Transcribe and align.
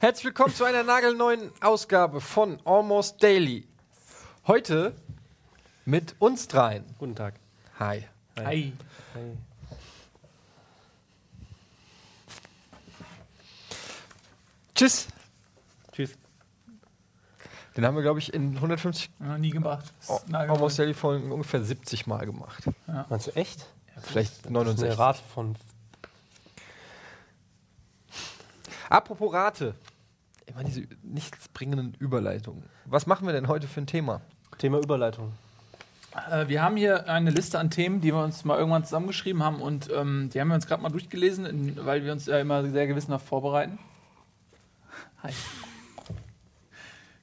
Herzlich 0.00 0.26
willkommen 0.26 0.54
zu 0.54 0.64
einer 0.64 0.82
nagelneuen 0.82 1.50
Ausgabe 1.62 2.20
von 2.20 2.58
Almost 2.64 3.22
Daily. 3.22 3.66
Heute 4.46 4.94
mit 5.84 6.14
uns 6.18 6.48
dreien. 6.48 6.84
Guten 6.98 7.14
Tag. 7.14 7.34
Hi. 7.78 8.04
Hi. 8.38 8.72
Tschüss. 14.74 15.08
Tschüss. 15.92 16.10
Den 17.76 17.84
haben 17.84 17.94
wir, 17.94 18.02
glaube 18.02 18.18
ich, 18.18 18.32
in 18.34 18.54
150 18.56 19.10
Noch 19.18 19.38
nie 19.38 19.50
gemacht. 19.50 19.92
Nagelneu. 20.28 20.54
Almost 20.54 20.78
Daily 20.78 20.94
Folgen 20.94 21.32
ungefähr 21.32 21.62
70 21.62 22.06
Mal 22.06 22.26
gemacht. 22.26 22.64
Meinst 23.08 23.28
du 23.28 23.36
echt? 23.36 23.66
Vielleicht 24.02 24.32
Das 24.32 24.38
ist 24.46 24.50
69. 24.50 24.84
eine 24.84 24.98
Rate 24.98 25.22
von. 25.34 25.56
Apropos 28.88 29.32
Rate. 29.32 29.74
Immer 30.46 30.62
diese 30.62 30.82
nichtsbringenden 31.02 31.94
Überleitungen. 31.98 32.62
Was 32.84 33.06
machen 33.06 33.26
wir 33.26 33.32
denn 33.32 33.48
heute 33.48 33.66
für 33.66 33.80
ein 33.80 33.86
Thema? 33.86 34.20
Thema 34.58 34.78
Überleitung. 34.78 35.32
Äh, 36.30 36.48
wir 36.48 36.62
haben 36.62 36.76
hier 36.76 37.08
eine 37.08 37.30
Liste 37.30 37.58
an 37.58 37.70
Themen, 37.70 38.00
die 38.00 38.12
wir 38.12 38.22
uns 38.22 38.44
mal 38.44 38.56
irgendwann 38.58 38.84
zusammengeschrieben 38.84 39.42
haben 39.42 39.60
und 39.60 39.90
ähm, 39.92 40.30
die 40.32 40.40
haben 40.40 40.48
wir 40.48 40.54
uns 40.54 40.66
gerade 40.66 40.82
mal 40.82 40.90
durchgelesen, 40.90 41.46
in, 41.46 41.84
weil 41.84 42.04
wir 42.04 42.12
uns 42.12 42.26
ja 42.26 42.38
immer 42.38 42.64
sehr 42.68 42.86
gewissenhaft 42.86 43.26
vorbereiten. 43.26 43.78
Hi. 45.22 45.32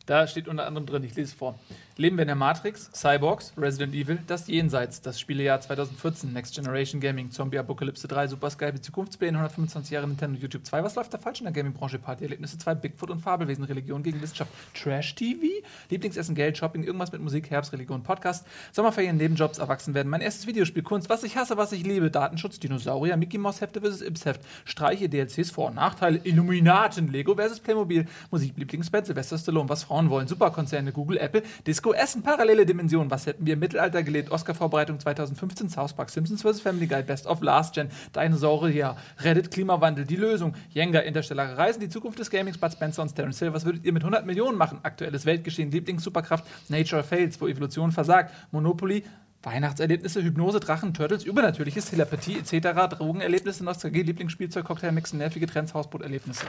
Da 0.05 0.27
steht 0.27 0.49
unter 0.49 0.67
anderem 0.67 0.85
drin, 0.85 1.03
ich 1.03 1.15
lese 1.15 1.31
es 1.31 1.33
vor. 1.33 1.57
Leben 1.95 2.17
wir 2.17 2.23
in 2.23 2.27
der 2.27 2.35
Matrix, 2.35 2.89
Cyborgs, 2.91 3.53
Resident 3.55 3.93
Evil, 3.93 4.17
das 4.25 4.47
Jenseits, 4.47 4.99
das 5.01 5.19
Spielejahr 5.19 5.61
2014, 5.61 6.33
Next 6.33 6.55
Generation 6.55 6.99
Gaming, 6.99 7.29
Zombie 7.29 7.59
Apokalypse 7.59 8.07
3, 8.07 8.29
Super 8.29 8.49
Skype, 8.49 8.81
Zukunftspläne, 8.81 9.37
125 9.37 9.91
Jahre 9.91 10.07
Nintendo, 10.07 10.39
YouTube 10.39 10.65
2, 10.65 10.83
was 10.83 10.95
läuft 10.95 11.13
da 11.13 11.19
falsch 11.19 11.41
in 11.41 11.43
der 11.43 11.53
Gaming-Branche, 11.53 11.99
Partyerlebnisse 11.99 12.57
2, 12.57 12.73
Bigfoot 12.73 13.11
und 13.11 13.19
Fabelwesen, 13.19 13.63
Religion 13.65 14.01
gegen 14.01 14.19
Wissenschaft, 14.23 14.49
Trash-TV, 14.73 15.45
Lieblingsessen, 15.91 16.33
Geld, 16.33 16.57
Shopping, 16.57 16.83
irgendwas 16.83 17.11
mit 17.11 17.21
Musik, 17.21 17.51
Herbst, 17.51 17.73
Religion, 17.73 18.01
Podcast, 18.01 18.47
Sommerferien, 18.71 19.17
Nebenjobs, 19.17 19.59
Erwachsenwerden, 19.59 20.09
mein 20.09 20.21
erstes 20.21 20.47
Videospiel, 20.47 20.81
Kunst, 20.81 21.09
was 21.09 21.23
ich 21.23 21.37
hasse, 21.37 21.57
was 21.57 21.73
ich 21.73 21.85
liebe, 21.85 22.09
Datenschutz, 22.09 22.59
Dinosaurier, 22.59 23.17
Mickey 23.17 23.37
Mouse 23.37 23.61
Hefte 23.61 23.81
vs. 23.81 24.01
Ips-Heft, 24.01 24.41
Streiche, 24.65 25.09
DLCs, 25.09 25.51
Vor- 25.51 25.67
und 25.67 25.75
Nachteile, 25.75 26.19
Illuminaten, 26.23 27.11
Lego 27.11 27.35
vs. 27.35 27.59
Playmobil, 27.59 28.07
Musik, 28.31 28.53
Lieblingsband, 28.55 29.05
Sylvester 29.05 29.37
Stallone, 29.37 29.69
was 29.69 29.83
Frauen 29.83 30.09
wollen, 30.09 30.27
Superkonzerne, 30.27 30.91
Google, 30.91 31.19
Apple, 31.19 31.43
Disco, 31.83 31.93
Essen, 31.93 32.23
parallele 32.23 32.65
Dimensionen, 32.65 33.11
was 33.11 33.25
hätten 33.25 33.45
wir 33.45 33.55
im 33.55 33.59
Mittelalter 33.59 34.03
gelebt, 34.03 34.31
Oscar-Vorbereitung 34.31 35.01
2015, 35.01 35.67
South 35.67 35.91
Park, 35.91 36.11
Simpsons 36.11 36.41
vs. 36.41 36.61
Family 36.61 36.87
Guy, 36.87 37.03
Best 37.03 37.27
of 37.27 37.41
Last 37.41 37.75
Gen, 37.75 37.89
Dinosaurier, 38.15 38.95
Reddit, 39.19 39.51
Klimawandel, 39.51 40.05
die 40.05 40.15
Lösung, 40.15 40.55
Jenga, 40.69 40.99
interstellare 40.99 41.57
Reisen, 41.57 41.81
die 41.81 41.89
Zukunft 41.89 42.19
des 42.19 42.29
Gamings, 42.29 42.57
Bud 42.57 42.71
Spencer 42.71 43.01
und 43.01 43.13
Terence 43.13 43.39
Hill, 43.39 43.51
was 43.51 43.65
würdet 43.65 43.83
ihr 43.83 43.91
mit 43.91 44.01
100 44.01 44.25
Millionen 44.25 44.57
machen? 44.57 44.79
Aktuelles 44.83 45.25
Weltgeschehen, 45.25 45.71
Lieblings-Superkraft, 45.71 46.45
Nature 46.69 47.03
Fails, 47.03 47.41
wo 47.41 47.47
Evolution 47.47 47.91
versagt, 47.91 48.33
Monopoly, 48.51 49.03
Weihnachtserlebnisse, 49.41 50.23
Hypnose, 50.23 50.61
Drachen, 50.61 50.93
Turtles, 50.93 51.25
Übernatürliches, 51.25 51.89
Telepathie 51.89 52.39
etc., 52.39 52.95
Drogenerlebnisse, 52.95 53.61
Nostalgie, 53.61 54.03
Lieblingsspielzeug, 54.03 54.63
Cocktailmixen, 54.63 55.19
nervige 55.19 55.47
Trends, 55.47 55.73
Hausbooterlebnisse. 55.73 56.45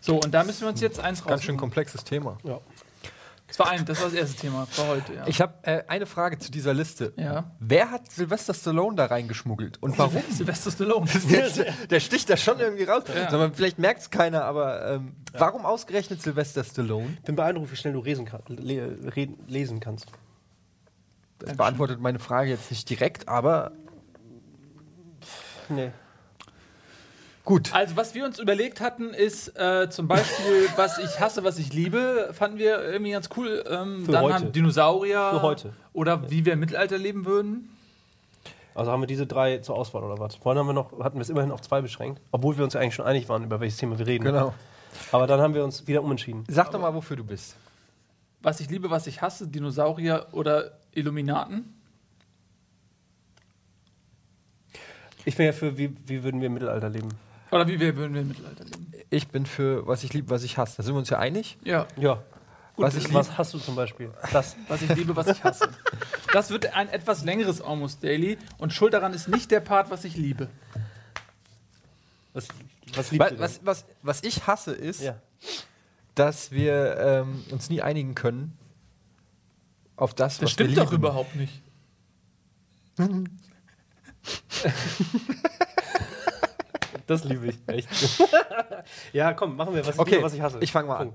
So, 0.00 0.16
und 0.16 0.32
da 0.32 0.44
müssen 0.44 0.62
wir 0.62 0.68
uns 0.68 0.80
jetzt 0.80 1.00
eins 1.00 1.24
Ganz 1.24 1.44
schön 1.44 1.56
komplexes 1.56 2.04
Thema. 2.04 2.38
Ja. 2.44 2.60
Das 3.48 3.58
war, 3.58 3.70
ein, 3.70 3.84
das 3.84 3.98
war 3.98 4.10
das 4.10 4.14
erste 4.14 4.36
Thema 4.36 4.66
für 4.66 4.86
heute. 4.86 5.14
Ja. 5.14 5.26
Ich 5.26 5.40
habe 5.40 5.54
äh, 5.62 5.82
eine 5.88 6.04
Frage 6.06 6.38
zu 6.38 6.50
dieser 6.50 6.74
Liste. 6.74 7.14
Ja. 7.16 7.50
Wer 7.58 7.90
hat 7.90 8.12
Sylvester 8.12 8.52
Stallone 8.52 8.94
da 8.94 9.06
reingeschmuggelt 9.06 9.82
und 9.82 9.98
warum? 9.98 10.22
Sylvester 10.30 10.70
Stallone. 10.70 11.08
der, 11.30 11.48
der 11.90 12.00
sticht 12.00 12.28
da 12.28 12.36
schon 12.36 12.60
irgendwie 12.60 12.84
raus. 12.84 13.04
Ja. 13.12 13.36
Mal, 13.36 13.50
vielleicht 13.54 13.78
merkt 13.78 14.02
es 14.02 14.10
keiner, 14.10 14.44
aber 14.44 14.92
ähm, 14.92 15.16
warum 15.32 15.64
ausgerechnet 15.64 16.20
Sylvester 16.20 16.62
Stallone? 16.62 17.16
Bin 17.24 17.36
beeindruckt, 17.36 17.72
wie 17.72 17.76
schnell 17.76 17.94
du 17.94 18.02
lesen, 18.02 18.26
kann, 18.26 18.42
le, 18.48 18.98
reden, 19.16 19.38
lesen 19.48 19.80
kannst. 19.80 20.06
Das 21.38 21.56
beantwortet 21.56 22.00
meine 22.00 22.18
Frage 22.18 22.50
jetzt 22.50 22.70
nicht 22.70 22.90
direkt, 22.90 23.28
aber 23.28 23.72
Nee. 25.68 25.90
Gut. 27.48 27.74
Also, 27.74 27.96
was 27.96 28.14
wir 28.14 28.26
uns 28.26 28.38
überlegt 28.38 28.80
hatten, 28.80 29.14
ist 29.14 29.58
äh, 29.58 29.88
zum 29.88 30.06
Beispiel, 30.06 30.68
was 30.76 30.98
ich 30.98 31.18
hasse, 31.18 31.42
was 31.44 31.58
ich 31.58 31.72
liebe, 31.72 32.28
fanden 32.32 32.58
wir 32.58 32.84
irgendwie 32.84 33.12
ganz 33.12 33.30
cool. 33.36 33.64
Ähm, 33.66 34.04
Für 34.04 34.12
dann 34.12 34.24
heute. 34.24 34.34
haben 34.34 34.52
Dinosaurier. 34.52 35.30
Für 35.30 35.42
heute. 35.42 35.72
Oder 35.94 36.30
wie 36.30 36.44
wir 36.44 36.52
im 36.52 36.60
Mittelalter 36.60 36.98
leben 36.98 37.24
würden. 37.24 37.70
Also 38.74 38.92
haben 38.92 39.00
wir 39.00 39.06
diese 39.06 39.26
drei 39.26 39.58
zur 39.58 39.74
Auswahl 39.74 40.04
oder 40.04 40.20
was? 40.20 40.36
Vorhin 40.36 40.60
haben 40.60 40.68
wir 40.68 40.74
noch, 40.74 41.00
hatten 41.02 41.16
wir 41.16 41.22
es 41.22 41.30
immerhin 41.30 41.50
auf 41.50 41.62
zwei 41.62 41.80
beschränkt, 41.80 42.20
obwohl 42.30 42.56
wir 42.56 42.64
uns 42.64 42.74
ja 42.74 42.80
eigentlich 42.80 42.94
schon 42.94 43.06
einig 43.06 43.28
waren, 43.28 43.42
über 43.42 43.58
welches 43.58 43.78
Thema 43.78 43.98
wir 43.98 44.06
reden. 44.06 44.24
Genau. 44.24 44.54
Aber 45.10 45.26
dann 45.26 45.40
haben 45.40 45.54
wir 45.54 45.64
uns 45.64 45.86
wieder 45.88 46.02
umentschieden. 46.02 46.44
Sag 46.48 46.70
doch 46.70 46.80
mal, 46.80 46.94
wofür 46.94 47.16
du 47.16 47.24
bist. 47.24 47.56
Was 48.40 48.60
ich 48.60 48.70
liebe, 48.70 48.88
was 48.90 49.06
ich 49.08 49.20
hasse, 49.20 49.48
Dinosaurier 49.48 50.28
oder 50.32 50.78
Illuminaten. 50.92 51.74
Ich 55.24 55.34
bin 55.36 55.46
ja 55.46 55.52
für, 55.52 55.76
wie, 55.76 55.96
wie 56.06 56.22
würden 56.22 56.40
wir 56.40 56.46
im 56.46 56.54
Mittelalter 56.54 56.88
leben? 56.88 57.08
Oder 57.50 57.66
wie 57.66 57.80
wir 57.80 57.96
würden 57.96 58.14
wir 58.14 58.20
im 58.22 58.28
Mittelalter 58.28 58.64
leben. 58.64 58.92
Ich 59.10 59.28
bin 59.28 59.46
für 59.46 59.86
was 59.86 60.04
ich 60.04 60.12
liebe, 60.12 60.28
was 60.30 60.42
ich 60.42 60.58
hasse. 60.58 60.76
Da 60.78 60.82
sind 60.82 60.94
wir 60.94 60.98
uns 60.98 61.08
ja 61.10 61.18
einig. 61.18 61.56
Ja, 61.64 61.86
Ja. 61.96 62.22
was 62.76 62.94
ich 62.94 63.04
liebe. 63.04 63.14
Was 63.14 63.38
hast 63.38 63.54
du 63.54 63.58
zum 63.58 63.74
Beispiel? 63.74 64.10
Das. 64.32 64.56
was 64.68 64.82
ich 64.82 64.94
liebe, 64.94 65.16
was 65.16 65.26
ich 65.28 65.42
hasse. 65.44 65.68
Das 66.32 66.50
wird 66.50 66.74
ein 66.74 66.88
etwas 66.90 67.24
längeres 67.24 67.60
Almost 67.62 68.04
Daily 68.04 68.36
und 68.58 68.72
schuld 68.72 68.92
daran 68.92 69.14
ist 69.14 69.28
nicht 69.28 69.50
der 69.50 69.60
Part, 69.60 69.90
was 69.90 70.04
ich 70.04 70.16
liebe. 70.16 70.48
Was, 72.34 72.48
was 72.94 73.10
liebst 73.10 73.38
Was, 73.38 73.40
was, 73.40 73.60
was, 73.64 73.84
was 74.02 74.22
ich 74.24 74.46
hasse, 74.46 74.72
ist, 74.72 75.00
Ja. 75.00 75.18
dass 76.14 76.52
wir 76.52 76.96
ähm, 76.98 77.44
uns 77.50 77.70
nie 77.70 77.80
einigen 77.80 78.14
können 78.14 78.56
auf 79.96 80.12
das, 80.14 80.34
Das 80.34 80.42
was 80.44 80.50
stimmt 80.52 80.70
wir 80.70 80.76
doch 80.76 80.90
lieben. 80.92 81.02
überhaupt 81.02 81.34
nicht. 81.34 81.62
Das 87.08 87.24
liebe 87.24 87.46
ich, 87.46 87.58
echt. 87.66 87.88
ja, 89.12 89.32
komm, 89.32 89.56
machen 89.56 89.74
wir, 89.74 89.84
was 89.84 89.94
ich 89.94 90.00
Okay, 90.00 90.10
liebe, 90.12 90.22
was 90.24 90.34
ich 90.34 90.42
hasse. 90.42 90.58
ich 90.60 90.70
fange 90.70 90.88
mal 90.88 90.98
an. 90.98 91.12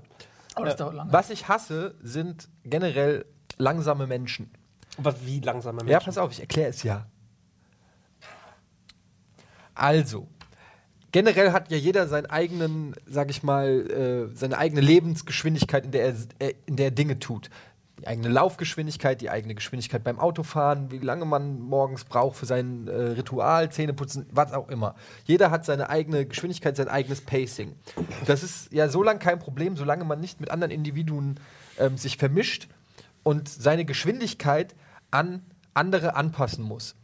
Aber 0.54 0.66
das 0.66 0.76
dauert 0.76 0.94
lange. 0.94 1.12
Was 1.12 1.30
ich 1.30 1.48
hasse, 1.48 1.94
sind 2.02 2.48
generell 2.64 3.24
langsame 3.56 4.06
Menschen. 4.06 4.50
Aber 4.98 5.14
wie 5.24 5.40
langsamer 5.40 5.82
Mensch. 5.82 5.92
Ja, 5.92 6.00
pass 6.00 6.18
auf, 6.18 6.32
ich 6.32 6.40
erkläre 6.40 6.70
es 6.70 6.82
ja. 6.82 7.06
Also, 9.74 10.26
generell 11.12 11.52
hat 11.52 11.70
ja 11.70 11.76
jeder 11.76 12.08
seinen 12.08 12.26
eigenen, 12.26 12.94
sag 13.06 13.30
ich 13.30 13.44
mal, 13.44 13.90
äh, 13.90 14.36
seine 14.36 14.58
eigene 14.58 14.80
Lebensgeschwindigkeit, 14.80 15.84
in 15.84 15.92
der 15.92 16.06
er, 16.06 16.14
äh, 16.40 16.54
in 16.66 16.74
der 16.76 16.86
er 16.86 16.90
Dinge 16.90 17.20
tut. 17.20 17.50
Die 18.00 18.08
eigene 18.08 18.28
Laufgeschwindigkeit, 18.28 19.20
die 19.20 19.30
eigene 19.30 19.54
Geschwindigkeit 19.54 20.02
beim 20.02 20.18
Autofahren, 20.18 20.90
wie 20.90 20.98
lange 20.98 21.24
man 21.24 21.60
morgens 21.60 22.04
braucht 22.04 22.36
für 22.36 22.46
sein 22.46 22.88
äh, 22.88 22.92
Ritual, 22.92 23.70
Zähneputzen, 23.70 24.26
was 24.32 24.52
auch 24.52 24.68
immer. 24.68 24.96
Jeder 25.24 25.50
hat 25.50 25.64
seine 25.64 25.90
eigene 25.90 26.26
Geschwindigkeit, 26.26 26.76
sein 26.76 26.88
eigenes 26.88 27.20
Pacing. 27.20 27.76
Das 28.26 28.42
ist 28.42 28.72
ja 28.72 28.88
so 28.88 29.02
lange 29.02 29.20
kein 29.20 29.38
Problem, 29.38 29.76
solange 29.76 30.04
man 30.04 30.20
nicht 30.20 30.40
mit 30.40 30.50
anderen 30.50 30.72
Individuen 30.72 31.38
ähm, 31.78 31.96
sich 31.96 32.16
vermischt 32.16 32.68
und 33.22 33.48
seine 33.48 33.84
Geschwindigkeit 33.84 34.74
an 35.10 35.42
andere 35.72 36.16
anpassen 36.16 36.64
muss. 36.64 36.96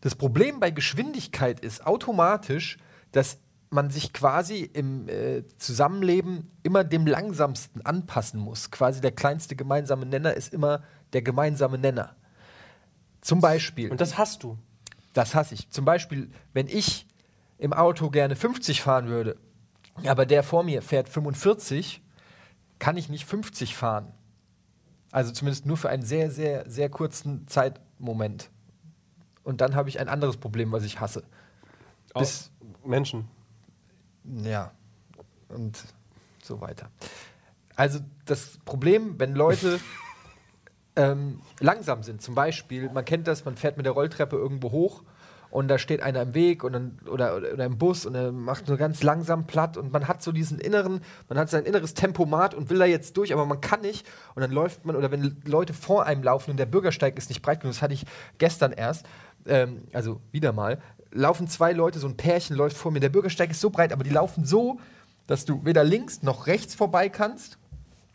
Das 0.00 0.14
Problem 0.14 0.60
bei 0.60 0.70
Geschwindigkeit 0.70 1.60
ist 1.60 1.86
automatisch, 1.86 2.78
dass 3.12 3.38
man 3.72 3.90
sich 3.90 4.12
quasi 4.12 4.60
im 4.60 5.08
äh, 5.08 5.44
Zusammenleben 5.58 6.50
immer 6.62 6.84
dem 6.84 7.06
Langsamsten 7.06 7.84
anpassen 7.84 8.38
muss. 8.38 8.70
Quasi 8.70 9.00
der 9.00 9.12
kleinste 9.12 9.56
gemeinsame 9.56 10.06
Nenner 10.06 10.34
ist 10.34 10.52
immer 10.52 10.82
der 11.12 11.22
gemeinsame 11.22 11.78
Nenner. 11.78 12.14
Zum 13.20 13.40
Beispiel, 13.40 13.90
Und 13.90 14.00
das 14.00 14.18
hast 14.18 14.42
du. 14.42 14.58
das 15.12 15.34
hasse 15.34 15.54
ich. 15.54 15.70
Zum 15.70 15.84
Beispiel, 15.84 16.30
wenn 16.52 16.68
ich 16.68 17.06
im 17.58 17.72
Auto 17.72 18.10
gerne 18.10 18.36
50 18.36 18.82
fahren 18.82 19.06
würde, 19.08 19.36
aber 20.06 20.26
der 20.26 20.42
vor 20.42 20.64
mir 20.64 20.82
fährt 20.82 21.08
45, 21.08 22.02
kann 22.78 22.96
ich 22.96 23.08
nicht 23.08 23.24
50 23.24 23.76
fahren. 23.76 24.12
Also 25.12 25.30
zumindest 25.30 25.66
nur 25.66 25.76
für 25.76 25.88
einen 25.88 26.02
sehr, 26.02 26.30
sehr, 26.30 26.68
sehr 26.68 26.88
kurzen 26.88 27.46
Zeitmoment. 27.46 28.50
Und 29.44 29.60
dann 29.60 29.74
habe 29.74 29.88
ich 29.88 30.00
ein 30.00 30.08
anderes 30.08 30.36
Problem, 30.36 30.72
was 30.72 30.84
ich 30.84 31.00
hasse. 31.00 31.22
Bis, 32.14 32.50
Menschen. 32.84 33.28
Ja, 34.24 34.72
und 35.48 35.82
so 36.42 36.60
weiter. 36.60 36.90
Also 37.76 38.00
das 38.26 38.58
Problem, 38.64 39.18
wenn 39.18 39.34
Leute 39.34 39.80
ähm, 40.96 41.40
langsam 41.60 42.02
sind, 42.02 42.22
zum 42.22 42.34
Beispiel, 42.34 42.90
man 42.90 43.04
kennt 43.04 43.26
das, 43.26 43.44
man 43.44 43.56
fährt 43.56 43.76
mit 43.76 43.86
der 43.86 43.92
Rolltreppe 43.92 44.36
irgendwo 44.36 44.70
hoch 44.72 45.02
und 45.50 45.68
da 45.68 45.78
steht 45.78 46.02
einer 46.02 46.22
im 46.22 46.34
Weg 46.34 46.64
und 46.64 46.72
dann, 46.72 46.98
oder, 47.06 47.36
oder, 47.36 47.64
im 47.64 47.76
Bus 47.76 48.06
und 48.06 48.14
er 48.14 48.32
macht 48.32 48.68
nur 48.68 48.78
ganz 48.78 49.02
langsam 49.02 49.46
platt 49.46 49.76
und 49.76 49.92
man 49.92 50.08
hat 50.08 50.22
so 50.22 50.32
diesen 50.32 50.58
inneren, 50.58 51.02
man 51.28 51.38
hat 51.38 51.50
sein 51.50 51.64
inneres 51.64 51.92
Tempomat 51.94 52.54
und 52.54 52.70
will 52.70 52.78
da 52.78 52.86
jetzt 52.86 53.16
durch, 53.18 53.32
aber 53.34 53.44
man 53.44 53.60
kann 53.60 53.82
nicht 53.82 54.06
und 54.34 54.40
dann 54.40 54.50
läuft 54.50 54.86
man, 54.86 54.96
oder 54.96 55.10
wenn 55.10 55.42
Leute 55.44 55.74
vor 55.74 56.06
einem 56.06 56.22
laufen 56.22 56.52
und 56.52 56.56
der 56.56 56.66
Bürgersteig 56.66 57.18
ist 57.18 57.28
nicht 57.28 57.42
breit 57.42 57.60
genug, 57.60 57.74
das 57.74 57.82
hatte 57.82 57.94
ich 57.94 58.06
gestern 58.38 58.72
erst, 58.72 59.06
ähm, 59.46 59.82
also 59.92 60.20
wieder 60.30 60.52
mal, 60.52 60.78
laufen 61.12 61.46
zwei 61.48 61.72
Leute, 61.72 61.98
so 61.98 62.06
ein 62.08 62.16
Pärchen 62.16 62.56
läuft 62.56 62.76
vor 62.76 62.90
mir, 62.90 63.00
der 63.00 63.08
Bürgersteig 63.10 63.50
ist 63.50 63.60
so 63.60 63.70
breit, 63.70 63.92
aber 63.92 64.04
die 64.04 64.10
laufen 64.10 64.44
so, 64.44 64.78
dass 65.26 65.44
du 65.44 65.64
weder 65.64 65.84
links 65.84 66.22
noch 66.22 66.46
rechts 66.46 66.74
vorbei 66.74 67.08
kannst 67.08 67.58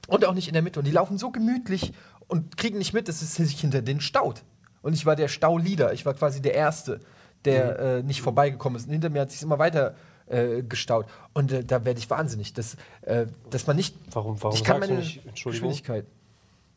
und 0.07 0.25
auch 0.25 0.33
nicht 0.33 0.47
in 0.47 0.53
der 0.53 0.61
Mitte. 0.63 0.79
Und 0.79 0.85
die 0.85 0.91
laufen 0.91 1.17
so 1.17 1.31
gemütlich 1.31 1.93
und 2.27 2.57
kriegen 2.57 2.77
nicht 2.77 2.93
mit, 2.93 3.07
dass 3.07 3.21
es 3.21 3.35
sich 3.35 3.59
hinter 3.61 3.81
denen 3.81 4.01
staut. 4.01 4.43
Und 4.81 4.93
ich 4.93 5.05
war 5.05 5.15
der 5.15 5.27
Stauleader. 5.27 5.93
Ich 5.93 6.05
war 6.05 6.13
quasi 6.13 6.41
der 6.41 6.53
Erste, 6.53 6.99
der 7.45 7.79
äh, 7.79 8.03
nicht 8.03 8.21
vorbeigekommen 8.21 8.77
ist. 8.77 8.85
Und 8.87 8.91
hinter 8.93 9.09
mir 9.09 9.21
hat 9.21 9.31
sich 9.31 9.41
immer 9.41 9.57
weiter 9.59 9.95
äh, 10.27 10.61
gestaut. 10.63 11.05
Und 11.33 11.51
äh, 11.51 11.63
da 11.63 11.83
werde 11.85 11.99
ich 11.99 12.09
wahnsinnig, 12.09 12.53
dass, 12.53 12.75
äh, 13.01 13.27
dass 13.49 13.67
man 13.67 13.75
nicht. 13.75 13.95
Warum- 14.11 14.41
warum 14.41 14.55
ich 14.55 14.63
kann 14.63 14.79
meine 14.79 14.95
nicht 14.95 15.25
Entschuldigung? 15.25 15.69
Geschwindigkeit. 15.69 16.05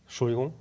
Entschuldigung. 0.06 0.54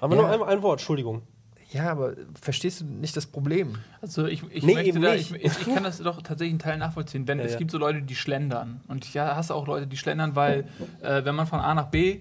Aber 0.00 0.16
Ja. 0.16 0.22
nur 0.22 0.30
ein, 0.30 0.42
ein 0.56 0.62
Wort, 0.62 0.80
Entschuldigung. 0.80 1.22
Ja, 1.72 1.90
aber 1.90 2.14
verstehst 2.40 2.80
du 2.80 2.84
nicht 2.84 3.16
das 3.16 3.26
Problem? 3.26 3.76
Also 4.02 4.26
ich, 4.26 4.42
ich 4.50 4.64
Nee, 4.64 4.74
möchte 4.74 4.98
da, 5.00 5.12
nicht. 5.14 5.30
ich, 5.30 5.44
ich, 5.44 5.60
ich 5.66 5.74
kann 5.74 5.84
das 5.84 5.98
doch 5.98 6.20
tatsächlich 6.20 6.52
einen 6.52 6.58
Teil 6.58 6.78
nachvollziehen, 6.78 7.26
denn 7.26 7.38
Ja, 7.38 7.44
es 7.44 7.52
ja. 7.52 7.58
gibt 7.58 7.70
so 7.70 7.78
Leute, 7.78 8.02
die 8.02 8.16
schlendern. 8.16 8.80
Und 8.88 9.04
ich 9.04 9.14
ja, 9.14 9.36
hasse 9.36 9.54
auch 9.54 9.66
Leute, 9.66 9.86
die 9.86 9.96
schlendern, 9.96 10.34
weil 10.34 10.64
äh, 11.00 11.24
wenn 11.24 11.34
man 11.36 11.46
von 11.46 11.60
A 11.60 11.74
nach 11.74 11.86
B 11.86 12.20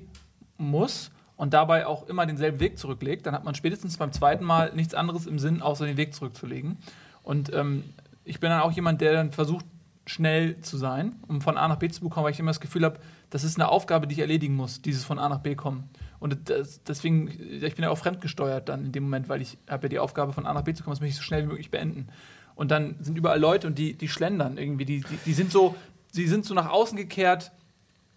muss 0.57 1.10
und 1.36 1.54
dabei 1.54 1.88
auch 1.88 2.07
immer 2.07 2.25
denselben 2.25 2.60
Weg 2.60 2.78
zurücklegt, 2.78 3.25
dann 3.25 3.34
hat 3.34 3.44
man 3.44 3.56
spätestens 3.56 3.98
beim 3.98 4.12
zweiten 4.12 4.46
Mal 4.46 4.72
nichts 4.75 4.94
anderes 4.94 5.25
im 5.25 5.40
Sinn, 5.40 5.62
außer 5.62 5.86
den 5.86 5.98
Weg 5.98 6.13
zurückzulegen. 6.13 6.78
Und 7.24 7.52
ähm, 7.54 7.84
ich 8.25 8.40
bin 8.40 8.50
dann 8.52 8.62
auch 8.62 8.72
jemand, 8.72 9.02
der 9.02 9.13
dann 9.13 9.31
versucht, 9.31 9.66
schnell 10.06 10.60
zu 10.62 10.78
sein, 10.78 11.16
um 11.28 11.40
von 11.42 11.57
A 11.57 11.68
nach 11.68 11.78
B 11.78 11.88
zu 11.88 12.02
bekommen, 12.02 12.24
weil 12.25 12.31
ich 12.31 12.40
immer 12.40 12.50
das 12.50 12.60
Gefühl 12.60 12.84
habe, 12.84 13.00
das 13.30 13.44
ist 13.44 13.57
eine 13.57 13.69
Aufgabe, 13.69 14.07
die 14.07 14.13
ich 14.13 14.19
erledigen 14.19 14.56
muss, 14.56 14.81
dieses 14.81 15.04
von 15.06 15.19
A 15.19 15.30
nach 15.30 15.40
B 15.40 15.56
kommen. 15.56 15.84
Und 16.19 16.50
das, 16.50 16.83
deswegen, 16.83 17.30
ich 17.30 17.75
bin 17.75 17.83
ja 17.83 17.89
auch 17.89 17.98
fremdgesteuert 17.98 18.68
dann 18.68 18.86
in 18.86 18.92
dem 18.92 19.04
Moment, 19.04 19.30
weil 19.30 19.42
ich 19.42 19.57
habe 19.69 19.83
ja 19.83 19.89
die 19.89 20.00
Aufgabe, 20.00 20.33
von 20.33 20.45
A 20.45 20.54
nach 20.54 20.63
B 20.63 20.74
zu 20.74 20.83
kommen, 20.83 20.94
das 20.94 21.01
möchte 21.01 21.13
ich 21.13 21.18
so 21.18 21.24
schnell 21.24 21.44
wie 21.44 21.48
möglich 21.48 21.71
beenden. 21.71 22.10
Und 22.56 22.71
dann 22.71 22.98
sind 23.00 23.18
überall 23.18 23.39
Leute 23.39 23.68
und 23.68 23.77
die, 23.77 23.94
die 23.94 24.10
schlendern 24.10 24.57
irgendwie, 24.57 24.86
die, 24.86 25.00
die, 25.00 25.18
die 25.25 25.33
sind 25.33 25.51
so, 25.51 25.75
sie 26.12 26.27
sind 26.27 26.45
so 26.45 26.54
nach 26.54 26.69
außen 26.69 26.98
gekehrt, 26.98 27.51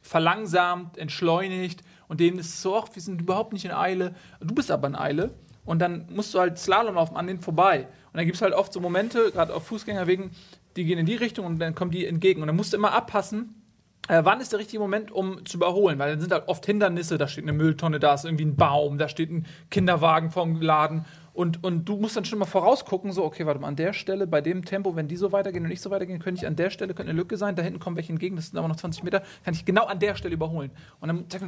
verlangsamt, 0.00 0.98
entschleunigt 0.98 1.82
und 2.08 2.18
denen 2.18 2.38
ist 2.38 2.60
so, 2.60 2.76
ach, 2.76 2.88
wir 2.92 3.00
sind 3.00 3.20
überhaupt 3.20 3.52
nicht 3.52 3.64
in 3.64 3.70
Eile. 3.70 4.14
Du 4.40 4.52
bist 4.52 4.72
aber 4.72 4.88
in 4.88 4.96
Eile 4.96 5.30
und 5.64 5.78
dann 5.78 6.06
musst 6.10 6.34
du 6.34 6.40
halt 6.40 6.58
Slalom 6.58 6.96
laufen 6.96 7.16
an 7.16 7.28
denen 7.28 7.40
vorbei. 7.40 7.86
Und 8.12 8.18
dann 8.18 8.24
gibt 8.24 8.34
es 8.34 8.42
halt 8.42 8.52
oft 8.52 8.72
so 8.72 8.80
Momente, 8.80 9.30
gerade 9.30 9.54
auf 9.54 9.66
Fußgängerwegen, 9.68 10.32
die 10.74 10.84
gehen 10.84 10.98
in 10.98 11.06
die 11.06 11.14
Richtung 11.14 11.46
und 11.46 11.58
dann 11.60 11.74
kommen 11.76 11.92
die 11.92 12.04
entgegen. 12.04 12.42
Und 12.42 12.48
dann 12.48 12.56
musst 12.56 12.72
du 12.72 12.76
immer 12.76 12.92
abpassen, 12.92 13.61
äh, 14.08 14.24
wann 14.24 14.40
ist 14.40 14.52
der 14.52 14.58
richtige 14.58 14.80
Moment, 14.80 15.12
um 15.12 15.44
zu 15.46 15.56
überholen? 15.56 15.98
Weil 15.98 16.10
dann 16.10 16.20
sind 16.20 16.32
halt 16.32 16.48
oft 16.48 16.66
Hindernisse, 16.66 17.18
da 17.18 17.28
steht 17.28 17.44
eine 17.44 17.52
Mülltonne, 17.52 18.00
da 18.00 18.14
ist 18.14 18.24
irgendwie 18.24 18.44
ein 18.44 18.56
Baum, 18.56 18.98
da 18.98 19.08
steht 19.08 19.30
ein 19.30 19.46
Kinderwagen 19.70 20.30
vorm 20.30 20.60
Laden. 20.60 21.04
Und, 21.34 21.64
und 21.64 21.84
du 21.84 21.96
musst 21.96 22.16
dann 22.16 22.24
schon 22.24 22.38
mal 22.38 22.44
vorausgucken, 22.46 23.12
so, 23.12 23.24
okay, 23.24 23.46
warte 23.46 23.60
mal, 23.60 23.68
an 23.68 23.76
der 23.76 23.92
Stelle, 23.92 24.26
bei 24.26 24.40
dem 24.40 24.64
Tempo, 24.64 24.96
wenn 24.96 25.08
die 25.08 25.16
so 25.16 25.32
weitergehen 25.32 25.62
und 25.62 25.70
nicht 25.70 25.80
so 25.80 25.90
weitergehen, 25.90 26.18
könnte 26.18 26.40
ich 26.40 26.46
an 26.46 26.56
der 26.56 26.68
Stelle 26.68 26.94
könnte 26.94 27.10
eine 27.10 27.18
Lücke 27.18 27.36
sein, 27.36 27.56
da 27.56 27.62
hinten 27.62 27.78
kommen 27.78 27.96
welche 27.96 28.12
entgegen, 28.12 28.36
das 28.36 28.48
sind 28.48 28.58
aber 28.58 28.68
noch 28.68 28.76
20 28.76 29.02
Meter, 29.02 29.22
kann 29.44 29.54
ich 29.54 29.64
genau 29.64 29.84
an 29.84 29.98
der 29.98 30.14
Stelle 30.14 30.34
überholen. 30.34 30.72
Und 31.00 31.08
dann 31.08 31.30
zack, 31.30 31.42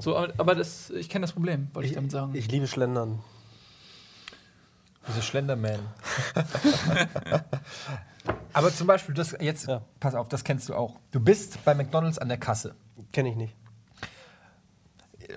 so, 0.00 0.16
aber, 0.16 0.32
aber 0.38 0.54
das, 0.56 0.90
ich 0.90 1.08
kenne 1.08 1.22
das 1.22 1.32
Problem, 1.32 1.68
wollte 1.74 1.88
ich, 1.88 1.94
damit 1.94 2.10
sagen. 2.10 2.34
Ich 2.34 2.50
liebe 2.50 2.66
Schlendern. 2.66 3.20
Diese 5.06 5.22
Schlenderman. 5.22 5.80
Aber 8.52 8.70
zum 8.70 8.86
Beispiel, 8.86 9.14
das 9.14 9.36
jetzt, 9.40 9.66
Ja. 9.66 9.82
pass 10.00 10.14
auf, 10.14 10.28
das 10.28 10.44
kennst 10.44 10.68
du 10.68 10.74
auch. 10.74 10.98
Du 11.10 11.20
bist 11.20 11.64
bei 11.64 11.74
McDonalds 11.74 12.18
an 12.18 12.28
der 12.28 12.38
Kasse. 12.38 12.74
Kenne 13.12 13.30
ich 13.30 13.36
nicht. 13.36 13.56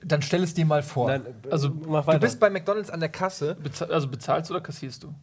Dann 0.04 0.22
stell 0.22 0.44
es 0.44 0.54
dir 0.54 0.66
mal 0.66 0.84
vor. 0.84 1.08
Nein, 1.08 1.26
Also, 1.50 1.70
mach 1.70 2.02
du 2.02 2.08
weiter. 2.08 2.20
bist 2.20 2.40
bei 2.40 2.50
McDonalds 2.50 2.90
an 2.90 3.00
der 3.00 3.10
Kasse. 3.10 3.56
Bezahl, 3.56 3.92
also 3.92 4.08
bezahlst 4.08 4.50
du 4.50 4.56
oder 4.56 4.62
kassierst 4.64 5.04
du? 5.04 5.14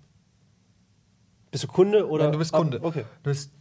Bist 1.51 1.65
du 1.65 1.69
Kunde 1.69 2.09
oder? 2.09 2.25
Nein, 2.25 2.33
du 2.33 2.39
bist 2.39 2.53
Kunde. 2.53 2.81
Ah, 2.83 2.87
okay. 2.87 3.05
Du 3.23 3.31
bist, 3.31 3.53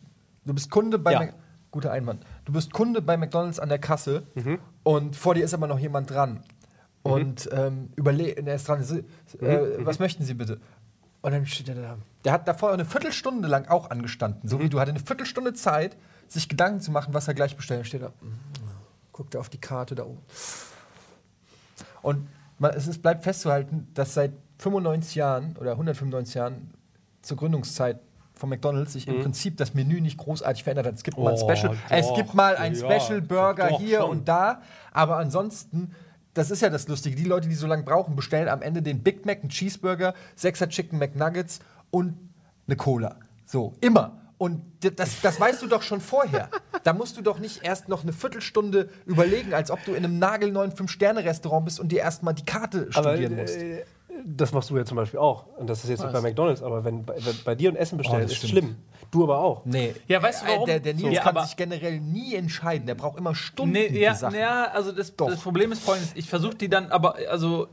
du 0.46 0.54
bist 0.54 0.70
Kunde 0.72 0.98
bei 1.00 1.12
Ja. 1.14 1.20
Mac- 1.20 1.36
Guter 1.72 1.92
Einwand. 1.92 2.26
Du 2.46 2.52
bist 2.54 2.72
Kunde 2.74 3.02
bei 3.02 3.18
McDonalds 3.18 3.60
an 3.60 3.70
der 3.70 3.80
Kasse 3.80 4.24
Mhm. 4.36 4.60
und 4.84 5.16
vor 5.16 5.36
dir 5.36 5.44
ist 5.44 5.54
aber 5.54 5.68
noch 5.68 5.80
jemand 5.80 6.10
dran. 6.10 6.44
Und 7.04 7.50
ähm, 7.52 7.90
überlegt, 7.96 8.46
er 8.46 8.56
ist 8.56 8.68
dran, 8.68 8.82
äh, 8.82 9.78
Mhm. 9.80 9.86
was 9.86 10.00
möchten 10.00 10.24
Sie 10.24 10.34
bitte? 10.36 10.60
Und 11.22 11.32
dann 11.32 11.46
steht 11.46 11.70
er 11.70 11.76
da. 11.76 11.98
Der 12.24 12.34
hat 12.34 12.48
davor 12.48 12.72
eine 12.72 12.86
Viertelstunde 12.86 13.48
lang 13.48 13.68
auch 13.68 13.90
angestanden. 13.90 14.42
Mhm. 14.44 14.48
So 14.48 14.60
wie 14.60 14.70
du, 14.70 14.80
hatte 14.80 14.92
eine 14.92 15.00
Viertelstunde 15.00 15.54
Zeit, 15.54 15.98
sich 16.28 16.48
Gedanken 16.48 16.82
zu 16.82 16.92
machen, 16.92 17.14
was 17.14 17.28
er 17.28 17.34
gleich 17.34 17.56
bestellt. 17.56 17.80
Dann 17.80 17.86
steht 17.86 18.02
er, 18.02 18.10
mm, 18.10 18.40
guckt 19.12 19.34
er 19.36 19.42
auf 19.42 19.50
die 19.50 19.60
Karte 19.60 19.96
da 19.96 20.04
oben. 20.04 20.22
Und 22.02 22.28
man, 22.58 22.72
es 22.74 22.88
ist, 22.88 23.02
bleibt 23.02 23.24
festzuhalten, 23.24 23.88
dass 23.94 24.14
seit 24.14 24.32
95 24.60 25.16
Jahren 25.16 25.58
oder 25.58 25.72
195 25.72 26.36
Jahren 26.36 26.72
zur 27.22 27.38
Gründungszeit 27.38 28.00
von 28.34 28.50
McDonalds 28.50 28.94
sich 28.94 29.08
im 29.08 29.22
Prinzip 29.22 29.58
das 29.58 29.74
Menü 29.76 30.02
nicht 30.02 30.18
großartig 30.18 30.64
verändert 30.64 30.88
hat. 30.88 30.96
Es 30.96 31.04
gibt 31.04 31.18
mal 31.18 31.32
ein 31.32 31.38
Mhm. 31.38 31.44
Oh, 31.44 31.56
Special, 31.56 31.78
es 31.90 32.08
doch, 32.08 32.16
gibt 32.16 32.34
mal 32.34 32.56
ein 32.56 32.74
ja, 32.74 33.00
Special 33.00 33.22
Burger 33.22 33.70
doch 33.70 33.80
hier 33.80 34.00
schon. 34.00 34.10
und 34.10 34.28
da, 34.28 34.62
aber 34.92 35.18
ansonsten 35.18 35.94
das 36.34 36.50
ist 36.50 36.62
ja 36.62 36.70
das 36.70 36.88
Lustige. 36.88 37.16
Die 37.16 37.26
Leute, 37.26 37.50
die 37.50 37.56
so 37.56 37.68
lange 37.68 37.84
brauchen, 37.84 38.16
bestellen 38.16 38.48
am 38.48 38.62
Ende 38.62 38.82
den 38.82 39.04
Big 39.04 39.26
Mac, 39.26 39.40
einen 39.42 39.50
Cheeseburger, 39.50 40.14
Sechser 40.36 40.70
Chicken 40.70 40.98
McNuggets 40.98 41.60
und 41.92 42.18
eine 42.68 42.76
Cola. 42.76 43.18
So, 43.46 43.74
immer. 43.82 44.18
Und 44.38 44.64
das, 44.96 45.22
das 45.22 45.40
weißt 45.40 45.62
du 45.62 45.68
doch 45.68 45.84
schon 45.84 46.02
vorher. 46.02 46.50
Da 46.84 46.94
musst 46.94 47.16
du 47.16 47.22
doch 47.22 47.38
nicht 47.38 47.64
erst 47.64 47.90
noch 47.90 48.02
eine 48.02 48.12
Viertelstunde 48.12 48.90
überlegen, 49.06 49.54
als 49.54 49.70
ob 49.70 49.84
du 49.86 49.92
in 49.94 50.04
einem 50.04 50.18
nagelneuen 50.18 50.72
Fünf-Sterne-Restaurant 50.72 51.66
bist 51.66 51.80
und 51.80 51.92
dir 51.92 52.00
erstmal 52.00 52.34
die 52.34 52.44
Karte 52.46 52.88
Aber 52.96 53.12
studieren 53.12 53.36
musst. 53.36 53.58
äh, 53.58 53.84
das 54.26 54.52
machst 54.52 54.70
du 54.72 54.78
ja 54.78 54.84
zum 54.86 54.98
Beispiel 54.98 55.20
auch. 55.20 55.46
Und 55.58 55.70
das 55.70 55.84
ist 55.84 55.90
jetzt 55.92 56.02
nicht 56.02 56.12
bei 56.14 56.22
McDonalds, 56.22 56.64
aber 56.64 56.84
wenn 56.84 57.06
bei, 57.06 57.16
wenn 57.24 57.36
bei 57.46 57.54
dir 57.56 57.70
ein 57.70 57.76
Essen 57.76 57.98
bestellt, 58.00 58.20
Oh, 58.20 58.24
das 58.24 58.32
ist 58.32 58.38
stimmt. 58.38 58.52
schlimm. 58.52 58.76
Du 59.12 59.24
aber 59.24 59.40
auch. 59.40 59.64
Nee. 59.66 59.94
Ja, 60.08 60.22
weißt 60.24 60.42
du 60.44 60.48
warum? 60.48 60.66
Der, 60.66 60.80
der 60.80 60.94
Nils 60.96 61.14
Ja, 61.14 61.22
kann 61.22 61.38
aber- 61.38 61.46
sich 61.46 61.56
generell 61.56 62.00
nie 62.00 62.34
entscheiden. 62.36 62.88
Der 62.88 62.96
braucht 62.96 63.20
immer 63.20 63.36
Stunden 63.36 63.74
Nee, 63.74 63.88
ja, 64.00 64.16
Sachen. 64.16 64.36
ja, 64.40 64.66
also 64.74 64.92
das, 64.92 65.16
das 65.16 65.40
Problem 65.40 65.72
ist 65.72 65.84
folgendes, 65.84 66.14
ich 66.16 66.28
versuche 66.30 66.56
die 66.56 66.70
dann, 66.70 66.92
aber 66.92 67.16
also 67.30 67.68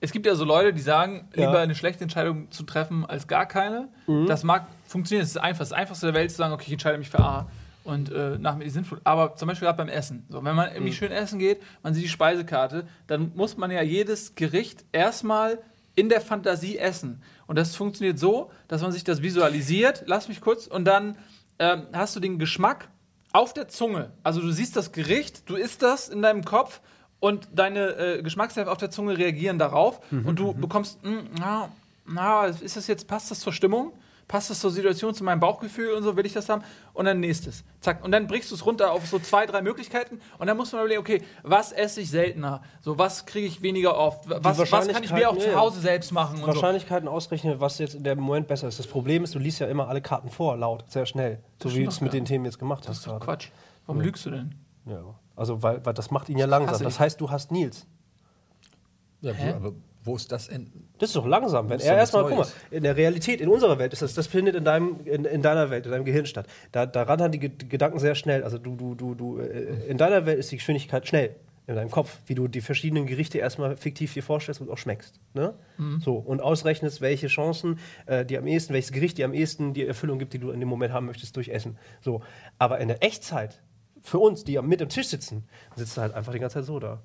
es 0.00 0.12
gibt 0.12 0.26
ja 0.26 0.34
so 0.34 0.44
Leute, 0.44 0.72
die 0.72 0.80
sagen, 0.82 1.28
Ja. 1.34 1.46
lieber 1.46 1.58
eine 1.60 1.74
schlechte 1.74 2.02
Entscheidung 2.04 2.50
zu 2.50 2.62
treffen 2.64 3.04
als 3.06 3.26
gar 3.26 3.46
keine. 3.46 3.88
Das 4.26 4.44
mag 4.44 4.66
funktionieren, 4.86 5.22
das 5.22 5.30
ist 5.30 5.36
einfach, 5.38 5.60
das 5.60 5.72
Einfachste 5.72 6.06
der 6.06 6.14
Welt 6.14 6.30
zu 6.30 6.36
sagen, 6.36 6.52
okay, 6.52 6.64
ich 6.66 6.72
entscheide 6.72 6.98
mich 6.98 7.08
für 7.10 7.20
A 7.20 7.48
und 7.84 8.10
äh, 8.12 8.36
nach 8.38 8.56
mir 8.56 8.64
die 8.64 8.70
sinnvoll. 8.70 9.00
Aber 9.04 9.36
zum 9.36 9.48
Beispiel 9.48 9.66
gerade 9.66 9.78
beim 9.78 9.88
Essen. 9.88 10.26
So, 10.28 10.44
wenn 10.44 10.54
man 10.56 10.72
irgendwie 10.72 10.92
schön 10.92 11.12
essen 11.12 11.38
geht, 11.38 11.62
man 11.82 11.94
sieht 11.94 12.04
die 12.04 12.08
Speisekarte, 12.08 12.86
dann 13.06 13.32
muss 13.34 13.56
man 13.56 13.70
ja 13.70 13.82
jedes 13.82 14.34
Gericht 14.34 14.84
erstmal 14.92 15.58
in 15.94 16.08
der 16.08 16.20
Fantasie 16.20 16.76
essen. 16.78 17.22
Und 17.46 17.56
das 17.58 17.74
funktioniert 17.74 18.18
so, 18.18 18.50
dass 18.68 18.82
man 18.82 18.92
sich 18.92 19.02
das 19.04 19.22
visualisiert, 19.22 20.02
lass 20.06 20.28
mich 20.28 20.40
kurz, 20.40 20.66
und 20.66 20.84
dann 20.84 21.16
ähm, 21.58 21.86
hast 21.92 22.14
du 22.16 22.20
den 22.20 22.38
Geschmack 22.38 22.88
auf 23.32 23.54
der 23.54 23.68
Zunge. 23.68 24.10
Also 24.22 24.40
du 24.42 24.50
siehst 24.50 24.76
das 24.76 24.92
Gericht, 24.92 25.48
du 25.48 25.56
isst 25.56 25.82
das 25.82 26.08
in 26.08 26.20
deinem 26.22 26.44
Kopf 26.44 26.80
und 27.20 27.48
deine 27.54 27.88
äh, 27.96 28.22
Geschmacksnerven 28.22 28.70
auf 28.70 28.78
der 28.78 28.90
Zunge 28.90 29.16
reagieren 29.16 29.58
darauf 29.58 30.00
und 30.10 30.38
du 30.38 30.52
bekommst, 30.52 31.02
mm, 31.04 31.16
na, 31.38 31.70
na, 32.06 32.46
ist 32.46 32.76
das 32.76 32.86
jetzt, 32.86 33.08
passt 33.08 33.30
das 33.30 33.40
zur 33.40 33.52
Stimmung? 33.52 33.92
Passt 34.28 34.50
das 34.50 34.58
zur 34.58 34.72
Situation, 34.72 35.14
zu 35.14 35.22
meinem 35.22 35.38
Bauchgefühl 35.38 35.92
und 35.92 36.02
so, 36.02 36.16
will 36.16 36.26
ich 36.26 36.32
das 36.32 36.48
haben? 36.48 36.64
Und 36.94 37.04
dann 37.04 37.20
nächstes. 37.20 37.62
Zack. 37.80 38.04
Und 38.04 38.10
dann 38.10 38.26
brichst 38.26 38.50
du 38.50 38.56
es 38.56 38.66
runter 38.66 38.90
auf 38.90 39.06
so 39.06 39.20
zwei, 39.20 39.46
drei 39.46 39.62
Möglichkeiten 39.62 40.20
und 40.38 40.48
dann 40.48 40.56
muss 40.56 40.72
man 40.72 40.80
überlegen, 40.80 41.00
okay, 41.00 41.22
was 41.44 41.70
esse 41.70 42.00
ich 42.00 42.10
seltener? 42.10 42.60
So, 42.80 42.98
was 42.98 43.24
kriege 43.24 43.46
ich 43.46 43.62
weniger 43.62 43.96
oft? 43.96 44.28
Was, 44.28 44.58
was 44.58 44.88
kann 44.88 45.04
ich 45.04 45.12
mir 45.12 45.30
auch 45.30 45.38
zu 45.38 45.46
ja, 45.46 45.52
ja. 45.52 45.60
Hause 45.60 45.80
selbst 45.80 46.10
machen? 46.10 46.38
Und 46.38 46.40
so. 46.40 46.46
Wahrscheinlichkeiten 46.48 47.08
ausrechnen, 47.08 47.60
was 47.60 47.78
jetzt 47.78 47.94
in 47.94 48.02
dem 48.02 48.18
Moment 48.18 48.48
besser 48.48 48.66
ist. 48.66 48.80
Das 48.80 48.88
Problem 48.88 49.22
ist, 49.22 49.32
du 49.36 49.38
liest 49.38 49.60
ja 49.60 49.68
immer 49.68 49.86
alle 49.86 50.00
Karten 50.00 50.28
vor, 50.28 50.56
laut, 50.56 50.84
sehr 50.90 51.06
schnell. 51.06 51.38
So 51.62 51.72
wie 51.72 51.84
du 51.84 51.88
es 51.88 52.00
mit 52.00 52.12
den 52.12 52.24
Themen 52.24 52.46
jetzt 52.46 52.58
gemacht 52.58 52.82
Das 52.82 52.90
hast. 52.90 52.98
ist 52.98 53.06
doch. 53.06 53.20
Quatsch. 53.20 53.50
Warum 53.86 54.02
lügst 54.02 54.26
du 54.26 54.30
denn? 54.30 54.56
Ja. 54.86 55.14
Also, 55.36 55.62
weil, 55.62 55.84
weil 55.84 55.94
das 55.94 56.10
macht 56.10 56.28
ihn 56.28 56.38
ja 56.38 56.46
langsam. 56.46 56.82
Das 56.82 56.98
heißt, 56.98 57.20
du 57.20 57.30
hast 57.30 57.52
Nils. 57.52 57.86
Ja, 59.20 59.32
Hä? 59.32 59.52
aber 59.52 59.72
wo 60.02 60.14
ist 60.16 60.30
das 60.30 60.48
enden? 60.48 60.88
Das 60.98 61.10
ist 61.10 61.16
doch 61.16 61.26
langsam. 61.26 61.68
Wenn 61.68 61.80
er 61.80 61.96
erstmal, 61.96 62.24
guck 62.24 62.38
mal, 62.38 62.46
in 62.70 62.84
der 62.84 62.96
Realität, 62.96 63.40
in 63.40 63.48
unserer 63.48 63.78
Welt 63.78 63.92
ist 63.92 64.02
das, 64.02 64.14
das 64.14 64.26
findet 64.28 64.54
in 64.54 64.64
deinem, 64.64 65.00
in, 65.04 65.24
in 65.24 65.42
deiner 65.42 65.68
Welt, 65.70 65.84
in 65.84 65.92
deinem 65.92 66.04
Gehirn 66.04 66.26
statt. 66.26 66.46
Da, 66.72 66.86
da 66.86 67.02
rattern 67.02 67.32
die 67.32 67.40
Ge- 67.40 67.50
Gedanken 67.68 67.98
sehr 67.98 68.14
schnell. 68.14 68.44
Also 68.44 68.58
du, 68.58 68.76
du, 68.76 68.94
du, 68.94 69.14
du, 69.14 69.38
äh, 69.40 69.86
in 69.88 69.98
deiner 69.98 70.24
Welt 70.24 70.38
ist 70.38 70.52
die 70.52 70.56
Geschwindigkeit 70.56 71.06
schnell 71.08 71.34
in 71.66 71.74
deinem 71.74 71.90
Kopf, 71.90 72.18
wie 72.26 72.36
du 72.36 72.46
die 72.46 72.60
verschiedenen 72.60 73.06
Gerichte 73.06 73.38
erstmal 73.38 73.76
fiktiv 73.76 74.14
dir 74.14 74.22
vorstellst 74.22 74.60
und 74.60 74.70
auch 74.70 74.78
schmeckst. 74.78 75.18
Ne? 75.34 75.54
So, 75.98 76.14
und 76.14 76.40
ausrechnest, 76.40 77.00
welche 77.00 77.26
Chancen 77.26 77.80
äh, 78.06 78.24
die 78.24 78.38
am 78.38 78.46
ehesten, 78.46 78.72
welches 78.72 78.92
Gericht 78.92 79.18
dir 79.18 79.24
am 79.24 79.34
ehesten 79.34 79.74
die 79.74 79.84
Erfüllung 79.84 80.20
gibt, 80.20 80.32
die 80.32 80.38
du 80.38 80.52
in 80.52 80.60
dem 80.60 80.68
Moment 80.68 80.92
haben 80.92 81.06
möchtest 81.06 81.34
durch 81.34 81.48
Essen. 81.48 81.76
So. 82.00 82.22
Aber 82.58 82.78
in 82.78 82.86
der 82.86 83.02
Echtzeit, 83.02 83.60
für 84.06 84.18
uns, 84.18 84.44
die 84.44 84.60
mit 84.62 84.80
am 84.80 84.88
Tisch 84.88 85.08
sitzen, 85.08 85.44
sitzt 85.74 85.96
du 85.96 86.00
halt 86.00 86.14
einfach 86.14 86.32
die 86.32 86.38
ganze 86.38 86.54
Zeit 86.54 86.64
so 86.64 86.78
da. 86.78 87.00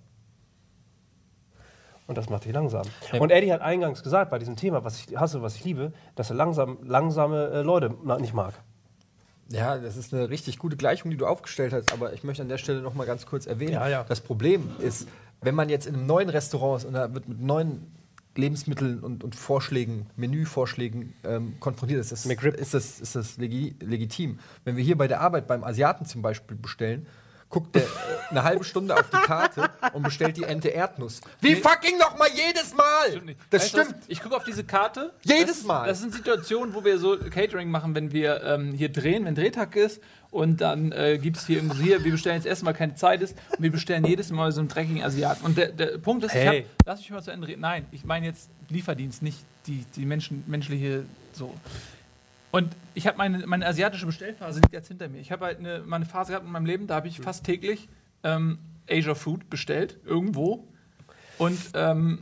Und 2.08 2.18
das 2.18 2.30
macht 2.30 2.46
dich 2.46 2.54
langsam. 2.54 2.86
Und 3.20 3.32
Eddie 3.32 3.52
hat 3.54 3.62
eingangs 3.62 4.04
gesagt 4.04 4.32
bei 4.32 4.38
diesem 4.38 4.56
Thema, 4.56 4.84
was 4.84 5.00
ich 5.00 5.18
hasse, 5.18 5.42
was 5.42 5.56
ich 5.56 5.64
liebe, 5.64 5.94
dass 6.16 6.30
er 6.30 6.36
langsam, 6.36 6.78
langsame 6.84 7.48
äh, 7.52 7.62
Leute 7.62 7.96
nicht 8.20 8.34
mag. 8.34 8.54
Ja, 9.50 9.78
das 9.78 9.98
ist 9.98 10.14
eine 10.14 10.30
richtig 10.30 10.60
gute 10.60 10.78
Gleichung, 10.78 11.10
die 11.12 11.18
du 11.18 11.26
aufgestellt 11.26 11.74
hast, 11.74 11.92
aber 11.92 12.14
ich 12.14 12.24
möchte 12.24 12.42
an 12.42 12.50
der 12.50 12.58
Stelle 12.58 12.82
noch 12.82 12.94
mal 12.94 13.06
ganz 13.06 13.26
kurz 13.26 13.48
erwähnen, 13.48 13.74
Ja, 13.74 13.88
ja. 13.88 14.04
das 14.04 14.22
Problem 14.22 14.70
ist, 14.80 15.08
wenn 15.42 15.56
man 15.56 15.70
jetzt 15.70 15.88
in 15.88 15.96
einem 15.96 16.06
neuen 16.06 16.30
Restaurant 16.30 16.82
ist 16.82 16.86
und 16.86 16.94
da 16.94 17.14
wird 17.14 17.28
mit 17.28 17.42
neuen 17.42 17.92
Lebensmitteln 18.36 19.00
und, 19.00 19.24
und 19.24 19.36
Vorschlägen, 19.36 20.08
Menüvorschlägen 20.16 21.14
ähm, 21.24 21.56
konfrontiert 21.60 22.00
ist, 22.00 22.12
ist, 22.12 22.26
ist 22.26 22.74
das, 22.74 23.00
ist 23.00 23.16
das 23.16 23.38
legi 23.38 23.76
legitim. 23.82 24.40
Wenn 24.64 24.78
wir 24.78 24.84
hier 24.84 24.98
bei 24.98 25.08
der 25.08 25.22
Arbeit 25.22 25.48
beim 25.48 25.64
Asiaten 25.64 26.06
zum 26.06 26.22
Beispiel 26.22 26.56
bestellen, 26.56 27.08
guckt 27.52 27.76
der 27.76 27.84
äh, 27.84 27.86
eine 28.30 28.44
halbe 28.44 28.64
Stunde 28.64 28.96
auf 28.96 29.10
die 29.10 29.18
Karte 29.18 29.70
und 29.94 30.04
bestellt 30.04 30.38
die 30.38 30.44
Ente 30.44 30.70
Erdnuss. 30.70 31.22
Wie 31.42 31.56
fucking 31.56 31.98
noch 31.98 32.18
mal 32.18 32.30
jedes 32.34 32.74
Mal! 32.74 33.12
Stimmt. 33.12 33.36
Das 33.50 33.64
Weißt 33.64 33.74
du 33.74 33.78
was? 33.78 33.88
stimmt. 33.88 34.04
Ich 34.08 34.22
gucke 34.22 34.36
auf 34.36 34.44
diese 34.46 34.64
Karte. 34.64 35.14
Jedes 35.24 35.58
das, 35.58 35.64
Mal. 35.64 35.88
Das 35.88 36.00
sind 36.00 36.14
Situationen, 36.14 36.74
wo 36.74 36.84
wir 36.84 36.98
so 36.98 37.18
Catering 37.18 37.70
machen, 37.70 37.94
wenn 37.94 38.12
wir 38.12 38.42
ähm, 38.44 38.72
hier 38.72 38.90
drehen, 38.90 39.26
wenn 39.26 39.36
Drehtag 39.36 39.76
ist. 39.76 40.02
Und 40.32 40.62
dann 40.62 40.94
äh, 40.94 41.20
gibt 41.22 41.36
es 41.38 41.46
hier 41.46 41.58
irgendwo 41.58 41.76
so, 41.76 41.84
hier, 41.84 42.04
wir 42.06 42.12
bestellen 42.14 42.38
jetzt 42.38 42.46
erstmal 42.46 42.74
keine 42.74 42.96
Zeit 42.96 43.22
ist. 43.22 43.38
Und 43.50 43.64
wir 43.64 43.72
bestellen 43.72 44.06
jedes 44.06 44.32
Mal 44.32 44.52
so 44.54 44.62
einen 44.62 44.70
dreckigen 44.70 45.04
Asiaten. 45.04 45.44
Und 45.46 45.58
der, 45.58 45.74
der 45.74 45.98
Punkt 45.98 46.24
ist, 46.24 46.34
ich 46.34 46.42
Hey. 46.42 46.62
hab, 46.62 46.88
lass 46.88 47.00
mich 47.02 47.12
mal 47.12 47.22
zu 47.22 47.32
Ende 47.32 47.48
reden. 47.48 47.62
Nein, 47.62 47.86
ich 47.92 48.06
meine 48.06 48.28
jetzt 48.28 48.50
Lieferdienst, 48.70 49.22
nicht 49.22 49.40
die, 49.68 49.86
die 49.96 50.06
Menschen, 50.06 50.44
menschliche 50.48 51.04
so. 51.34 51.54
Und 52.52 52.74
ich 52.94 53.08
habe 53.08 53.18
meine, 53.18 53.46
meine 53.46 53.66
asiatische 53.66 54.06
Bestellphase 54.06 54.62
liegt 54.62 54.74
jetzt 54.74 54.88
hinter 54.88 55.10
mir. 55.10 55.20
Ich 55.20 55.32
habe 55.32 55.46
halt 55.46 55.60
eine, 55.60 55.80
meine 55.86 56.06
Phase 56.06 56.32
gehabt 56.32 56.46
in 56.46 56.52
meinem 56.52 56.66
Leben, 56.66 56.88
da 56.88 56.96
habe 56.96 57.08
ich 57.10 57.20
fast 57.20 57.46
täglich 57.46 57.90
ähm, 58.24 58.58
Asia 58.90 59.16
Food 59.16 59.50
bestellt, 59.50 59.98
irgendwo. 60.06 60.64
Und 61.38 61.60
ähm, 61.74 62.20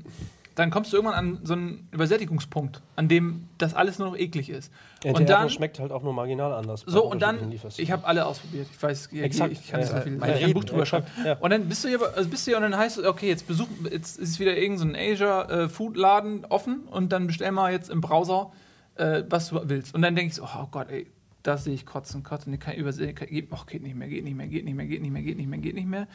dann 0.60 0.70
kommst 0.72 0.92
du 0.92 0.98
irgendwann 0.98 1.16
an 1.18 1.40
so 1.44 1.54
einen 1.54 1.88
Übersättigungspunkt, 1.92 2.82
an 2.96 3.08
dem 3.08 3.48
das 3.58 3.74
alles 3.74 3.98
nur 4.00 4.10
noch 4.10 4.18
eklig 4.18 4.50
ist. 4.50 4.72
Ente 5.04 5.20
und 5.20 5.30
dann, 5.30 5.50
schmeckt 5.50 5.80
halt 5.80 5.92
auch 5.92 6.04
nur 6.04 6.14
marginal 6.14 6.54
anders. 6.54 6.84
so, 6.86 7.06
und 7.10 7.22
dann, 7.22 7.52
ich 7.78 7.92
habe 7.92 8.06
alle 8.06 8.26
ausprobiert. 8.26 8.68
Ich 8.72 8.82
weiß, 8.82 9.10
ich, 9.12 9.22
Exakt. 9.22 9.52
ich 9.54 9.68
kann 9.68 9.80
nicht 9.80 9.92
Ja, 9.92 9.98
so 9.98 10.04
viel, 10.04 10.18
ja. 10.20 10.28
ich 10.28 10.42
kann 10.42 10.50
ein 10.50 10.54
Buch 10.54 10.64
Ja, 10.64 10.70
drüber 10.70 10.86
schreiben. 10.86 11.06
ja. 11.26 11.38
Und 11.38 11.50
dann 11.52 11.68
bist 11.70 11.84
du 11.84 11.88
hier, 11.88 12.00
also 12.16 12.30
bist 12.30 12.46
du 12.46 12.52
hier 12.52 12.58
und 12.58 12.64
dann 12.64 12.78
heißt 12.78 12.98
es, 12.98 13.06
okay, 13.06 13.28
jetzt 13.30 13.48
besuch, 13.48 13.68
jetzt 13.92 14.20
ist 14.20 14.40
wieder 14.40 14.56
irgendein 14.58 14.78
so 14.78 14.86
ein 14.86 14.96
Asia-Food-Laden 15.14 16.46
offen 16.46 16.82
und 16.92 17.12
dann 17.12 17.28
bestell 17.28 17.52
mal 17.52 17.72
jetzt 17.72 17.90
im 17.90 18.02
Browser, 18.02 18.52
äh, 18.96 19.24
was 19.30 19.50
du 19.50 19.62
willst. 19.64 19.96
Und 19.96 20.02
dann 20.02 20.16
denke 20.16 20.30
ich 20.30 20.36
so, 20.36 20.44
oh 20.44 20.68
Gott, 20.72 20.90
ey, 20.90 21.08
das 21.44 21.64
sehe 21.64 21.74
ich 21.74 21.86
kotzen, 21.86 22.24
kotzen, 22.24 22.54
ich 22.54 22.60
kann 22.60 22.76
übersehen, 22.76 23.16
kann, 23.16 23.28
geht, 23.30 23.48
oh, 23.52 23.58
geht 23.66 23.82
nicht 23.82 23.96
mehr, 23.96 24.08
geht 24.08 24.24
nicht 24.24 24.36
mehr, 24.36 24.48
geht 24.48 24.66
nicht 24.66 24.76
mehr, 24.76 24.86
geht 24.86 25.02
nicht 25.02 25.12
mehr, 25.12 25.22
geht 25.22 25.38
nicht 25.38 25.48
mehr, 25.50 25.60
geht 25.60 25.76
nicht 25.76 25.88
mehr. 25.88 26.08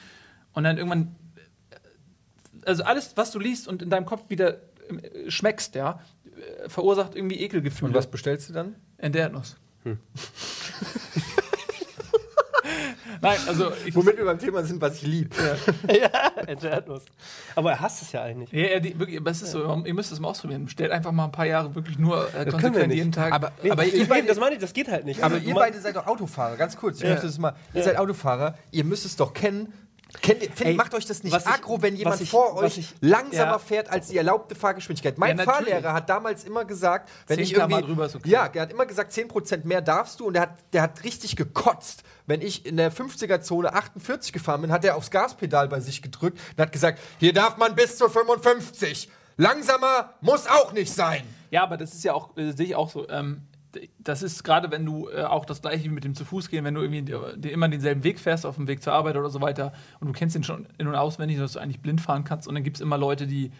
Und 0.52 0.64
dann 0.64 0.76
irgendwann, 0.76 1.02
äh, 1.02 1.06
also 2.66 2.82
alles, 2.84 3.12
was 3.16 3.30
du 3.30 3.38
liest 3.38 3.68
und 3.68 3.82
in 3.82 3.90
deinem 3.90 4.06
Kopf 4.06 4.22
wieder 4.28 4.54
äh, 4.54 5.30
schmeckst, 5.30 5.74
ja, 5.74 6.00
äh, 6.64 6.68
verursacht 6.68 7.14
irgendwie 7.16 7.40
Ekelgefühle. 7.40 7.88
Und 7.90 7.94
was 7.94 8.06
bestellst 8.06 8.48
du 8.48 8.52
dann? 8.52 8.74
Ente 8.98 9.18
Erdnuss. 9.18 9.56
Hm. 9.84 9.98
Nein, 13.20 13.38
also 13.46 13.72
ich, 13.86 13.94
Womit 13.94 14.16
wir 14.18 14.24
beim 14.24 14.38
Thema 14.38 14.62
sind, 14.64 14.80
was 14.82 14.96
ich 14.96 15.02
liebe. 15.02 15.34
Ente 16.46 16.68
Erdnuss. 16.68 17.02
Aber 17.54 17.70
er 17.72 17.80
hasst 17.80 18.02
es 18.02 18.12
ja 18.12 18.22
eigentlich. 18.22 18.50
Ja, 18.52 18.66
ja, 18.74 18.80
die, 18.80 18.98
wirklich, 18.98 19.18
aber 19.18 19.30
es 19.30 19.40
ist 19.42 19.52
so, 19.52 19.82
ihr 19.84 19.94
müsst 19.94 20.12
es 20.12 20.20
mal 20.20 20.28
ausprobieren. 20.28 20.68
Stellt 20.68 20.90
einfach 20.90 21.12
mal 21.12 21.24
ein 21.26 21.32
paar 21.32 21.46
Jahre 21.46 21.74
wirklich 21.74 21.98
nur 21.98 22.26
äh, 22.28 22.30
können 22.32 22.44
wir 22.46 22.52
konsequent 22.52 22.88
nicht. 22.88 22.96
jeden 22.98 23.12
Tag. 23.12 23.32
Aber, 23.32 23.52
Nee, 23.62 23.70
aber 23.70 23.84
ich, 23.84 23.94
ihr 23.94 24.08
beide, 24.08 24.26
das 24.26 24.38
meine 24.38 24.54
ich, 24.56 24.60
das 24.60 24.72
geht 24.72 24.88
halt 24.90 25.04
nicht. 25.04 25.22
aber 25.22 25.36
Also, 25.36 25.46
ihr 25.46 25.54
beide 25.54 25.80
seid 25.80 25.96
doch 25.96 26.06
Autofahrer, 26.06 26.56
ganz 26.56 26.76
kurz. 26.76 26.96
Ich 26.98 27.04
Ja. 27.04 27.10
möchte 27.10 27.26
das 27.26 27.38
mal. 27.38 27.54
Ihr 27.72 27.80
Ja. 27.80 27.84
seid 27.86 27.96
Autofahrer, 27.98 28.58
ihr 28.72 28.84
müsst 28.84 29.04
es 29.06 29.16
doch 29.16 29.32
kennen. 29.32 29.72
Kennt, 30.22 30.42
ihr- 30.42 30.50
find, 30.50 30.70
Ey, 30.70 30.74
macht 30.74 30.94
euch 30.94 31.06
das 31.06 31.22
nicht 31.22 31.32
was 31.32 31.44
ich- 31.44 31.50
aggro, 31.52 31.82
wenn 31.82 31.96
jemand 31.96 32.20
ich- 32.20 32.30
vor 32.30 32.54
euch 32.56 32.78
ich- 32.78 32.94
langsamer 33.00 33.52
ja. 33.52 33.58
fährt 33.58 33.90
als 33.90 34.08
die 34.08 34.16
erlaubte 34.16 34.54
Fahrgeschwindigkeit? 34.54 35.18
Mein 35.18 35.36
Ja. 35.38 35.44
Fahrlehrer 35.44 35.92
hat 35.92 36.08
damals 36.08 36.44
immer 36.44 36.64
gesagt, 36.64 37.10
wenn 37.26 37.36
10 37.36 37.44
ich 37.44 37.52
irgendwie. 37.54 37.82
drüber 37.82 38.04
okay. 38.04 38.28
Ja, 38.28 38.48
der 38.48 38.62
hat 38.62 38.72
immer 38.72 38.86
gesagt, 38.86 39.12
10% 39.12 39.64
mehr 39.64 39.80
darfst 39.82 40.20
du 40.20 40.26
und 40.26 40.34
der 40.34 40.42
hat, 40.42 40.50
der 40.72 40.82
hat 40.82 41.02
richtig 41.04 41.36
gekotzt. 41.36 42.02
Wenn 42.26 42.40
ich 42.40 42.64
in 42.64 42.76
der 42.76 42.90
50er-Zone 42.90 43.72
48 43.74 44.32
gefahren 44.32 44.62
bin, 44.62 44.72
hat 44.72 44.84
er 44.84 44.96
aufs 44.96 45.10
Gaspedal 45.10 45.68
bei 45.68 45.80
sich 45.80 46.00
gedrückt 46.00 46.38
und 46.56 46.62
hat 46.62 46.72
gesagt, 46.72 46.98
hier 47.18 47.32
darf 47.32 47.56
man 47.56 47.74
bis 47.74 47.98
zu 47.98 48.08
55. 48.08 49.10
Langsamer 49.36 50.14
muss 50.20 50.46
auch 50.46 50.72
nicht 50.72 50.92
sein. 50.92 51.22
ja, 51.50 51.62
aber 51.64 51.76
das 51.76 51.92
ist 51.92 52.04
ja 52.04 52.14
auch, 52.14 52.36
äh, 52.36 52.52
sehe 52.52 52.66
ich 52.66 52.74
auch 52.76 52.88
so. 52.90 53.08
Ähm, 53.08 53.42
das 53.98 54.22
ist 54.22 54.44
gerade, 54.44 54.70
wenn 54.70 54.84
du 54.84 55.08
äh, 55.08 55.22
auch 55.22 55.44
das 55.44 55.62
gleiche 55.62 55.84
wie 55.84 55.88
mit 55.88 56.04
dem 56.04 56.14
zu 56.14 56.24
Fuß 56.24 56.48
gehen, 56.48 56.64
wenn 56.64 56.74
du 56.74 56.82
irgendwie 56.82 57.02
dir 57.02 57.52
immer 57.52 57.68
denselben 57.68 58.04
Weg 58.04 58.18
fährst 58.18 58.46
auf 58.46 58.56
dem 58.56 58.66
Weg 58.68 58.82
zur 58.82 58.92
Arbeit 58.92 59.16
oder 59.16 59.30
so 59.30 59.40
weiter 59.40 59.72
und 60.00 60.08
du 60.08 60.12
kennst 60.12 60.34
den 60.34 60.44
schon 60.44 60.66
in- 60.78 60.86
und 60.86 60.94
auswendig, 60.94 61.38
dass 61.38 61.52
du 61.52 61.58
eigentlich 61.58 61.80
blind 61.80 62.00
fahren 62.00 62.24
kannst 62.24 62.48
und 62.48 62.54
dann 62.54 62.64
gibt 62.64 62.76
es 62.76 62.80
immer 62.80 62.98
Leute, 62.98 63.26
die. 63.26 63.52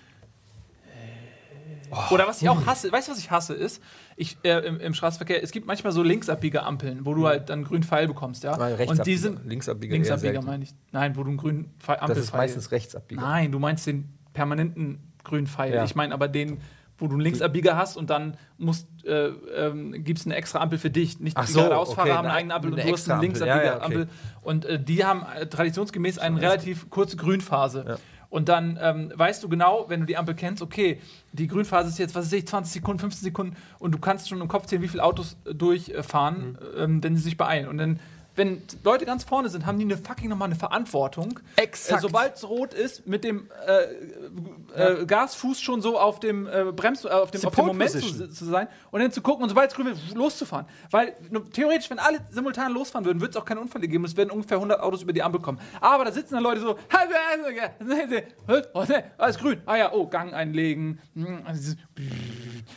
Oder 2.11 2.27
was 2.27 2.43
ich 2.43 2.49
auch 2.49 2.67
hasse, 2.67 2.91
weißt 2.91 3.07
du, 3.07 3.13
was 3.13 3.19
ich 3.19 3.31
hasse, 3.31 3.55
ist, 3.55 3.81
ich, 4.17 4.37
äh, 4.43 4.67
im, 4.67 4.81
im 4.81 4.95
Straßenverkehr, 4.95 5.43
es 5.43 5.53
gibt 5.53 5.67
manchmal 5.67 5.93
so 5.93 6.03
linksabbiege 6.03 6.65
Ampeln, 6.65 7.05
wo 7.05 7.15
du 7.15 7.27
halt 7.27 7.51
dann 7.51 7.63
grünen 7.63 7.85
Pfeil 7.85 8.09
bekommst, 8.09 8.43
ja. 8.43 8.57
Nein, 8.57 8.89
und 8.89 9.07
die 9.07 9.17
sind. 9.17 9.47
Linksabbieger 9.47 9.93
Linksabbieger 9.93 10.43
meine 10.43 10.65
ich. 10.65 10.75
Nein, 10.91 11.15
wo 11.15 11.23
du 11.23 11.29
einen 11.29 11.37
grünen 11.37 11.73
Pfeil, 11.79 11.99
Das 12.07 12.19
ist 12.19 12.33
meistens 12.35 12.73
Rechtsabbieger. 12.73 13.21
Nein, 13.21 13.53
du 13.53 13.61
meinst 13.61 13.87
den 13.87 14.19
permanenten 14.33 15.13
grünen 15.23 15.47
Pfeil. 15.47 15.75
Ja. 15.75 15.85
Ich 15.85 15.95
meine 15.95 16.15
aber 16.15 16.27
den, 16.27 16.59
wo 17.05 17.09
du 17.09 17.15
einen 17.15 17.21
Linksabbieger 17.21 17.77
hast 17.77 17.97
und 17.97 18.09
dann 18.11 18.37
musst, 18.57 18.89
äh, 19.05 19.29
ähm, 19.29 20.03
gibt 20.03 20.19
es 20.19 20.27
eine 20.27 20.35
extra 20.37 20.61
Ampel 20.61 20.79
für 20.79 20.91
dich. 20.91 21.21
Nicht 21.21 21.39
die 21.39 21.47
so, 21.47 21.61
geradeausfahrer 21.61 22.09
okay, 22.09 22.17
haben 22.17 22.27
eine 22.27 22.35
eigene 22.35 22.55
Ampel 22.55 22.73
und 22.73 22.81
eine 22.81 22.89
du 22.89 22.95
hast 22.95 23.11
eine 23.11 23.21
Ampel. 23.21 23.47
Ja, 23.47 23.63
ja, 23.63 23.85
okay. 23.85 24.07
Und 24.43 24.65
äh, 24.65 24.83
die 24.83 25.05
haben 25.05 25.25
äh, 25.39 25.47
traditionsgemäß 25.47 26.19
eine 26.19 26.41
relativ 26.41 26.89
kurze 26.91 27.17
Grünphase. 27.17 27.99
Und 28.31 28.49
dann 28.49 28.79
ähm, 28.83 29.13
weißt 29.15 29.45
du 29.45 29.49
genau, 29.49 29.85
wenn 29.89 30.01
du 30.01 30.07
die 30.07 30.17
Ampel 30.17 30.35
kennst, 30.35 30.61
okay, 30.61 30.99
die 31.31 31.47
Grünphase 31.47 31.91
ist 31.91 31.99
jetzt, 31.99 32.17
was 32.17 32.25
weiß 32.25 32.33
ich, 32.33 32.49
20 32.49 32.73
Sekunden, 32.73 32.99
15 32.99 33.23
Sekunden 33.23 33.57
und 33.79 33.93
du 33.95 33.99
kannst 33.99 34.29
schon 34.29 34.41
im 34.41 34.49
Kopf 34.49 34.67
zählen, 34.67 34.83
wie 34.83 34.89
viele 34.89 35.05
Autos 35.05 35.37
äh, 35.45 35.55
durchfahren, 35.55 36.53
Mhm. 36.53 36.59
ähm, 36.77 37.05
wenn 37.05 37.15
sie 37.17 37.23
sich 37.23 37.37
beeilen. 37.37 37.69
Und 37.69 37.79
dann, 37.79 38.01
wenn 38.37 38.63
Leute 38.83 39.05
ganz 39.05 39.25
vorne 39.25 39.49
sind, 39.49 39.67
haben 39.67 39.79
die 39.79 39.85
eine 39.85 39.97
fucking 39.97 40.29
nochmal 40.29 40.47
eine 40.47 40.57
Verantwortung. 40.57 41.41
Exakt. 41.57 41.99
Äh, 41.99 42.03
sobald 42.03 42.37
es 42.37 42.49
rot 42.49 42.75
ist, 42.75 43.07
mit 43.07 43.25
dem 43.25 43.49
äh, 43.67 45.01
äh, 45.01 45.07
Gasfuß 45.07 45.61
schon 45.61 45.83
so 45.83 45.99
auf 45.99 46.21
dem 46.21 46.47
äh, 46.47 46.73
Brems, 46.73 47.05
äh, 47.05 47.09
auf 47.09 47.31
dem, 47.31 47.45
auf 47.45 47.55
dem 47.55 47.67
Moment 47.67 47.91
zu, 47.91 48.31
zu 48.31 48.45
sein 48.45 48.69
und 48.91 49.01
dann 49.01 49.13
zu 49.13 49.23
gucken 49.23 49.45
und 49.45 49.49
sobald 49.49 49.71
es 49.71 49.77
grün 49.77 49.87
wird, 49.87 49.99
loszufahren. 50.15 50.67
Weil 50.91 51.15
theoretisch, 51.53 51.91
wenn 51.91 51.99
alle 51.99 52.21
simultan 52.31 52.73
losfahren 52.73 53.05
würden, 53.05 53.21
würde 53.21 53.31
es 53.31 53.37
auch 53.37 53.45
keine 53.45 53.61
Unfälle 53.61 53.89
geben. 53.89 54.05
Es 54.05 54.17
werden 54.17 54.31
ungefähr 54.31 54.57
100 54.57 54.81
Autos 54.81 55.03
über 55.03 55.13
die 55.13 55.23
Ampel 55.23 55.41
kommen. 55.41 55.61
Aber 55.81 56.05
da 56.05 56.13
sitzen 56.13 56.35
dann 56.35 56.43
Leute 56.43 56.61
so, 56.61 56.79
alles 59.19 59.39
grün. 59.39 59.61
Ah 59.67 59.77
ja, 59.77 59.93
oh, 59.93 60.07
Gang 60.07 60.33
einlegen. 60.33 61.01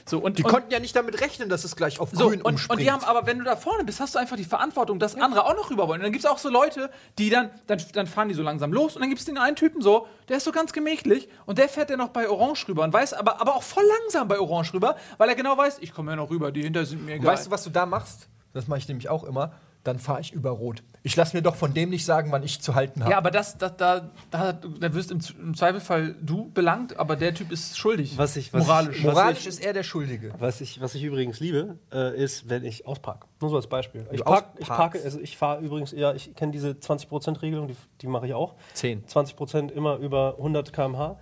So, 0.06 0.20
und, 0.20 0.38
Die 0.38 0.44
und, 0.44 0.52
konnten 0.52 0.72
ja 0.72 0.80
nicht 0.80 0.96
damit 0.96 1.20
rechnen, 1.22 1.50
dass 1.50 1.64
es 1.64 1.76
gleich 1.76 2.00
auf 2.00 2.10
so, 2.12 2.28
grün 2.28 2.42
und, 2.42 2.54
umspringt. 2.54 2.72
und 2.72 2.86
die 2.86 2.92
haben 2.92 3.04
aber, 3.04 3.26
wenn 3.26 3.40
du 3.40 3.46
da 3.46 3.56
vorne 3.56 3.84
bist, 3.84 4.00
hast 4.00 4.16
du 4.16 4.20
einfach 4.20 4.36
die 4.36 4.44
Verantwortung, 4.44 5.00
dass 5.00 5.16
andere 5.16 5.46
auch 5.48 5.56
noch 5.56 5.70
rüber 5.70 5.88
wollen. 5.88 6.02
Und 6.02 6.04
dann 6.04 6.12
gibt 6.12 6.24
es 6.24 6.30
auch 6.30 6.38
so 6.38 6.50
Leute, 6.50 6.90
die 7.18 7.30
dann, 7.30 7.50
dann, 7.68 7.82
dann 7.94 8.08
fahren 8.08 8.28
die 8.28 8.36
so 8.36 8.44
langsam 8.44 8.72
los 8.72 8.96
und 8.96 9.02
dann 9.02 9.10
gibt 9.10 9.20
es 9.20 9.26
den 9.26 9.38
einen 9.38 9.56
Typen 9.56 9.82
so, 9.82 10.08
der 10.30 10.38
ist 10.38 10.44
so 10.44 10.52
ganz 10.52 10.74
gemächlich 10.74 11.28
und 11.46 11.58
der 11.58 11.70
fährt 11.70 11.90
dann 11.90 12.00
noch 12.00 12.10
bei 12.10 12.30
Orange 12.30 12.68
rüber 12.68 12.84
und 12.84 12.94
weiß 12.94 13.14
aber, 13.14 13.42
aber 13.42 13.56
auch 13.56 13.64
voll 13.64 13.86
langsam 14.02 14.28
bei 14.28 14.40
Orange 14.40 14.74
rüber, 14.74 14.96
weil 15.18 15.30
er 15.30 15.36
genau 15.36 15.58
weiß, 15.58 15.78
ich 15.82 15.94
komme 15.94 16.12
ja 16.12 16.16
noch 16.16 16.30
rüber, 16.30 16.52
die 16.52 16.64
hinter 16.64 16.86
sind 16.86 17.06
mir 17.06 17.16
egal. 17.16 17.34
Weißt 17.34 17.48
du, 17.48 17.52
was 17.52 17.64
du 17.64 17.70
da 17.70 17.86
machst? 17.86 18.28
Das 18.54 18.68
mache 18.68 18.80
ich 18.80 18.88
nämlich 18.88 19.10
auch 19.10 19.24
immer. 19.24 19.54
Dann 19.84 20.00
fahre 20.00 20.20
ich 20.20 20.34
über 20.34 20.50
Rot. 20.50 20.84
Ich 21.08 21.16
lasse 21.16 21.38
mir 21.38 21.42
doch 21.42 21.56
von 21.56 21.74
dem 21.74 21.90
nicht 21.90 22.04
sagen, 22.04 22.32
wann 22.34 22.44
ich 22.44 22.62
zu 22.62 22.76
halten 22.76 23.00
habe. 23.02 23.12
ja, 23.12 23.18
aber 23.18 23.32
das, 23.32 23.58
das, 23.58 23.78
da, 23.78 24.10
da, 24.30 24.52
da 24.52 24.94
wirst 24.94 25.10
im, 25.12 25.20
im 25.42 25.56
Zweifelsfall 25.56 26.16
du 26.22 26.50
belangt, 26.52 27.00
aber 27.00 27.16
der 27.16 27.34
Typ 27.34 27.50
ist 27.50 27.78
schuldig. 27.78 28.18
Was 28.18 28.36
ich- 28.36 28.52
was 28.54 28.66
Moralisch. 28.68 28.98
ich- 28.98 29.04
Moralisch 29.06 29.40
ich- 29.40 29.48
ist 29.48 29.60
er 29.64 29.72
der 29.72 29.84
Schuldige. 29.84 30.34
Was 30.38 30.60
ich, 30.60 30.82
was 30.82 30.96
ich 30.96 31.04
übrigens 31.04 31.40
liebe, 31.40 31.78
äh, 31.94 32.22
ist, 32.22 32.50
wenn 32.50 32.66
ich 32.66 32.86
ausparke. 32.86 33.26
Nur 33.40 33.50
so 33.50 33.56
als 33.56 33.68
Beispiel. 33.68 34.06
Ich, 34.12 34.22
park, 34.22 34.48
ich 34.58 34.68
parke, 34.68 35.00
also 35.02 35.20
ich 35.22 35.38
fahre 35.38 35.62
übrigens 35.62 35.94
eher, 35.94 36.14
ich 36.14 36.36
kenne 36.36 36.52
diese 36.52 36.72
20%-Regelung, 36.72 37.68
die, 37.70 37.78
die 38.02 38.08
mache 38.08 38.28
ich 38.28 38.34
auch. 38.34 38.56
10. 38.74 39.06
20% 39.06 39.72
immer 39.72 39.96
über 39.98 40.36
100 40.38 40.74
km/h. 40.74 41.18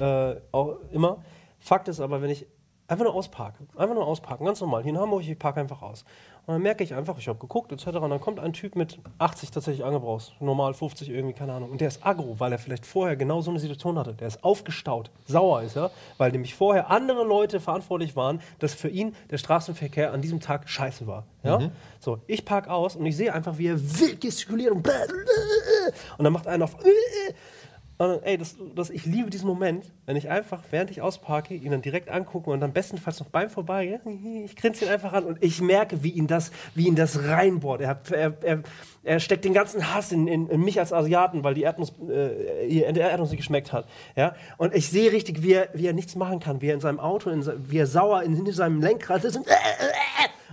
Äh, 0.00 0.36
auch 0.52 0.76
immer. 0.92 1.24
Fakt 1.58 1.88
ist 1.88 2.00
aber, 2.00 2.20
wenn 2.20 2.28
ich 2.30 2.46
einfach 2.88 3.04
nur 3.04 3.14
ausparke, 3.14 3.64
einfach 3.76 3.94
nur 3.94 4.06
ausparken, 4.06 4.44
ganz 4.44 4.60
normal, 4.60 4.82
hier 4.82 4.90
in 4.90 4.98
Hamburg, 4.98 5.22
ich 5.22 5.38
parke 5.38 5.60
einfach 5.60 5.80
aus. 5.80 6.04
Und 6.46 6.54
dann 6.54 6.62
merke 6.62 6.82
ich 6.82 6.94
einfach, 6.94 7.18
ich 7.18 7.28
habe 7.28 7.38
geguckt, 7.38 7.72
etc. 7.72 7.86
Und 7.86 8.10
dann 8.10 8.20
kommt 8.20 8.40
ein 8.40 8.52
Typ 8.52 8.76
mit 8.76 8.98
80 9.18 9.50
tatsächlich 9.50 9.84
angebraucht, 9.84 10.34
normal 10.40 10.74
50 10.74 11.08
irgendwie, 11.08 11.34
keine 11.34 11.52
Ahnung. 11.52 11.70
Und 11.70 11.80
der 11.80 11.88
ist 11.88 12.04
aggro, 12.04 12.36
weil 12.38 12.52
er 12.52 12.58
vielleicht 12.58 12.86
vorher 12.86 13.16
genau 13.16 13.40
so 13.40 13.50
eine 13.50 13.60
Situation 13.60 13.98
hatte. 13.98 14.14
Der 14.14 14.28
ist 14.28 14.42
aufgestaut, 14.42 15.10
sauer 15.26 15.62
ist 15.62 15.76
er, 15.76 15.90
weil 16.18 16.32
nämlich 16.32 16.54
vorher 16.54 16.90
andere 16.90 17.24
Leute 17.24 17.60
verantwortlich 17.60 18.16
waren, 18.16 18.40
dass 18.58 18.74
für 18.74 18.88
ihn 18.88 19.14
der 19.30 19.38
Straßenverkehr 19.38 20.12
an 20.12 20.22
diesem 20.22 20.40
Tag 20.40 20.68
scheiße 20.68 21.06
war. 21.06 21.24
Ja? 21.42 21.70
So, 22.00 22.18
ich 22.26 22.44
parke 22.44 22.70
aus 22.70 22.96
und 22.96 23.06
ich 23.06 23.16
sehe 23.16 23.32
einfach, 23.32 23.58
wie 23.58 23.68
er 23.68 23.80
wild 24.00 24.20
gestikuliert 24.20 24.72
und 24.72 24.86
und 26.18 26.24
dann 26.24 26.32
macht 26.32 26.46
einer 26.46 26.64
auf 26.64 26.76
dann, 28.08 28.22
ey, 28.22 28.38
das, 28.38 28.56
das, 28.74 28.88
ich 28.90 29.04
liebe 29.04 29.28
diesen 29.30 29.46
Moment, 29.46 29.92
wenn 30.06 30.16
ich 30.16 30.28
einfach, 30.30 30.62
während 30.70 30.90
ich 30.90 31.02
ausparke, 31.02 31.54
ihn 31.54 31.70
dann 31.70 31.82
direkt 31.82 32.08
angucke 32.08 32.50
und 32.50 32.60
dann 32.60 32.72
bestenfalls 32.72 33.20
noch 33.20 33.28
beim 33.28 33.50
Vorbei, 33.50 34.00
ich 34.44 34.56
grinse 34.56 34.84
ihn 34.86 34.90
einfach 34.90 35.12
an 35.12 35.24
und 35.24 35.42
ich 35.42 35.60
merke, 35.60 36.02
wie 36.02 36.10
ihn 36.10 36.26
das, 36.26 36.50
wie 36.74 36.86
ihn 36.86 36.94
das 36.96 37.24
reinbohrt. 37.24 37.82
Er, 37.82 37.88
hat- 37.88 38.10
er, 38.10 38.34
er, 38.42 38.62
er 39.02 39.20
steckt 39.20 39.44
den 39.44 39.52
ganzen 39.52 39.92
Hass 39.94 40.12
in, 40.12 40.26
in, 40.28 40.48
in 40.48 40.60
mich 40.62 40.78
als 40.78 40.92
Asiaten, 40.92 41.44
weil 41.44 41.54
die 41.54 41.62
Erdnuss, 41.62 41.92
äh, 42.08 42.66
die 42.68 42.82
Erdnuss 42.82 43.30
nicht 43.30 43.38
geschmeckt 43.38 43.72
hat. 43.72 43.86
Ja? 44.16 44.34
Und 44.56 44.74
ich 44.74 44.88
sehe 44.88 45.12
richtig, 45.12 45.42
wie 45.42 45.52
er, 45.52 45.68
wie 45.74 45.86
er 45.86 45.92
nichts 45.92 46.16
machen 46.16 46.40
kann, 46.40 46.60
wie 46.62 46.68
er 46.68 46.74
in 46.74 46.80
seinem 46.80 47.00
Auto, 47.00 47.28
in, 47.30 47.44
wie 47.70 47.78
er 47.78 47.86
sauer 47.86 48.22
in, 48.22 48.34
hinter 48.34 48.52
seinem 48.52 48.80
Lenkrad 48.80 49.24
ist 49.24 49.36
und, 49.36 49.46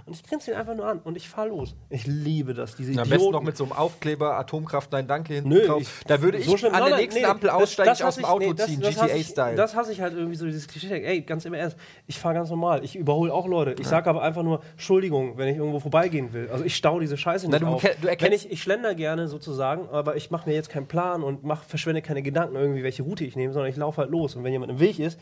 Und 0.07 0.13
ich 0.15 0.23
grinse 0.23 0.51
ihn 0.51 0.57
einfach 0.57 0.73
nur 0.73 0.87
an 0.87 0.99
und 1.03 1.17
ich 1.17 1.27
fahre 1.27 1.49
los. 1.49 1.75
Ich 1.89 2.07
liebe 2.07 2.53
das, 2.53 2.75
diese 2.77 2.91
Am 2.91 2.99
Idioten. 2.99 3.09
besten 3.09 3.31
noch 3.31 3.43
mit 3.43 3.57
so 3.57 3.65
einem 3.65 3.73
Aufkleber, 3.73 4.37
Atomkraft, 4.39 4.91
nein, 4.93 5.05
danke 5.05 5.33
hinten 5.33 5.49
Nö, 5.49 5.67
drauf. 5.67 5.81
ich- 5.81 5.89
da 6.07 6.21
würde 6.21 6.37
ich 6.37 6.45
so 6.45 6.55
schlimm- 6.55 6.73
an 6.73 6.85
der 6.85 6.95
nächsten 6.95 7.19
nee, 7.21 7.25
Ampel 7.27 7.47
das- 7.49 7.55
aussteigen, 7.61 7.89
das 7.89 8.01
aus 8.01 8.07
hasse 8.07 8.19
dem 8.21 8.23
ich- 8.23 8.29
Auto 8.29 8.45
nee, 8.47 8.53
das- 8.53 8.65
ziehen, 8.67 8.79
das 8.81 8.95
GTA-Style. 8.95 9.55
Das 9.57 9.75
hasse 9.75 9.91
ich 9.91 9.99
halt 9.99 10.13
irgendwie 10.13 10.35
so, 10.37 10.45
dieses 10.45 10.65
Klischee. 10.67 11.03
Ey, 11.03 11.21
ganz 11.21 11.43
im 11.43 11.53
Ernst, 11.53 11.75
ich 12.07 12.17
fahre 12.17 12.35
ganz 12.35 12.49
normal. 12.49 12.85
Ich 12.85 12.95
überhole 12.95 13.33
auch 13.33 13.47
Leute. 13.47 13.75
Ich 13.81 13.87
sage 13.87 14.09
aber 14.09 14.21
einfach 14.23 14.43
nur 14.43 14.61
Entschuldigung, 14.71 15.37
wenn 15.37 15.49
ich 15.49 15.57
irgendwo 15.57 15.81
vorbeigehen 15.81 16.31
will. 16.31 16.49
Also 16.51 16.63
ich 16.63 16.75
stau 16.77 16.99
diese 17.01 17.17
Scheiße 17.17 17.49
nicht 17.49 17.61
du 17.61 17.67
auf. 17.67 17.81
du 17.81 17.87
erkennst- 18.07 18.21
wenn 18.21 18.31
ich, 18.31 18.49
ich 18.49 18.61
schlender 18.63 18.95
gerne 18.95 19.27
sozusagen, 19.27 19.89
aber 19.89 20.15
ich 20.15 20.31
mache 20.31 20.47
mir 20.47 20.55
jetzt 20.55 20.69
keinen 20.69 20.87
Plan 20.87 21.21
und 21.21 21.43
mach, 21.43 21.63
verschwende 21.65 22.01
keine 22.01 22.21
Gedanken 22.21 22.55
irgendwie, 22.55 22.83
welche 22.83 23.03
Route 23.03 23.25
ich 23.25 23.35
nehme, 23.35 23.51
sondern 23.51 23.69
ich 23.69 23.75
laufe 23.77 23.99
halt 23.99 24.09
los. 24.09 24.37
Und 24.37 24.45
wenn 24.45 24.53
jemand 24.53 24.71
im 24.71 24.79
Weg 24.79 24.99
ist, 24.99 25.19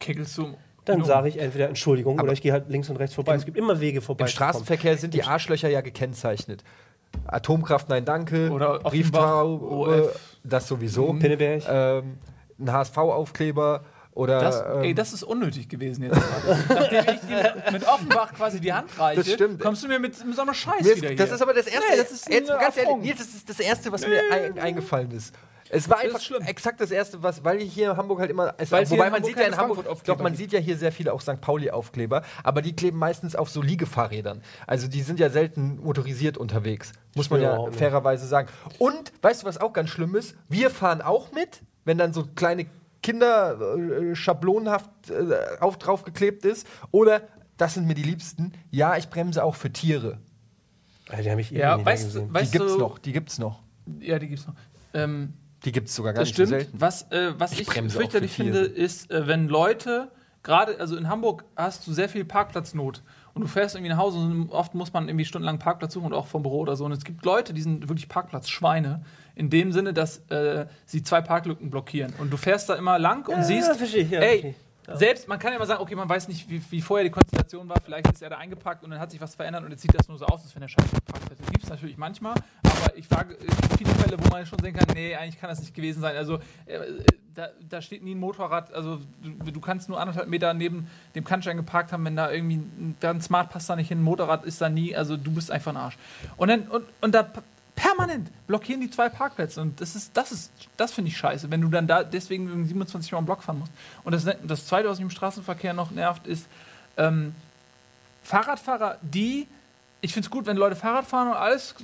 Kickelst 0.00 0.36
du. 0.38 0.54
Dann 0.84 0.98
No. 1.00 1.04
sage 1.04 1.28
ich 1.28 1.38
entweder 1.38 1.68
Entschuldigung 1.68 2.18
oder 2.20 2.32
ich 2.32 2.42
gehe 2.42 2.52
halt 2.52 2.68
links 2.68 2.88
und 2.90 2.96
rechts 2.96 3.14
vorbei. 3.14 3.34
es 3.34 3.44
gibt 3.44 3.56
immer 3.56 3.80
Wege 3.80 4.00
vorbei. 4.00 4.24
Im 4.24 4.28
Straßenverkehr 4.28 4.96
sind 4.98 5.14
die 5.14 5.22
Arschlöcher 5.24 5.68
ja 5.68 5.80
gekennzeichnet. 5.80 6.64
Atomkraft, 7.26 7.88
nein, 7.88 8.04
danke. 8.04 8.50
Oder 8.50 8.78
Brieftaube, 8.80 9.64
OF. 9.66 10.18
das 10.44 10.66
sowieso. 10.66 11.12
Pinneberg. 11.12 11.62
Ähm, 11.68 12.18
ein 12.58 12.72
HSV-Aufkleber 12.72 13.84
oder. 14.12 14.40
Das, 14.40 14.60
ähm, 14.60 14.82
ey, 14.82 14.94
das 14.94 15.12
ist 15.12 15.22
unnötig 15.22 15.68
gewesen 15.68 16.04
jetzt. 16.04 16.14
gerade. 16.14 16.58
Nachdem 16.68 17.14
ich 17.14 17.20
dir 17.20 17.54
mit 17.72 17.86
Offenbach 17.86 18.32
quasi 18.34 18.60
die 18.60 18.72
Hand 18.72 18.88
reiche, 18.98 19.58
kommst 19.58 19.82
du 19.84 19.88
mir 19.88 19.98
mit, 19.98 20.24
mit 20.24 20.34
so 20.36 20.42
einem 20.42 20.54
Scheiß 20.54 20.82
Mir 20.82 20.96
wieder 20.96 21.10
ist, 21.10 21.20
das 21.20 21.26
hier. 21.28 21.34
ist 21.36 21.42
aber 21.42 21.54
das 21.54 21.66
erste. 21.66 21.90
Nee, 21.90 21.96
das 21.98 22.10
ist 22.12 22.28
jetzt 22.28 22.48
ganz 22.48 22.76
ehrlich. 22.76 22.96
Nils, 23.02 23.18
das 23.18 23.28
ist 23.28 23.48
das 23.48 23.60
erste, 23.60 23.92
was 23.92 24.06
mir 24.06 24.20
ein, 24.32 24.58
eingefallen 24.58 25.10
ist. 25.12 25.34
Es 25.74 25.88
war 25.88 25.98
einfach 26.00 26.18
ist 26.18 26.24
schlimm. 26.26 26.42
exakt 26.42 26.80
das 26.82 26.90
erste, 26.90 27.22
was, 27.22 27.44
weil 27.44 27.58
hier 27.60 27.92
in 27.92 27.96
Hamburg 27.96 28.20
halt 28.20 28.30
immer. 28.30 28.54
Es, 28.58 28.70
es 28.70 28.90
wobei 28.90 29.06
in 29.06 29.12
man 29.12 29.22
Hamburg 29.22 29.24
sieht 29.24 29.36
ja 29.38 29.46
in 29.46 29.56
Hamburg, 29.56 29.78
ich 29.90 30.02
glaube, 30.02 30.22
man 30.22 30.32
gibt. 30.32 30.38
sieht 30.38 30.52
ja 30.52 30.58
hier 30.60 30.76
sehr 30.76 30.92
viele 30.92 31.14
auch 31.14 31.22
St. 31.22 31.40
Pauli-Aufkleber, 31.40 32.22
aber 32.44 32.60
die 32.60 32.76
kleben 32.76 32.98
meistens 32.98 33.34
auf 33.34 33.48
so 33.48 33.62
Liegefahrrädern. 33.62 34.42
Also 34.66 34.86
die 34.86 35.00
sind 35.00 35.18
ja 35.18 35.30
selten 35.30 35.80
motorisiert 35.82 36.36
unterwegs, 36.36 36.92
muss 37.16 37.30
man 37.30 37.40
ja 37.40 37.70
fairerweise 37.72 38.26
sagen. 38.26 38.48
Und 38.78 39.12
weißt 39.22 39.42
du, 39.42 39.46
was 39.46 39.58
auch 39.58 39.72
ganz 39.72 39.88
schlimm 39.88 40.14
ist? 40.14 40.36
Wir 40.50 40.68
fahren 40.68 41.00
auch 41.00 41.32
mit, 41.32 41.62
wenn 41.86 41.96
dann 41.96 42.12
so 42.12 42.26
kleine 42.34 42.66
Kinder 43.02 43.58
äh, 43.76 44.14
schablonenhaft 44.14 44.90
äh, 45.08 45.58
auf, 45.60 45.78
draufgeklebt 45.78 46.44
ist. 46.44 46.66
Oder, 46.90 47.22
das 47.56 47.74
sind 47.74 47.86
mir 47.86 47.94
die 47.94 48.02
Liebsten, 48.02 48.52
ja, 48.70 48.96
ich 48.98 49.08
bremse 49.08 49.42
auch 49.42 49.54
für 49.54 49.72
Tiere. 49.72 50.18
Alter, 51.08 51.22
die 51.22 51.30
habe 51.30 51.40
ich 51.40 51.50
Ja, 51.50 51.76
nicht 51.76 51.84
mehr 51.86 51.92
weißt, 51.94 52.04
gesehen. 52.04 52.32
weißt 52.34 52.52
die 52.52 52.58
gibt's 52.58 52.76
noch, 52.76 52.98
die 52.98 53.12
gibt's 53.12 53.38
noch. 53.38 53.60
Ja, 54.00 54.18
die 54.18 54.28
gibt's 54.28 54.46
noch. 54.46 54.54
Ähm, 54.94 55.32
Die 55.64 55.72
gibt's 55.72 55.94
sogar 55.94 56.12
gar 56.12 56.20
das 56.20 56.28
nicht 56.28 56.36
so 56.36 56.44
selten. 56.44 56.80
Was, 56.80 57.10
äh, 57.10 57.32
was 57.38 57.52
Ich 57.52 57.60
ich, 57.60 57.70
fürchterlich 57.70 58.32
finde, 58.32 58.60
ist, 58.60 59.10
äh, 59.10 59.26
wenn 59.26 59.48
Leute, 59.48 60.10
gerade, 60.42 60.78
also 60.80 60.96
in 60.96 61.08
Hamburg 61.08 61.44
hast 61.56 61.86
du 61.86 61.92
sehr 61.92 62.08
viel 62.08 62.24
Parkplatznot 62.24 63.02
und 63.34 63.42
du 63.42 63.48
fährst 63.48 63.74
irgendwie 63.74 63.90
nach 63.90 63.98
Hause 63.98 64.18
und 64.18 64.50
oft 64.50 64.74
muss 64.74 64.92
man 64.92 65.08
irgendwie 65.08 65.24
stundenlang 65.24 65.58
Parkplatz 65.58 65.94
suchen 65.94 66.06
und 66.06 66.14
auch 66.14 66.26
vom 66.26 66.42
Büro 66.42 66.60
oder 66.60 66.76
so. 66.76 66.84
Und 66.84 66.92
es 66.92 67.04
gibt 67.04 67.24
Leute, 67.24 67.54
die 67.54 67.62
sind 67.62 67.88
wirklich 67.88 68.08
Parkplatzschweine. 68.08 69.04
In 69.34 69.48
dem 69.48 69.72
Sinne, 69.72 69.94
dass 69.94 70.18
äh, 70.28 70.66
sie 70.84 71.02
zwei 71.02 71.22
Parklücken 71.22 71.70
blockieren. 71.70 72.12
Und 72.18 72.30
du 72.30 72.36
fährst 72.36 72.68
da 72.68 72.74
immer 72.74 72.98
lang 72.98 73.26
und 73.28 73.36
Ja, 73.36 73.42
siehst, 73.42 73.80
ich, 73.80 74.10
ja, 74.10 74.20
ey, 74.20 74.54
selbst, 74.94 75.28
man 75.28 75.38
kann 75.38 75.52
ja 75.52 75.56
immer 75.56 75.66
sagen, 75.66 75.80
okay, 75.80 75.94
man 75.94 76.08
weiß 76.08 76.28
nicht, 76.28 76.48
wie, 76.50 76.60
wie 76.70 76.80
vorher 76.80 77.04
die 77.04 77.10
Konstellation 77.10 77.68
war, 77.68 77.76
vielleicht 77.84 78.10
ist 78.10 78.22
er 78.22 78.30
da 78.30 78.38
eingepackt 78.38 78.82
und 78.82 78.90
dann 78.90 78.98
hat 78.98 79.10
sich 79.10 79.20
was 79.20 79.34
verändert 79.34 79.64
und 79.64 79.70
jetzt 79.70 79.82
sieht 79.82 79.94
das 79.94 80.08
nur 80.08 80.18
so 80.18 80.26
aus, 80.26 80.42
als 80.42 80.54
wenn 80.54 80.62
er 80.62 80.68
scheiße 80.68 80.94
geparkt 80.94 81.30
hätte. 81.30 81.42
Gibt 81.50 81.62
es 81.64 81.70
natürlich 81.70 81.96
manchmal, 81.96 82.34
aber 82.62 82.96
ich 82.96 83.06
frage, 83.06 83.36
viele 83.78 83.90
Fälle, 83.94 84.16
wo 84.18 84.28
man 84.28 84.44
schon 84.44 84.58
sehen 84.58 84.74
kann, 84.74 84.88
nee, 84.94 85.14
eigentlich 85.14 85.38
kann 85.38 85.50
das 85.50 85.60
nicht 85.60 85.74
gewesen 85.74 86.00
sein. 86.00 86.16
Also 86.16 86.40
äh, 86.66 86.80
da, 87.34 87.48
da 87.68 87.80
steht 87.80 88.02
nie 88.02 88.14
ein 88.14 88.20
Motorrad, 88.20 88.72
also 88.74 89.00
du, 89.22 89.50
du 89.52 89.60
kannst 89.60 89.88
nur 89.88 90.00
anderthalb 90.00 90.28
Meter 90.28 90.52
neben 90.52 90.88
dem 91.14 91.24
Kannstein 91.24 91.56
geparkt 91.56 91.92
haben, 91.92 92.04
wenn 92.04 92.16
da 92.16 92.30
irgendwie 92.30 92.62
ein, 93.02 93.20
Smart 93.20 93.50
passt 93.50 93.70
da 93.70 93.76
nicht 93.76 93.88
hin, 93.88 94.00
ein 94.00 94.04
Motorrad 94.04 94.44
ist 94.44 94.60
da 94.60 94.68
nie, 94.68 94.96
also 94.96 95.16
du 95.16 95.32
bist 95.32 95.50
einfach 95.50 95.72
ein 95.72 95.76
Arsch. 95.76 95.96
Und 96.36 96.48
dann, 96.48 96.62
und, 96.62 96.84
und 97.00 97.14
da 97.14 97.30
permanent 97.82 98.30
blockieren 98.46 98.80
die 98.80 98.90
zwei 98.90 99.08
Parkplätze 99.08 99.60
und 99.60 99.80
das 99.80 99.96
ist, 99.96 100.16
das 100.16 100.30
ist, 100.30 100.52
das 100.76 100.92
finde 100.92 101.10
ich 101.10 101.16
scheiße, 101.16 101.50
wenn 101.50 101.60
du 101.60 101.68
dann 101.68 101.88
da 101.88 102.04
deswegen 102.04 102.48
irgendwie 102.48 102.68
27 102.68 103.10
Mal 103.10 103.18
am 103.18 103.26
Block 103.26 103.42
fahren 103.42 103.58
musst. 103.58 103.72
Und 104.04 104.12
das, 104.12 104.24
das 104.44 104.66
zweite, 104.66 104.88
was 104.88 104.98
mich 104.98 105.04
im 105.04 105.10
Straßenverkehr 105.10 105.72
noch 105.72 105.90
nervt, 105.90 106.26
ist 106.26 106.46
ähm, 106.96 107.34
Fahrradfahrer, 108.22 108.98
die, 109.02 109.48
ich 110.00 110.12
finde 110.12 110.26
es 110.26 110.30
gut, 110.30 110.46
wenn 110.46 110.56
Leute 110.56 110.76
Fahrrad 110.76 111.06
fahren 111.06 111.28
und 111.28 111.34
alles 111.34 111.74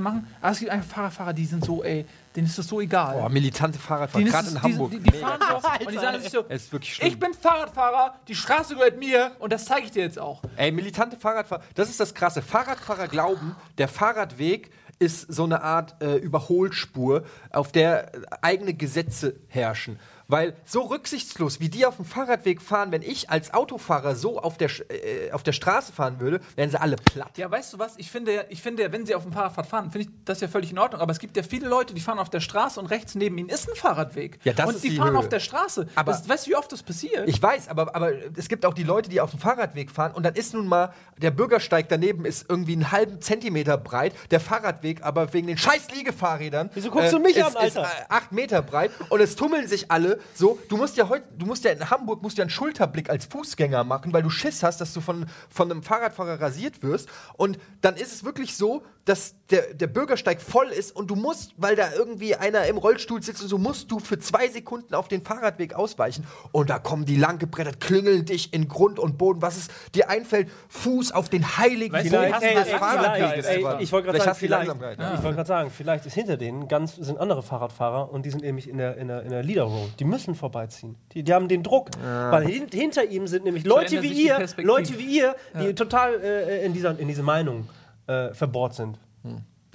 machen, 0.00 0.26
aber 0.40 0.52
es 0.52 0.58
gibt 0.58 0.70
einfach 0.72 0.88
Fahrradfahrer, 0.88 1.32
die 1.32 1.46
sind 1.46 1.64
so, 1.64 1.84
ey, 1.84 2.04
denen 2.34 2.48
ist 2.48 2.58
das 2.58 2.66
so 2.66 2.80
egal. 2.80 3.14
Boah, 3.14 3.28
militante 3.28 3.78
Fahrradfahrer, 3.78 4.24
gerade 4.24 4.48
in 4.48 4.54
die, 4.54 4.60
Hamburg. 4.60 4.90
Die, 4.90 4.98
die 4.98 5.10
Mega 5.12 5.28
fahren 5.28 5.60
so 5.78 5.86
und 5.86 5.92
die 5.92 5.98
sagen 5.98 6.20
sich 6.22 6.30
so, 6.30 6.44
Es 6.48 6.64
ist 6.64 6.72
wirklich 6.72 6.94
schlimm. 6.94 7.08
ich 7.08 7.18
bin 7.20 7.32
Fahrradfahrer, 7.34 8.18
die 8.26 8.34
Straße 8.34 8.74
gehört 8.74 8.98
mir 8.98 9.30
und 9.38 9.52
das 9.52 9.64
zeige 9.64 9.86
ich 9.86 9.92
dir 9.92 10.02
jetzt 10.02 10.18
auch. 10.18 10.42
Ey, 10.56 10.72
militante 10.72 11.16
Fahrradfahrer, 11.16 11.62
das 11.76 11.88
ist 11.88 12.00
das 12.00 12.12
Krasse. 12.14 12.42
Fahrradfahrer 12.42 13.06
glauben, 13.06 13.54
der 13.78 13.86
Fahrradweg 13.86 14.72
ist 14.98 15.32
so 15.32 15.44
eine 15.44 15.62
Art 15.62 16.02
äh, 16.02 16.16
Überholspur, 16.16 17.24
auf 17.50 17.72
der 17.72 18.12
eigene 18.42 18.74
Gesetze 18.74 19.36
herrschen. 19.48 19.98
Weil 20.28 20.54
so 20.64 20.80
rücksichtslos, 20.82 21.60
wie 21.60 21.68
die 21.68 21.86
auf 21.86 21.96
dem 21.96 22.04
Fahrradweg 22.04 22.60
fahren, 22.60 22.90
wenn 22.90 23.02
ich 23.02 23.30
als 23.30 23.54
Autofahrer 23.54 24.16
so 24.16 24.40
auf 24.40 24.56
der, 24.58 24.68
äh, 24.90 25.30
auf 25.30 25.44
der 25.44 25.52
Straße 25.52 25.92
fahren 25.92 26.18
würde, 26.18 26.40
wären 26.56 26.68
sie 26.68 26.80
alle 26.80 26.96
platt. 26.96 27.38
Ja, 27.38 27.48
weißt 27.48 27.74
du 27.74 27.78
was? 27.78 27.94
Ich 27.96 28.10
finde, 28.10 28.34
ja- 28.34 28.44
ich 28.48 28.60
finde, 28.60 28.90
wenn 28.90 29.06
sie 29.06 29.14
auf 29.14 29.22
dem 29.22 29.32
Fahrrad 29.32 29.66
fahren, 29.66 29.92
finde 29.92 30.08
ich 30.08 30.14
das 30.24 30.40
ja 30.40 30.48
völlig 30.48 30.72
in 30.72 30.78
Ordnung. 30.80 31.00
Aber 31.00 31.12
es 31.12 31.20
gibt 31.20 31.36
ja 31.36 31.44
viele 31.44 31.68
Leute, 31.68 31.94
die 31.94 32.00
fahren 32.00 32.18
auf 32.18 32.28
der 32.28 32.40
Straße 32.40 32.80
und 32.80 32.86
rechts 32.86 33.14
neben 33.14 33.38
ihnen 33.38 33.48
ist 33.48 33.68
ein 33.70 33.76
Fahrradweg. 33.76 34.40
Ja, 34.42 34.52
das 34.52 34.66
und 34.68 34.74
ist 34.76 34.84
die 34.84 34.90
die 34.90 34.96
fahren 34.96 35.10
Höhe. 35.12 35.18
auf 35.18 35.28
der 35.28 35.38
Straße. 35.40 35.86
Aber- 35.94 36.10
das, 36.12 36.28
weißt 36.28 36.46
du, 36.46 36.50
wie 36.50 36.56
oft 36.56 36.72
das 36.72 36.82
passiert? 36.82 37.28
Ich 37.28 37.40
weiß, 37.40 37.68
aber, 37.68 37.94
aber 37.94 38.10
es 38.36 38.48
gibt 38.48 38.66
auch 38.66 38.74
die 38.74 38.82
Leute, 38.82 39.08
die 39.08 39.20
auf 39.20 39.30
dem 39.30 39.38
Fahrradweg 39.38 39.90
fahren 39.92 40.12
und 40.12 40.24
dann 40.24 40.34
ist 40.34 40.54
nun 40.54 40.66
mal, 40.66 40.92
der 41.18 41.30
Bürgersteig 41.30 41.88
daneben 41.88 42.24
ist 42.24 42.46
irgendwie 42.48 42.72
einen 42.72 42.90
halben 42.90 43.20
Zentimeter 43.20 43.78
breit, 43.78 44.12
der 44.32 44.40
Fahrradweg 44.40 45.02
aber 45.04 45.32
wegen 45.32 45.46
den 45.46 45.56
scheiß 45.58 45.90
Liegefahrrädern 45.94 46.70
Wieso 46.74 46.90
guckst 46.90 47.12
du 47.12 47.20
mich 47.20 47.36
ist, 47.36 47.44
an, 47.46 47.56
Alter? 47.56 47.82
ist 47.82 47.86
äh, 47.86 48.04
acht 48.08 48.32
Meter 48.32 48.60
breit 48.62 48.90
und 49.10 49.20
es 49.20 49.36
tummeln 49.36 49.68
sich 49.68 49.90
alle 49.92 50.15
so. 50.34 50.58
Du 50.68 50.76
musst 50.76 50.96
ja 50.96 51.08
heute, 51.08 51.26
du 51.36 51.46
musst 51.46 51.64
ja 51.64 51.70
in 51.70 51.90
Hamburg 51.90 52.22
musst 52.22 52.38
ja 52.38 52.42
einen 52.42 52.50
Schulterblick 52.50 53.10
als 53.10 53.26
Fußgänger 53.26 53.84
machen, 53.84 54.12
weil 54.12 54.22
du 54.22 54.30
Schiss 54.30 54.62
hast, 54.62 54.80
dass 54.80 54.92
du 54.92 55.00
von, 55.00 55.26
von 55.48 55.70
einem 55.70 55.82
Fahrradfahrer 55.82 56.40
rasiert 56.40 56.82
wirst 56.82 57.08
und 57.36 57.58
dann 57.80 57.96
ist 57.96 58.12
es 58.12 58.24
wirklich 58.24 58.56
so, 58.56 58.82
dass 59.06 59.36
der, 59.50 59.72
der 59.72 59.86
Bürgersteig 59.86 60.40
voll 60.42 60.66
ist 60.66 60.94
und 60.94 61.08
du 61.08 61.14
musst, 61.14 61.54
weil 61.56 61.76
da 61.76 61.92
irgendwie 61.94 62.34
einer 62.34 62.66
im 62.66 62.76
Rollstuhl 62.76 63.22
sitzt 63.22 63.40
und 63.40 63.48
so, 63.48 63.56
musst 63.56 63.88
du 63.92 64.00
für 64.00 64.18
zwei 64.18 64.48
Sekunden 64.48 64.94
auf 64.96 65.06
den 65.06 65.22
Fahrradweg 65.22 65.74
ausweichen. 65.74 66.26
Und 66.50 66.70
da 66.70 66.80
kommen 66.80 67.04
die 67.04 67.14
lang 67.16 67.38
gebrettert, 67.38 67.78
klingeln 67.80 68.24
dich 68.24 68.52
in 68.52 68.66
Grund 68.66 68.98
und 68.98 69.16
Boden. 69.16 69.42
Was 69.42 69.56
es 69.56 69.68
dir 69.94 70.10
einfällt, 70.10 70.48
Fuß 70.68 71.12
auf 71.12 71.28
den 71.28 71.56
heiligen 71.56 71.92
Weißt 71.92 72.06
du, 72.06 72.16
Boden 72.18 72.34
hast 72.34 72.42
ey, 72.42 72.54
du 72.54 72.58
das 72.60 72.68
ey, 72.68 72.78
Fahrradweg 72.78 73.14
vielleicht, 73.14 73.38
ist 73.38 73.46
ey, 73.46 73.64
aber- 73.64 73.80
ich 73.80 73.92
wollte 73.92 74.06
gerade 74.08 74.24
sagen, 74.24 74.36
vielleicht, 74.36 74.66
Langsamkeit, 74.66 74.98
ich 74.98 75.22
wollte 75.22 75.36
gerade 75.36 75.48
sagen, 75.48 75.70
vielleicht 75.70 76.06
ist 76.06 76.14
hinter 76.14 76.36
denen 76.36 76.66
ganz 76.66 76.96
sind 76.96 77.18
andere 77.20 77.44
Fahrradfahrer 77.44 78.12
und 78.12 78.26
die 78.26 78.30
sind 78.30 78.42
nämlich 78.42 78.68
in 78.68 78.78
der, 78.78 78.96
in 78.96 79.06
der, 79.06 79.22
in 79.22 79.30
der 79.30 79.44
Leader 79.44 79.62
Road. 79.64 79.90
Die 80.00 80.04
müssen 80.04 80.34
vorbeiziehen. 80.34 80.96
Die, 81.12 81.22
die 81.22 81.32
haben 81.32 81.46
den 81.46 81.62
Druck, 81.62 81.90
weil 82.02 82.44
hin, 82.44 82.66
hinter 82.72 83.04
ihm 83.04 83.28
sind 83.28 83.44
nämlich 83.44 83.64
Leute 83.64 84.02
wie 84.02 84.12
ihr. 84.24 84.44
Leute 84.56 84.98
wie 84.98 85.18
ihr, 85.18 85.36
die 85.54 85.74
total 85.76 86.20
äh, 86.20 86.66
in 86.66 86.72
dieser 86.72 86.98
in 86.98 87.06
diese 87.06 87.22
Meinung 87.22 87.68
äh, 88.06 88.32
verbohrt 88.34 88.74
sind. 88.74 88.98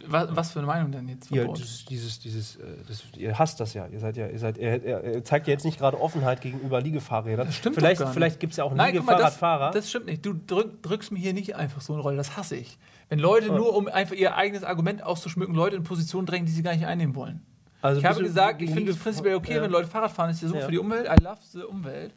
was, 0.08 0.36
was 0.36 0.52
für 0.52 0.60
eine 0.60 0.68
Meinung 0.68 0.92
denn 0.92 1.08
jetzt? 1.08 1.32
Ihr, 1.32 1.42
verboten? 1.42 1.62
dieses, 1.62 1.86
dieses, 1.86 2.20
dieses, 2.20 2.56
äh, 2.56 2.62
das, 2.88 3.04
ihr 3.18 3.38
hasst 3.38 3.60
das 3.60 3.74
ja. 3.74 3.88
Ihr 3.88 4.00
seid 4.00 4.18
ja, 4.18 4.28
ihr 4.28 4.40
seid, 4.40 4.58
ihr, 4.58 4.84
ihr, 4.84 5.04
ihr 5.04 5.24
zeigt 5.24 5.48
ja 5.48 5.54
jetzt 5.54 5.66
nicht 5.66 5.78
gerade 5.78 6.00
Offenheit 6.00 6.42
gegenüber 6.42 6.82
Liegefahrrädern. 6.82 7.48
Das 7.48 7.58
stimmt 7.58 7.78
doch 7.78 7.82
vielleicht, 7.82 8.02
vielleicht 8.10 8.40
gibt 8.40 8.52
es 8.52 8.58
ja 8.58 8.64
auch 8.64 8.74
Nein, 8.74 8.96
guck 8.96 9.06
mal, 9.06 9.14
das, 9.14 9.34
Liegefahrradfahrer. 9.36 9.72
das 9.72 9.90
stimmt 9.90 10.08
nicht. 10.08 10.26
Du 10.26 10.34
drück, 10.34 10.82
drückst 10.82 11.12
mir 11.12 11.20
hier 11.20 11.34
nicht 11.34 11.56
einfach 11.56 11.82
so 11.82 11.94
eine 11.94 12.02
Rolle, 12.02 12.18
das 12.18 12.38
hasse 12.38 12.56
ich. 12.56 12.78
Wenn 13.10 13.20
Leute 13.20 13.48
nur, 13.48 13.76
um 13.76 13.88
einfach 13.88 14.16
ihr 14.16 14.36
eigenes 14.36 14.64
Argument 14.64 15.04
auszuschmücken, 15.04 15.54
Leute 15.54 15.76
in 15.76 15.84
Positionen 15.84 16.26
drängen, 16.26 16.46
die 16.46 16.54
sie 16.54 16.64
gar 16.64 16.74
nicht 16.74 16.86
einnehmen 16.86 17.16
wollen. 17.16 17.42
Also 17.82 18.00
ich 18.00 18.06
habe 18.06 18.24
gesagt, 18.24 18.62
ich 18.62 18.72
finde 18.72 18.92
es 18.92 18.98
prinzipiell 18.98 19.36
okay, 19.36 19.56
ja. 19.56 19.62
wenn 19.62 19.72
Leute 19.72 19.88
Fahrrad 19.88 20.12
fahren, 20.12 20.30
ist 20.30 20.42
ja 20.42 20.48
so 20.48 20.56
Ja. 20.56 20.66
für 20.66 20.72
die 20.72 20.78
Umwelt. 20.78 21.08
I 21.08 21.22
love 21.24 21.40
the 21.52 21.64
Umwelt. 21.64 22.14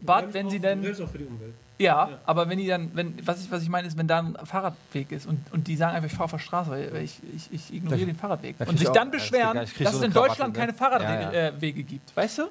But 0.00 0.32
wenn 0.32 0.50
sie 0.50 0.60
dann. 0.60 0.80
auch 0.80 1.08
für 1.08 1.18
die 1.18 1.24
Umwelt. 1.24 1.54
Ja, 1.78 2.18
aber 2.26 2.48
wenn 2.48 2.58
die 2.58 2.66
dann, 2.68 2.90
wenn, 2.94 3.14
was 3.26 3.42
ich, 3.42 3.50
was 3.50 3.62
ich 3.62 3.68
meine, 3.68 3.88
ist, 3.88 3.96
wenn 3.98 4.06
da 4.06 4.18
ein 4.20 4.36
Fahrradweg 4.44 5.10
ist 5.10 5.26
und, 5.26 5.40
und 5.52 5.66
die 5.66 5.76
sagen 5.76 5.96
einfach, 5.96 6.06
ich 6.06 6.12
fahre 6.12 6.24
auf 6.24 6.30
der 6.32 6.38
Straße, 6.38 6.70
weil 6.70 7.02
ich, 7.02 7.18
ich, 7.34 7.48
ich 7.52 7.74
ignoriere 7.74 8.06
den 8.06 8.16
Fahrradweg. 8.16 8.56
da 8.58 8.66
Und 8.66 8.74
ich 8.74 8.80
sich 8.80 8.88
auch- 8.88 8.92
dann 8.92 9.10
das 9.10 9.22
geht 9.22 9.30
beschweren, 9.32 9.54
dass 9.56 9.70
so 9.70 9.82
es 9.98 10.04
in 10.04 10.12
Krawatte, 10.12 10.28
Deutschland 10.28 10.52
ne? 10.54 10.58
keine 10.60 10.72
Fahrradwege 10.74 11.36
Ja, 11.36 11.48
ja. 11.48 11.48
Äh, 11.48 11.72
gibt. 11.72 12.16
Weißt 12.16 12.38
du? 12.38 12.42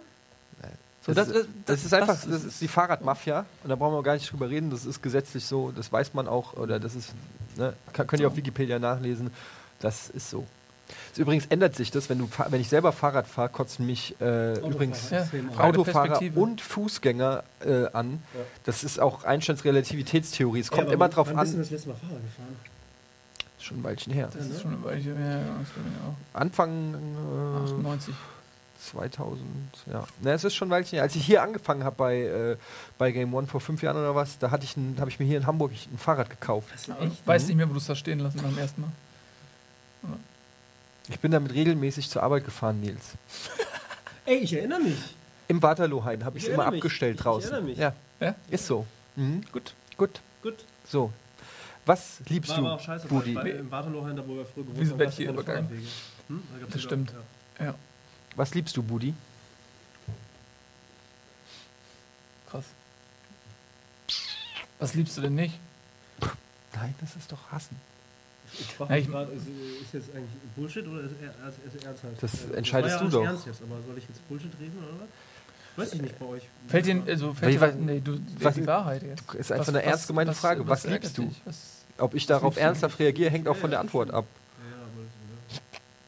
So, 1.03 1.13
Das, 1.13 1.27
das, 1.29 1.37
ist, 1.37 1.49
das 1.65 1.85
ist 1.85 1.93
einfach, 1.93 2.13
das 2.13 2.27
das 2.29 2.43
ist 2.43 2.61
die 2.61 2.67
Fahrradmafia 2.67 3.45
und 3.63 3.69
da 3.69 3.75
brauchen 3.75 3.95
wir 3.95 4.03
gar 4.03 4.13
nicht 4.13 4.31
drüber 4.31 4.49
reden. 4.49 4.69
Das 4.69 4.85
ist 4.85 5.01
gesetzlich 5.01 5.43
so, 5.45 5.71
das 5.71 5.91
weiß 5.91 6.13
man 6.13 6.27
auch 6.27 6.53
oder 6.53 6.79
das 6.79 6.93
ist, 6.93 7.13
ne, 7.57 7.73
kann, 7.91 8.05
könnt 8.05 8.21
ihr 8.21 8.27
auf 8.27 8.35
Wikipedia 8.35 8.77
nachlesen. 8.77 9.31
Das 9.79 10.09
ist 10.11 10.29
so. 10.29 10.45
Es 11.13 11.17
übrigens 11.19 11.45
ändert 11.47 11.75
sich 11.75 11.91
das, 11.91 12.09
wenn 12.09 12.17
du, 12.19 12.29
wenn 12.49 12.61
ich 12.61 12.69
selber 12.69 12.91
Fahrrad 12.91 13.27
fahre, 13.27 13.49
kotzen 13.49 13.85
mich 13.85 14.15
äh, 14.21 14.59
übrigens 14.59 15.09
Ja. 15.09 15.27
Autofahrer 15.57 16.19
und 16.35 16.61
Fußgänger 16.61 17.43
äh, 17.65 17.85
an. 17.93 18.21
Das 18.63 18.83
ist 18.83 18.99
auch 18.99 19.23
Einsteins 19.23 19.65
Relativitätstheorie. 19.65 20.59
Es 20.59 20.71
kommt 20.71 20.91
immer 20.91 21.09
drauf 21.09 21.27
Wann 21.31 21.37
bist 21.41 21.53
du 21.53 21.57
an. 21.57 21.63
das 21.63 21.71
letzte 21.71 21.89
Mal 21.89 21.95
Fahrrad 21.95 22.21
gefahren? 22.23 22.55
Schon 23.59 23.77
ein 23.79 23.83
Weilchen 23.83 24.13
her. 24.13 24.29
das 24.33 24.47
ist 24.47 24.61
schon 24.61 24.73
eine 24.73 24.83
Weile, 24.83 25.01
ja, 25.01 25.37
ja. 25.39 25.45
Anfang 26.33 26.95
äh, 26.95 27.63
98. 27.63 28.15
2000, 28.91 29.45
ja. 29.91 30.07
Na, 30.21 30.31
es 30.33 30.43
ist 30.43 30.55
schon 30.55 30.69
ein 30.69 30.71
Weilchen 30.71 30.95
her. 30.97 31.03
Als 31.03 31.15
ich 31.15 31.23
hier 31.23 31.43
angefangen 31.43 31.83
habe 31.83 31.95
bei, 31.95 32.21
äh, 32.21 32.57
bei 32.97 33.11
Game 33.11 33.33
One 33.33 33.45
vor 33.45 33.61
fünf 33.61 33.83
Jahren 33.83 33.97
oder 33.97 34.15
was, 34.15 34.39
da 34.39 34.49
hatte 34.49 34.63
ich 34.63 34.75
ein, 34.75 34.95
habe 34.99 35.11
ich 35.11 35.19
mir 35.19 35.25
hier 35.25 35.37
in 35.37 35.45
Hamburg 35.45 35.71
ein 35.71 35.97
Fahrrad 35.99 36.29
gekauft. 36.29 36.67
Ich 37.01 37.27
weiß 37.27 37.47
nicht 37.47 37.55
mehr, 37.57 37.69
wo 37.69 37.73
du 37.73 37.77
es 37.79 37.85
da 37.85 37.95
stehen 37.95 38.19
lassen 38.19 38.39
beim 38.41 38.57
ersten 38.57 38.81
Mal. 38.81 38.91
Ich 41.11 41.19
bin 41.19 41.31
damit 41.31 41.53
regelmäßig 41.53 42.09
zur 42.09 42.23
Arbeit 42.23 42.45
gefahren, 42.45 42.79
Nils. 42.79 43.11
Ey, 44.25 44.37
ich 44.37 44.53
erinnere 44.53 44.79
mich. 44.79 44.97
Im 45.47 45.61
Waterlohhain 45.61 46.23
habe 46.23 46.37
ich 46.37 46.45
Ich 46.45 46.49
es 46.49 46.55
immer 46.55 46.69
mich. 46.71 46.77
abgestellt 46.79 47.15
Ich 47.17 47.21
draußen. 47.21 47.51
erinnere 47.51 47.69
mich. 47.69 47.77
Ja, 47.77 47.93
Ja? 48.19 48.35
ist 48.49 48.65
so. 48.65 48.85
Mhm. 49.17 49.43
Gut, 49.51 49.73
gut. 49.97 50.21
Gut. 50.41 50.55
So. 50.87 51.11
Was 51.85 52.19
liebst 52.29 52.51
War 52.51 52.57
du, 52.59 52.65
aber 52.67 52.75
auch 52.75 52.79
scheiße, 52.79 53.07
Budi? 53.07 53.35
weil 53.35 53.47
im 53.47 53.69
Waterlohhain, 53.71 54.15
da 54.15 54.25
wo 54.27 54.35
wir 54.37 54.45
früher 54.45 54.63
gewohnt 54.63 54.79
Wie 54.79 54.85
sind 54.85 55.01
haben, 55.01 55.11
hier? 55.11 55.33
Fahrradwege. 55.33 55.87
Hm? 56.27 56.43
Da 56.61 56.67
Das 56.71 56.81
stimmt. 56.81 57.13
Ja. 57.59 57.65
Ja, 57.65 57.75
Was 58.35 58.53
liebst 58.53 58.77
du, 58.77 58.83
Budi? 58.83 59.13
krass. 62.49 62.65
Was 64.79 64.93
liebst 64.93 65.15
du 65.17 65.21
denn 65.21 65.35
nicht? 65.35 65.57
Nein, 66.73 66.93
das 67.01 67.15
ist 67.15 67.31
doch 67.31 67.39
Hassen. 67.51 67.75
Ich 68.59 68.65
frage 68.73 68.91
Ja, 68.91 68.95
mich 68.97 69.05
ich- 69.05 69.11
gerade, 69.11 69.31
ist, 69.31 69.47
ist 69.47 69.93
jetzt 69.93 70.15
eigentlich 70.15 70.29
Bullshit 70.55 70.87
oder 70.87 71.01
ist 71.01 71.11
er 71.21 71.47
ist, 71.49 71.75
ist 71.75 71.85
ernsthaft? 71.85 72.13
Das 72.23 72.33
Äh, 72.51 72.57
entscheidest 72.57 72.95
war 72.95 73.03
ja 73.03 73.09
du 73.09 73.17
doch. 73.17 73.25
Ernst 73.25 73.45
jetzt, 73.47 73.61
aber 73.61 73.75
soll 73.87 73.97
ich 73.97 74.07
jetzt 74.07 74.27
Bullshit 74.27 74.51
reden 74.59 74.77
oder 74.79 74.99
was? 74.99 75.07
Weiß 75.77 75.93
ich 75.93 76.01
nicht 76.01 76.19
bei 76.19 76.25
euch. 76.25 76.43
Fällt 76.67 76.85
dir, 76.85 77.01
also, 77.07 77.33
fällt 77.33 77.53
dir 77.55 77.61
was, 77.61 77.75
nee, 77.75 78.01
du, 78.01 78.19
was- 78.39 78.55
die 78.55 78.67
Wahrheit 78.67 79.03
jetzt. 79.03 79.33
ist 79.35 79.51
einfach 79.53 79.69
eine 79.69 79.81
ernst 79.83 80.07
gemeinte 80.07 80.33
Frage. 80.33 80.67
Was 80.67 80.83
ärgert 80.85 81.03
liebst 81.03 81.17
du? 81.17 81.31
Was, 81.45 81.85
Ob 81.97 82.13
ich 82.13 82.25
darauf 82.25 82.57
ernsthaft 82.57 82.99
reagiere, 82.99 83.29
hängt 83.31 83.47
auch 83.47 83.55
von 83.55 83.69
der 83.69 83.79
Antwort 83.79 84.11
ab. 84.11 84.25
Ja, 84.69 84.75
aber 84.77 85.01
ja. 85.01 85.59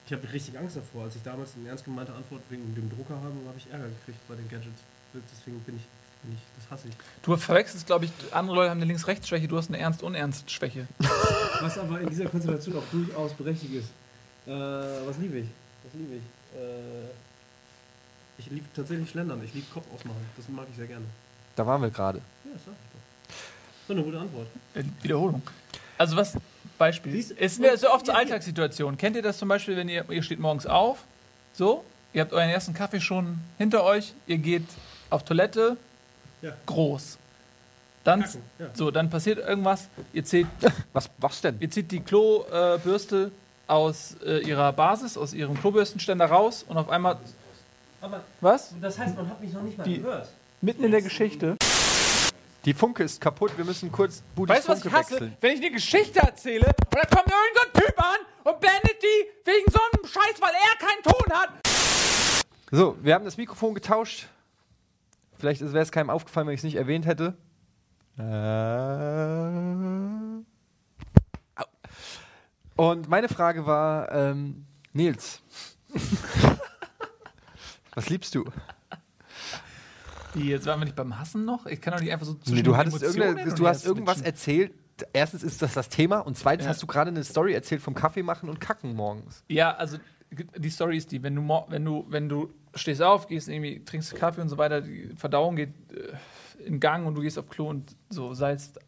ich 0.06 0.12
habe 0.13 0.34
richtig 0.34 0.58
Angst 0.60 0.75
davor. 0.75 1.06
Als 1.06 1.15
ich 1.15 1.23
damals 1.23 1.51
eine 1.58 1.69
ernst 1.69 1.86
gemeinte 1.86 2.13
Antwort 2.13 2.41
wegen 2.49 2.75
dem 2.75 2.89
Drucker 2.89 3.15
habe, 3.15 3.36
habe 3.47 3.58
ich 3.58 3.71
Ärger 3.71 3.86
gekriegt 3.88 4.19
bei 4.27 4.36
den 4.36 4.49
Gadgets. 4.49 4.82
Deswegen 5.13 5.60
bin 5.62 5.77
ich, 5.77 5.84
bin 6.23 6.33
ich 6.33 6.39
das 6.62 6.71
hasse 6.71 6.88
ich. 6.88 6.95
du 7.23 7.36
verwechselst, 7.38 7.86
glaube 7.86 8.05
ich, 8.05 8.12
andere 8.31 8.55
Leute 8.55 8.69
haben 8.71 8.77
eine 8.77 8.86
Links-Rechts-Schwäche, 8.86 9.47
du 9.47 9.57
hast 9.57 9.69
eine 9.69 9.77
Ernst-Unernst-Schwäche. 9.79 10.88
Was 11.62 11.77
aber 11.77 11.99
in 12.01 12.09
dieser 12.09 12.25
Konstellation 12.25 12.77
auch 12.77 12.83
durchaus 12.91 13.33
berechtigt 13.33 13.73
ist. 13.75 13.89
Äh, 14.47 14.51
was 14.51 15.17
liebe 15.17 15.39
ich? 15.39 15.47
Was 15.83 15.93
liebe 15.93 16.15
ich? 16.15 16.21
Äh, 16.59 17.09
ich 18.38 18.47
liebe 18.49 18.65
tatsächlich 18.75 19.09
Schlendern. 19.09 19.41
Ich 19.43 19.53
liebe 19.53 19.67
Kopf 19.73 19.86
ausmachen. 19.93 20.25
Das 20.36 20.47
mag 20.49 20.65
ich 20.69 20.75
sehr 20.77 20.88
gerne. 20.88 21.05
Da 21.55 21.65
waren 21.65 21.81
wir 21.81 21.89
gerade. 21.89 22.17
Ja, 22.43 22.51
das 22.53 22.65
sag 22.65 22.73
ich 22.73 22.89
doch. 23.29 23.36
So 23.88 23.93
eine 23.93 24.03
gute 24.03 24.19
Antwort. 24.19 24.47
Äh, 24.73 24.83
Wiederholung. 25.01 25.41
Also 25.97 26.15
was, 26.17 26.33
Beispiel. 26.77 27.12
Siehst- 27.13 27.36
Es 27.38 27.55
sind 27.55 27.65
ja 27.65 27.77
so 27.77 27.91
oft 27.91 28.05
so. 28.07 28.12
Alltagssituationen. 28.12 28.97
Kennt 28.97 29.15
ihr 29.15 29.21
das 29.21 29.38
zum 29.38 29.47
Beispiel, 29.47 29.77
wenn 29.77 29.88
ihr, 29.89 30.09
ihr 30.09 30.23
steht 30.23 30.39
morgens 30.39 30.65
auf, 30.65 31.03
so, 31.53 31.83
ihr 32.13 32.21
habt 32.21 32.33
euren 32.33 32.49
ersten 32.49 32.73
Kaffee 32.73 32.99
schon 32.99 33.38
hinter 33.57 33.83
euch, 33.83 34.13
ihr 34.27 34.39
geht 34.39 34.65
auf 35.12 35.23
Toilette, 35.23 35.77
Ja. 36.43 36.51
groß. 36.65 37.17
Dann, 38.03 38.21
Kacken, 38.21 38.41
ja. 38.60 38.65
so, 38.73 38.91
dann 38.91 39.10
passiert 39.10 39.39
irgendwas, 39.39 39.88
ihr 40.12 40.23
zieht, 40.25 40.45
Was, 40.93 41.10
was 41.17 41.39
denn? 41.41 41.56
ihr 41.62 41.71
zieht 41.71 41.89
die 41.91 42.01
Klobürste 42.01 43.32
aus 43.65 44.17
äh, 44.25 44.39
ihrer 44.39 44.73
Basis, 44.73 45.17
aus 45.17 45.34
ihrem 45.34 45.58
Klobürstenständer 45.58 46.25
raus 46.25 46.65
und 46.67 46.77
auf 46.77 46.89
einmal, 46.89 47.17
Aber 48.01 48.21
was? 48.41 48.73
das 48.82 48.99
heißt, 48.99 49.15
man 49.15 49.29
hat 49.29 49.39
mich 49.41 49.53
noch 49.53 49.62
nicht 49.63 49.77
mal 49.77 49.86
Die- 49.86 49.99
gehört. 49.99 50.27
Mitten 50.62 50.84
in 50.84 50.91
der 50.91 51.01
Geschichte. 51.01 51.56
Die 52.65 52.73
Funke 52.73 53.03
ist 53.03 53.19
kaputt. 53.19 53.51
Wir 53.58 53.65
müssen 53.65 53.91
kurz 53.91 54.21
Budis 54.36 54.56
Weißt 54.56 54.67
du, 54.67 54.71
was 54.71 54.82
Funke 54.82 54.95
ich 54.97 55.01
hasse? 55.03 55.12
wechseln. 55.15 55.38
Wenn 55.41 55.51
ich 55.53 55.60
eine 55.62 55.71
Geschichte 55.71 56.19
erzähle 56.19 56.67
und 56.67 56.75
dann 56.95 57.10
kommt 57.10 57.27
irgend 57.27 57.56
so 57.56 57.62
ein 57.79 57.86
Typ 57.86 57.99
an 57.99 58.15
und 58.45 58.60
blendet 58.62 59.01
die 59.03 59.49
wegen 59.49 59.71
so 59.71 59.79
einem 59.79 60.06
Scheiß, 60.06 60.41
weil 60.41 60.51
er 60.51 60.88
keinen 60.88 61.03
Ton 61.03 61.38
hat. 61.38 61.49
So, 62.71 62.97
wir 63.01 63.13
haben 63.13 63.25
das 63.25 63.36
Mikrofon 63.38 63.73
getauscht. 63.75 64.27
Vielleicht 65.43 65.60
wäre 65.60 65.79
es 65.79 65.91
keinem 65.91 66.10
aufgefallen, 66.10 66.47
wenn 66.47 66.53
ich 66.53 66.62
es 66.62 66.63
nicht 66.63 66.77
erwähnt 66.77 67.06
hätte. 67.06 67.36
Äh. 68.17 68.23
Und 72.77 73.10
meine 73.10 73.27
Frage 73.27 73.65
war, 73.65 74.10
ähm, 74.13 74.65
Nils, 74.93 75.41
was 77.93 78.08
liebst 78.08 78.34
du? 78.36 78.45
Jetzt 80.34 80.65
waren 80.65 80.79
wir 80.79 80.86
nicht 80.86 80.95
beim 80.95 81.19
Hassen 81.19 81.43
noch? 81.43 81.65
Ich 81.65 81.82
kann 81.82 81.93
doch 81.93 81.99
nicht 81.99 82.13
einfach 82.13 82.25
so 82.25 82.36
zwischen 82.36 82.56
Nee, 82.56 82.63
du, 82.63 82.77
hattest 82.77 83.01
du 83.60 83.67
hast 83.67 83.86
irgendwas 83.86 84.21
erzählt. 84.21 84.71
Erstens 85.12 85.43
ist 85.43 85.62
das 85.62 85.73
das 85.73 85.89
Thema 85.89 86.19
und 86.19 86.38
zweitens 86.38 86.67
Ja. 86.67 86.69
hast 86.69 86.82
du 86.82 86.88
gerade 86.88 87.10
eine 87.10 87.25
Story 87.25 87.53
erzählt 87.53 87.82
vom 87.82 87.95
Kaffee 87.95 88.23
machen 88.23 88.47
und 88.47 88.62
Kacken 88.62 88.95
morgens. 88.95 89.43
Ja, 89.49 89.75
also 89.75 89.97
die 90.57 90.69
Story 90.69 90.97
ist 90.97 91.11
die, 91.11 91.21
wenn 91.23 91.35
du, 91.35 91.63
wenn 91.69 91.85
du, 91.85 92.05
wenn 92.09 92.29
du 92.29 92.51
stehst 92.75 93.01
auf, 93.01 93.27
gehst 93.27 93.47
irgendwie, 93.49 93.83
trinkst 93.83 94.15
Kaffee 94.15 94.41
und 94.41 94.49
so 94.49 94.57
weiter, 94.57 94.81
die 94.81 95.13
Verdauung 95.15 95.55
geht 95.55 95.73
äh, 95.91 96.63
in 96.65 96.79
Gang 96.79 97.05
und 97.05 97.15
du 97.15 97.21
gehst 97.21 97.37
auf 97.37 97.49
Klo 97.49 97.69
und 97.69 97.95
so 98.09 98.33
salzt 98.33 98.79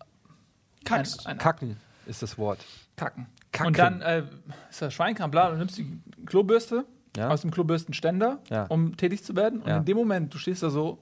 Kackst. 0.84 1.26
Ein- 1.26 1.34
ein- 1.34 1.38
Kacken 1.38 1.78
ist 2.06 2.22
das 2.22 2.38
Wort. 2.38 2.64
kacken. 2.96 3.28
Kacken. 3.52 3.68
Und 3.68 3.78
dann 3.78 4.02
äh, 4.02 4.24
ist 4.70 4.82
das 4.82 4.94
Schweinkram, 4.94 5.32
bla, 5.32 5.50
du 5.52 5.58
nimmst 5.58 5.78
die 5.78 6.00
Klobürste 6.26 6.86
Ja. 7.18 7.30
aus 7.30 7.42
dem 7.42 7.52
Klobürstenständer, 7.52 8.40
Ja. 8.50 8.66
um 8.66 8.96
tätig 8.98 9.24
zu 9.24 9.36
werden. 9.36 9.62
Und 9.62 9.68
Ja. 9.68 9.78
in 9.78 9.86
dem 9.86 9.98
Moment, 9.98 10.34
du 10.34 10.38
stehst 10.38 10.62
da 10.64 10.70
so, 10.70 11.00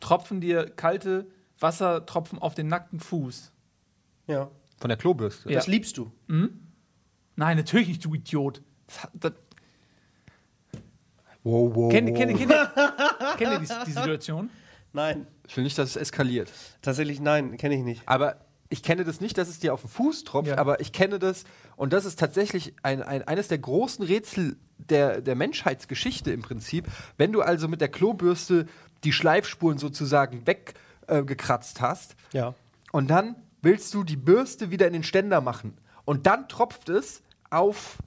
tropfen 0.00 0.40
dir 0.40 0.68
kalte 0.70 1.26
Wassertropfen 1.60 2.38
auf 2.38 2.54
den 2.54 2.66
nackten 2.68 3.00
Fuß. 3.00 3.52
Ja. 4.26 4.50
Von 4.78 4.88
der 4.88 4.98
Klobürste. 4.98 5.48
Ja. 5.48 5.54
Das 5.56 5.66
liebst 5.66 5.96
du. 5.96 6.10
Nein, 7.36 7.56
natürlich 7.56 7.88
nicht, 7.88 8.04
du 8.04 8.14
Idiot. 8.14 8.62
Das, 8.86 9.02
hat- 9.02 9.10
das, 9.14 9.32
Wow, 11.44 11.70
wow, 11.76 11.92
kennt, 11.92 12.10
wow. 12.10 12.16
kennt, 12.18 12.38
kennt, 12.38 12.50
ihr- 12.50 12.72
kennt 13.38 13.52
ihr 13.52 13.58
die, 13.78 13.84
die 13.86 13.92
Situation? 13.92 14.50
Nein. 14.92 15.26
Ich 15.46 15.56
will 15.56 15.64
nicht, 15.64 15.76
dass 15.78 15.90
es 15.90 15.96
eskaliert. 15.96 16.50
Tatsächlich 16.82 17.20
nein, 17.20 17.56
kenne 17.58 17.74
ich 17.74 17.82
nicht. 17.82 18.02
Aber 18.06 18.36
ich 18.70 18.82
kenne 18.82 19.04
das 19.04 19.20
nicht, 19.20 19.36
dass 19.38 19.48
es 19.48 19.58
dir 19.58 19.74
auf 19.74 19.82
den 19.82 19.90
Fuß 19.90 20.24
tropft, 20.24 20.48
Ja. 20.48 20.58
aber 20.58 20.80
ich 20.80 20.92
kenne 20.92 21.18
das 21.18 21.44
und 21.76 21.92
das 21.92 22.04
ist 22.06 22.18
tatsächlich 22.18 22.74
ein, 22.82 23.02
ein, 23.02 23.22
eines 23.28 23.48
der 23.48 23.58
großen 23.58 24.04
Rätsel 24.04 24.56
der, 24.78 25.20
der 25.20 25.34
Menschheitsgeschichte 25.36 26.32
im 26.32 26.42
Prinzip. 26.42 26.86
Wenn 27.18 27.30
du 27.32 27.42
also 27.42 27.68
mit 27.68 27.80
der 27.80 27.88
Klobürste 27.88 28.66
die 29.04 29.12
Schleifspuren 29.12 29.78
sozusagen 29.78 30.46
weggekratzt 30.46 30.80
äh, 31.08 31.22
gekratzt 31.24 31.80
hast 31.82 32.16
Ja. 32.32 32.54
und 32.90 33.08
dann 33.10 33.36
willst 33.60 33.92
du 33.94 34.02
die 34.02 34.16
Bürste 34.16 34.70
wieder 34.70 34.86
in 34.86 34.92
den 34.94 35.02
Ständer 35.04 35.40
machen 35.42 35.76
und 36.06 36.26
dann 36.26 36.48
tropft 36.48 36.88
es 36.88 37.22
auf, 37.50 37.98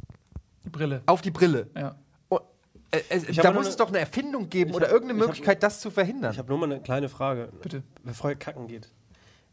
Die 0.65 0.69
Brille. 0.69 1.01
auf 1.05 1.21
die 1.21 1.31
Brille. 1.31 1.67
Ja. 1.75 1.95
Und, 2.93 2.99
äh, 2.99 3.03
es, 3.09 3.29
Ich 3.29 3.37
da 3.37 3.51
muss 3.51 3.63
nur 3.63 3.69
es 3.69 3.75
doch 3.77 3.89
eine 3.89 3.99
Erfindung 3.99 4.49
geben 4.49 4.73
oder 4.73 4.85
hab- 4.87 4.93
irgendeine 4.93 5.19
ich 5.19 5.23
hab- 5.23 5.27
Möglichkeit, 5.29 5.63
das 5.63 5.79
zu 5.81 5.91
verhindern. 5.91 6.31
Ich 6.31 6.37
habe 6.39 6.49
nur 6.49 6.57
mal 6.57 6.71
eine 6.71 6.81
kleine 6.81 7.09
Frage. 7.09 7.49
Bitte. 7.61 7.83
Bevor 8.03 8.29
ihr 8.31 8.35
kacken 8.37 8.67
geht. 8.67 8.89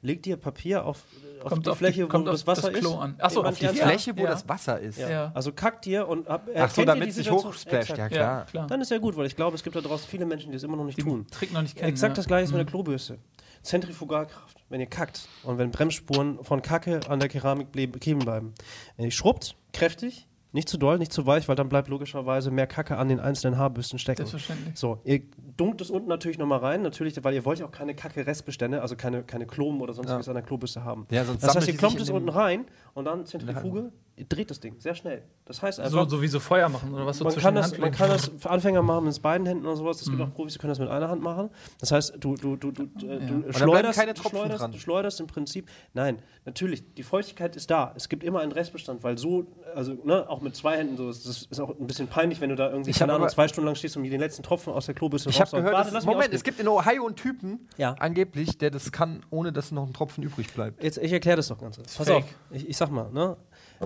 Legt 0.03 0.27
ihr 0.27 0.37
Papier 0.37 0.85
auf, 0.85 1.03
auf 1.43 1.49
Kommt 1.51 1.65
die 1.67 1.71
auf 1.71 1.79
die- 1.79 1.85
Fläche, 1.85 2.07
kommt 2.09 2.27
wo 2.27 2.31
auf 2.31 2.35
das 2.37 2.47
Wasser 2.47 2.71
das 2.71 2.79
Klo 2.81 2.91
ist? 2.91 2.97
an. 2.99 3.15
Ach 3.19 3.31
so, 3.31 3.41
Jemand 3.41 3.55
auf 3.65 3.73
die? 3.73 3.79
Fläche, 3.79 4.17
wo 4.19 4.25
Ja. 4.25 4.31
das 4.31 4.47
Wasser 4.49 4.79
ist. 4.79 4.99
Ja. 4.99 5.09
Ja. 5.11 5.33
Also 5.35 5.53
kackt 5.53 5.87
ihr 5.87 6.07
und 6.07 6.29
ab, 6.29 6.43
Ach 6.45 6.47
so, 6.47 6.53
erkennt 6.53 6.79
ihr 6.79 6.85
damit 6.87 7.05
die 7.07 7.09
es 7.11 7.17
sich 7.17 7.31
hochsplasht, 7.31 7.89
ja 7.97 8.09
klar. 8.09 8.39
Ja, 8.41 8.45
klar. 8.45 8.67
Dann 8.67 8.81
ist 8.83 8.91
ja 8.91 8.99
gut, 8.99 9.17
weil 9.17 9.25
ich 9.27 9.35
glaube, 9.35 9.55
es 9.57 9.63
gibt 9.63 9.75
da 9.75 9.81
draußen 9.81 10.07
viele 10.07 10.27
Menschen, 10.27 10.51
die 10.51 10.57
es 10.59 10.63
immer 10.63 10.77
noch 10.77 10.85
nicht 10.85 10.99
Die 10.99 11.03
tun. 11.03 11.27
Trick 11.31 11.53
noch 11.55 11.63
nicht 11.63 11.75
kennen. 11.77 11.89
Exakt 11.89 12.13
ja. 12.13 12.17
das 12.17 12.27
gleiche 12.27 12.45
ist 12.45 12.51
mit 12.51 12.59
der 12.59 12.67
Klobürste. 12.67 13.19
Zentrifugalkraft. 13.63 14.59
Wenn 14.69 14.81
ihr 14.81 14.87
kackt 14.87 15.27
und 15.43 15.57
wenn 15.59 15.71
Bremsspuren 15.71 16.43
von 16.45 16.61
Kacke 16.63 17.01
an 17.09 17.19
der 17.19 17.29
Keramik 17.31 17.73
kleben 17.73 18.19
bleiben. 18.21 18.53
Wenn 18.97 19.07
ihr 19.07 19.11
schrubbt, 19.11 19.57
kräftig, 19.73 20.27
nicht 20.55 20.69
zu 20.69 20.79
doll, 20.79 20.99
nicht 20.99 21.13
zu 21.13 21.27
weich, 21.27 21.49
weil 21.49 21.57
dann 21.57 21.69
bleibt 21.69 21.89
logischerweise 21.89 22.53
mehr 22.53 22.69
Kacke 22.69 22.97
an 22.97 23.09
den 23.09 23.19
einzelnen 23.19 23.59
Haarbürsten 23.59 23.99
stecken. 23.99 24.19
Selbstverständlich. 24.19 24.79
So, 24.79 25.01
ihr 25.05 25.23
dunkt 25.57 25.81
es 25.81 25.91
unten 25.91 26.09
natürlich 26.09 26.39
nochmal 26.39 26.61
rein, 26.61 26.83
natürlich, 26.83 27.23
weil 27.25 27.35
ihr 27.35 27.45
wollt 27.45 27.59
ja 27.59 27.67
auch 27.67 27.73
keine 27.73 27.95
Kacke-Restbestände, 27.95 28.81
also 28.81 28.95
keine, 28.95 29.25
keine 29.25 29.47
Kloben 29.47 29.81
oder 29.81 29.93
sonstiges 29.93 30.29
an 30.29 30.35
der 30.35 30.45
Klobürste 30.45 30.85
haben. 30.85 31.07
Ja, 31.11 31.25
sonst 31.25 31.43
das 31.43 31.57
heißt, 31.57 31.69
ihr 31.69 31.75
sich 31.75 32.01
es 32.03 32.11
unten 32.11 32.29
rein 32.29 32.67
und 32.95 33.07
dann 33.07 33.27
Zentrifuge, 33.27 33.81
ihr 33.81 33.91
dreht 34.29 34.51
das 34.51 34.61
Ding 34.61 34.77
sehr 34.79 34.95
schnell. 34.95 35.23
Das 35.45 35.61
heißt 35.61 35.81
einfach, 35.81 35.93
So, 36.05 36.09
so 36.09 36.23
wie 36.23 36.29
so 36.29 36.39
Feuer 36.41 36.69
machen 36.69 36.95
oder 36.95 37.05
was 37.05 37.19
so 37.19 37.25
man, 37.25 37.33
zwischen 37.33 37.45
kann 37.45 37.55
das, 37.57 37.77
man 37.79 37.91
kann 37.91 38.09
das 38.09 38.31
für 38.39 38.49
Anfänger 38.49 38.81
machen 38.83 39.05
mit 39.07 39.21
beiden 39.23 39.47
Händen 39.47 39.67
oder 39.67 39.77
sowas. 39.77 40.01
Es 40.01 40.07
Mhm. 40.07 40.11
gibt 40.13 40.23
auch 40.23 40.35
Profis, 40.35 40.53
die 40.55 40.59
können 40.61 40.71
das 40.71 40.79
mit 40.79 40.89
einer 40.89 41.09
Hand 41.09 41.21
machen. 41.23 41.51
Das 41.81 41.91
heißt, 41.91 42.15
du, 42.21 42.37
du, 42.37 42.57
du, 42.57 42.71
du, 42.71 42.83
äh, 42.85 43.19
du 43.27 43.53
schleuderst, 43.53 43.99
keine 43.99 44.15
Tropfen 44.15 44.39
schleuderst, 44.39 44.61
dran. 44.61 44.75
schleuderst 44.75 45.21
im 45.21 45.27
Prinzip. 45.27 45.69
Nein, 45.95 46.19
natürlich, 46.45 46.95
die 46.95 47.03
Feuchtigkeit 47.03 47.57
ist 47.57 47.71
da. 47.71 47.93
Es 47.97 48.09
gibt 48.09 48.23
immer 48.23 48.41
einen 48.41 48.53
Restbestand, 48.53 49.03
weil 49.03 49.19
so, 49.19 49.47
also 49.75 49.95
ne, 50.05 50.29
auch 50.31 50.41
mit 50.41 50.55
zwei 50.55 50.77
Händen 50.79 50.97
so, 50.97 51.09
das 51.09 51.25
ist 51.51 51.61
auch 51.61 51.71
ein 51.71 51.87
bisschen 51.87 52.07
peinlich, 52.07 52.41
wenn 52.41 52.51
du 52.51 52.57
da 52.57 52.71
irgendwie 52.71 52.91
Ich 52.91 52.99
keine 52.99 53.13
Ahnung, 53.15 53.29
zwei 53.29 53.49
Stunden 53.49 53.67
lang 53.67 53.75
stehst 53.75 53.97
und 53.97 54.05
dir 54.05 54.11
den 54.11 54.21
letzten 54.21 54.43
Tropfen 54.45 54.73
aus 54.73 54.87
der 54.87 54.95
Klobürste 54.95 55.29
Ich 55.31 55.41
habe 55.41 55.51
gehört, 55.51 55.73
Warte, 55.75 55.85
dass, 55.87 55.95
lass 55.95 56.07
mich 56.07 56.15
Moment, 56.15 56.33
es 56.35 56.45
gibt 56.45 56.61
in 56.61 56.69
Ohio 56.69 57.07
einen 57.07 57.17
Typen, 57.17 57.69
Ja. 57.77 57.95
angeblich, 57.99 58.59
der 58.59 58.71
das 58.71 58.93
kann, 58.93 59.25
ohne 59.31 59.53
dass 59.53 59.73
noch 59.73 59.87
ein 59.87 59.93
Tropfen 59.93 60.23
übrig 60.23 60.53
bleibt. 60.55 60.83
Jetzt, 60.83 60.99
ich 60.99 61.13
erkläre 61.13 61.37
das 61.39 61.49
doch 61.49 61.59
ganz. 61.59 61.77
Pass 61.79 61.97
fake. 61.97 62.17
auf, 62.17 62.25
ich, 62.53 62.69
ich 62.69 62.77
sag 62.77 62.91
mal, 62.91 63.11
ne? 63.11 63.37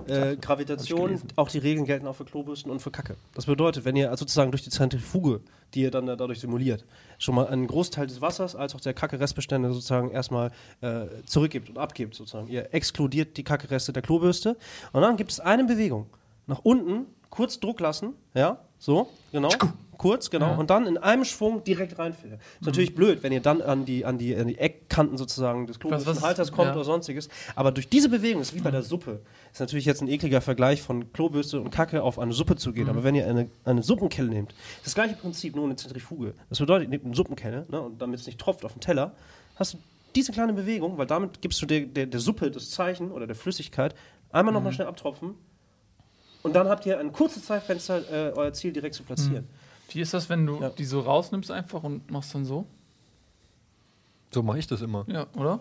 Äh, 0.07 0.37
Gravitation, 0.37 1.21
auch 1.37 1.49
die 1.49 1.59
Regeln 1.59 1.87
gelten 1.87 2.07
auch 2.07 2.15
für 2.15 2.25
Klobürsten 2.25 2.71
und 2.71 2.81
für 2.81 2.91
Kacke. 2.91 3.17
Das 3.35 3.47
bedeutet, 3.47 3.85
wenn 3.85 3.97
ihr 3.97 4.11
also 4.11 4.23
sozusagen 4.23 4.51
durch 4.51 4.63
die 4.63 4.71
Zentrifuge, 4.71 5.41
die 5.75 5.83
ihr 5.83 5.91
dann 5.91 6.07
da 6.07 6.17
dadurch 6.17 6.41
simuliert, 6.41 6.85
schon 7.19 7.35
mal 7.35 7.47
einen 7.47 7.67
Großteil 7.67 8.07
des 8.07 8.21
Wassers 8.21 8.55
als 8.55 8.75
auch 8.75 8.81
der 8.81 8.95
Kacke-Restbestände 8.95 9.73
sozusagen 9.73 10.11
erstmal 10.11 10.51
äh, 10.81 11.07
zurückgibt 11.25 11.71
und 11.71 11.79
abgibt 11.79 12.15
sozusagen. 12.15 12.49
Ihr 12.49 12.75
exkludiert 12.75 13.37
die 13.37 13.45
Kacke-Reste 13.45 13.93
der 13.93 14.03
Klobürste 14.03 14.57
und 14.93 15.03
dann 15.03 15.17
gibt 15.17 15.31
es 15.31 15.41
eine 15.41 15.65
Bewegung. 15.65 16.07
Nach 16.47 16.61
unten, 16.63 17.07
kurz 17.31 17.61
Druck 17.61 17.81
lassen, 17.81 18.15
ja, 18.35 18.59
so, 18.79 19.09
genau. 19.33 19.51
Kurz, 19.99 20.31
genau, 20.31 20.53
Ja. 20.53 20.55
und 20.57 20.71
dann 20.71 20.87
in 20.87 20.97
einem 20.97 21.25
Schwung 21.25 21.65
direkt 21.65 21.99
reinfährt. 21.99 22.41
Ist 22.61 22.67
natürlich 22.67 22.95
blöd, 22.95 23.23
wenn 23.23 23.33
ihr 23.33 23.41
dann 23.41 23.61
an 23.61 23.85
die, 23.85 24.05
an 24.05 24.17
die, 24.17 24.35
an 24.35 24.47
die 24.47 24.57
Eckkanten 24.57 25.19
sozusagen 25.19 25.67
des 25.67 25.79
Klobürstenhalters 25.79 26.53
kommt 26.53 26.69
ja. 26.69 26.75
oder 26.75 26.85
sonstiges. 26.85 27.29
Aber 27.55 27.73
durch 27.73 27.89
diese 27.89 28.09
Bewegung, 28.09 28.41
ist 28.41 28.55
wie 28.55 28.61
bei 28.61 28.71
der 28.71 28.83
Suppe, 28.83 29.21
ist 29.53 29.61
natürlich 29.61 29.85
jetzt 29.85 30.01
ein 30.01 30.09
ekliger 30.09 30.41
Vergleich 30.41 30.81
von 30.81 31.13
Klobürste 31.13 31.61
und 31.61 31.71
Kacke 31.71 32.03
auf 32.03 32.19
eine 32.19 32.33
Suppe 32.33 32.57
zu 32.57 32.73
gehen. 32.73 32.89
Aber 32.89 33.05
wenn 33.05 33.15
ihr 33.15 33.27
eine, 33.27 33.51
eine 33.65 33.83
Suppenkelle 33.83 34.29
nehmt, 34.29 34.55
das 34.85 34.95
gleiche 34.95 35.17
Prinzip, 35.17 35.55
nur 35.55 35.65
eine 35.65 35.77
Zentrifuge. 35.77 36.35
Das 36.49 36.59
bedeutet, 36.59 36.87
ihr 36.87 36.91
nehmt 36.91 37.05
eine 37.05 37.15
Suppenkelle, 37.15 37.67
ne, 37.69 37.81
und 37.81 38.01
damit 38.01 38.21
es 38.21 38.27
nicht 38.27 38.39
tropft 38.39 38.65
auf 38.65 38.73
den 38.73 38.81
Teller, 38.81 39.15
hast 39.57 39.75
du 39.75 39.79
diese 40.15 40.33
kleine 40.33 40.53
Bewegung, 40.53 40.97
weil 40.97 41.07
damit 41.07 41.43
gibst 41.43 41.61
du 41.61 41.67
der, 41.67 41.81
der, 41.81 42.07
der 42.07 42.21
Suppe 42.21 42.51
das 42.51 42.71
Zeichen 42.71 43.11
oder 43.11 43.27
der 43.27 43.37
Flüssigkeit, 43.37 43.95
einmal 44.31 44.55
nochmal 44.55 44.73
schnell 44.73 44.87
abtropfen 44.87 45.35
und 46.43 46.55
dann 46.55 46.69
habt 46.69 46.87
ihr 46.87 46.99
ein 46.99 47.13
kurzes 47.13 47.45
Zeitfenster, 47.45 48.01
äh, 48.11 48.33
euer 48.35 48.53
Ziel 48.53 48.73
direkt 48.73 48.95
zu 48.95 49.03
platzieren. 49.03 49.49
Wie 49.89 50.01
ist 50.01 50.13
das, 50.15 50.29
wenn 50.29 50.45
du 50.47 50.61
Ja. 50.61 50.71
die 50.71 50.85
so 50.85 51.01
rausnimmst 51.01 51.51
einfach 51.51 51.83
und 51.83 52.11
machst 52.11 52.35
dann 52.35 52.45
so? 52.45 52.67
So 54.31 54.43
mache 54.43 54.59
ich 54.59 54.67
das 54.67 54.83
immer. 54.83 55.05
Ja, 55.09 55.27
oder? 55.35 55.61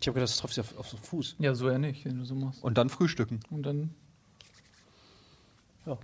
Ich 0.00 0.06
habe 0.08 0.14
gedacht, 0.16 0.30
das 0.30 0.36
tropft 0.36 0.54
sich 0.54 0.64
auf, 0.64 0.76
auf 0.78 0.90
den 0.90 0.98
Fuß. 0.98 1.36
Ja, 1.38 1.54
so 1.54 1.70
ja 1.70 1.78
nicht, 1.78 2.04
wenn 2.04 2.18
du 2.18 2.24
so 2.24 2.34
machst. 2.34 2.62
Und 2.62 2.76
dann 2.76 2.90
frühstücken. 2.90 3.40
Und 3.50 3.62
dann. 3.64 3.94
Ja. 5.86 5.96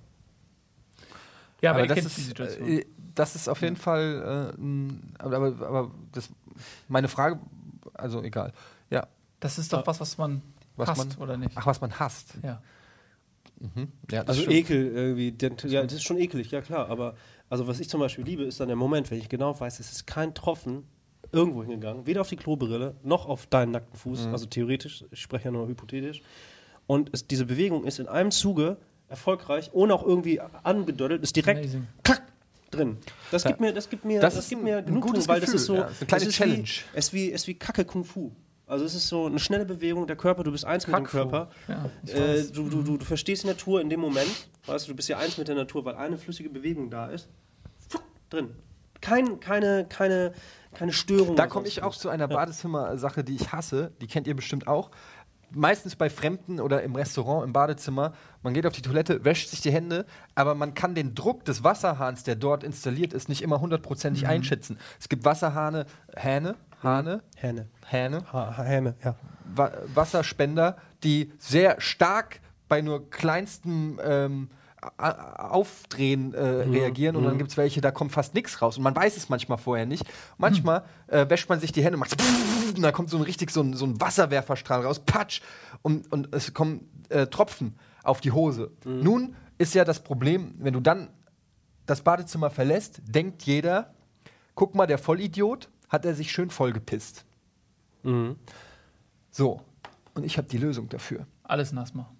Ja, 1.61 1.71
aber, 1.71 1.81
aber 1.81 1.89
das 1.89 1.95
kennt 1.97 2.07
ist, 2.07 2.17
die 2.17 2.23
Situation. 2.23 2.69
äh, 2.69 2.87
das 3.15 3.35
ist 3.35 3.49
auf 3.49 3.61
jeden 3.63 3.77
Fall, 3.77 4.55
äh, 4.57 5.23
aber, 5.23 5.37
aber, 5.37 5.67
aber 5.67 5.91
das, 6.13 6.31
meine 6.87 7.09
Frage, 7.09 7.41
also 7.95 8.23
egal. 8.23 8.53
Ja, 8.91 9.09
das 9.41 9.59
ist 9.59 9.73
doch 9.73 9.85
was, 9.87 9.99
was 10.01 10.17
man 10.19 10.41
Was 10.77 10.89
hasst, 10.91 11.19
man- 11.19 11.19
oder 11.19 11.37
nicht? 11.37 11.51
ach, 11.57 11.67
was 11.67 11.81
man 11.81 11.99
hasst. 11.99 12.35
Ja. 12.43 12.63
Ja, 14.09 14.23
das 14.23 14.29
Also 14.29 14.43
stimmt. 14.43 14.55
Ekel 14.57 14.87
irgendwie. 14.93 15.35
Ja, 15.67 15.83
das 15.83 15.95
ist 15.95 16.05
schon 16.05 16.19
eklig, 16.19 16.53
ja 16.53 16.61
klar. 16.61 16.89
Aber 16.89 17.17
also 17.51 17.67
was 17.67 17.81
ich 17.81 17.89
zum 17.89 18.01
Beispiel 18.01 18.25
liebe, 18.25 18.45
ist 18.45 18.61
dann 18.61 18.69
der 18.69 18.77
Moment, 18.77 19.11
wenn 19.11 19.19
ich 19.19 19.29
genau 19.29 19.59
weiß, 19.59 19.81
es 19.81 19.91
ist 19.93 20.07
kein 20.07 20.35
Tropfen 20.35 20.85
irgendwo 21.33 21.63
hingegangen, 21.63 22.07
weder 22.07 22.21
auf 22.23 22.29
die 22.29 22.37
Klobrille 22.37 22.95
noch 23.03 23.27
auf 23.27 23.47
deinen 23.47 23.73
nackten 23.73 23.99
Fuß. 23.99 24.27
Also 24.29 24.47
theoretisch, 24.47 25.05
ich 25.11 25.21
spreche 25.21 25.47
ja 25.47 25.51
nur 25.51 25.69
hypothetisch. 25.69 26.23
Und 26.87 27.11
es, 27.13 27.27
diese 27.27 27.45
Bewegung 27.45 27.85
ist 27.85 27.99
in 27.99 28.09
einem 28.09 28.31
Zuge 28.31 28.79
erfolgreich, 29.09 29.71
ohne 29.73 29.95
auch 29.95 30.05
irgendwie 30.05 30.41
angedödelt, 30.41 31.23
ist 31.23 31.37
direkt 31.37 31.61
Amazing. 31.61 31.87
klack, 32.03 32.23
drin. 32.71 32.99
Das 33.31 33.45
Ja. 33.45 33.51
gibt 33.51 33.61
mir, 33.61 33.73
das 33.73 33.89
gibt 33.89 34.05
mir, 34.05 34.21
Das 34.21 34.35
das, 34.35 34.49
gibt 34.49 34.63
mir 34.63 34.83
gutes 34.83 35.27
weil 35.29 35.41
das 35.41 35.51
Gefühl, 35.53 35.57
ist 35.61 35.67
so, 35.67 35.75
ja. 35.77 35.83
Das 35.83 35.93
ist 35.93 36.01
eine 36.03 36.07
kleine 36.09 36.23
es 36.23 36.29
ist 36.29 36.35
Challenge. 36.37 36.63
Wie, 36.63 36.65
es 36.95 37.05
ist 37.07 37.13
wie, 37.13 37.33
es 37.33 37.41
ist 37.43 37.47
wie 37.49 37.55
Kacke 37.55 37.85
Kung 37.85 38.05
Fu. 38.05 38.31
Also 38.69 38.85
es 38.85 38.95
ist 38.95 39.09
so 39.09 39.27
eine 39.27 39.39
schnelle 39.39 39.65
Bewegung, 39.65 40.07
der 40.07 40.17
Körper, 40.17 40.45
du 40.45 40.53
bist 40.53 40.65
eins 40.67 40.87
mit 40.87 40.95
dem. 40.97 41.05
Körper. 41.05 41.49
Ja, 41.69 41.91
Äh, 42.13 42.43
du, 42.53 42.69
du, 42.69 42.83
du, 42.83 42.97
du 42.99 43.05
verstehst 43.05 43.43
die 43.45 43.47
Natur 43.47 43.81
in 43.81 43.89
dem 43.89 43.99
Moment, 44.01 44.49
weißt 44.67 44.87
du, 44.87 44.93
du 44.93 44.97
bist 44.97 45.09
ja 45.09 45.17
eins 45.19 45.39
mit 45.39 45.49
der 45.49 45.55
Natur, 45.55 45.85
weil 45.87 45.95
eine 45.97 46.19
flüssige 46.19 46.51
Bewegung 46.51 46.91
da 46.91 47.07
ist. 47.07 47.29
Drin. 48.31 48.51
Kein, 49.01 49.41
keine, 49.41 49.87
keine, 49.89 50.33
keine 50.75 50.93
Störung. 50.93 51.35
Da 51.37 51.47
komme 51.47 51.67
ich 51.67 51.83
auch 51.83 51.97
zu 51.97 52.11
einer 52.11 52.29
Badezimmer-Sache, 52.29 53.25
die 53.25 53.37
ich 53.37 53.53
hasse. 53.53 53.93
Die 54.03 54.07
kennt 54.07 54.27
ihr 54.27 54.37
bestimmt 54.37 54.67
auch. 54.69 54.91
Meistens 55.51 55.97
bei 55.97 56.11
Fremden 56.11 56.61
oder 56.61 56.83
im 56.83 56.95
Restaurant, 56.95 57.47
im 57.47 57.55
Badezimmer. 57.55 58.13
Man 58.43 58.53
geht 58.53 58.67
auf 58.67 58.75
die 58.75 58.83
Toilette, 58.83 59.25
wäscht 59.25 59.49
sich 59.49 59.63
die 59.63 59.73
Hände, 59.73 60.05
aber 60.35 60.55
man 60.55 60.75
kann 60.75 60.95
den 60.95 61.15
Druck 61.15 61.47
des 61.47 61.65
Wasserhahns, 61.65 62.23
der 62.25 62.37
dort 62.37 62.65
installiert 62.65 63.15
ist, 63.15 63.31
nicht 63.31 63.41
immer 63.41 63.61
hundertprozentig 63.63 64.25
Mhm. 64.25 64.29
einschätzen. 64.29 64.79
Es 65.01 65.09
gibt 65.09 65.25
Wasserhahne, 65.25 65.87
Hähne, 66.15 66.55
Hahne, 66.83 67.23
Hähne. 67.37 67.69
Hähne, 67.87 68.23
Ha, 68.33 68.63
Häme, 68.63 68.95
ja. 69.05 69.15
Wa 69.55 69.73
Wasserspender, 69.95 70.77
die 71.03 71.33
sehr 71.39 71.81
stark 71.81 72.41
bei 72.69 72.81
nur 72.83 73.09
kleinstem 73.11 73.99
ähm, 74.03 74.51
Aufdrehen 74.97 76.35
äh, 76.35 76.67
Mhm. 76.67 76.73
reagieren 76.73 77.17
und 77.17 77.25
dann 77.25 77.39
gibt 77.39 77.51
es 77.51 77.57
welche, 77.57 77.81
da 77.81 77.91
kommt 77.91 78.13
fast 78.13 78.35
nichts 78.35 78.61
raus 78.63 78.77
und 78.77 78.85
man 78.85 78.95
weiß 78.95 79.17
es 79.17 79.29
manchmal 79.29 79.59
vorher 79.59 79.87
nicht. 79.87 80.05
Manchmal 80.37 80.85
äh, 81.09 81.29
wäscht 81.29 81.49
man 81.49 81.61
sich 81.61 81.73
die 81.73 81.83
Hände 81.83 81.95
und 81.97 82.01
macht 82.01 82.17
und 82.77 82.83
da 82.83 82.93
kommt 82.93 83.11
so 83.11 83.17
ein 83.17 83.23
richtig 83.23 83.51
so 83.51 83.61
ein, 83.61 83.75
so 83.75 83.85
ein 83.87 84.01
Wasserwerferstrahl 84.01 84.83
raus, 84.85 85.01
patsch 85.01 85.41
und, 85.83 86.11
und 86.13 86.35
es 86.35 86.55
kommen 86.55 86.89
äh, 87.09 87.27
Tropfen 87.27 87.77
auf 88.03 88.21
die 88.21 88.31
Hose. 88.33 88.71
Mhm. 88.85 89.01
Nun 89.03 89.37
ist 89.59 89.75
ja 89.75 89.85
das 89.85 90.01
Problem, 90.01 90.55
wenn 90.59 90.75
du 90.75 90.81
dann 90.81 91.09
das 91.87 92.03
Badezimmer 92.03 92.51
verlässt, 92.51 93.01
denkt 93.05 93.43
jeder, 93.45 93.95
guck 94.55 94.75
mal, 94.75 94.87
der 94.87 94.99
Vollidiot 94.99 95.69
hat 95.89 96.05
er 96.05 96.15
sich 96.15 96.31
schön 96.33 96.51
vollgepisst. 96.51 97.25
So, 99.31 99.61
und 100.15 100.25
ich 100.25 100.39
habe 100.39 100.49
die 100.49 100.59
Lösung 100.59 100.89
dafür. 100.89 101.27
Alles 101.43 101.73
nass 101.73 101.95
machen. 101.95 102.17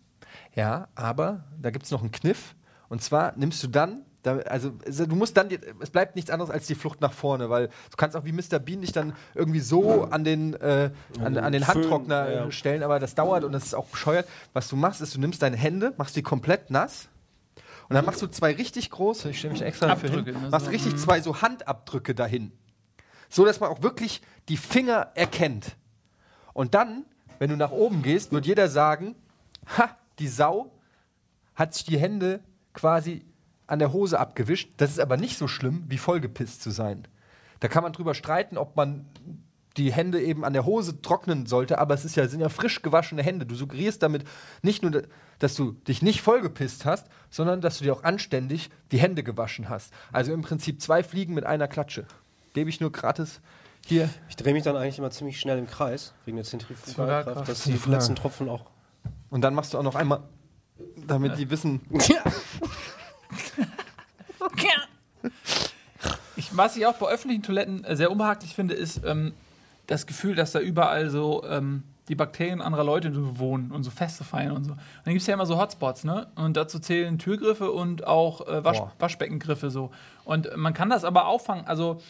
Ja, 0.55 0.89
aber 0.95 1.45
da 1.61 1.71
gibt 1.71 1.85
es 1.85 1.91
noch 1.91 2.01
einen 2.01 2.13
Kniff. 2.13 2.55
Und 2.89 3.03
zwar 3.03 3.37
nimmst 3.37 3.63
du 3.63 3.69
dann, 3.69 4.03
da, 4.23 4.39
also 4.39 4.73
also 4.85 5.07
du 5.07 5.15
musst 5.15 5.37
dann, 5.37 5.49
es 5.81 5.91
bleibt 5.91 6.17
nichts 6.17 6.31
anderes 6.31 6.51
als 6.51 6.67
die 6.67 6.75
Flucht 6.75 7.01
nach 7.01 7.13
vorne, 7.13 7.51
weil 7.51 7.69
du 7.69 7.97
kannst 7.97 8.17
auch 8.17 8.25
wie 8.25 8.33
Mr. 8.33 8.59
Bean 8.59 8.81
dich 8.81 8.93
dann 8.93 9.15
irgendwie 9.35 9.61
so 9.61 10.05
an 10.05 10.25
den, 10.25 10.55
äh, 10.55 10.91
an, 11.23 11.37
an 11.37 11.53
den 11.53 11.67
Handtrockner 11.67 12.31
ja, 12.31 12.51
stellen, 12.51 12.83
aber 12.83 12.99
das 12.99 13.15
dauert 13.15 13.45
und 13.45 13.53
das 13.53 13.65
ist 13.65 13.75
auch 13.75 13.87
bescheuert. 13.87 14.27
Was 14.53 14.69
du 14.69 14.77
machst, 14.77 15.01
ist, 15.01 15.15
du 15.15 15.21
nimmst 15.21 15.43
deine 15.43 15.57
Hände, 15.57 15.95
machst 15.97 16.17
die 16.17 16.23
komplett 16.23 16.71
nass 16.71 17.09
und 17.89 17.95
dann 17.95 18.05
machst 18.05 18.21
du 18.23 18.27
zwei 18.27 18.53
richtig 18.53 18.91
große, 18.91 19.31
ich 19.31 19.39
stelle 19.39 19.53
mich 19.53 19.63
extra 19.63 19.87
dafür 19.87 20.11
hin, 20.11 20.25
ne, 20.25 20.49
machst 20.51 20.67
so, 20.67 20.73
richtig 20.73 20.97
zwei 20.97 21.21
so 21.21 21.41
Handabdrücke 21.41 22.15
dahin. 22.15 22.53
So, 23.29 23.45
dass 23.45 23.61
man 23.61 23.71
auch 23.71 23.83
wirklich 23.83 24.23
die 24.49 24.57
Finger 24.57 25.13
erkennt. 25.15 25.77
Und 26.55 26.75
dann, 26.75 27.05
wenn 27.39 27.51
du 27.51 27.57
nach 27.57 27.71
oben 27.71 28.03
gehst, 28.03 28.33
wird 28.33 28.47
jeder 28.47 28.69
sagen, 28.69 29.15
ha, 29.77 29.97
die 30.19 30.29
Sau 30.29 30.73
hat 31.55 31.75
sich 31.75 31.85
die 31.85 31.99
Hände 31.99 32.41
quasi 32.73 33.25
an 33.67 33.79
der 33.79 33.93
Hose 33.93 34.19
abgewischt. 34.19 34.73
Das 34.79 34.91
ist 34.91 35.01
aber 35.01 35.17
nicht 35.17 35.39
so 35.39 35.47
schlimm, 35.47 35.85
wie 35.89 35.99
vollgepisst 35.99 36.63
zu 36.63 36.71
sein. 36.71 37.07
Da 37.61 37.69
kann 37.69 37.83
man 37.83 37.93
drüber 37.93 38.15
streiten, 38.15 38.57
ob 38.57 38.77
man 38.77 39.07
die 39.77 39.93
Hände 39.93 40.21
eben 40.21 40.45
an 40.45 40.53
der 40.53 40.65
Hose 40.67 41.01
trocknen 41.03 41.47
sollte, 41.47 41.79
aber 41.79 41.95
es 41.95 42.05
ist 42.05 42.17
ja, 42.17 42.27
sind 42.27 42.41
ja 42.41 42.49
frisch 42.49 42.83
gewaschene 42.83 43.23
Hände. 43.23 43.47
Du 43.47 43.55
suggerierst 43.55 44.03
damit 44.03 44.25
nicht 44.63 44.83
nur, 44.83 45.03
dass 45.39 45.55
du 45.55 45.73
dich 45.73 46.03
nicht 46.03 46.21
vollgepisst 46.21 46.85
hast, 46.85 47.07
sondern 47.31 47.61
dass 47.61 47.79
du 47.79 47.85
dir 47.85 47.93
auch 47.93 48.03
anständig 48.03 48.71
die 48.91 48.99
Hände 48.99 49.23
gewaschen 49.23 49.69
hast. 49.69 49.93
Also 50.13 50.33
im 50.33 50.43
Prinzip 50.43 50.83
zwei 50.83 51.03
Fliegen 51.03 51.35
mit 51.35 51.47
einer 51.47 51.69
Klatsche. 51.69 52.07
Gebe 52.59 52.71
ich 52.71 52.81
nur 52.81 52.91
gratis 52.91 53.41
hier. 53.87 54.11
Ich 54.29 54.35
drehe 54.35 54.53
mich 54.53 54.65
dann 54.65 54.77
eigentlich 54.77 54.99
immer 54.99 55.13
ziemlich 55.13 55.39
schnell 55.39 55.59
im 55.59 55.69
Kreis, 55.69 56.13
wegen 56.25 56.37
der 56.37 56.45
Zentrifugalkraft, 56.45 57.49
dass 57.49 57.63
die 57.63 57.79
letzten 57.87 58.17
Tropfen 58.17 58.49
auch. 58.49 58.65
Und 59.31 59.43
dann 59.43 59.55
machst 59.55 59.75
du 59.75 59.79
auch 59.79 59.85
noch 59.85 59.95
einmal, 59.95 60.25
damit 61.07 61.39
die 61.39 61.51
wissen, 61.51 61.81
Ich, 66.35 66.57
was 66.57 66.77
ich 66.77 66.85
auch 66.85 66.95
bei 66.95 67.07
öffentlichen 67.07 67.45
Toiletten 67.45 67.85
äh, 67.85 67.95
sehr 67.95 68.11
unbehaglich 68.11 68.55
finde, 68.55 68.75
ist 68.75 69.03
ähm, 69.05 69.35
das 69.87 70.07
Gefühl, 70.07 70.35
dass 70.35 70.53
da 70.53 70.59
überall 70.59 71.11
so 71.11 71.45
ähm, 71.45 71.85
die 72.09 72.15
Bakterien 72.15 72.61
anderer 72.61 72.85
Leute 72.85 73.13
so 73.13 73.39
wohnen 73.39 73.71
und 73.71 73.85
so 73.85 73.91
Feste 73.91 74.25
feiern 74.25 74.53
und 74.53 74.65
so. 74.65 74.73
Und 74.73 74.79
dann 75.05 75.15
gibt 75.15 75.21
es 75.21 75.27
ja 75.27 75.35
immer 75.35 75.47
so 75.47 75.61
Hotspots, 75.61 76.05
ne? 76.05 76.27
Und 76.35 76.57
dazu 76.57 76.79
zählen 76.79 77.19
Türgriffe 77.19 77.71
und 77.71 78.07
auch 78.07 78.47
äh, 78.49 78.65
Wasch 78.65 78.79
Boah. 78.79 78.93
Waschbeckengriffe 78.99 79.71
so. 79.71 79.91
Und 80.25 80.57
man 80.57 80.75
kann 80.75 80.91
das 80.91 81.05
aber 81.05 81.27
auffangen, 81.27 81.67
also 81.67 82.01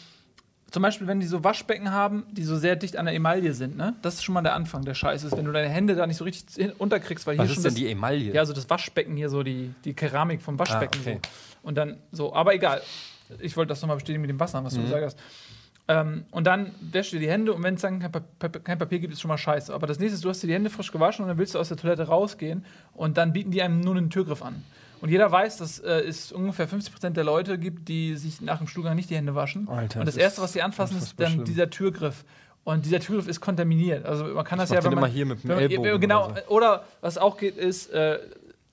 zum 0.71 0.83
Beispiel, 0.83 1.07
wenn 1.07 1.19
die 1.19 1.25
so 1.27 1.43
Waschbecken 1.43 1.91
haben, 1.91 2.23
die 2.31 2.43
so 2.43 2.57
sehr 2.57 2.75
dicht 2.75 2.97
an 2.97 3.05
der 3.05 3.15
Emaille 3.15 3.53
sind, 3.53 3.75
ne? 3.77 3.95
Das 4.01 4.15
ist 4.15 4.23
schon 4.23 4.33
mal 4.33 4.41
der 4.41 4.53
Anfang 4.55 4.83
der 4.85 4.93
Scheiße, 4.93 5.27
ist, 5.27 5.37
wenn 5.37 5.45
du 5.45 5.51
deine 5.51 5.69
Hände 5.69 5.95
da 5.95 6.05
nicht 6.07 6.17
so 6.17 6.23
richtig 6.25 6.79
unterkriegst, 6.79 7.25
weil 7.27 7.37
was 7.37 7.45
hier 7.45 7.49
ist 7.51 7.55
schon 7.55 7.63
denn 7.63 7.71
das, 7.73 7.79
die 7.79 7.87
Emaille? 7.91 8.33
ja, 8.33 8.45
so 8.45 8.53
das 8.53 8.69
Waschbecken 8.69 9.15
hier, 9.15 9.29
so 9.29 9.43
die, 9.43 9.73
die 9.85 9.93
Keramik 9.93 10.41
vom 10.41 10.59
Waschbecken. 10.59 10.99
Ah, 10.99 11.09
okay. 11.09 11.19
so. 11.23 11.67
Und 11.67 11.75
dann 11.77 11.97
so, 12.11 12.33
aber 12.33 12.53
egal. 12.53 12.81
Ich 13.39 13.55
wollte 13.57 13.69
das 13.69 13.81
nochmal 13.81 13.97
bestätigen 13.97 14.21
mit 14.21 14.29
dem 14.29 14.39
Wasser, 14.39 14.63
was 14.63 14.73
du 14.73 14.79
Mhm. 14.79 14.85
gesagt 14.85 15.05
hast. 15.05 15.17
Ähm, 15.87 16.25
und 16.31 16.45
dann 16.45 16.71
wäschst 16.81 17.13
du 17.13 17.17
dir 17.17 17.25
die 17.25 17.31
Hände 17.31 17.51
und 17.53 17.63
wenn 17.63 17.73
es 17.73 17.81
dann 17.81 17.99
kein, 17.99 18.11
Pa- 18.11 18.21
Pa- 18.37 18.47
kein 18.59 18.77
Papier 18.77 18.99
gibt, 18.99 19.11
ist 19.13 19.21
schon 19.21 19.29
mal 19.29 19.37
scheiße. 19.39 19.73
Aber 19.73 19.87
das 19.87 19.97
nächste 19.99 20.15
ist, 20.15 20.23
du 20.23 20.29
hast 20.29 20.41
dir 20.43 20.47
die 20.47 20.53
Hände 20.53 20.69
frisch 20.69 20.91
gewaschen 20.91 21.23
und 21.23 21.29
dann 21.29 21.37
willst 21.39 21.55
du 21.55 21.59
aus 21.59 21.67
der 21.69 21.77
Toilette 21.77 22.03
rausgehen 22.03 22.63
und 22.93 23.17
dann 23.17 23.33
bieten 23.33 23.49
die 23.51 23.61
einem 23.63 23.81
nur 23.81 23.95
einen 23.95 24.09
Türgriff 24.11 24.43
an. 24.43 24.63
Und 25.01 25.09
jeder 25.09 25.31
weiß, 25.31 25.57
dass 25.57 25.79
äh, 25.79 26.01
es 26.01 26.31
ungefähr 26.31 26.67
50% 26.67 27.11
der 27.11 27.23
Leute 27.23 27.57
gibt, 27.57 27.87
die 27.87 28.15
sich 28.15 28.41
nach 28.41 28.57
dem 28.57 28.67
Stuhlgang 28.67 28.95
nicht 28.95 29.09
die 29.09 29.15
Hände 29.15 29.35
waschen. 29.35 29.67
Alter, 29.67 29.99
und 29.99 30.05
das 30.05 30.15
das 30.15 30.23
Erste, 30.23 30.41
was 30.41 30.53
sie 30.53 30.61
anfassen, 30.61 30.97
ist 30.97 31.19
dann 31.19 31.31
schlimm. 31.33 31.45
dieser 31.45 31.69
Türgriff. 31.69 32.25
Und 32.63 32.85
dieser 32.85 32.99
Türgriff 32.99 33.27
ist 33.27 33.41
kontaminiert. 33.41 34.05
Also 34.05 34.25
man 34.25 34.43
kann 34.43 34.59
das 34.59 34.69
mach 34.69 34.75
ja, 34.75 34.83
wenn 34.83 34.91
man, 34.91 34.99
immer 34.99 35.07
hier 35.07 35.25
mit 35.25 35.43
dem 35.43 35.51
Ellbogen 35.51 36.01
Genau, 36.01 36.27
oder 36.27 36.51
oder 36.51 36.83
was 37.01 37.17
auch 37.17 37.37
geht, 37.37 37.57
ist, 37.57 37.91
äh, 37.91 38.19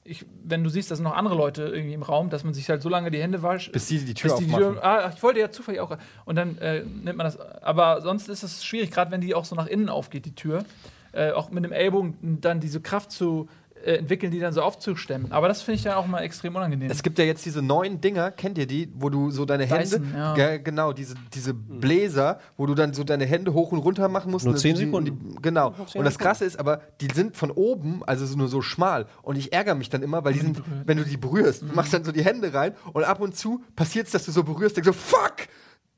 ich, 0.05 0.25
wenn 0.45 0.63
du 0.63 0.71
siehst, 0.71 0.91
da 0.91 0.97
sind 0.97 1.05
noch 1.05 1.17
andere 1.17 1.35
Leute 1.35 1.65
irgendwie 1.65 1.95
im 1.95 2.03
Raum, 2.03 2.31
dass 2.31 2.45
man 2.45 2.55
sich 2.55 2.69
halt 2.69 2.83
so 2.83 2.89
lange 2.89 3.11
die 3.11 3.21
Hände 3.21 3.43
wascht. 3.43 3.73
Bis 3.73 3.87
die 3.87 3.99
die 3.99 4.15
Tür 4.15 4.31
bis 4.31 4.39
die 4.39 4.53
aufmachen. 4.53 4.75
Tür, 4.75 4.85
ah, 4.85 5.13
ich 5.15 5.23
wollte 5.23 5.41
ja 5.41 5.51
zufällig 5.51 5.81
auch. 5.81 5.97
Und 6.25 6.37
dann 6.37 6.59
äh, 6.59 6.81
nimmt 6.85 7.17
man 7.17 7.25
das. 7.25 7.39
Aber 7.39 8.03
sonst 8.03 8.29
ist 8.29 8.43
es 8.43 8.65
schwierig, 8.65 8.91
gerade 8.91 9.11
wenn 9.11 9.21
die 9.21 9.35
auch 9.35 9.45
so 9.45 9.57
nach 9.57 9.67
innen 9.67 9.89
aufgeht, 9.89 10.25
die 10.25 10.35
Tür. 10.35 10.65
Äh, 11.13 11.33
auch 11.33 11.51
mit 11.51 11.65
dem 11.65 11.73
Ellbogen 11.73 12.41
dann 12.41 12.61
diese 12.61 12.81
Kraft 12.81 13.11
zu 13.11 13.49
äh, 13.87 13.97
entwickeln, 13.97 14.31
die 14.33 14.41
dann 14.41 14.53
so 14.53 14.63
aufzustemmen. 14.63 15.33
Aber 15.33 15.49
das 15.49 15.63
finde 15.63 15.77
ich 15.77 15.83
dann 15.85 15.95
auch 15.95 16.07
mal 16.07 16.21
extrem 16.21 16.55
unangenehm. 16.57 16.91
Es 16.91 17.03
gibt 17.03 17.19
ja 17.19 17.25
jetzt 17.25 17.45
diese 17.47 17.63
neuen 17.63 18.01
Dinger, 18.01 18.31
kennt 18.31 18.59
ihr 18.59 18.67
die, 18.67 18.93
wo 18.95 19.09
du 19.11 19.31
so 19.31 19.45
deine 19.45 19.65
Hände, 19.65 19.85
Dyson, 19.85 20.13
ja. 20.15 20.35
Ge- 20.35 20.59
genau, 20.59 20.93
diese, 20.93 21.15
diese 21.33 21.55
Bläser, 21.55 22.41
wo 22.57 22.67
du 22.67 22.75
dann 22.75 22.93
so 22.95 23.05
deine 23.05 23.25
Hände 23.27 23.53
hoch 23.55 23.73
und 23.73 23.79
runter 23.79 24.09
machen 24.09 24.31
musst. 24.31 24.45
Nur 24.45 24.51
Und 24.51 24.57
das- 24.57 24.63
10 24.63 24.75
die- 24.77 24.85
Sekunden. 24.87 25.29
Die, 25.31 25.43
genau. 25.43 25.71
Nur 25.77 25.87
10 25.87 25.99
Und 26.01 26.05
das. 26.05 26.19
Krasse 26.19 26.45
ist 26.45 26.59
aber, 26.59 26.81
die 27.01 27.09
sind 27.15 27.37
von 27.37 27.51
oben, 27.51 28.03
also 28.07 28.27
so 28.27 28.37
nur 28.37 28.49
so 28.49 28.63
schmal. 28.63 29.07
Und 29.23 29.37
ich 29.37 29.53
ärgere 29.53 29.75
mich 29.75 29.89
dann 29.89 30.03
immer, 30.03 30.25
weil 30.25 30.33
die 30.33 30.41
sind, 30.41 30.63
wenn 30.85 30.97
du 30.99 31.05
die 31.05 31.17
berührst, 31.17 31.63
du 31.63 31.67
machst 31.75 31.93
dann 31.95 32.05
so 32.05 32.13
die 32.13 32.25
Hände 32.25 32.53
rein 32.53 32.75
und 32.93 33.05
ab 33.05 33.21
und 33.21 33.37
zu 33.37 33.63
passiert 33.77 34.07
es, 34.07 34.13
dass 34.13 34.25
du 34.25 34.33
so 34.33 34.43
berührst, 34.43 34.77
denkst 34.77 34.87
so, 34.89 34.93
fuck! 34.93 35.35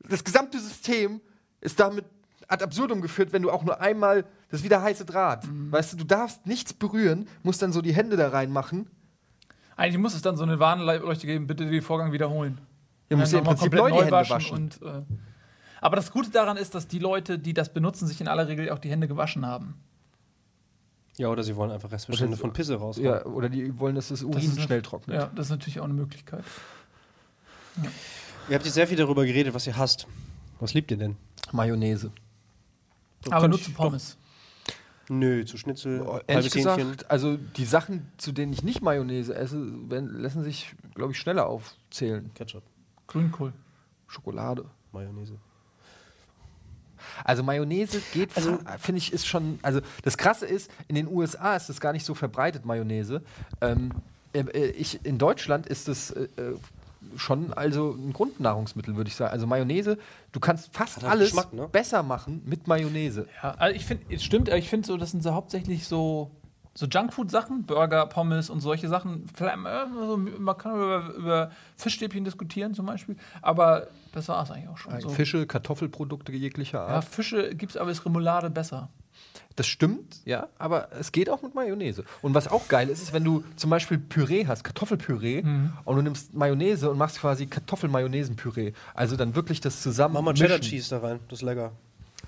Das 0.09 0.23
gesamte 0.25 0.59
System 0.59 1.21
ist 1.61 1.79
damit 1.81 2.05
ad 2.47 2.65
absurdum 2.65 3.03
geführt, 3.03 3.33
wenn 3.33 3.43
du 3.43 3.51
auch 3.51 3.63
nur 3.65 3.81
einmal, 3.81 4.25
das 4.51 4.61
ist 4.61 4.65
wie 4.65 4.69
der 4.69 4.83
heiße 4.83 5.05
Draht. 5.05 5.47
Weißt 5.71 5.93
du, 5.93 5.97
du 5.97 6.05
darfst 6.05 6.47
nichts 6.47 6.73
berühren, 6.73 7.29
musst 7.43 7.61
dann 7.63 7.73
so 7.73 7.83
die 7.83 7.95
Hände 7.95 8.17
da 8.17 8.29
reinmachen. 8.29 8.89
Eigentlich 9.77 9.99
muss 9.99 10.15
es 10.15 10.23
dann 10.23 10.37
so 10.37 10.43
eine 10.43 10.59
Warnleuchte 10.59 11.27
geben, 11.27 11.47
bitte 11.47 11.67
den 11.69 11.83
Vorgang 11.83 12.13
wiederholen. 12.13 12.59
Ja, 13.11 13.17
musst 13.17 13.33
ja 13.33 13.39
im 13.39 13.45
Prinzip 13.45 13.71
komplett 13.71 13.83
neu 13.83 13.91
die 13.91 13.97
Hände 13.99 14.13
waschen. 14.13 14.35
waschen. 14.35 14.57
Und, 14.57 14.83
äh, 14.83 15.03
aber 15.81 15.97
das 15.97 16.11
Gute 16.11 16.31
daran 16.31 16.57
ist, 16.57 16.75
dass 16.75 16.89
die 16.89 16.99
Leute, 16.99 17.39
die 17.39 17.55
das 17.55 17.73
benutzen, 17.73 18.07
sich 18.07 18.21
in 18.21 18.29
aller 18.29 18.49
Regel 18.49 18.71
auch 18.71 18.79
die 18.79 18.91
Hände 18.91 19.07
gewaschen 19.07 19.47
haben. 19.47 19.75
Ja, 21.17 21.29
oder 21.29 21.43
sie 21.43 21.57
wollen 21.57 21.71
einfach 21.71 21.91
Restbestände 21.91 22.37
von 22.37 22.53
Pisse 22.53 22.77
raus. 22.77 22.97
Ja, 22.97 23.25
oder 23.25 23.49
die 23.49 23.79
wollen, 23.79 23.95
dass 23.97 24.09
das 24.09 24.23
Urin 24.23 24.35
Das 24.35 24.45
ist 24.57 24.63
schnell 24.63 24.83
trocknet. 24.83 25.17
Ja, 25.17 25.31
das 25.35 25.47
ist 25.47 25.51
natürlich 25.51 25.81
auch 25.81 25.85
eine 25.85 25.95
Möglichkeit. 25.95 26.45
Ihr 28.49 28.55
habt 28.55 28.65
jetzt 28.65 28.75
sehr 28.75 28.87
viel 28.87 28.97
darüber 28.97 29.25
geredet, 29.25 29.53
was 29.55 29.67
ihr 29.67 29.77
hasst. 29.77 30.07
Was 30.61 30.75
liebt 30.75 30.91
ihr 30.91 30.97
denn? 30.97 31.17
Mayonnaise. 31.53 32.11
Aber 33.27 33.41
Kann 33.43 33.51
nur 33.51 33.59
ich 33.59 33.65
zu 33.65 33.71
doch- 33.73 33.79
Pommes. 33.79 34.17
Nö, 35.11 35.45
zu 35.45 35.57
Schnitzel, 35.57 36.01
Boah, 36.01 36.23
halbes 36.29 36.55
Hähnchen. 36.55 36.77
gesagt, 36.77 37.11
also 37.11 37.37
die 37.37 37.65
Sachen, 37.65 38.11
zu 38.19 38.33
denen 38.33 38.53
ich 38.53 38.63
nicht 38.63 38.83
Mayonnaise 38.83 39.35
esse, 39.35 39.57
werden, 39.91 40.21
lassen 40.21 40.43
sich, 40.45 40.75
glaube 40.95 41.13
ich, 41.13 41.19
schneller 41.19 41.47
aufzählen. 41.47 42.31
Ketchup, 42.35 42.63
Grünkohl. 43.07 43.53
Schokolade. 44.07 44.65
Mayonnaise. 44.93 45.35
Also 47.25 47.43
Mayonnaise 47.43 48.01
geht, 48.13 48.37
Also- 48.37 48.59
finde 48.79 48.99
ich, 48.99 49.13
ist 49.13 49.27
schon, 49.27 49.59
also 49.63 49.81
das 50.03 50.19
Krasse 50.19 50.47
ist, 50.47 50.71
in 50.89 50.95
den 50.95 51.09
USA 51.09 51.57
ist 51.57 51.69
es 51.69 51.81
gar 51.81 51.93
nicht 51.93 52.05
so 52.05 52.15
verbreitet, 52.15 52.65
Mayonnaise. 52.65 53.23
Ähm, 53.61 53.91
äh, 54.33 54.41
äh, 54.41 54.71
ich, 54.73 55.05
in 55.07 55.19
Deutschland 55.19 55.67
ist 55.67 55.89
es 55.89 56.11
äh, 56.11 56.25
äh, 56.37 56.55
schon 57.17 57.53
also 57.53 57.93
ein 57.93 58.13
Grundnahrungsmittel, 58.13 58.97
würde 58.97 59.09
ich 59.09 59.17
sagen. 59.17 59.33
Also 59.33 59.47
Mayonnaise, 59.47 59.99
du 60.33 60.41
kannst 60.41 60.75
fast 60.75 61.03
halt 61.03 61.07
alles 61.07 61.35
ne? 61.53 61.69
besser 61.71 62.03
machen 62.03 62.43
mit 62.45 62.67
Mayonnaise. 62.67 63.27
Ja, 63.43 63.53
also 63.53 63.77
ich 63.77 63.85
finde, 63.85 64.05
es 64.15 64.25
stimmt, 64.25 64.49
aber 64.49 64.59
ich 64.59 64.69
finde 64.69 64.87
so, 64.87 64.97
das 64.97 65.13
sind 65.13 65.23
so 65.23 65.33
hauptsächlich 65.33 65.87
so, 65.87 66.31
so 66.75 66.87
Junkfood-Sachen, 66.87 67.65
Burger, 67.65 68.07
Pommes 68.07 68.51
und 68.51 68.61
solche 68.61 68.89
Sachen. 68.89 69.27
Vielleicht, 69.35 69.59
äh, 69.59 69.87
so, 69.95 70.17
man 70.17 70.57
kann 70.59 70.75
über, 70.75 71.15
über 71.15 71.51
Fischstäbchen 71.77 72.25
diskutieren 72.25 72.75
zum 72.75 72.87
Beispiel, 72.87 73.17
aber 73.43 73.89
das 74.13 74.29
war 74.29 74.43
es 74.43 74.51
eigentlich 74.51 74.69
auch 74.69 74.79
schon. 74.79 75.01
So. 75.01 75.09
Fische, 75.09 75.47
Kartoffelprodukte 75.47 76.33
jeglicher 76.33 76.79
Ja, 76.79 76.97
Art. 76.97 77.05
Fische 77.05 77.55
gibt 77.55 77.73
es 77.73 77.77
aber 77.77 77.91
ist 77.91 78.05
Remoulade 78.05 78.51
besser. 78.51 78.89
Das 79.59 79.67
stimmt, 79.67 80.21
ja, 80.25 80.47
aber 80.59 80.93
es 80.93 81.11
geht 81.11 81.29
auch 81.29 81.43
mit 81.43 81.55
Mayonnaise. 81.57 82.05
Und 82.23 82.33
was 82.33 82.47
auch 82.47 82.69
geil 82.69 82.89
ist, 82.91 83.03
ist, 83.03 83.13
wenn 83.13 83.25
du 83.25 83.43
zum 83.57 83.71
Beispiel 83.71 83.99
Püree 83.99 84.47
hast, 84.47 84.63
Kartoffelpüree, 84.63 85.43
Mhm. 85.43 85.73
und 85.85 85.97
du 85.97 86.03
nimmst 86.03 86.33
Mayonnaise 86.33 86.89
und 86.89 86.97
machst 86.97 87.19
quasi 87.19 87.47
Kartoffel-Mayonnaise-Püree. 87.47 88.73
Also 88.95 89.17
dann 89.17 89.35
wirklich 89.35 89.61
das 89.61 89.83
zusammen. 89.83 90.15
Mach 90.15 90.23
mal. 90.23 90.35
Cheddar 90.35 90.61
Cheese 90.61 90.91
da 90.91 91.01
rein, 91.01 91.19
das 91.29 91.41
ist 91.41 91.43
lecker. 91.43 91.73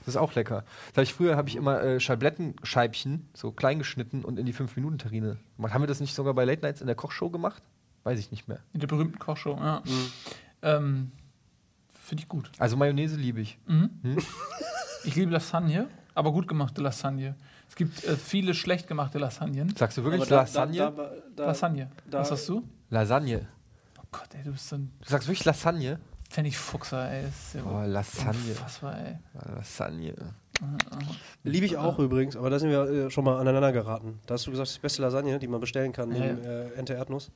Das 0.01 0.09
ist 0.09 0.16
auch 0.16 0.35
lecker. 0.35 0.64
Das 0.88 0.97
hab 0.97 1.03
ich 1.05 1.12
früher 1.14 1.37
habe 1.37 1.49
ich 1.49 1.55
immer 1.55 1.81
äh, 1.83 2.01
Scheiblettenscheibchen 2.01 3.29
so 3.33 3.53
klein 3.53 3.79
geschnitten 3.79 4.25
und 4.25 4.37
in 4.38 4.45
die 4.47 4.53
5-Minuten-Terrine 4.55 5.37
gemacht. 5.57 5.73
Haben 5.73 5.83
wir 5.83 5.87
das 5.87 6.01
nicht 6.01 6.14
sogar 6.16 6.35
bei 6.35 6.45
Late 6.45 6.62
Nights 6.62 6.81
in 6.81 6.88
der 6.88 6.97
Kochshow 6.97 7.31
gemacht? 7.31 7.62
Weiß 8.03 8.19
ich 8.19 8.33
nicht 8.33 8.49
mehr. 8.49 8.59
In 8.73 8.81
der 8.81 8.88
berühmten 8.88 9.21
Kochshow, 9.21 9.57
ja. 9.57 9.83
Mhm. 9.87 10.12
Ähm, 10.62 11.12
Finde 12.03 12.23
ich 12.25 12.29
gut. 12.29 12.51
Also 12.59 12.77
Mayonnaise 12.77 13.16
liebe 13.16 13.40
ich. 13.40 13.57
Ich 15.05 15.14
liebe 15.14 15.31
Lasagne, 15.31 15.88
aber 16.21 16.33
gut 16.33 16.47
gemachte 16.47 16.81
Lasagne. 16.81 17.35
Es 17.69 17.75
gibt 17.77 18.05
äh, 18.05 18.17
viele 18.17 18.55
schlecht 18.55 18.87
gemachte 18.87 19.19
Lasagnen. 19.19 19.75
Sagst 19.77 19.99
du 19.99 20.05
wirklich 20.05 20.29
da- 20.29 20.37
Lasagne? 20.43 20.77
Da, 20.79 20.91
da, 20.91 21.11
da, 21.37 21.47
Lasagne. 21.47 21.91
da- 22.09 22.21
Was 22.21 22.29
sagst 22.29 22.49
du? 22.49 22.63
Lasagne. 22.91 23.47
Oh 23.99 24.03
Gott, 24.13 24.29
ey, 24.35 24.43
du 24.45 24.53
bist 24.53 24.69
so 24.69 24.77
ein 24.77 24.91
Du 25.01 25.09
sagst 25.11 25.27
wirklich 25.29 25.45
Lasagne? 25.45 25.99
Pfennigfuchser, 26.29 27.11
ey. 27.11 27.25
Ist 27.29 27.55
ja 27.55 27.63
Oh, 27.65 27.83
Lasagne. 27.87 28.39
Unfassbar, 28.51 28.99
ey. 28.99 29.19
Lasagne. 29.57 30.15
Liebe 31.43 31.65
ich 31.67 31.77
auch 31.77 31.99
übrigens, 31.99 32.37
aber 32.37 32.51
da 32.51 32.59
sind 32.59 32.71
wir 32.71 32.83
äh, 33.07 33.11
schon 33.11 33.25
mal 33.25 33.39
aneinander 33.41 33.73
geraten. 33.73 34.21
Da 34.27 34.35
hast 34.35 34.47
du 34.47 34.51
gesagt, 34.51 34.67
das 34.67 34.71
ist 34.73 34.77
die 34.77 34.83
beste 34.83 35.03
Lasagne, 35.03 35.39
die 35.39 35.49
man 35.49 35.59
bestellen 35.61 35.93
kann, 35.93 36.13
Ja, 36.15 36.19
neben 36.27 36.45
äh, 36.45 36.69
Ente 36.73 36.95
Erdnuss. 36.95 37.31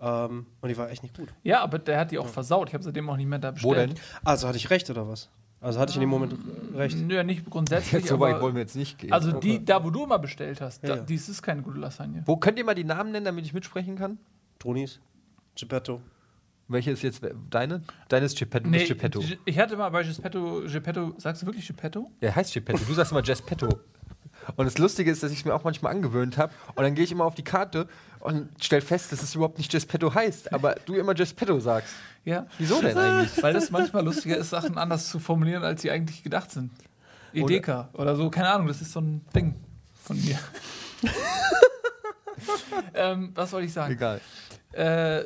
Ähm, 0.00 0.46
und 0.60 0.68
die 0.68 0.76
war 0.76 0.90
echt 0.90 1.02
nicht 1.02 1.16
gut. 1.16 1.28
Ja, 1.42 1.60
aber 1.62 1.78
der 1.78 1.98
hat 2.00 2.10
die 2.10 2.18
auch 2.18 2.28
versaut. 2.28 2.68
Ich 2.68 2.74
habe 2.74 2.82
seitdem 2.84 3.08
auch 3.10 3.16
nicht 3.16 3.26
mehr 3.26 3.38
da 3.38 3.50
Wo 3.62 3.70
bestellt. 3.70 3.90
denn? 3.92 3.98
Also 4.24 4.46
hatte 4.48 4.56
ich 4.58 4.70
recht 4.70 4.88
oder 4.90 5.06
was? 5.08 5.28
Also 5.60 5.80
hatte 5.80 5.90
ich 5.90 5.96
in 5.96 6.00
dem 6.02 6.10
Moment 6.10 6.34
äh, 6.34 6.76
recht. 6.76 6.96
Nö, 6.98 7.22
nicht 7.24 7.48
grundsätzlich. 7.48 7.92
Jetzt 7.92 8.08
so 8.08 8.20
weit 8.20 8.34
aber- 8.34 8.42
wollen 8.44 8.54
wir 8.54 8.62
jetzt 8.62 8.76
nicht 8.76 8.98
gehen. 8.98 9.12
Also 9.12 9.32
die, 9.32 9.64
da 9.64 9.82
wo 9.82 9.90
du 9.90 10.04
immer 10.04 10.18
bestellt 10.18 10.60
hast, 10.60 10.82
Ja, 10.82 10.90
da, 10.90 10.96
ja. 10.96 11.02
dies 11.02 11.28
ist 11.28 11.42
keine 11.42 11.62
gute 11.62 11.78
Lasagne. 11.78 12.22
Wo 12.26 12.36
könnt 12.36 12.58
ihr 12.58 12.64
mal 12.64 12.74
die 12.74 12.84
Namen 12.84 13.10
nennen, 13.12 13.24
damit 13.24 13.44
ich 13.46 13.52
mitsprechen 13.54 13.96
kann? 13.96 14.18
Tronis, 14.58 15.00
Geppetto. 15.58 16.00
Welche 16.68 16.90
ist 16.90 17.02
jetzt 17.02 17.22
deine? 17.50 17.82
Deine 18.08 18.26
ist 18.26 18.36
Geppetto. 18.38 18.68
Nee, 18.68 18.84
Geppetto. 18.86 19.20
G- 19.20 19.38
ich 19.44 19.58
hatte 19.58 19.76
mal 19.76 19.88
bei 19.90 20.02
Geppetto, 20.02 20.62
Geppetto, 20.66 21.14
sagst 21.16 21.42
du 21.42 21.46
wirklich 21.46 21.66
Geppetto? 21.66 22.10
Der 22.20 22.34
heißt 22.34 22.52
Geppetto. 22.54 22.80
Du 22.86 22.92
sagst 22.92 23.12
immer 23.12 23.22
Gespetto. 23.22 23.68
Und 24.54 24.64
das 24.66 24.78
Lustige 24.78 25.10
ist, 25.10 25.22
dass 25.22 25.32
ich 25.32 25.40
es 25.40 25.44
mir 25.44 25.54
auch 25.54 25.64
manchmal 25.64 25.92
angewöhnt 25.92 26.38
habe. 26.38 26.52
Und 26.74 26.82
dann 26.84 26.94
gehe 26.94 27.04
ich 27.04 27.10
immer 27.12 27.24
auf 27.24 27.34
die 27.34 27.42
Karte 27.42 27.88
und 28.20 28.48
stelle 28.62 28.82
fest, 28.82 29.10
dass 29.12 29.22
es 29.22 29.34
überhaupt 29.34 29.58
nicht 29.58 29.70
Gespetto 29.70 30.14
heißt. 30.14 30.52
Aber 30.52 30.76
du 30.86 30.94
immer 30.94 31.14
Gespetto 31.14 31.58
sagst. 31.58 31.94
Ja. 32.24 32.46
Wieso 32.58 32.80
denn 32.80 32.96
eigentlich? 32.96 33.42
Weil 33.42 33.54
das 33.54 33.70
manchmal 33.70 34.04
lustiger 34.04 34.36
ist, 34.36 34.50
Sachen 34.50 34.78
anders 34.78 35.08
zu 35.08 35.18
formulieren, 35.18 35.64
als 35.64 35.82
sie 35.82 35.90
eigentlich 35.90 36.22
gedacht 36.22 36.50
sind. 36.50 36.70
Edeka 37.32 37.88
oder, 37.92 38.16
so, 38.16 38.30
keine 38.30 38.48
Ahnung, 38.48 38.66
das 38.68 38.80
ist 38.80 38.92
so 38.92 39.00
ein 39.00 39.24
Ding 39.34 39.54
von 40.04 40.16
mir. 40.20 40.38
ähm, 42.94 43.32
was 43.34 43.50
soll 43.50 43.64
ich 43.64 43.72
sagen? 43.72 43.92
Egal. 43.92 44.20
Äh, 44.72 45.24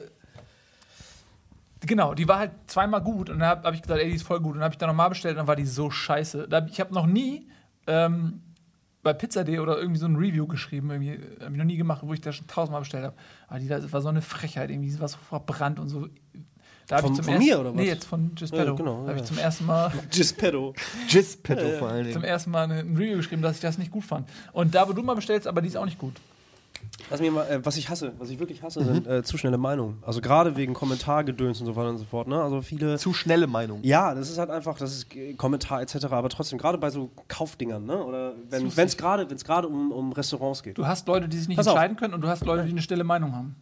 genau, 1.80 2.14
die 2.14 2.26
war 2.28 2.38
halt 2.38 2.52
zweimal 2.66 3.00
gut 3.02 3.30
und 3.30 3.38
dann 3.38 3.48
habe 3.48 3.62
hab 3.66 3.74
ich 3.74 3.83
gesagt, 3.83 4.00
ey, 4.00 4.09
die 4.09 4.16
ist 4.16 4.26
voll 4.26 4.40
gut. 4.40 4.52
Und 4.52 4.59
dann 4.59 4.64
habe 4.64 4.74
ich 4.74 4.78
dann 4.78 4.88
nochmal 4.88 5.09
bestellt 5.09 5.35
und 5.35 5.38
dann 5.38 5.46
war 5.46 5.56
die 5.56 5.66
so 5.66 5.90
scheiße. 5.90 6.48
Da, 6.48 6.59
hab- 6.59 6.68
ich 6.68 6.80
habe 6.80 6.92
noch 6.94 7.06
nie 7.06 7.48
ähm, 7.87 8.42
bei 9.02 9.12
Pizza.de 9.12 9.58
oder 9.58 9.78
irgendwie 9.78 9.98
so 10.00 10.06
ein 10.06 10.16
Review 10.16 10.46
geschrieben, 10.46 10.90
irgendwie, 10.90 11.18
habe 11.42 11.52
ich 11.52 11.58
noch 11.58 11.64
nie 11.64 11.76
gemacht, 11.76 12.02
wo 12.04 12.12
ich 12.12 12.20
das 12.20 12.36
schon 12.36 12.46
tausendmal 12.46 12.82
bestellt 12.82 13.04
habe. 13.04 13.16
Aber 13.48 13.58
die 13.58 13.68
das 13.68 13.92
war 13.92 14.02
so 14.02 14.08
eine 14.08 14.22
Frechheit, 14.22 14.70
irgendwie, 14.70 14.98
war 15.00 15.08
so 15.08 15.16
verbrannt 15.28 15.78
und 15.78 15.88
so. 15.88 16.08
Da 16.86 16.96
hab 16.96 17.02
Von- 17.02 17.12
ich 17.12 17.16
zum 17.16 17.24
von 17.24 17.34
ersten, 17.34 17.48
mir 17.48 17.60
oder 17.60 17.70
was? 17.70 17.76
Nee, 17.76 17.86
jetzt 17.86 18.04
von 18.04 18.34
Gispetto. 18.34 18.64
Ja, 18.70 18.72
genau, 18.74 18.92
da 19.02 19.08
habe 19.08 19.12
ja. 19.12 19.16
ich 19.18 19.24
zum 19.24 19.38
ersten 19.38 19.64
Mal 19.66 19.92
Geppetto. 20.10 20.74
Gespetto 21.10 21.68
vor 21.78 21.88
allen 21.88 22.04
zum 22.12 22.22
Dingen. 22.22 22.24
ersten 22.24 22.50
Mal 22.50 22.70
ein 22.70 22.96
Review 22.96 23.16
geschrieben, 23.16 23.42
dass 23.42 23.54
ich 23.56 23.60
das 23.62 23.78
nicht 23.78 23.90
gut 23.92 24.04
fand. 24.04 24.28
Und 24.52 24.74
da, 24.74 24.88
wo 24.88 24.92
du 24.92 25.02
mal 25.02 25.14
bestellst, 25.14 25.46
aber 25.46 25.62
die 25.62 25.68
ist 25.68 25.76
auch 25.76 25.84
nicht 25.84 25.98
gut. 25.98 26.14
Was, 27.08 27.20
mir 27.20 27.30
mal, 27.32 27.46
äh, 27.48 27.64
was 27.64 27.76
ich 27.76 27.88
hasse, 27.88 28.12
was 28.18 28.30
ich 28.30 28.38
wirklich 28.38 28.62
hasse, 28.62 28.80
Mhm. 28.80 28.94
sind 28.94 29.06
äh, 29.06 29.22
zu 29.22 29.38
schnelle 29.38 29.58
Meinungen. 29.58 29.98
Also 30.02 30.20
gerade 30.20 30.56
wegen 30.56 30.74
Kommentargedöns 30.74 31.60
und 31.60 31.66
so 31.66 31.76
weiter 31.76 31.90
und 31.90 31.98
so 31.98 32.04
fort. 32.04 32.28
Ne? 32.28 32.40
Also 32.42 32.60
viele. 32.62 32.98
Zu 32.98 33.12
schnelle 33.12 33.46
Meinung. 33.46 33.80
Ja, 33.82 34.14
das 34.14 34.30
ist 34.30 34.38
halt 34.38 34.50
einfach, 34.50 34.78
das 34.78 34.92
ist 34.92 35.16
äh, 35.16 35.34
Kommentar 35.34 35.80
etc. 35.82 36.06
Aber 36.06 36.28
trotzdem, 36.28 36.58
gerade 36.58 36.78
bei 36.78 36.90
so 36.90 37.10
Kaufdingern, 37.28 37.84
ne? 37.86 38.04
oder 38.04 38.34
wenn 38.50 38.66
es 38.66 38.96
gerade 38.96 39.68
um, 39.68 39.92
um 39.92 40.12
Restaurants 40.12 40.62
geht. 40.62 40.76
Du 40.78 40.86
hast 40.86 41.06
Leute, 41.08 41.28
die 41.28 41.38
sich 41.38 41.48
nicht 41.48 41.58
entscheiden 41.58 41.96
können 41.96 42.14
und 42.14 42.20
du 42.20 42.28
hast 42.28 42.44
Leute, 42.44 42.64
die 42.64 42.70
eine 42.70 42.82
stille 42.82 43.04
Meinung 43.04 43.34
haben. 43.34 43.56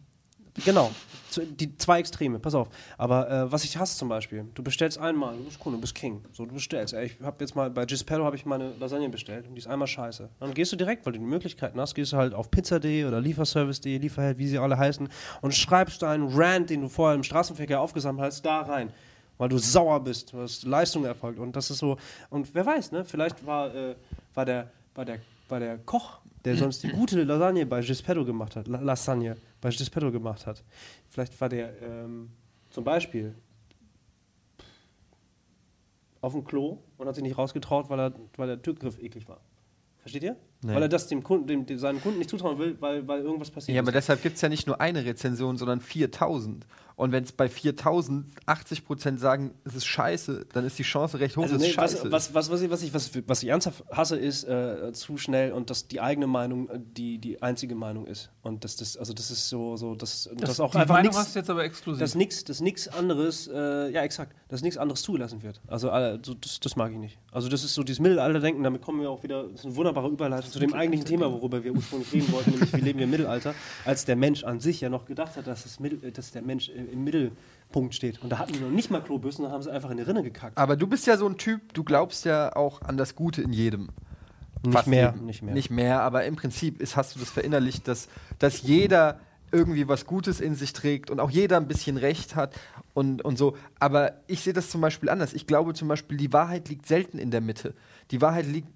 Genau, 0.65 0.91
die 1.37 1.77
zwei 1.77 1.99
Extreme, 1.99 2.39
pass 2.39 2.55
auf. 2.55 2.69
Aber 2.97 3.29
äh, 3.29 3.51
was 3.51 3.63
ich 3.63 3.77
hasse 3.77 3.97
zum 3.97 4.09
Beispiel, 4.09 4.45
du 4.53 4.63
bestellst 4.63 4.97
einmal, 4.97 5.37
du 5.37 5.43
bist 5.43 5.59
Kunde, 5.59 5.77
du 5.77 5.81
bist 5.81 5.95
King. 5.95 6.23
So, 6.31 6.45
du 6.45 6.53
bestellst. 6.53 6.93
Ey, 6.93 7.07
ich 7.07 7.17
habe 7.21 7.37
jetzt 7.39 7.55
mal 7.55 7.69
bei 7.69 7.85
Gispetto 7.85 8.23
habe 8.23 8.35
ich 8.35 8.45
meine 8.45 8.73
Lasagne 8.79 9.09
bestellt 9.09 9.47
und 9.47 9.55
die 9.55 9.59
ist 9.59 9.67
einmal 9.67 9.87
scheiße. 9.87 10.29
Dann 10.39 10.53
gehst 10.53 10.71
du 10.71 10.75
direkt, 10.75 11.05
weil 11.05 11.13
du 11.13 11.19
die 11.19 11.25
Möglichkeiten 11.25 11.79
hast, 11.79 11.95
gehst 11.95 12.13
du 12.13 12.17
halt 12.17 12.33
auf 12.33 12.49
pizza.de 12.51 13.05
oder 13.05 13.21
lieferservice.de, 13.21 13.97
Lieferheld, 13.97 14.37
wie 14.37 14.47
sie 14.47 14.57
alle 14.57 14.77
heißen, 14.77 15.09
und 15.41 15.53
schreibst 15.53 16.01
deinen 16.01 16.27
Rant, 16.29 16.69
den 16.69 16.81
du 16.81 16.89
vorher 16.89 17.15
im 17.15 17.23
Straßenverkehr 17.23 17.79
aufgesammelt 17.79 18.25
hast, 18.25 18.45
da 18.45 18.61
rein. 18.61 18.91
Weil 19.37 19.49
du 19.49 19.57
sauer 19.57 20.03
bist, 20.03 20.33
du 20.33 20.41
hast 20.41 20.63
Leistung 20.63 21.05
erfolgt. 21.05 21.39
Und 21.39 21.55
das 21.55 21.69
ist 21.69 21.77
so, 21.77 21.97
und 22.29 22.53
wer 22.53 22.65
weiß, 22.65 22.91
ne? 22.91 23.05
Vielleicht 23.05 23.45
war, 23.45 23.73
äh, 23.73 23.95
war, 24.33 24.45
der, 24.45 24.69
war, 24.95 25.05
der, 25.05 25.19
war 25.47 25.59
der 25.59 25.77
Koch, 25.77 26.19
der 26.43 26.57
sonst 26.57 26.83
die 26.83 26.89
gute 26.89 27.23
Lasagne 27.23 27.65
bei 27.65 27.81
Gispetto 27.81 28.25
gemacht 28.25 28.55
hat, 28.55 28.67
La 28.67 28.79
Lasagne 28.79 29.37
bei 29.61 29.69
Gispetto 29.69 30.11
gemacht 30.11 30.45
hat. 30.45 30.63
Vielleicht 31.09 31.39
war 31.39 31.49
der 31.49 31.81
ähm, 31.81 32.29
zum 32.69 32.83
Beispiel 32.83 33.35
auf 36.21 36.33
dem 36.33 36.43
Klo 36.43 36.79
und 36.97 37.07
hat 37.07 37.15
sich 37.15 37.23
nicht 37.23 37.37
rausgetraut, 37.37 37.89
weil, 37.89 37.99
er, 37.99 38.13
weil 38.35 38.47
der 38.47 38.61
Türgriff 38.61 39.01
eklig 39.01 39.27
war. 39.27 39.39
Versteht 39.99 40.23
ihr? 40.23 40.37
Nee. 40.61 40.73
Weil 40.75 40.81
er 40.83 40.89
das 40.89 41.07
dem 41.07 41.23
Kunden, 41.23 41.47
dem, 41.47 41.65
dem, 41.65 41.77
seinen 41.77 42.01
Kunden 42.01 42.19
nicht 42.19 42.29
zutrauen 42.29 42.57
will, 42.57 42.77
weil, 42.79 43.07
weil 43.07 43.21
irgendwas 43.21 43.51
passiert 43.51 43.75
Ja, 43.75 43.81
aber 43.81 43.89
ist. 43.89 43.95
deshalb 43.95 44.21
gibt 44.21 44.35
es 44.35 44.41
ja 44.41 44.49
nicht 44.49 44.65
nur 44.65 44.79
eine 44.79 45.05
Rezension, 45.05 45.57
sondern 45.57 45.81
4000. 45.81 46.65
Und 46.99 47.13
wenn 47.13 47.23
es 47.23 47.31
bei 47.31 47.47
4000 47.47 48.25
80% 48.45 49.17
sagen, 49.19 49.51
es 49.63 49.73
ist 49.75 49.85
scheiße, 49.85 50.47
dann 50.51 50.65
ist 50.65 50.77
die 50.77 50.83
Chance 50.83 51.19
recht 51.21 51.37
hoch, 51.37 51.43
Also 51.43 51.55
dass 51.55 51.63
es 51.63 51.71
scheiße 51.71 51.97
was, 52.11 52.27
ist. 52.27 52.33
was, 52.33 52.49
was, 52.51 52.51
was, 52.51 52.61
ich, 52.83 52.93
was, 52.93 53.15
ich, 53.15 53.23
was, 53.27 53.41
ich- 53.43 53.49
ernsthaft 53.49 53.83
hasse, 53.89 54.17
ist 54.17 54.43
äh, 54.43 54.91
zu 54.91 55.17
schnell 55.17 55.53
und 55.53 55.69
dass 55.69 55.87
die 55.87 56.01
eigene 56.01 56.27
Meinung 56.27 56.67
äh, 56.69 56.77
die, 56.77 57.17
die 57.17 57.41
einzige 57.41 57.73
Meinung 57.73 58.05
ist. 58.05 58.29
Und 58.41 58.65
dass 58.65 58.75
das, 58.75 58.97
also 58.97 59.13
das 59.13 59.31
ist 59.31 59.47
so, 59.47 59.77
so 59.77 59.95
dass 59.95 60.29
das, 60.35 60.59
auch 60.59 60.71
die 60.71 60.77
einfach 60.79 60.95
Meinung 60.95 61.11
nichts. 61.11 61.17
hast 61.19 61.35
du 61.35 61.39
jetzt 61.39 61.49
aber 61.49 61.63
exklusiv. 61.63 61.99
dass 62.01 62.15
nichts 62.15 62.43
dass 62.43 62.59
nichts 62.59 62.89
anderes, 62.89 63.47
äh, 63.47 63.89
ja 63.91 64.01
exakt, 64.01 64.35
dass 64.49 64.61
nichts 64.61 64.77
anderes 64.77 65.01
zugelassen 65.01 65.41
wird. 65.41 65.61
Also 65.67 65.89
äh, 65.89 66.19
so, 66.21 66.33
das, 66.33 66.59
das 66.59 66.75
mag 66.75 66.91
ich 66.91 66.97
nicht. 66.97 67.17
Also 67.31 67.47
das 67.47 67.63
ist 67.63 67.75
so 67.75 67.83
dieses 67.83 67.99
Mittelalterdenken, 68.01 68.61
damit 68.63 68.81
kommen 68.81 68.99
wir 69.01 69.09
auch 69.09 69.23
wieder, 69.23 69.43
das 69.43 69.61
ist 69.61 69.65
eine 69.67 69.75
wunderbare 69.77 70.09
Überleitung 70.09 70.51
zu 70.51 70.59
dem 70.59 70.73
eigentlichen 70.73 71.05
Thema, 71.05 71.31
worüber 71.31 71.63
wir 71.63 71.73
ursprünglich 71.73 72.11
reden 72.11 72.31
wollten, 72.33 72.51
nämlich 72.51 72.73
wie 72.73 72.81
leben 72.81 72.99
wir 72.99 73.05
im 73.05 73.11
Mittelalter, 73.11 73.53
als 73.85 74.03
der 74.05 74.15
Mensch 74.17 74.43
an 74.43 74.59
sich 74.59 74.81
ja 74.81 74.89
noch 74.89 75.05
gedacht 75.05 75.37
hat, 75.37 75.47
dass, 75.47 75.63
das 75.63 75.79
Mittel, 75.79 76.03
äh, 76.03 76.11
dass 76.11 76.31
der 76.31 76.41
Mensch 76.41 76.69
im, 76.91 77.03
Mittelpunkt 77.03 77.95
steht. 77.95 78.21
Und 78.21 78.29
da 78.29 78.39
hatten 78.39 78.53
die 78.53 78.59
noch 78.59 78.69
nicht 78.69 78.91
mal 78.91 79.01
Klobüssen, 79.01 79.45
da 79.45 79.51
haben 79.51 79.63
sie 79.63 79.71
einfach 79.71 79.89
in 79.89 79.97
die 79.97 80.03
Rinne 80.03 80.23
gekackt. 80.23 80.57
Aber 80.57 80.75
du 80.75 80.87
bist 80.87 81.07
ja 81.07 81.17
so 81.17 81.27
ein 81.27 81.37
Typ, 81.37 81.73
du 81.73 81.83
glaubst 81.83 82.25
ja 82.25 82.55
auch 82.55 82.81
an 82.81 82.97
das 82.97 83.15
Gute 83.15 83.41
in 83.41 83.53
jedem. 83.53 83.89
Nicht 84.63 84.73
Fast 84.73 84.87
mehr, 84.87 85.11
jedem. 85.13 85.25
nicht 85.25 85.41
mehr. 85.41 85.53
Nicht 85.53 85.69
mehr, 85.69 86.01
aber 86.01 86.25
im 86.25 86.35
Prinzip 86.35 86.81
ist, 86.81 86.95
hast 86.95 87.15
du 87.15 87.19
das 87.19 87.29
verinnerlicht, 87.29 87.87
dass, 87.87 88.09
dass 88.39 88.61
jeder 88.61 89.19
irgendwie 89.51 89.87
was 89.87 90.05
Gutes 90.05 90.39
in 90.39 90.55
sich 90.55 90.73
trägt 90.73 91.09
und 91.09 91.19
auch 91.19 91.29
jeder 91.29 91.57
ein 91.57 91.67
bisschen 91.67 91.97
Recht 91.97 92.35
hat 92.35 92.53
und, 92.93 93.23
und 93.23 93.37
so. 93.37 93.57
Aber 93.79 94.13
ich 94.27 94.41
sehe 94.41 94.53
das 94.53 94.69
zum 94.69 94.81
Beispiel 94.81 95.09
anders. 95.09 95.33
Ich 95.33 95.47
glaube 95.47 95.73
zum 95.73 95.87
Beispiel, 95.87 96.17
die 96.17 96.31
Wahrheit 96.33 96.69
liegt 96.69 96.85
selten 96.85 97.17
in 97.17 97.31
der 97.31 97.41
Mitte. 97.41 97.73
Die 98.11 98.21
Wahrheit 98.21 98.45
liegt 98.45 98.67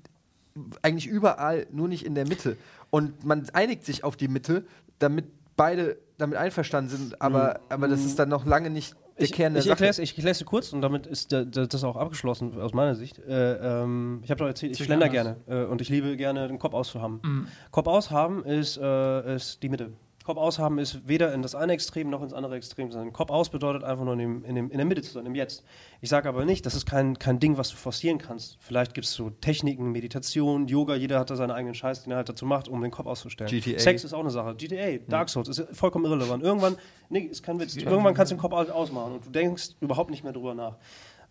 eigentlich 0.82 1.08
überall, 1.08 1.68
nur 1.72 1.88
nicht 1.88 2.06
in 2.06 2.16
der 2.16 2.28
Mitte. 2.28 2.58
Und 2.90 3.24
man 3.26 3.48
einigt 3.54 3.86
sich 3.86 4.04
auf 4.04 4.16
die 4.16 4.28
Mitte, 4.28 4.66
damit 5.00 5.26
beide 5.56 5.98
damit 6.18 6.38
einverstanden 6.38 6.90
sind, 6.90 7.22
aber, 7.22 7.60
aber 7.70 7.88
das 7.88 8.06
ist 8.06 8.18
dann 8.20 8.30
noch 8.30 8.46
lange 8.46 8.70
nicht 8.70 8.96
der 9.18 9.26
Ich, 9.26 9.32
Kern 9.34 9.54
der 9.54 9.60
ich 9.60 9.66
Sache. 9.66 9.72
erkläre 9.74 9.92
es 9.92 10.00
ich 10.00 10.18
erklär's 10.18 10.40
dir 10.40 10.46
kurz 10.46 10.74
und 10.74 10.82
damit 10.82 11.06
ist 11.06 11.32
das 11.32 11.84
auch 11.84 11.96
abgeschlossen 11.98 12.60
aus 12.60 12.74
meiner 12.74 12.96
Sicht. 12.96 13.20
Äh, 13.20 13.82
ähm, 13.82 14.22
ich 14.24 14.32
habe 14.32 14.40
doch 14.40 14.48
erzählt, 14.48 14.80
ich 14.80 14.86
schlender 14.86 15.10
gerne 15.10 15.38
äh, 15.48 15.64
und 15.66 15.82
ich 15.82 15.90
liebe 15.90 16.18
gerne 16.18 16.48
den 16.48 16.60
Kopf 16.60 16.74
auszuhaben. 16.74 17.20
Mhm. 17.24 17.48
Kopf 17.72 17.88
aushaben 17.88 18.44
ist, 18.44 18.78
äh, 18.78 19.36
ist 19.36 19.62
die 19.62 19.70
Mitte. 19.70 19.92
Kopf 20.24 20.38
aushaben 20.38 20.78
ist 20.80 21.08
weder 21.08 21.34
in 21.34 21.42
das 21.42 21.54
eine 21.54 21.74
Extrem 21.74 22.10
noch 22.10 22.22
ins 22.24 22.32
andere 22.34 22.56
Extrem, 22.56 22.92
sondern 22.92 23.12
Kopf 23.12 23.30
aus 23.30 23.50
bedeutet 23.50 23.84
einfach 23.84 24.06
nur 24.06 24.14
in, 24.14 24.20
dem, 24.20 24.46
in, 24.46 24.56
dem, 24.56 24.72
in 24.72 24.78
der 24.78 24.86
Mitte 24.86 25.02
zu 25.02 25.12
sein, 25.12 25.26
im 25.26 25.36
Jetzt. 25.36 25.64
Ich 26.00 26.10
sage 26.10 26.30
aber 26.30 26.46
nicht, 26.46 26.66
das 26.66 26.76
ist 26.76 26.86
kein, 26.86 27.20
kein 27.20 27.40
Ding, 27.40 27.58
was 27.58 27.70
du 27.70 27.76
forcieren 27.76 28.20
kannst. 28.20 28.58
Vielleicht 28.62 28.94
gibt 28.94 29.06
es 29.06 29.14
so 29.14 29.30
Techniken, 29.30 29.92
Meditation, 29.92 30.68
Yoga, 30.68 30.96
jeder 30.96 31.20
hat 31.20 31.30
da 31.30 31.36
seinen 31.36 31.52
eigenen 31.52 31.74
Scheiß, 31.76 32.04
den 32.04 32.12
er 32.12 32.18
halt 32.18 32.30
dazu 32.30 32.46
macht, 32.46 32.70
um 32.70 32.82
den 32.82 32.92
Kopf 32.92 33.08
auszustellen. 33.08 33.50
GTA. 33.52 33.80
Sex 33.80 34.04
ist 34.06 34.14
auch 34.14 34.22
eine 34.22 34.32
Sache. 34.32 34.56
GTA, 34.56 34.98
Dark 35.10 35.30
Souls 35.30 35.50
ist 35.50 35.64
vollkommen 35.74 36.06
irrelevant. 36.06 36.42
Irgendwann, 36.42 36.78
nee, 37.10 37.20
ist 37.20 37.44
kein 37.44 37.60
Witz. 37.60 37.76
Irgendwann 37.76 38.14
kannst 38.14 38.32
du 38.32 38.36
den 38.36 38.42
Kopf 38.42 38.54
aus- 38.54 38.70
ausmachen 38.70 39.14
und 39.14 39.26
du 39.26 39.30
denkst 39.30 39.72
überhaupt 39.82 40.10
nicht 40.10 40.24
mehr 40.24 40.34
drüber 40.34 40.56
nach. 40.56 40.78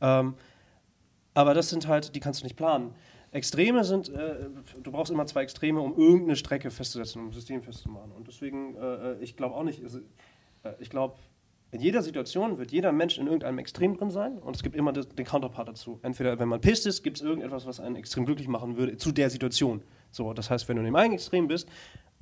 Ähm, 0.03 0.35
aber 1.35 1.55
das 1.55 1.71
sind 1.71 1.89
halt, 1.89 2.15
die 2.15 2.21
kannst 2.21 2.41
du 2.41 2.45
nicht 2.45 2.57
planen. 2.57 2.93
Extreme 3.33 3.83
sind, 3.83 4.11
äh, 4.11 4.49
du 4.83 4.93
brauchst 4.93 5.11
immer 5.11 5.27
zwei 5.27 5.43
Extreme, 5.43 5.81
um 5.81 5.97
irgendeine 5.97 6.37
Strecke 6.37 6.71
festzusetzen, 6.71 7.23
um 7.23 7.29
ein 7.29 7.33
System 7.33 7.63
festzumachen. 7.63 8.13
Und 8.13 8.29
deswegen, 8.29 8.77
äh, 8.77 9.15
ich 9.21 9.37
glaube 9.37 9.55
auch 9.55 9.65
nicht, 9.65 9.83
also, 9.83 10.01
äh, 10.63 10.73
ich 10.79 10.91
glaube, 10.91 11.17
in 11.71 11.81
jeder 11.81 12.03
Situation 12.03 12.59
wird 12.59 12.71
jeder 12.71 12.93
Mensch 12.93 13.17
in 13.17 13.25
irgendeinem 13.25 13.59
Extrem 13.59 13.97
drin 13.97 14.11
sein 14.11 14.39
und 14.39 14.55
es 14.55 14.63
gibt 14.63 14.77
immer 14.77 14.93
das, 14.93 15.09
den 15.09 15.25
Counterpart 15.25 15.69
dazu. 15.69 15.99
Entweder, 16.03 16.39
wenn 16.39 16.49
man 16.49 16.61
pisst 16.61 16.87
ist, 16.87 17.03
gibt 17.03 17.17
es 17.17 17.23
irgendetwas, 17.23 17.65
was 17.65 17.81
einen 17.81 17.97
extrem 17.97 18.27
glücklich 18.27 18.49
machen 18.49 18.77
würde 18.77 18.99
zu 18.99 19.11
der 19.11 19.31
Situation. 19.31 19.83
So, 20.11 20.35
das 20.35 20.51
heißt, 20.51 20.69
wenn 20.69 20.77
du 20.77 20.81
in 20.81 20.87
dem 20.87 20.97
einen 20.97 21.15
Extrem 21.15 21.49
bist 21.49 21.67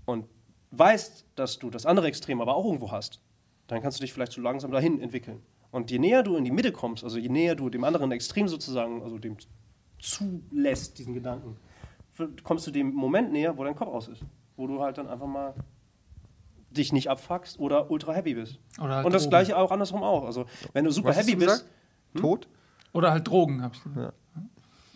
und 0.04 0.26
weißt, 0.70 1.26
dass 1.34 1.58
du 1.58 1.70
das 1.70 1.84
andere 1.84 2.06
Extrem 2.06 2.40
aber 2.40 2.54
auch 2.54 2.64
irgendwo 2.64 2.92
hast, 2.92 3.20
dann 3.66 3.82
kannst 3.82 3.98
du 3.98 4.02
dich 4.02 4.12
vielleicht 4.12 4.30
so 4.30 4.40
langsam 4.40 4.70
dahin 4.70 5.00
entwickeln. 5.00 5.42
Und 5.72 5.90
je 5.90 5.98
näher 5.98 6.22
du 6.22 6.36
in 6.36 6.44
die 6.44 6.52
Mitte 6.52 6.70
kommst, 6.70 7.02
also 7.02 7.18
je 7.18 7.28
näher 7.28 7.56
du 7.56 7.68
dem 7.70 7.82
anderen 7.82 8.12
Extrem 8.12 8.46
sozusagen, 8.46 9.02
also 9.02 9.18
dem 9.18 9.36
zulässt, 10.00 10.98
diesen 10.98 11.14
Gedanken, 11.14 11.56
kommst 12.44 12.66
du 12.66 12.70
dem 12.70 12.92
Moment 12.92 13.32
näher, 13.32 13.56
wo 13.56 13.64
dein 13.64 13.74
Kopf 13.76 13.88
aus 13.92 14.08
ist. 14.08 14.22
Wo 14.56 14.66
du 14.66 14.82
halt 14.82 14.98
dann 14.98 15.08
einfach 15.08 15.26
mal 15.26 15.54
dich 16.70 16.92
nicht 16.92 17.08
abfuckst 17.10 17.58
oder 17.58 17.90
ultra 17.90 18.12
happy 18.12 18.34
bist. 18.34 18.58
Oder 18.80 18.96
halt 18.96 19.06
Und 19.06 19.12
das 19.12 19.22
Drogen. 19.22 19.30
gleiche 19.30 19.56
auch 19.56 19.70
andersrum 19.72 20.02
auch. 20.02 20.24
Also 20.24 20.44
wenn 20.72 20.84
du 20.84 20.90
super 20.90 21.08
Was 21.10 21.18
happy 21.18 21.32
du 21.32 21.38
bist, 21.38 21.48
gesagt? 21.50 21.70
Tod 22.16 22.48
Oder 22.92 23.10
halt 23.12 23.26
Drogen, 23.26 23.62
hab 23.62 23.74
ich 23.74 23.82
gesagt. 23.82 24.14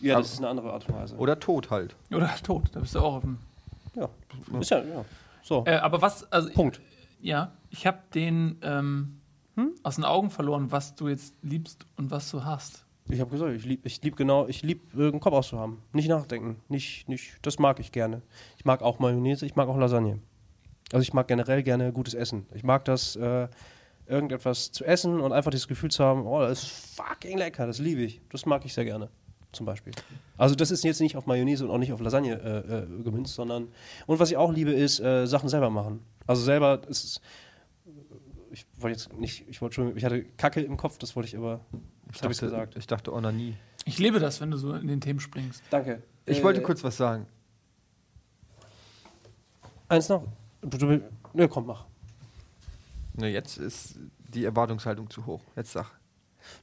ja, 0.01 0.19
das 0.19 0.33
ist 0.33 0.39
eine 0.39 0.49
andere 0.49 0.73
Art 0.73 0.89
und 0.89 0.95
Weise. 0.95 1.17
oder 1.17 1.39
Tod 1.41 1.71
halt. 1.71 1.97
Oder 2.11 2.31
halt 2.31 2.45
tot. 2.45 2.71
Da 2.73 2.81
bist 2.81 2.95
du 2.95 3.01
auch 3.01 3.15
auf 3.17 3.23
dem. 3.23 3.39
ja, 3.95 4.09
ist 4.61 4.71
ja, 4.71 4.79
ja. 4.83 5.05
So, 5.43 5.65
Äh, 5.67 5.77
aber 5.77 6.01
was, 6.03 6.31
also. 6.33 6.51
Punkt. 6.53 6.81
Ja, 7.21 7.53
ich 7.71 7.87
habe 7.87 7.99
den 8.15 8.59
ähm, 8.63 9.21
aus 9.83 9.97
den 9.97 10.05
Augen 10.05 10.31
verloren, 10.31 10.71
was 10.73 10.95
du 10.95 11.09
jetzt 11.09 11.35
liebst 11.43 11.87
und 11.97 12.11
was 12.11 12.31
du 12.31 12.45
hast. 12.45 12.84
Ich 13.09 13.21
habe 13.21 13.31
gesagt, 13.31 13.53
ich 13.55 13.65
liebe 13.65 13.87
ich 13.87 14.03
lieb 14.03 14.17
genau, 14.17 14.47
ich 14.47 14.63
liebe 14.63 14.81
äh, 14.97 15.09
einen 15.09 15.21
Kopf 15.21 15.35
auszuhaben. 15.35 15.79
Nicht 15.93 16.09
nachdenken. 16.09 16.57
Nicht, 16.69 17.09
nicht, 17.09 17.39
das 17.43 17.59
mag 17.59 17.79
ich 17.81 17.93
gerne. 17.93 18.23
Ich 18.57 18.65
mag 18.65 18.83
auch 18.83 18.99
Mayonnaise, 18.99 19.45
ich 19.45 19.57
mag 19.57 19.69
auch 19.69 19.77
Lasagne. 19.77 20.21
Also 20.93 21.03
ich 21.03 21.13
mag 21.13 21.29
generell 21.29 21.63
gerne 21.63 21.93
gutes 21.93 22.15
Essen. 22.15 22.47
Ich 22.55 22.63
mag 22.63 22.85
das, 22.85 23.17
äh, 23.17 23.49
irgendetwas 24.07 24.71
zu 24.73 24.85
essen 24.85 25.21
und 25.21 25.33
einfach 25.33 25.51
das 25.51 25.67
Gefühl 25.67 25.91
zu 25.91 26.05
haben, 26.05 26.27
oh, 26.27 26.41
das 26.41 26.63
ist 26.63 26.97
fucking 26.97 27.39
lecker, 27.39 27.67
das 27.67 27.79
liebe 27.79 28.03
ich. 28.03 28.21
Das 28.31 28.47
mag 28.47 28.65
ich 28.65 28.75
sehr 28.75 28.85
gerne, 28.85 29.09
zum 29.53 29.67
Beispiel. 29.67 29.93
Also 30.37 30.55
das 30.55 30.71
ist 30.71 30.85
jetzt 30.85 31.01
nicht 31.01 31.17
auf 31.17 31.27
Mayonnaise 31.27 31.65
und 31.65 31.71
auch 31.71 31.79
nicht 31.79 31.93
auf 31.93 32.01
Lasagne 32.01 32.35
äh, 32.35 32.79
äh, 32.79 33.03
gemünzt, 33.03 33.35
sondern 33.35 33.69
und 34.07 34.19
was 34.19 34.31
ich 34.31 34.37
auch 34.37 34.53
liebe, 34.53 34.73
ist 34.73 35.01
äh, 35.01 35.27
Sachen 35.27 35.49
selber 35.49 35.71
machen. 35.71 36.01
Also 36.27 36.43
selber 36.43 36.81
ist 36.89 37.21
ich 38.51 38.67
wollte 38.79 38.97
jetzt 38.99 39.13
nicht, 39.19 39.49
ich 39.49 39.61
wollte 39.61 39.75
schon, 39.75 39.97
ich 39.97 40.05
hatte 40.05 40.25
Kacke 40.37 40.61
im 40.61 40.77
Kopf, 40.77 40.99
das 40.99 41.17
wollte 41.17 41.29
ich 41.29 41.37
aber, 41.37 41.61
das 42.13 42.23
habe 42.23 42.33
ich 42.33 42.39
dachte, 42.39 42.51
gesagt. 42.53 42.77
ich 42.77 42.87
dachte 42.87 43.13
Onanie. 43.13 43.57
Ich 43.85 43.99
liebe 43.99 44.19
das, 44.19 44.41
wenn 44.41 44.51
du 44.51 44.57
so 44.57 44.75
in 44.75 44.89
den 44.89 45.01
Themen 45.01 45.21
springst. 45.21 45.63
Danke. 45.71 46.03
Ich 46.27 46.39
Äh, 46.39 46.43
wollte 46.43 46.63
kurz 46.63 46.83
was 46.83 46.97
sagen. 46.97 47.27
Eins 49.89 50.09
noch. 50.09 50.25
Du, 50.63 51.01
ne, 51.35 51.49
komm, 51.49 51.67
mach. 51.67 51.85
Ne, 53.15 53.29
jetzt 53.29 53.59
ist 53.59 53.99
die 54.19 54.45
Erwartungshaltung 54.45 55.11
zu 55.11 55.25
hoch. 55.27 55.43
Jetzt 55.57 55.73
sag. 55.73 55.87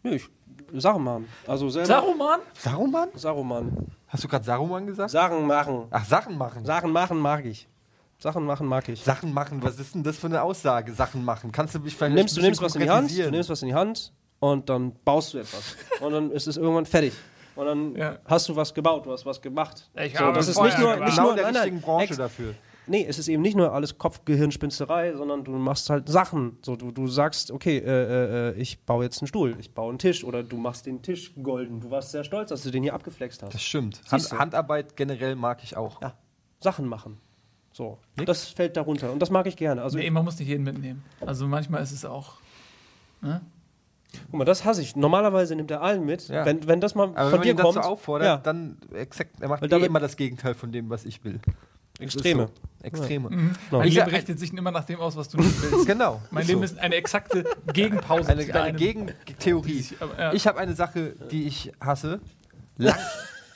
Nö, 0.03 0.15
ich, 0.15 0.27
Saruman. 0.73 1.25
Also 1.47 1.69
selber. 1.69 1.87
Saruman? 1.87 2.39
Saruman? 2.53 3.09
Saruman. 3.15 3.87
Hast 4.07 4.23
du 4.23 4.27
gerade 4.27 4.43
Saruman 4.45 4.85
gesagt? 4.85 5.11
Sachen 5.11 5.45
machen. 5.45 5.85
Ach, 5.91 6.05
Sachen 6.05 6.37
machen. 6.37 6.65
Sachen 6.65 6.91
machen 6.91 7.19
mag 7.19 7.45
ich. 7.45 7.67
Sachen 8.19 8.45
machen 8.45 8.67
mag 8.67 8.87
ich. 8.89 9.03
Sachen 9.03 9.33
machen, 9.33 9.63
was 9.63 9.79
ist 9.79 9.95
denn 9.95 10.03
das 10.03 10.17
für 10.17 10.27
eine 10.27 10.43
Aussage? 10.43 10.93
Sachen 10.93 11.25
machen. 11.25 11.51
Kannst 11.51 11.73
du 11.73 11.79
mich 11.79 11.95
vielleicht 11.95 12.13
nimmst, 12.15 12.37
du 12.37 12.41
nimmst 12.41 12.61
was 12.61 12.75
in 12.75 12.81
die 12.81 12.89
Hand, 12.89 13.17
du 13.17 13.31
nimmst 13.31 13.49
was 13.49 13.61
in 13.63 13.69
die 13.69 13.73
Hand 13.73 14.11
und 14.41 14.67
dann 14.67 14.91
baust 15.05 15.33
du 15.33 15.37
etwas. 15.37 15.77
und 16.01 16.11
dann 16.11 16.31
ist 16.31 16.47
es 16.47 16.57
irgendwann 16.57 16.85
fertig. 16.85 17.13
Und 17.55 17.65
dann 17.65 17.95
Ja. 17.95 18.17
hast 18.25 18.49
du 18.49 18.55
was 18.55 18.73
gebaut, 18.73 19.05
du 19.05 19.11
hast 19.11 19.25
was 19.25 19.41
gemacht. 19.41 19.89
Ich 20.03 20.13
so, 20.13 20.19
habe 20.19 20.33
das 20.33 20.49
ist 20.49 20.55
Feuer 20.57 20.65
nicht 20.67 20.79
nur, 20.79 20.95
nicht 20.97 21.15
genau 21.15 21.23
nur 21.23 21.31
in 21.31 21.37
der 21.53 21.53
richtigen 21.63 21.81
Branche 21.81 22.15
dafür. 22.15 22.55
Nee, 22.87 23.05
es 23.07 23.19
ist 23.19 23.27
eben 23.27 23.41
nicht 23.43 23.55
nur 23.55 23.71
alles 23.71 23.97
Kopfgehirnspinsterei, 23.97 25.13
sondern 25.15 25.43
du 25.43 25.51
machst 25.51 25.89
halt 25.89 26.09
Sachen. 26.09 26.57
So, 26.65 26.75
du, 26.75 26.91
du 26.91 27.07
sagst, 27.07 27.51
okay, 27.51 27.77
äh, 27.77 28.49
äh, 28.49 28.53
ich 28.55 28.83
baue 28.85 29.03
jetzt 29.03 29.21
einen 29.21 29.27
Stuhl, 29.27 29.55
ich 29.59 29.73
baue 29.73 29.89
einen 29.89 29.99
Tisch 29.99 30.23
oder 30.23 30.41
du 30.43 30.57
machst 30.57 30.87
den 30.87 31.01
Tisch 31.01 31.31
golden. 31.41 31.79
Du 31.79 31.91
warst 31.91 32.11
sehr 32.11 32.23
stolz, 32.23 32.49
dass 32.49 32.63
du 32.63 32.71
den 32.71 32.81
hier 32.83 32.93
abgeflext 32.95 33.43
hast. 33.43 33.53
Das 33.53 33.61
stimmt. 33.61 34.01
Hand? 34.11 34.31
Handarbeit 34.31 34.95
generell 34.97 35.35
mag 35.35 35.63
ich 35.63 35.77
auch. 35.77 36.01
Ja, 36.01 36.15
Sachen 36.59 36.87
machen. 36.87 37.17
So, 37.73 37.99
Nix? 38.17 38.25
das 38.25 38.45
fällt 38.45 38.75
darunter 38.75 39.11
und 39.11 39.19
das 39.19 39.29
mag 39.29 39.45
ich 39.45 39.55
gerne. 39.55 39.83
Also, 39.83 39.97
Nee, 39.97 40.09
man 40.09 40.25
muss 40.25 40.37
nicht 40.39 40.47
jeden 40.49 40.63
mitnehmen. 40.63 41.03
Also 41.25 41.47
manchmal 41.47 41.83
ist 41.83 41.91
es 41.91 42.03
auch. 42.03 42.33
Ne? 43.21 43.41
Guck 44.29 44.33
mal, 44.39 44.45
das 44.45 44.65
hasse 44.65 44.81
ich. 44.81 44.95
Normalerweise 44.95 45.55
nimmt 45.55 45.71
er 45.71 45.81
allen 45.81 46.05
mit. 46.05 46.27
Ja. 46.27 46.45
Wenn, 46.45 46.67
wenn 46.67 46.81
das 46.81 46.95
mal 46.95 47.09
Aber 47.09 47.15
von 47.15 47.25
wenn 47.25 47.31
man 47.31 47.41
dir 47.43 47.49
ihn 47.51 47.57
dazu 47.57 47.71
kommt, 47.73 47.85
auffordert, 47.85 48.25
ja, 48.27 48.37
dann 48.37 48.77
exakt, 48.93 49.31
er 49.39 49.49
macht 49.49 49.61
Weil 49.61 49.67
eh 49.67 49.71
damit- 49.71 49.87
immer 49.87 49.99
das 49.99 50.15
Gegenteil 50.17 50.53
von 50.53 50.71
dem, 50.71 50.89
was 50.89 51.05
ich 51.05 51.23
will. 51.23 51.39
Extreme. 51.99 52.43
Das 52.43 52.51
ist 52.51 52.57
So. 52.57 52.87
Extreme. 52.87 53.29
Mhm. 53.29 53.37
Genau. 53.37 53.77
Mein 53.79 53.87
Ich 53.87 53.93
Leben 53.93 54.05
sag- 54.09 54.15
richtet 54.17 54.39
sich 54.39 54.53
immer 54.53 54.71
nach 54.71 54.85
dem 54.85 54.99
aus, 54.99 55.15
was 55.15 55.29
du 55.29 55.37
nicht 55.37 55.61
willst. 55.61 55.85
Genau. 55.87 56.21
Mein 56.31 56.47
Leben 56.47 56.59
so. 56.59 56.65
ist 56.65 56.79
eine 56.79 56.95
exakte 56.95 57.43
Gegenpause 57.73 58.29
eine, 58.31 58.45
zu 58.45 58.53
eine 58.53 58.63
deinem. 58.73 58.77
Gegentheorie. 58.77 59.85
Aber, 59.99 60.17
ja. 60.19 60.33
Ich 60.33 60.47
habe 60.47 60.59
eine 60.59 60.73
Sache, 60.73 61.13
die 61.29 61.45
ich 61.45 61.71
hasse. 61.79 62.19
Lang, 62.77 62.95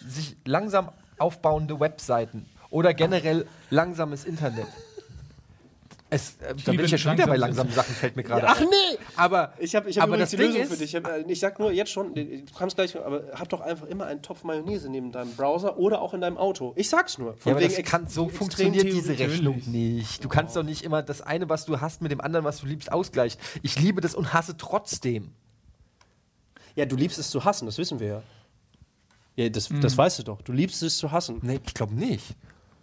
sich 0.08 0.36
langsam 0.45 0.89
aufbauende 1.18 1.80
Webseiten 1.80 2.45
oder 2.70 2.93
generell 2.93 3.47
langsames 3.72 4.26
Internet. 4.26 4.68
Es, 6.16 6.36
äh, 6.38 6.55
da 6.63 6.72
bin 6.72 6.86
ich 6.86 6.91
ja 6.91 6.97
schon 6.97 7.13
wieder 7.13 7.28
bei 7.28 7.36
langsamen 7.36 7.74
Sachen, 7.74 7.93
fällt 7.93 8.16
mir 8.16 8.24
gerade 8.24 8.47
Ach 8.47 8.59
ein. 8.61 8.68
nee! 8.70 8.97
Aber, 9.18 9.53
Ich 9.59 9.76
habe 9.76 9.89
ich 9.89 9.97
hab 9.97 10.03
aber 10.03 10.13
übrigens 10.16 10.22
das 10.22 10.30
die 10.32 10.38
Ding 10.38 10.47
Lösung 10.47 10.61
ist, 10.63 10.70
für 10.72 10.78
dich. 10.78 10.93
Ich, 10.93 10.95
hab, 10.95 11.07
äh, 11.11 11.22
ich 11.32 11.39
sag 11.39 11.59
nur 11.59 11.72
jetzt 11.72 11.91
schon, 11.91 12.13
du 12.16 12.24
kannst 12.57 12.76
gleich, 12.78 12.95
aber 12.95 13.24
hab 13.34 13.49
doch 13.49 13.59
einfach 13.61 13.86
immer 13.88 14.05
einen 14.05 14.22
Topf 14.22 14.43
Mayonnaise 14.43 14.88
neben 14.89 15.11
deinem 15.11 15.36
Browser 15.36 15.78
oder 15.78 16.01
auch 16.01 16.13
in 16.13 16.22
deinem 16.22 16.38
Auto. 16.38 16.74
Ich 16.78 16.89
sag's 16.89 17.18
nur. 17.18 17.32
Ja, 17.32 17.38
Von 17.38 17.51
aber 17.53 17.61
wegen 17.61 17.76
das 17.76 17.84
kann, 17.84 18.07
so 18.07 18.30
funktioniert 18.30 18.86
diese 18.86 19.18
Rechnung 19.20 19.61
nicht. 19.68 20.24
Du 20.24 20.30
kannst 20.30 20.55
doch 20.55 20.63
nicht 20.63 20.84
immer 20.84 21.03
das 21.03 21.22
eine, 21.22 21.49
was 21.49 21.66
du 21.66 21.82
hast, 21.82 22.01
mit 22.01 22.11
dem 22.11 22.22
anderen, 22.22 22.45
was 22.45 22.59
du 22.59 22.66
liebst, 22.68 22.91
ausgleichen. 22.91 23.39
Ich 23.61 23.80
liebe 23.80 23.99
das 24.01 24.16
und 24.16 24.34
hasse 24.34 24.55
trotzdem. 24.57 25.32
Ja, 26.76 26.86
du 26.86 26.95
liebst 26.95 27.18
es 27.20 27.30
zu 27.30 27.43
hassen, 27.45 27.66
das 27.66 27.78
wissen 27.78 27.99
wir 27.99 28.07
ja. 28.07 28.22
Ja, 29.38 29.49
das, 29.49 29.70
Mhm. 29.70 29.82
das 29.82 29.97
weißt 29.97 30.20
du 30.20 30.24
doch. 30.24 30.41
Du 30.41 30.53
liebst 30.53 30.82
es 30.84 30.97
zu 30.97 31.11
hassen. 31.11 31.39
Nee, 31.41 31.59
ich 31.66 31.74
glaube 31.74 31.93
nicht. 31.93 32.24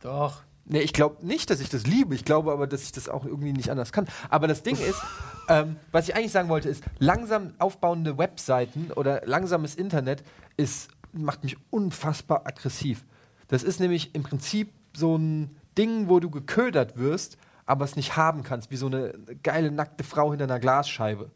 Doch. 0.02 0.42
Nee, 0.64 0.80
ich 0.80 0.92
glaube 0.92 1.26
nicht, 1.26 1.50
dass 1.50 1.60
ich 1.60 1.68
das 1.68 1.86
liebe. 1.86 2.14
Ich 2.14 2.24
glaube 2.24 2.52
aber, 2.52 2.66
dass 2.66 2.82
ich 2.82 2.92
das 2.92 3.08
auch 3.08 3.24
irgendwie 3.24 3.52
nicht 3.52 3.70
anders 3.70 3.92
kann. 3.92 4.06
Aber 4.30 4.46
das 4.46 4.62
Ding 4.62 4.76
ist, 4.76 5.00
ähm, 5.48 5.76
was 5.90 6.08
ich 6.08 6.14
eigentlich 6.14 6.32
sagen 6.32 6.48
wollte, 6.48 6.68
ist, 6.68 6.84
langsam 6.98 7.54
aufbauende 7.58 8.16
Webseiten 8.18 8.92
oder 8.92 9.22
langsames 9.26 9.74
Internet 9.74 10.22
ist, 10.56 10.90
macht 11.12 11.42
mich 11.42 11.56
unfassbar 11.70 12.46
aggressiv. 12.46 13.04
Das 13.48 13.62
ist 13.62 13.80
nämlich 13.80 14.14
im 14.14 14.22
Prinzip 14.22 14.72
so 14.94 15.16
ein 15.16 15.56
Ding, 15.76 16.08
wo 16.08 16.20
du 16.20 16.30
geködert 16.30 16.96
wirst, 16.96 17.38
aber 17.66 17.84
es 17.84 17.96
nicht 17.96 18.16
haben 18.16 18.42
kannst, 18.42 18.70
wie 18.70 18.76
so 18.76 18.86
eine 18.86 19.14
geile 19.42 19.70
nackte 19.70 20.04
Frau 20.04 20.30
hinter 20.30 20.44
einer 20.44 20.60
Glasscheibe. 20.60 21.30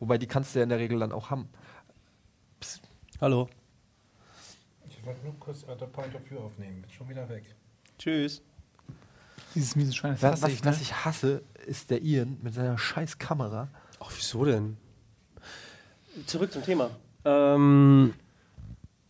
Wobei 0.00 0.18
die 0.18 0.26
kannst 0.26 0.54
du 0.54 0.58
ja 0.58 0.64
in 0.64 0.68
der 0.68 0.78
Regel 0.78 0.98
dann 0.98 1.12
auch 1.12 1.30
haben. 1.30 1.48
Hallo. 3.20 3.48
Ich 4.88 5.04
wollte 5.04 5.24
nur 5.24 5.38
kurz 5.38 5.64
Other 5.64 5.86
Point 5.86 6.14
of 6.14 6.30
View 6.30 6.38
aufnehmen. 6.38 6.82
Bin 6.82 6.90
schon 6.90 7.08
wieder 7.08 7.28
weg. 7.28 7.54
Tschüss. 7.98 8.42
Dieses 9.54 9.76
miese 9.76 9.92
Schwein. 9.92 10.12
Das 10.20 10.22
Was, 10.22 10.42
was, 10.42 10.50
ich, 10.52 10.64
ne? 10.64 10.70
was 10.70 10.80
ich 10.80 11.04
hasse, 11.04 11.42
ist 11.66 11.90
der 11.90 12.02
Ian 12.02 12.38
mit 12.42 12.54
seiner 12.54 12.76
scheiß 12.76 13.18
Kamera. 13.18 13.68
Ach, 14.00 14.10
wieso 14.14 14.44
denn? 14.44 14.76
Zurück 16.26 16.52
zum 16.52 16.62
Thema. 16.62 16.90
Ähm, 17.24 18.14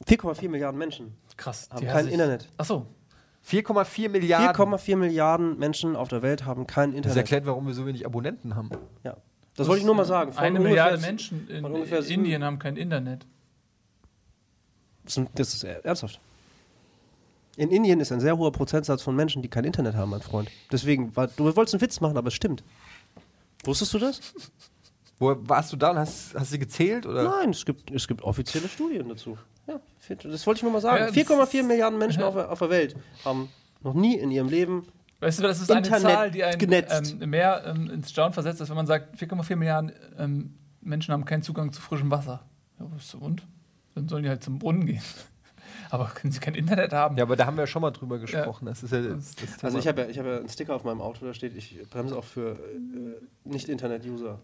4,4 0.07 0.49
Milliarden 0.49 0.79
Menschen 0.79 1.15
Krass. 1.37 1.69
haben 1.71 1.87
kein. 1.87 2.09
Internet. 2.09 2.49
Achso. 2.57 2.87
4,4 3.49 4.09
Milliarden. 4.09 4.49
4,4 4.57 4.97
Milliarden 4.97 5.59
Menschen 5.59 5.97
auf 5.97 6.09
der 6.09 6.23
Welt 6.23 6.45
haben 6.47 6.67
kein 6.67 6.91
Das 6.91 6.97
Internet. 6.99 7.17
erklärt, 7.19 7.47
warum 7.47 7.67
wir 7.67 7.75
so 7.75 7.85
wenig 7.87 8.07
Abonnenten 8.07 8.55
haben. 8.57 8.71
Ja. 9.03 9.17
Das 9.57 9.69
wollte 9.69 9.81
ich 9.81 9.87
nur 9.87 9.95
mal 9.95 10.05
sagen. 10.05 10.33
Von 10.33 10.43
Eine 10.45 10.61
Milliarde 10.61 10.99
Menschen 10.99 11.49
in 11.49 11.65
sieben- 12.03 12.07
Indien 12.25 12.43
haben 12.45 12.59
kein 12.59 12.77
Internet. 12.77 13.27
Das 15.05 15.17
ist- 15.19 15.29
Das 15.35 15.55
ist 15.55 15.65
ernsthaft. 15.65 16.21
In 17.57 17.71
Indien 17.71 18.01
ist 18.01 18.11
ein 18.13 18.21
sehr 18.21 18.37
hoher 18.37 18.51
Prozentsatz 18.53 19.03
von 19.03 19.15
Menschen, 19.15 19.43
die 19.43 19.49
kein 19.49 19.65
Internet 19.65 19.95
haben, 19.95 20.11
mein 20.11 20.23
Freund. 20.23 20.51
Deswegen, 20.73 21.15
war, 21.17 21.29
du 21.29 21.45
wolltest 21.57 21.75
einen 21.75 21.81
Witz 21.83 22.01
machen, 22.01 22.17
aber 22.17 22.29
es 22.29 22.35
stimmt. 22.35 22.65
Wusstest 23.65 23.95
du 23.95 23.99
das? 23.99 24.21
Wo 25.19 25.37
warst 25.43 25.73
du 25.73 25.77
da 25.77 25.91
und 25.91 25.99
hast, 25.99 26.35
hast 26.35 26.51
sie 26.51 26.59
gezählt? 26.59 27.07
Oder? 27.07 27.23
Nein, 27.23 27.51
es 27.51 27.65
gibt, 27.65 27.91
es 27.93 28.09
gibt 28.09 28.23
offizielle 28.23 28.69
Studien 28.69 29.09
dazu. 29.09 29.39
Ja, 29.67 29.81
das 30.09 30.47
wollte 30.47 30.59
ich 30.59 30.63
nur 30.65 30.73
mal 30.73 30.81
sagen. 30.81 30.99
Ja, 30.99 31.07
das- 31.07 31.15
4,4 31.15 31.63
Milliarden 31.63 31.99
Menschen 31.99 32.23
auf, 32.23 32.35
der- 32.35 32.51
auf 32.51 32.59
der 32.59 32.71
Welt 32.71 32.97
haben 33.25 33.49
noch 33.83 33.95
nie 33.95 34.17
in 34.17 34.31
ihrem 34.31 34.49
Leben 34.49 34.87
Weißt 35.21 35.39
du, 35.39 35.43
das 35.45 35.61
ist 35.61 35.71
eine 35.71 35.79
Internet 35.87 36.03
Zahl, 36.13 36.31
die 36.31 36.45
einen 36.45 36.61
ähm, 37.23 37.31
mehr 37.31 37.63
ähm, 37.65 37.89
ins 37.89 38.11
Staunen 38.11 38.35
versetzt, 38.35 38.61
als 38.61 38.69
wenn 38.69 38.77
man 38.77 38.87
sagt, 38.87 39.17
4,4 39.19 39.57
Milliarden 39.57 39.93
ähm, 40.19 40.55
Menschen 40.83 41.13
haben 41.15 41.25
keinen 41.25 41.43
Zugang 41.43 41.73
zu 41.73 41.81
frischem 41.81 42.11
Wasser. 42.11 42.45
Ja, 42.79 42.87
was 42.91 43.05
ist 43.07 43.15
und? 43.15 43.47
Dann 43.95 44.07
sollen 44.09 44.25
die 44.25 44.29
halt 44.29 44.43
zum 44.45 44.59
Brunnen 44.59 44.85
gehen. 44.85 45.01
Aber 45.95 46.07
können 46.15 46.33
sie 46.33 46.41
kein 46.41 46.55
Internet 46.55 46.93
haben? 46.93 47.17
Ja, 47.17 47.23
aber 47.25 47.37
da 47.37 47.47
haben 47.47 47.57
wir 47.57 47.63
ja 47.63 47.67
schon 47.67 47.83
mal 47.83 47.91
drüber 47.93 48.19
gesprochen. 48.19 48.67
Das 48.67 48.83
ist 48.83 48.93
ja 48.93 49.01
das, 49.01 49.35
das. 49.37 49.63
Also 49.65 49.79
ich 49.79 49.87
habe 49.87 50.03
ja, 50.03 50.09
ich 50.09 50.19
hab 50.19 50.27
ja 50.27 50.39
einen 50.39 50.49
Sticker 50.49 50.75
auf 50.75 50.83
meinem 50.85 51.01
Auto, 51.01 51.25
da 51.25 51.33
steht, 51.35 51.57
ich 51.57 51.79
bremse 51.89 52.17
auch 52.17 52.25
für 52.25 52.51
äh, 52.53 53.49
Nicht-Internet-User. 53.49 54.39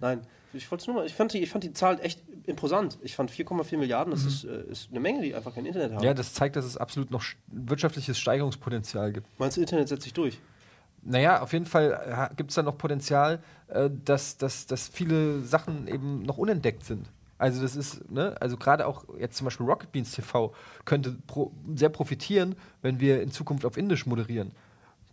Nein, 0.00 0.20
ich 0.52 0.70
wollte 0.70 0.86
nur 0.90 0.96
mal, 1.00 1.06
ich 1.06 1.14
fand, 1.14 1.32
die, 1.32 1.38
ich 1.38 1.50
fand 1.50 1.64
die 1.64 1.72
Zahl 1.72 1.98
echt 2.02 2.20
imposant. 2.44 2.98
Ich 3.02 3.16
fand 3.16 3.30
4,4 3.30 3.78
Milliarden, 3.78 4.10
das 4.12 4.24
ist, 4.24 4.44
äh, 4.44 4.62
ist 4.70 4.90
eine 4.90 5.00
Menge, 5.00 5.22
die 5.22 5.34
einfach 5.34 5.54
kein 5.54 5.64
Internet 5.66 5.92
haben. 5.92 6.04
ja, 6.04 6.12
das 6.14 6.34
zeigt, 6.34 6.56
dass 6.56 6.64
es 6.64 6.76
absolut 6.76 7.10
noch 7.10 7.22
sch- 7.22 7.36
wirtschaftliches 7.46 8.18
Steigerungspotenzial 8.18 9.12
gibt. 9.12 9.26
Meinst 9.38 9.56
du, 9.56 9.60
Internet 9.62 9.88
setzt 9.88 10.02
sich 10.02 10.12
durch? 10.12 10.38
Naja, 11.02 11.40
auf 11.40 11.52
jeden 11.52 11.64
Fall 11.66 12.30
gibt 12.36 12.50
es 12.50 12.56
da 12.56 12.62
noch 12.62 12.76
Potenzial, 12.76 13.40
äh, 13.68 13.88
dass, 14.04 14.36
dass, 14.36 14.66
dass 14.66 14.88
viele 14.88 15.40
Sachen 15.42 15.88
eben 15.88 16.22
noch 16.22 16.36
unentdeckt 16.38 16.84
sind. 16.84 17.08
Also 17.38 17.62
das 17.62 17.76
ist, 17.76 18.10
ne, 18.10 18.34
also 18.40 18.56
gerade 18.56 18.86
auch 18.86 19.04
jetzt 19.18 19.36
zum 19.36 19.44
Beispiel 19.44 19.64
Rocket 19.66 19.92
Beans 19.92 20.10
TV 20.12 20.52
könnte 20.84 21.16
pro, 21.26 21.52
sehr 21.74 21.88
profitieren, 21.88 22.56
wenn 22.82 22.98
wir 23.00 23.22
in 23.22 23.30
Zukunft 23.30 23.64
auf 23.64 23.76
Indisch 23.76 24.06
moderieren. 24.06 24.50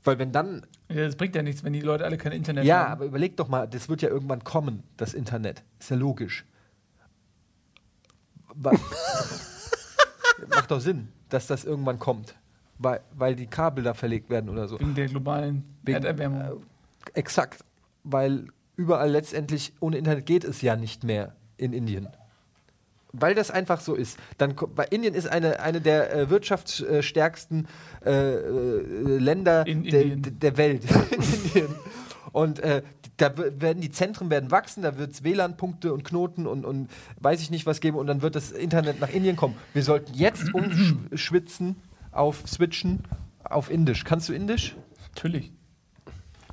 Weil 0.03 0.17
wenn 0.19 0.31
dann, 0.31 0.65
Ja, 0.89 1.05
das 1.05 1.15
bringt 1.15 1.35
ja 1.35 1.41
nichts, 1.43 1.63
wenn 1.63 1.73
die 1.73 1.81
Leute 1.81 2.03
alle 2.05 2.17
kein 2.17 2.31
Internet 2.31 2.65
ja, 2.65 2.79
haben. 2.85 2.91
aber 2.93 3.05
überleg 3.05 3.37
doch 3.37 3.47
mal, 3.47 3.67
das 3.67 3.89
wird 3.89 4.01
ja 4.01 4.09
irgendwann 4.09 4.43
kommen, 4.43 4.83
das 4.97 5.13
Internet. 5.13 5.63
Ist 5.79 5.89
ja 5.91 5.95
logisch. 5.97 6.45
Macht 10.49 10.71
doch 10.71 10.79
Sinn, 10.79 11.09
dass 11.29 11.47
das 11.47 11.65
irgendwann 11.65 11.99
kommt. 11.99 12.35
Weil, 12.77 13.01
weil 13.13 13.35
die 13.35 13.47
Kabel 13.47 13.83
da 13.83 13.93
verlegt 13.93 14.29
werden 14.29 14.49
oder 14.49 14.67
so. 14.67 14.79
Wegen 14.79 14.95
der 14.95 15.07
globalen 15.07 15.63
Wegen- 15.83 15.95
Erderwärmung. 16.03 16.41
Äh, 16.41 16.51
exakt. 17.19 17.63
Weil 18.03 18.47
überall 18.75 19.09
letztendlich 19.09 19.73
ohne 19.79 19.97
Internet 19.97 20.25
geht 20.25 20.43
es 20.43 20.61
ja 20.61 20.75
nicht 20.75 21.03
mehr 21.03 21.35
in 21.57 21.73
Indien. 21.73 22.07
Weil 23.11 23.33
das 23.33 23.49
einfach 23.49 23.79
so 23.79 23.95
ist. 23.95 24.17
Dann, 24.37 24.55
weil 24.75 24.87
Indien 24.91 25.13
ist 25.13 25.27
eine, 25.27 25.61
eine 25.61 25.79
der 25.79 26.13
äh, 26.13 26.29
wirtschaftsstärksten 26.29 27.67
äh, 28.05 28.11
äh, 28.11 29.17
Länder 29.17 29.65
In 29.65 29.83
der, 29.83 30.15
der 30.17 30.57
Welt. 30.57 30.83
in 31.11 31.21
Indien. 31.21 31.75
Und 32.33 32.59
äh, 32.59 32.81
da 33.17 33.31
werden 33.37 33.79
die 33.79 33.91
Zentren 33.91 34.29
werden 34.29 34.51
wachsen, 34.51 34.83
da 34.83 34.97
wird 34.97 35.13
es 35.13 35.23
WLAN-Punkte 35.23 35.93
und 35.93 36.03
Knoten 36.03 36.47
und, 36.47 36.65
und 36.65 36.89
weiß 37.21 37.39
ich 37.41 37.49
nicht 37.49 37.65
was 37.65 37.79
geben 37.79 37.97
und 37.97 38.07
dann 38.07 38.21
wird 38.21 38.35
das 38.35 38.51
Internet 38.51 38.99
nach 38.99 39.09
Indien 39.09 39.37
kommen. 39.37 39.55
Wir 39.73 39.83
sollten 39.83 40.13
jetzt 40.13 40.53
umschwitzen 40.53 41.77
auf 42.11 42.43
Switchen 42.45 43.03
auf 43.43 43.71
Indisch. 43.71 44.03
Kannst 44.03 44.27
du 44.27 44.33
Indisch? 44.33 44.75
Natürlich. 45.13 45.51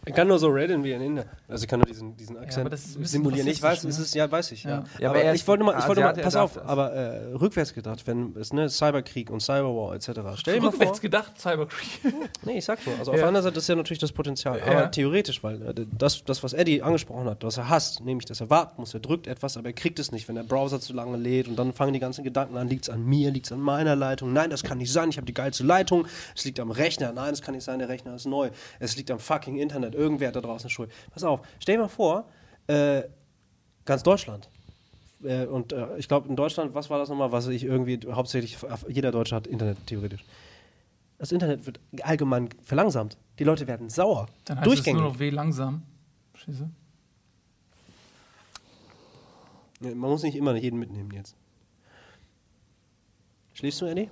Ich 0.05 0.14
kann 0.14 0.26
nur 0.26 0.38
so 0.38 0.48
reden 0.48 0.82
wie 0.82 0.92
in 0.92 1.00
Indien. 1.00 1.26
Also 1.48 1.62
ich 1.62 1.68
kann 1.68 1.78
nur 1.78 1.86
diesen, 1.86 2.16
diesen 2.16 2.36
Akzent 2.36 2.66
ein 2.66 2.70
bisschen 2.70 3.05
simulieren. 3.05 3.46
Ich 3.46 3.62
weiß, 3.62 3.84
es 3.84 3.98
ist, 3.98 4.14
ja, 4.14 4.30
weiß 4.30 4.50
ich. 4.53 4.64
Ja. 4.64 4.70
Ja. 4.70 4.84
Ja, 4.98 5.11
aber 5.11 5.18
aber 5.18 5.24
er 5.28 5.34
ich 5.34 5.46
wollte 5.46 5.62
mal, 5.64 5.78
ich 5.78 5.86
wollte 5.86 6.00
mal, 6.00 6.12
pass 6.14 6.34
auf, 6.34 6.55
das. 6.55 6.64
aber 6.64 6.92
äh, 6.92 7.32
rückwärts 7.34 7.72
gedacht, 7.72 8.05
wenn 8.07 8.34
es 8.36 8.53
ne, 8.53 8.68
Cyberkrieg 8.68 9.30
und 9.30 9.40
Cyberwar 9.40 9.94
etc. 9.94 10.07
Stell 10.36 10.55
dir 10.55 10.62
mal 10.62 10.70
vor, 10.70 10.80
Rückwärts 10.80 11.00
gedacht, 11.00 11.38
Cybercreek. 11.40 11.88
Nee, 12.44 12.59
ich 12.59 12.64
sag's 12.64 12.84
nur. 12.86 12.98
Also 12.98 13.12
auf 13.12 13.16
Ja. 13.16 13.22
der 13.22 13.28
anderen 13.28 13.44
Seite 13.44 13.59
ist 13.59 13.68
ja 13.68 13.76
natürlich 13.76 14.00
das 14.00 14.11
Potenzial. 14.12 14.59
Ja. 14.59 14.64
Aber 14.66 14.90
theoretisch, 14.90 15.44
weil 15.44 15.62
äh, 15.62 15.86
das, 15.96 16.24
das, 16.24 16.42
was 16.42 16.53
Eddie 16.53 16.82
angesprochen 16.82 17.26
hat, 17.28 17.44
was 17.44 17.57
er 17.57 17.68
hasst, 17.68 18.00
nämlich, 18.05 18.24
dass 18.26 18.40
er 18.40 18.50
warten 18.50 18.80
muss, 18.80 18.94
er 18.94 19.00
drückt 19.00 19.26
etwas, 19.28 19.57
aber 19.57 19.68
er 19.68 19.72
kriegt 19.72 19.98
es 20.00 20.11
nicht, 20.11 20.26
wenn 20.28 20.34
der 20.34 20.42
Browser 20.42 20.80
zu 20.80 20.92
lange 20.92 21.16
lädt 21.16 21.46
und 21.46 21.57
dann 21.57 21.72
fangen 21.72 21.92
die 21.92 22.00
ganzen 22.00 22.24
Gedanken 22.24 22.57
an, 22.57 22.68
liegt's 22.68 22.88
an 22.88 23.05
mir, 23.05 23.30
liegt's 23.30 23.53
an 23.53 23.61
meiner 23.61 23.94
Leitung, 23.94 24.32
nein, 24.32 24.50
das 24.50 24.64
kann 24.64 24.78
nicht 24.78 24.92
sein, 24.92 25.11
ich 25.11 25.16
habe 25.16 25.26
die 25.26 25.34
geilste 25.34 25.62
Leitung, 25.64 26.07
es 26.34 26.44
liegt 26.44 26.59
am 26.59 26.70
Rechner, 26.72 27.12
nein, 27.12 27.30
das 27.30 27.42
kann 27.42 27.55
nicht 27.55 27.64
sein, 27.64 27.78
der 27.78 27.88
Rechner 27.88 28.14
ist 28.16 28.26
neu, 28.26 28.50
es 28.80 28.96
liegt 28.96 29.11
am 29.11 29.18
fucking 29.20 29.57
Internet, 29.59 29.91
irgendwer 29.95 30.28
hat 30.28 30.36
da 30.36 30.40
draußen 30.40 30.70
schuld. 30.70 30.90
Pass 31.12 31.24
auf, 31.24 31.40
stell 31.59 31.76
dir 31.76 31.82
mal 31.82 31.88
vor, 31.88 32.28
äh, 32.66 33.03
ganz 33.84 34.03
Deutschland. 34.03 34.49
Äh, 35.22 35.47
und 35.47 35.72
äh, 35.72 35.97
ich 35.99 36.09
glaube, 36.09 36.28
in 36.28 36.36
Deutschland, 36.36 36.74
was 36.74 36.90
war 36.90 36.99
das 36.99 37.09
nochmal, 37.09 37.32
was 37.32 37.47
ich 37.49 37.64
irgendwie 37.64 37.99
hauptsächlich, 38.11 38.59
jeder 38.88 39.12
Deutsche 39.12 39.34
hat 39.36 39.47
Internet 39.47 39.86
theoretisch. 39.86 40.24
Das 41.18 41.30
Internet 41.30 41.66
wird 41.66 41.78
allgemein 42.03 42.49
verlangsamt. 42.62 43.16
Die 43.38 43.45
Leute 43.45 43.66
werden 43.68 43.88
sauer. 43.88 44.26
Dann 44.45 44.59
heißt 44.59 44.66
es 44.66 44.74
Durchgängig. 44.74 45.01
nur 45.01 45.11
noch 45.12 45.18
W 45.20 45.30
langsam. 45.30 45.82
Nee, 49.80 49.95
Man 49.95 50.11
muss 50.11 50.22
nicht 50.22 50.34
immer 50.34 50.55
jeden 50.57 50.78
mitnehmen 50.78 51.12
jetzt. 51.12 51.36
Schläfst 53.55 53.80
du, 53.80 53.86
Eddie? 53.86 54.11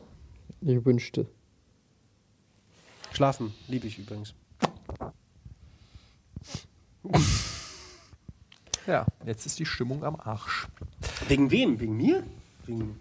Ich 0.60 0.84
wünschte. 0.84 1.26
Schlafen, 3.12 3.54
liebe 3.66 3.86
ich 3.86 3.98
übrigens. 3.98 4.34
Ja, 8.86 9.06
jetzt 9.26 9.46
ist 9.46 9.58
die 9.58 9.66
Stimmung 9.66 10.04
am 10.04 10.16
Arsch. 10.16 10.66
Wegen 11.28 11.50
wem? 11.50 11.78
Wegen 11.80 11.96
mir? 11.96 12.22
Wegen. 12.66 12.98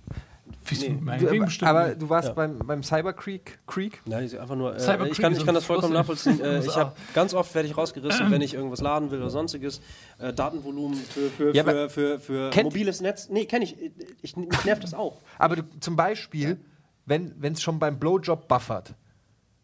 Nee. 0.71 1.29
Bestimmt 1.39 1.63
aber 1.63 1.95
du 1.95 2.09
warst 2.09 2.27
Ja. 2.29 2.33
beim, 2.33 2.59
beim 2.59 2.83
Cyber 2.83 3.13
Creek. 3.13 3.59
Creek? 3.65 4.01
Nein, 4.05 4.25
ich 4.25 4.39
einfach 4.39 4.55
nur. 4.55 4.75
Äh, 4.75 4.79
Cyber 4.79 5.05
ich, 5.05 5.13
Creek 5.13 5.21
kann, 5.21 5.33
ich 5.35 5.45
kann 5.45 5.55
das 5.55 5.65
vollkommen 5.65 5.93
nachvollziehen. 5.93 6.39
Äh, 6.43 6.59
ich 6.65 6.75
habe 6.75 6.93
ganz 7.13 7.33
oft 7.33 7.53
werde 7.55 7.67
ich 7.67 7.77
rausgerissen, 7.77 8.29
wenn 8.31 8.41
ich 8.41 8.53
irgendwas 8.53 8.81
laden 8.81 9.09
will 9.09 9.19
oder 9.19 9.29
sonstiges. 9.29 9.79
Äh, 10.19 10.33
Datenvolumen 10.33 10.95
für, 10.97 11.29
für, 11.29 11.55
Ja, 11.55 11.63
für, 11.63 11.89
für, 11.89 12.19
für 12.19 12.49
kennt- 12.51 12.65
mobiles 12.65 13.01
Netz. 13.01 13.29
Nee, 13.29 13.45
kenne 13.45 13.65
ich. 13.65 13.79
Ich, 13.81 13.93
ich. 14.21 14.35
Mich 14.35 14.65
nervt 14.65 14.83
das 14.83 14.93
auch. 14.93 15.21
Aber 15.39 15.55
du, 15.55 15.63
zum 15.79 15.95
Beispiel, 15.95 16.59
wenn 17.05 17.33
es 17.41 17.61
schon 17.61 17.79
beim 17.79 17.97
Blowjob 17.99 18.47
buffert, 18.47 18.93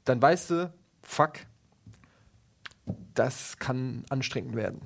dann 0.06 0.22
weißt 0.22 0.50
du, 0.52 0.74
fuck, 1.04 1.34
das 3.16 3.58
kann 3.58 4.06
anstrengend 4.10 4.56
werden. 4.56 4.82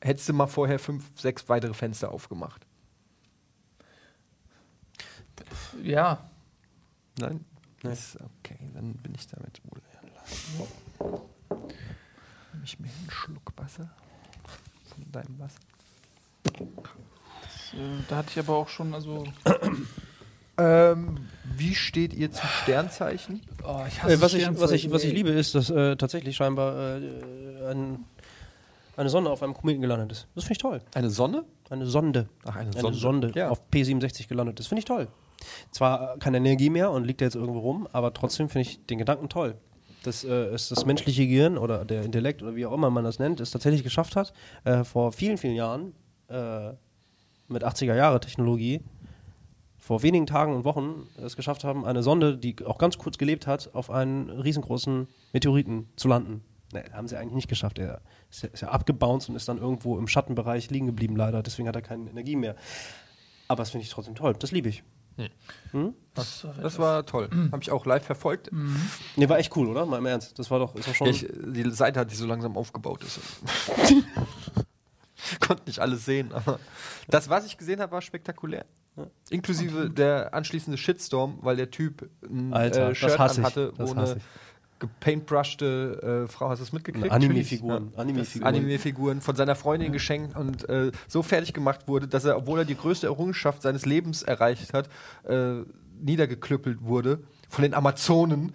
Hättest 0.00 0.28
du 0.28 0.32
mal 0.32 0.46
vorher 0.46 0.78
fünf, 0.78 1.18
sechs 1.18 1.48
weitere 1.48 1.74
Fenster 1.74 2.12
aufgemacht. 2.12 2.66
Ja, 5.82 6.30
Nein? 7.18 7.44
Ist 7.82 8.18
okay, 8.20 8.58
dann 8.74 8.94
bin 8.94 9.14
ich 9.14 9.26
damit 9.28 9.60
wohl. 9.64 9.80
Nehme 12.52 12.64
ich 12.64 12.80
mir 12.80 12.88
einen 12.88 13.10
Schluck 13.10 13.52
Wasser 13.56 13.90
von 14.84 15.12
deinem 15.12 15.38
Wasser. 15.38 15.60
äh, 17.74 18.02
da 18.08 18.16
hatte 18.16 18.30
ich 18.30 18.38
aber 18.38 18.56
auch 18.56 18.68
schon, 18.68 18.92
also, 18.92 19.24
Ähm, 20.58 21.18
wie 21.56 21.74
steht 21.74 22.14
ihr 22.14 22.30
zu 22.32 22.46
Sternzeichen? 22.46 23.42
oh, 23.64 23.82
ich 23.86 24.02
hasse 24.02 24.14
Äh, 24.14 24.20
was, 24.20 24.34
ich, 24.34 24.48
was, 24.60 24.70
ich, 24.72 24.90
was 24.90 25.04
ich 25.04 25.12
liebe, 25.12 25.30
ist, 25.30 25.54
dass 25.54 25.70
äh, 25.70 25.96
tatsächlich 25.96 26.36
scheinbar 26.36 26.96
äh, 26.96 27.70
ein, 27.70 28.04
eine 28.96 29.10
Sonne 29.10 29.28
auf 29.30 29.42
einem 29.42 29.54
Kometen 29.54 29.82
gelandet 29.82 30.12
ist. 30.12 30.26
Das 30.34 30.44
finde 30.44 30.52
ich 30.52 30.58
toll. 30.58 30.80
Eine 30.94 31.10
Sonne? 31.10 31.44
Eine 31.68 31.86
Sonde. 31.86 32.28
Ach, 32.44 32.56
eine 32.56 32.70
Eine 32.70 32.80
Sonde. 32.80 32.98
Sonde 32.98 33.32
Ja. 33.34 33.50
auf 33.50 33.60
P67 33.72 34.28
gelandet 34.28 34.60
ist. 34.60 34.68
Finde 34.68 34.78
ich 34.80 34.84
toll. 34.86 35.08
Zwar 35.70 36.16
keine 36.18 36.38
Energie 36.38 36.70
mehr 36.70 36.90
und 36.90 37.04
liegt 37.04 37.20
jetzt 37.20 37.36
irgendwo 37.36 37.58
rum, 37.60 37.86
aber 37.92 38.14
trotzdem 38.14 38.48
finde 38.48 38.68
ich 38.70 38.84
den 38.86 38.98
Gedanken 38.98 39.28
toll. 39.28 39.56
Dass 40.04 40.24
äh, 40.24 40.28
es 40.30 40.68
das 40.70 40.86
menschliche 40.86 41.26
Gehirn 41.26 41.58
oder 41.58 41.84
der 41.84 42.02
Intellekt 42.02 42.42
oder 42.42 42.54
wie 42.54 42.64
auch 42.64 42.72
immer 42.72 42.88
man 42.90 43.04
das 43.04 43.18
nennt, 43.18 43.40
es 43.40 43.50
tatsächlich 43.50 43.82
geschafft 43.82 44.16
hat, 44.16 44.32
äh, 44.64 44.84
vor 44.84 45.12
vielen, 45.12 45.36
vielen 45.36 45.54
Jahren 45.56 45.92
äh, 46.28 46.70
mit 47.48 47.64
80er-Jahre-Technologie 47.64 48.80
vor 49.86 50.02
wenigen 50.02 50.26
Tagen 50.26 50.52
und 50.52 50.64
Wochen 50.64 51.06
es 51.16 51.36
geschafft 51.36 51.62
haben, 51.62 51.84
eine 51.84 52.02
Sonde, 52.02 52.36
die 52.36 52.56
auch 52.66 52.76
ganz 52.76 52.98
kurz 52.98 53.18
gelebt 53.18 53.46
hat, 53.46 53.72
auf 53.72 53.88
einen 53.88 54.30
riesengroßen 54.30 55.06
Meteoriten 55.32 55.86
zu 55.94 56.08
landen. 56.08 56.42
Nee, 56.72 56.82
haben 56.92 57.06
sie 57.06 57.16
eigentlich 57.16 57.36
nicht 57.36 57.48
geschafft. 57.48 57.78
Er 57.78 58.00
ist 58.28 58.42
ja, 58.42 58.48
ist 58.48 58.62
ja 58.62 58.68
abgebounced 58.70 59.28
und 59.28 59.36
ist 59.36 59.48
dann 59.48 59.58
irgendwo 59.58 59.96
im 59.96 60.08
Schattenbereich 60.08 60.70
liegen 60.70 60.86
geblieben, 60.86 61.14
leider. 61.14 61.40
Deswegen 61.40 61.68
hat 61.68 61.76
er 61.76 61.82
keine 61.82 62.10
Energie 62.10 62.34
mehr. 62.34 62.56
Aber 63.46 63.58
das 63.58 63.70
finde 63.70 63.84
ich 63.84 63.90
trotzdem 63.90 64.16
toll. 64.16 64.34
Das 64.36 64.50
liebe 64.50 64.68
ich. 64.68 64.82
Das, 66.14 66.44
war 66.44 66.54
Das 66.54 66.78
war 66.80 67.06
toll. 67.06 67.30
Habe 67.52 67.62
ich 67.62 67.70
auch 67.70 67.86
live 67.86 68.04
verfolgt. 68.04 68.50
Nee, 69.14 69.28
war 69.28 69.38
echt 69.38 69.56
cool, 69.56 69.68
oder? 69.68 69.86
Mal 69.86 69.98
im 69.98 70.06
Ernst. 70.06 70.36
Das 70.36 70.50
war 70.50 70.58
doch, 70.58 70.74
ist 70.74 70.88
doch 70.88 70.96
schon. 70.96 71.06
Ich, 71.06 71.28
die 71.30 71.70
Seite 71.70 72.00
hat, 72.00 72.10
die 72.10 72.16
so 72.16 72.26
langsam 72.26 72.56
aufgebaut 72.56 73.04
ist. 73.04 73.20
Konnte 75.40 75.62
nicht 75.66 75.78
alles 75.78 76.04
sehen, 76.04 76.32
aber 76.32 76.58
das, 77.08 77.28
was 77.28 77.46
ich 77.46 77.56
gesehen 77.56 77.80
habe, 77.80 77.92
war 77.92 78.02
spektakulär. 78.02 78.66
Inklusive 79.30 79.90
der 79.90 80.32
anschließende 80.34 80.78
Shitstorm, 80.78 81.38
weil 81.42 81.56
der 81.56 81.70
Typ 81.70 82.08
ein 82.22 82.52
Alter, 82.52 82.86
äh, 82.86 82.88
das 82.90 82.98
Shirt 82.98 83.18
Das 83.18 83.38
wo 83.78 83.92
eine 83.92 84.16
gepaintbrushte 84.78 86.24
äh, 86.26 86.30
Frau, 86.30 86.48
hast 86.50 86.58
du 86.58 86.64
das 86.64 86.72
mitgekriegt? 86.72 87.10
Anime-Figuren. 87.10 87.92
Ja. 87.94 88.00
Anime-Figuren. 88.02 88.46
Anime-Figuren 88.48 89.20
von 89.20 89.34
seiner 89.36 89.54
Freundin 89.54 89.92
geschenkt 89.92 90.36
und 90.36 90.68
äh, 90.68 90.92
so 91.08 91.22
fertig 91.22 91.54
gemacht 91.54 91.88
wurde, 91.88 92.06
dass 92.08 92.24
er, 92.24 92.36
obwohl 92.36 92.58
er 92.60 92.64
die 92.64 92.76
größte 92.76 93.06
Errungenschaft 93.06 93.62
seines 93.62 93.86
Lebens 93.86 94.22
erreicht 94.22 94.72
hat, 94.74 94.88
äh, 95.24 95.62
niedergeklüppelt 96.00 96.82
wurde 96.82 97.20
von 97.48 97.62
den 97.62 97.74
Amazonen. 97.74 98.52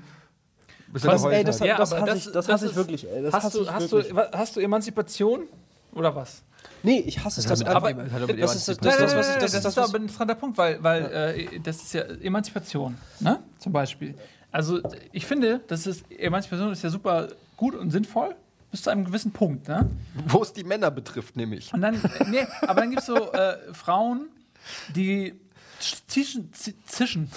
Bis 0.94 1.06
Was, 1.06 1.24
ey, 1.24 1.44
das 1.44 1.62
hat. 1.62 1.70
hat- 1.70 1.80
das 1.80 1.92
hasse 1.94 2.18
ich- 2.18 2.32
das 2.34 2.48
hasse 2.50 2.66
ich 2.68 2.76
wirklich, 2.76 3.10
ey, 3.10 3.24
das 3.24 3.34
hast, 3.34 3.44
hasse 3.46 3.58
du, 3.60 3.64
ich 3.64 3.72
hast. 3.72 3.92
Du, 3.92 4.16
hast 4.34 4.56
du 4.56 4.60
Emanzipation 4.60 5.48
oder 5.94 6.16
was? 6.16 6.44
Nee, 6.84 7.00
ich 7.00 7.24
hasse 7.24 7.40
es. 7.42 7.48
Das 7.48 7.60
Das, 7.60 7.68
aber, 7.76 7.94
das 7.94 8.12
das 8.12 8.56
ist 8.56 8.68
das, 8.68 8.78
das, 8.78 8.98
das, 8.98 9.16
was 9.16 9.30
ich, 9.36 9.54
ist 9.54 9.66
das, 9.66 9.78
aber 9.78 9.96
ein 9.98 10.02
interessanter 10.04 10.36
Punkt, 10.36 10.58
weil, 10.58 10.82
weil 10.84 11.06
äh, 11.54 11.60
das 11.60 11.82
ist 11.82 11.94
ja 11.94 12.02
Emanzipation, 12.02 12.98
ne? 13.20 13.40
Zum 13.60 13.72
Beispiel. 13.74 14.16
Also 14.52 14.82
ich 15.12 15.26
finde, 15.26 15.62
das 15.68 15.88
ist 15.88 16.04
Emanzipation 16.12 16.72
ist 16.72 16.84
ja 16.84 16.90
super 16.90 17.30
gut 17.58 17.76
und 17.76 17.90
sinnvoll 17.92 18.36
bis 18.70 18.84
zu 18.84 18.90
einem 18.90 19.06
gewissen 19.06 19.32
Punkt, 19.32 19.68
ne? 19.68 19.90
Wo 20.28 20.42
es 20.42 20.54
die 20.54 20.64
Männer 20.64 20.92
betrifft, 20.92 21.36
nämlich. 21.36 21.74
Und 21.74 21.82
dann, 21.82 22.02
nee, 22.30 22.46
aber 22.62 22.82
dann 22.82 22.90
gibt 22.90 23.02
es 23.02 23.08
so 23.08 23.32
äh, 23.34 23.58
Frauen, 23.74 24.28
die 24.96 25.34
zischen, 26.08 26.54
zi- 26.54 26.76
zischen, 26.86 27.30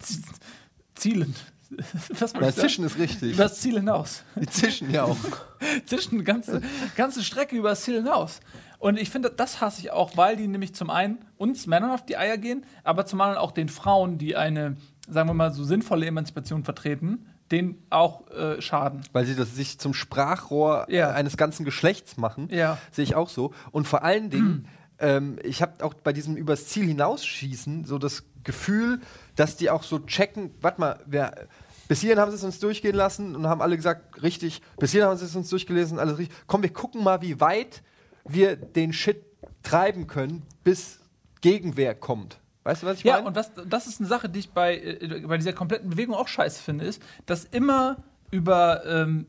zi- 0.00 0.22
zielen. 0.94 1.34
Was 2.18 2.30
sagen? 2.32 2.52
Zischen 2.52 2.84
ist 2.84 2.98
richtig. 2.98 3.34
Über 3.34 3.44
das 3.44 3.60
Ziel 3.60 3.74
hinaus. 3.76 4.22
Die 4.36 4.46
zischen 4.46 4.90
ja 4.90 5.04
auch. 5.04 5.16
Zischen 5.86 6.24
ganze, 6.24 6.60
ganze 6.96 7.22
Strecke 7.22 7.56
über 7.56 7.70
das 7.70 7.82
Ziel 7.82 7.96
hinaus. 7.96 8.40
Und 8.78 8.98
ich 8.98 9.08
finde, 9.10 9.30
das 9.30 9.60
hasse 9.60 9.80
ich 9.80 9.90
auch, 9.92 10.16
weil 10.16 10.36
die 10.36 10.46
nämlich 10.46 10.74
zum 10.74 10.90
einen 10.90 11.18
uns 11.38 11.66
Männern 11.66 11.90
auf 11.90 12.04
die 12.04 12.16
Eier 12.18 12.36
gehen, 12.36 12.64
aber 12.82 13.06
zum 13.06 13.20
anderen 13.20 13.38
auch 13.40 13.52
den 13.52 13.68
Frauen, 13.70 14.18
die 14.18 14.36
eine, 14.36 14.76
sagen 15.08 15.28
wir 15.28 15.34
mal, 15.34 15.52
so 15.52 15.64
sinnvolle 15.64 16.04
Emanzipation 16.06 16.64
vertreten, 16.64 17.26
denen 17.50 17.82
auch 17.88 18.28
äh, 18.30 18.60
schaden. 18.60 19.00
Weil 19.12 19.24
sie 19.24 19.36
das 19.36 19.54
sich 19.54 19.78
zum 19.78 19.94
Sprachrohr 19.94 20.86
Ja. 20.90 21.10
eines 21.12 21.36
ganzen 21.36 21.64
Geschlechts 21.64 22.16
machen. 22.18 22.48
Ja. 22.50 22.76
Sehe 22.92 23.04
ich 23.04 23.14
auch 23.14 23.28
so. 23.30 23.54
Und 23.70 23.86
vor 23.88 24.02
allen 24.02 24.28
Dingen, 24.28 24.68
ähm, 24.98 25.38
ich 25.42 25.62
habe 25.62 25.82
auch 25.84 25.94
bei 25.94 26.12
diesem 26.12 26.36
übers 26.36 26.66
Ziel 26.68 26.86
hinausschießen 26.86 27.84
so 27.84 27.98
das 27.98 28.24
Gefühl, 28.44 29.00
dass 29.36 29.56
die 29.56 29.70
auch 29.70 29.82
so 29.82 29.98
checken, 30.00 30.50
warte 30.60 30.80
mal, 30.80 30.98
wer. 31.06 31.46
Bis 31.88 32.00
hierhin 32.00 32.18
haben 32.18 32.30
sie 32.30 32.36
es 32.36 32.44
uns 32.44 32.58
durchgehen 32.60 32.94
lassen 32.94 33.36
und 33.36 33.46
haben 33.46 33.60
alle 33.60 33.76
gesagt, 33.76 34.22
richtig, 34.22 34.62
bis 34.78 34.92
hierhin 34.92 35.10
haben 35.10 35.16
sie 35.18 35.24
es 35.26 35.36
uns 35.36 35.50
durchgelesen, 35.50 35.98
alles 35.98 36.18
richtig. 36.18 36.36
Komm, 36.46 36.62
wir 36.62 36.72
gucken 36.72 37.02
mal, 37.04 37.20
wie 37.22 37.40
weit 37.40 37.82
wir 38.24 38.56
den 38.56 38.92
Shit 38.92 39.22
treiben 39.62 40.06
können, 40.06 40.42
bis 40.62 41.00
Gegenwehr 41.40 41.94
kommt. 41.94 42.38
Weißt 42.62 42.82
du, 42.82 42.86
was 42.86 42.98
ich 42.98 43.04
Ja, 43.04 43.16
meine? 43.16 43.26
und 43.26 43.36
das, 43.36 43.50
das 43.68 43.86
ist 43.86 44.00
eine 44.00 44.08
Sache, 44.08 44.28
die 44.30 44.38
ich 44.38 44.50
bei, 44.50 44.78
äh, 44.78 45.22
bei 45.26 45.36
dieser 45.36 45.52
kompletten 45.52 45.90
Bewegung 45.90 46.14
auch 46.14 46.28
scheiße 46.28 46.62
finde, 46.62 46.86
ist, 46.86 47.02
dass 47.26 47.44
immer 47.44 47.96
über 48.30 48.84
ähm, 48.86 49.26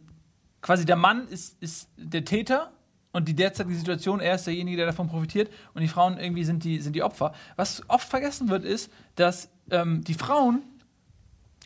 quasi 0.62 0.86
der 0.86 0.96
Mann 0.96 1.28
ist, 1.28 1.62
ist 1.62 1.90
der 1.98 2.24
Täter 2.24 2.72
und 3.12 3.28
die 3.28 3.36
derzeitige 3.36 3.76
Situation, 3.76 4.22
er 4.22 4.36
ist 4.36 4.48
derjenige, 4.48 4.78
der 4.78 4.86
davon 4.88 5.10
profitiert 5.10 5.52
und 5.74 5.82
die 5.82 5.88
Frauen 5.90 6.18
irgendwie 6.18 6.46
sind 6.46 6.64
die, 6.64 6.80
sind 6.80 6.96
die 6.96 7.04
Opfer. 7.04 7.34
Was 7.58 7.84
oft 7.90 8.08
vergessen 8.08 8.48
wird, 8.50 8.64
ist, 8.64 8.90
dass 9.16 9.50
ähm, 9.70 10.04
die 10.06 10.14
Frauen 10.14 10.64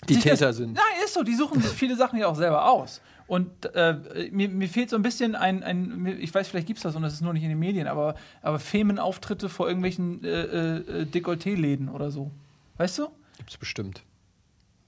die 0.08 0.18
Täter 0.18 0.47
das, 0.47 0.58
sind. 0.58 0.74
Nein, 0.74 0.84
ist 1.04 1.14
so. 1.14 1.24
Die 1.24 1.36
suchen 1.36 1.62
sich 1.62 1.72
viele 1.72 1.95
Sachen 1.95 2.20
ja 2.20 2.28
auch 2.28 2.36
selber 2.36 2.70
aus. 2.70 3.02
Und 3.30 3.66
äh, 3.76 4.30
mir, 4.32 4.50
mir 4.50 4.68
fehlt 4.68 4.89
so 4.89 4.95
ein 4.95 5.04
bisschen 5.04 5.36
ein, 5.36 5.62
ein 5.62 6.18
ich 6.20 6.34
weiß, 6.34 6.47
vielleicht 6.47 6.66
gibt 6.66 6.78
es 6.78 6.84
das 6.84 6.95
und 6.95 7.04
das 7.04 7.14
ist 7.14 7.22
nur 7.22 7.32
nicht 7.32 7.43
in 7.43 7.50
den 7.50 7.60
Medien, 7.60 7.88
aber, 7.88 8.16
aber 8.41 8.58
Femenauftritte 8.58 9.50
vor 9.50 9.68
irgendwelchen 9.68 10.24
äh, 10.24 10.78
äh, 10.78 11.06
Dekolleté-Läden 11.06 11.89
oder 11.89 12.10
so. 12.10 12.32
Weißt 12.78 12.97
du? 12.97 13.10
Gibt's 13.38 13.58
bestimmt. 13.58 14.04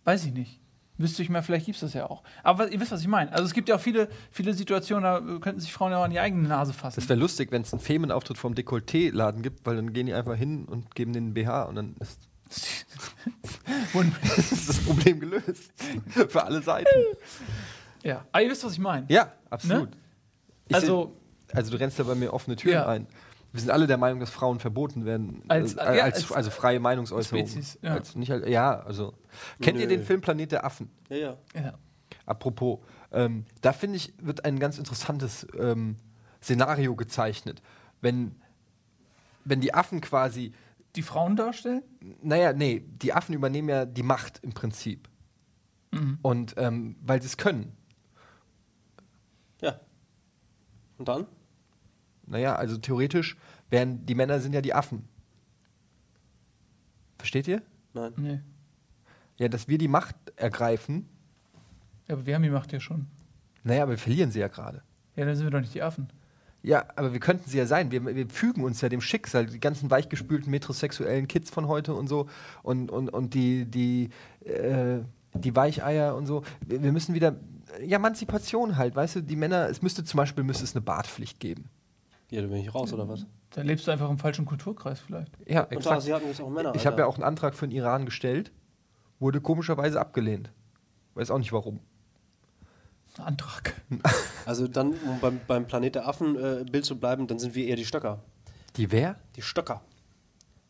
Weiß 0.05 0.25
ich 0.25 0.33
nicht. 0.33 0.59
Wüsste 0.97 1.21
ich 1.21 1.29
mal, 1.29 1.43
vielleicht 1.43 1.67
gibt 1.67 1.75
es 1.75 1.81
das 1.81 1.93
ja 1.93 2.09
auch. 2.09 2.23
Aber 2.41 2.71
ihr 2.71 2.79
wisst, 2.79 2.91
was 2.91 3.01
ich 3.01 3.07
meine. 3.07 3.31
Also 3.31 3.43
es 3.43 3.53
gibt 3.53 3.69
ja 3.69 3.75
auch 3.75 3.79
viele, 3.79 4.09
viele 4.31 4.55
Situationen, 4.55 5.03
da 5.03 5.17
äh, 5.17 5.39
könnten 5.39 5.59
sich 5.59 5.71
Frauen 5.71 5.91
ja 5.91 5.99
auch 5.99 6.03
an 6.03 6.11
die 6.11 6.19
eigene 6.19 6.47
Nase 6.47 6.73
fassen. 6.73 6.99
Das 6.99 7.09
wäre 7.09 7.19
lustig, 7.19 7.51
wenn 7.51 7.61
es 7.61 7.71
einen 7.73 7.79
Femenauftritt 7.79 8.39
vom 8.39 8.55
Dekolleté-Laden 8.55 9.43
gibt, 9.43 9.67
weil 9.67 9.75
dann 9.75 9.93
gehen 9.93 10.07
die 10.07 10.15
einfach 10.15 10.35
hin 10.35 10.65
und 10.65 10.95
geben 10.95 11.13
den 11.13 11.35
BH 11.35 11.63
und 11.63 11.75
dann 11.75 11.95
ist, 11.99 12.27
ist 14.37 14.69
das 14.69 14.77
Problem 14.79 15.19
gelöst. 15.19 15.71
Für 16.29 16.43
alle 16.43 16.61
Seiten. 16.61 16.87
ja. 18.03 18.25
Aber 18.31 18.43
ihr 18.43 18.49
wisst, 18.51 18.63
was 18.63 18.73
ich 18.73 18.79
meine. 18.79 19.05
Ja, 19.09 19.31
absolut. 19.49 19.89
Ich 20.67 20.75
Also, 20.75 21.15
seh- 21.49 21.55
also 21.57 21.71
du 21.71 21.77
rennst 21.79 21.99
da 21.99 22.03
bei 22.03 22.15
mir 22.15 22.33
offene 22.33 22.55
Türen 22.55 22.73
Ja. 22.75 22.87
ein. 22.87 23.07
Wir 23.53 23.59
sind 23.59 23.69
alle 23.69 23.85
der 23.85 23.97
Meinung, 23.97 24.21
dass 24.21 24.29
Frauen 24.29 24.59
verboten 24.59 25.03
werden. 25.03 25.43
Als- 25.49 25.73
äh, 25.73 25.97
ja, 25.97 26.03
als, 26.05 26.15
als- 26.23 26.31
also 26.31 26.49
freie 26.51 26.79
Meinungsäußerung. 26.79 27.45
Spezies, 27.45 27.77
ja. 27.81 27.93
Als 27.95 28.15
nicht, 28.15 28.31
als- 28.31 28.47
ja, 28.47 28.79
also. 28.79 29.13
Kennt 29.61 29.77
ihr 29.79 29.87
Nö. 29.87 29.97
den 29.97 30.05
Film 30.05 30.21
Planet 30.21 30.53
der 30.53 30.65
Affen? 30.65 30.89
Ja, 31.09 31.17
ja. 31.17 31.37
ja. 31.55 31.73
Apropos, 32.25 32.79
ähm, 33.11 33.45
da 33.61 33.73
finde 33.73 33.97
ich, 33.97 34.13
wird 34.21 34.45
ein 34.45 34.57
ganz 34.59 34.77
interessantes 34.77 35.45
ähm, 35.59 35.97
Szenario 36.41 36.95
gezeichnet. 36.95 37.61
Wenn, 37.99 38.35
wenn 39.43 39.59
die 39.59 39.73
Affen 39.73 39.99
quasi 39.99 40.53
Die 40.95 41.01
Frauen 41.01 41.35
darstellen? 41.35 41.83
Naja, 42.21 42.53
nee, 42.53 42.83
die 42.87 43.13
Affen 43.13 43.33
übernehmen 43.33 43.69
ja 43.69 43.85
die 43.85 44.03
Macht 44.03 44.39
im 44.43 44.53
Prinzip. 44.53 45.09
Und 46.21 46.53
ähm, 46.57 46.95
weil 47.01 47.21
sie 47.21 47.27
es 47.27 47.37
können. 47.37 47.75
Ja. 49.61 49.79
Und 50.97 51.07
dann? 51.07 51.25
Naja, 52.25 52.55
also 52.55 52.77
theoretisch 52.77 53.35
wären 53.69 54.05
die 54.05 54.15
Männer 54.15 54.39
sind 54.39 54.53
ja 54.53 54.61
die 54.61 54.73
Affen. 54.73 55.07
Versteht 57.17 57.47
ihr? 57.47 57.61
Nein. 57.93 58.13
Nee. 58.15 58.39
Ja, 59.37 59.49
dass 59.49 59.67
wir 59.67 59.77
die 59.77 59.89
Macht 59.89 60.15
ergreifen. 60.37 61.09
Ja, 62.07 62.15
aber 62.15 62.25
wir 62.25 62.35
haben 62.35 62.43
die 62.43 62.49
Macht 62.49 62.71
ja 62.71 62.79
schon. 62.79 63.07
Naja, 63.63 63.83
aber 63.83 63.91
wir 63.91 63.97
verlieren 63.97 64.31
sie 64.31 64.39
ja 64.39 64.47
gerade. 64.47 64.81
Ja, 65.15 65.25
dann 65.25 65.35
sind 65.35 65.45
wir 65.45 65.51
doch 65.51 65.59
nicht 65.59 65.73
die 65.73 65.83
Affen. 65.83 66.07
Ja, 66.63 66.85
aber 66.95 67.13
wir 67.13 67.19
könnten 67.19 67.49
sie 67.49 67.57
ja 67.57 67.65
sein. 67.65 67.91
Wir, 67.91 68.05
wir 68.05 68.29
fügen 68.29 68.63
uns 68.63 68.81
ja 68.81 68.89
dem 68.89 69.01
Schicksal. 69.01 69.47
Die 69.47 69.59
ganzen 69.59 69.89
weichgespülten 69.89 70.51
metrosexuellen 70.51 71.27
Kids 71.27 71.49
von 71.49 71.67
heute 71.67 71.93
und 71.93 72.07
so 72.07 72.27
und, 72.61 72.91
und, 72.91 73.09
und 73.09 73.33
die, 73.33 73.65
die, 73.65 74.09
äh, 74.45 74.99
die 75.33 75.55
Weicheier 75.55 76.15
und 76.15 76.27
so. 76.27 76.43
Wir, 76.65 76.83
wir 76.83 76.91
müssen 76.91 77.15
wieder. 77.15 77.35
Ja, 77.85 77.97
Emanzipation 77.97 78.77
halt, 78.77 78.95
weißt 78.95 79.15
du, 79.17 79.23
die 79.23 79.37
Männer, 79.37 79.69
es 79.69 79.81
müsste 79.81 80.03
zum 80.03 80.17
Beispiel 80.17 80.43
müsste 80.43 80.65
es 80.65 80.75
eine 80.75 80.81
Bartpflicht 80.81 81.39
geben. 81.39 81.69
Ja, 82.29 82.41
da 82.41 82.47
bin 82.47 82.57
ich 82.57 82.73
raus, 82.73 82.91
oder 82.93 83.07
was? 83.07 83.25
Dann 83.51 83.65
lebst 83.65 83.87
du 83.87 83.91
einfach 83.91 84.09
im 84.09 84.17
falschen 84.17 84.45
Kulturkreis 84.45 84.99
vielleicht. 84.99 85.31
Ja, 85.47 85.63
Und 85.63 85.73
exakt. 85.73 86.01
sie 86.01 86.13
hatten 86.13 86.27
jetzt 86.27 86.41
auch 86.41 86.49
Männer. 86.49 86.73
Ich 86.75 86.85
habe 86.85 86.99
ja 86.99 87.05
auch 87.05 87.15
einen 87.15 87.23
Antrag 87.23 87.55
für 87.55 87.67
den 87.67 87.75
Iran 87.75 88.05
gestellt, 88.05 88.51
wurde 89.19 89.41
komischerweise 89.41 89.99
abgelehnt. 89.99 90.51
Weiß 91.13 91.31
auch 91.31 91.37
nicht 91.37 91.51
warum. 91.51 91.79
Antrag. 93.19 93.73
Also 94.45 94.67
dann, 94.67 94.93
um 94.93 95.19
beim, 95.19 95.39
beim 95.47 95.67
Planet 95.67 95.93
der 95.95 96.07
Affen 96.07 96.35
äh, 96.35 96.65
Bild 96.69 96.83
zu 96.83 96.97
bleiben, 96.99 97.27
dann 97.27 97.37
sind 97.37 97.53
wir 97.53 97.67
eher 97.67 97.75
die 97.75 97.85
Stöcker. 97.85 98.23
Die 98.75 98.91
wer? 98.91 99.15
Die 99.35 99.43
Stöcker. 99.43 99.81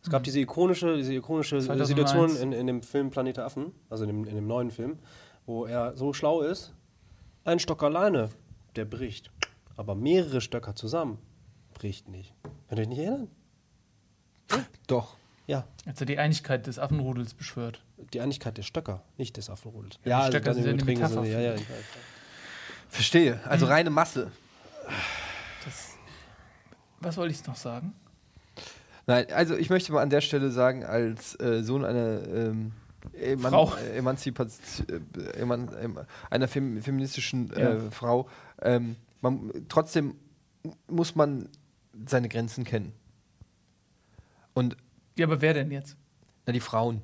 Es 0.04 0.10
gab 0.10 0.24
diese 0.24 0.40
ikonische, 0.40 0.98
diese 0.98 1.14
ikonische 1.14 1.60
2001. 1.60 1.88
Situation 1.88 2.36
in, 2.36 2.52
in 2.52 2.68
dem 2.68 2.82
Film 2.84 3.12
Planet 3.12 3.38
der 3.38 3.46
Affen, 3.46 3.72
also 3.90 4.04
in 4.04 4.10
dem, 4.10 4.26
in 4.26 4.36
dem 4.36 4.48
neuen 4.48 4.72
Film, 4.72 5.00
wo 5.46 5.66
er 5.66 5.96
so 5.96 6.12
schlau 6.12 6.42
ist, 6.42 6.74
ein 7.46 7.60
Stock 7.60 7.82
alleine, 7.82 8.30
der 8.76 8.86
bricht. 8.86 9.32
Aber 9.78 9.96
mehrere 9.96 10.42
Stöcker 10.42 10.76
zusammen 10.76 11.18
bricht 11.74 12.10
nicht. 12.10 12.34
Könnt 12.68 12.80
ihr 12.80 12.84
euch 12.84 12.90
nicht 12.90 13.00
erinnern? 13.00 13.28
Doch. 14.88 15.16
Ja, 15.48 15.66
Als 15.86 16.00
er 16.00 16.06
die 16.06 16.18
Einigkeit 16.18 16.68
des 16.68 16.78
Affenrudels 16.78 17.34
beschwört. 17.34 17.84
die 18.14 18.22
Einigkeit 18.22 18.58
der 18.58 18.64
Stöcker, 18.64 19.02
nicht 19.18 19.38
des 19.38 19.50
Affenrudels. 19.50 19.98
die 20.06 20.10
Stöcker 20.10 20.40
dann 20.40 20.56
sind 20.56 20.66
ja 20.66 20.72
übertragenen 20.72 20.86
Metapher. 20.86 21.26
Ja, 21.26 21.40
ja, 21.40 21.54
ich 21.56 21.70
weiß. 21.70 21.86
Verstehe. 22.92 23.40
Also 23.46 23.66
reine 23.66 23.90
Masse. 23.90 24.32
Was 27.00 27.18
wollte 27.18 27.34
ich 27.34 27.46
noch 27.48 27.56
sagen? 27.56 27.94
Nein, 29.08 29.26
also 29.34 29.56
ich 29.56 29.70
möchte 29.70 29.92
mal 29.92 30.02
an 30.02 30.10
der 30.12 30.22
Stelle 30.22 30.52
sagen, 30.52 30.84
als 30.86 31.40
äh, 31.40 31.64
Sohn 31.64 31.84
einer 31.84 32.28
ähm, 32.28 32.74
Eman 33.14 33.52
Frau. 33.52 33.74
äh, 33.76 33.98
Emanzipat 33.98 34.50
äh, 34.88 35.40
Eman 35.40 35.70
einer 36.30 36.48
fem 36.48 36.80
feministischen 36.82 37.52
äh, 37.54 37.62
Ja. 37.78 37.90
Frau, 37.90 38.30
ähm, 38.62 38.96
man, 39.22 39.52
trotzdem 39.70 40.16
muss 40.88 41.16
man 41.16 41.50
seine 42.06 42.30
Grenzen 42.30 42.64
kennen. 42.64 42.94
Und 44.54 44.78
Ja, 45.18 45.26
aber 45.26 45.42
wer 45.42 45.56
denn 45.56 45.72
jetzt? 45.72 45.98
na, 46.46 46.54
die 46.54 46.60
Frauen. 46.60 47.02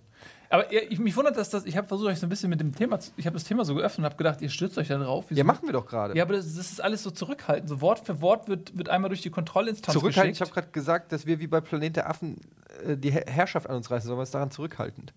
Aber 0.50 0.72
ich, 0.72 1.00
mich 1.00 1.16
wundert, 1.16 1.36
dass 1.36 1.50
das, 1.50 1.66
ich 1.66 1.76
habe 1.76 1.88
versucht, 1.88 2.10
euch 2.10 2.20
so 2.20 2.26
ein 2.26 2.30
bisschen 2.30 2.50
mit 2.50 2.60
dem 2.60 2.74
Thema, 2.74 3.00
zu, 3.00 3.12
ich 3.18 3.26
habe 3.26 3.34
das 3.34 3.44
Thema 3.44 3.66
so 3.66 3.76
geöffnet 3.76 4.00
und 4.00 4.06
habe 4.06 4.16
gedacht, 4.16 4.42
ihr 4.42 4.50
stürzt 4.50 4.78
euch 4.78 4.88
da 4.88 4.98
drauf. 4.98 5.26
Wieso? 5.28 5.38
Ja, 5.38 5.44
machen 5.44 5.68
wir 5.68 5.74
doch 5.74 5.86
gerade. 5.86 6.16
Ja, 6.16 6.24
aber 6.24 6.36
das, 6.36 6.56
das 6.56 6.72
ist 6.72 6.82
alles 6.82 7.04
so 7.04 7.12
zurückhaltend. 7.12 7.70
So 7.70 7.82
Wort 7.82 8.06
für 8.06 8.22
Wort 8.22 8.48
wird, 8.48 8.78
wird 8.78 8.90
einmal 8.90 9.10
durch 9.10 9.22
die 9.22 9.30
Kontrollinstanz 9.30 9.94
Zurückhaltend, 9.94 10.36
ich 10.36 10.42
habe 10.42 10.50
geschickt. 10.50 10.66
gerade 10.66 10.72
gesagt, 10.72 11.12
dass 11.12 11.26
wir 11.26 11.40
wie 11.40 11.48
bei 11.48 11.60
Planet 11.60 11.98
der 11.98 12.10
Affen 12.10 12.40
äh, 12.86 12.96
die 12.96 13.12
Her 13.12 13.26
Herrschaft 13.28 13.70
an 13.70 13.76
uns 13.76 13.92
reißen, 13.92 14.08
sondern 14.08 14.22
was 14.22 14.32
daran 14.32 14.52
zurückhaltend. 14.52 15.14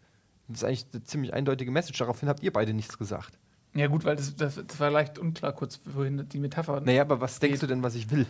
Das 0.49 0.59
ist 0.59 0.64
eigentlich 0.64 0.87
eine 0.93 1.05
ziemlich 1.05 1.33
eindeutige 1.33 1.70
Message. 1.70 1.99
Daraufhin 1.99 2.28
habt 2.28 2.43
ihr 2.43 2.53
beide 2.53 2.74
nichts 2.74 2.99
gesagt. 2.99 3.39
Ja 3.74 3.87
gut, 3.87 4.05
weil 4.05 4.16
das, 4.16 4.35
das, 4.35 4.61
das 4.66 4.81
war 4.81 4.91
leicht 4.91 5.18
unklar 5.18 5.53
kurz 5.53 5.81
vorhin 5.95 6.28
die 6.28 6.41
Metapher. 6.41 6.81
Naja, 6.81 7.03
aber 7.03 7.20
was 7.20 7.39
denkst 7.39 7.61
Geht. 7.61 7.62
du 7.62 7.66
denn, 7.68 7.85
was 7.85 7.95
ich 7.95 8.11
will? 8.11 8.26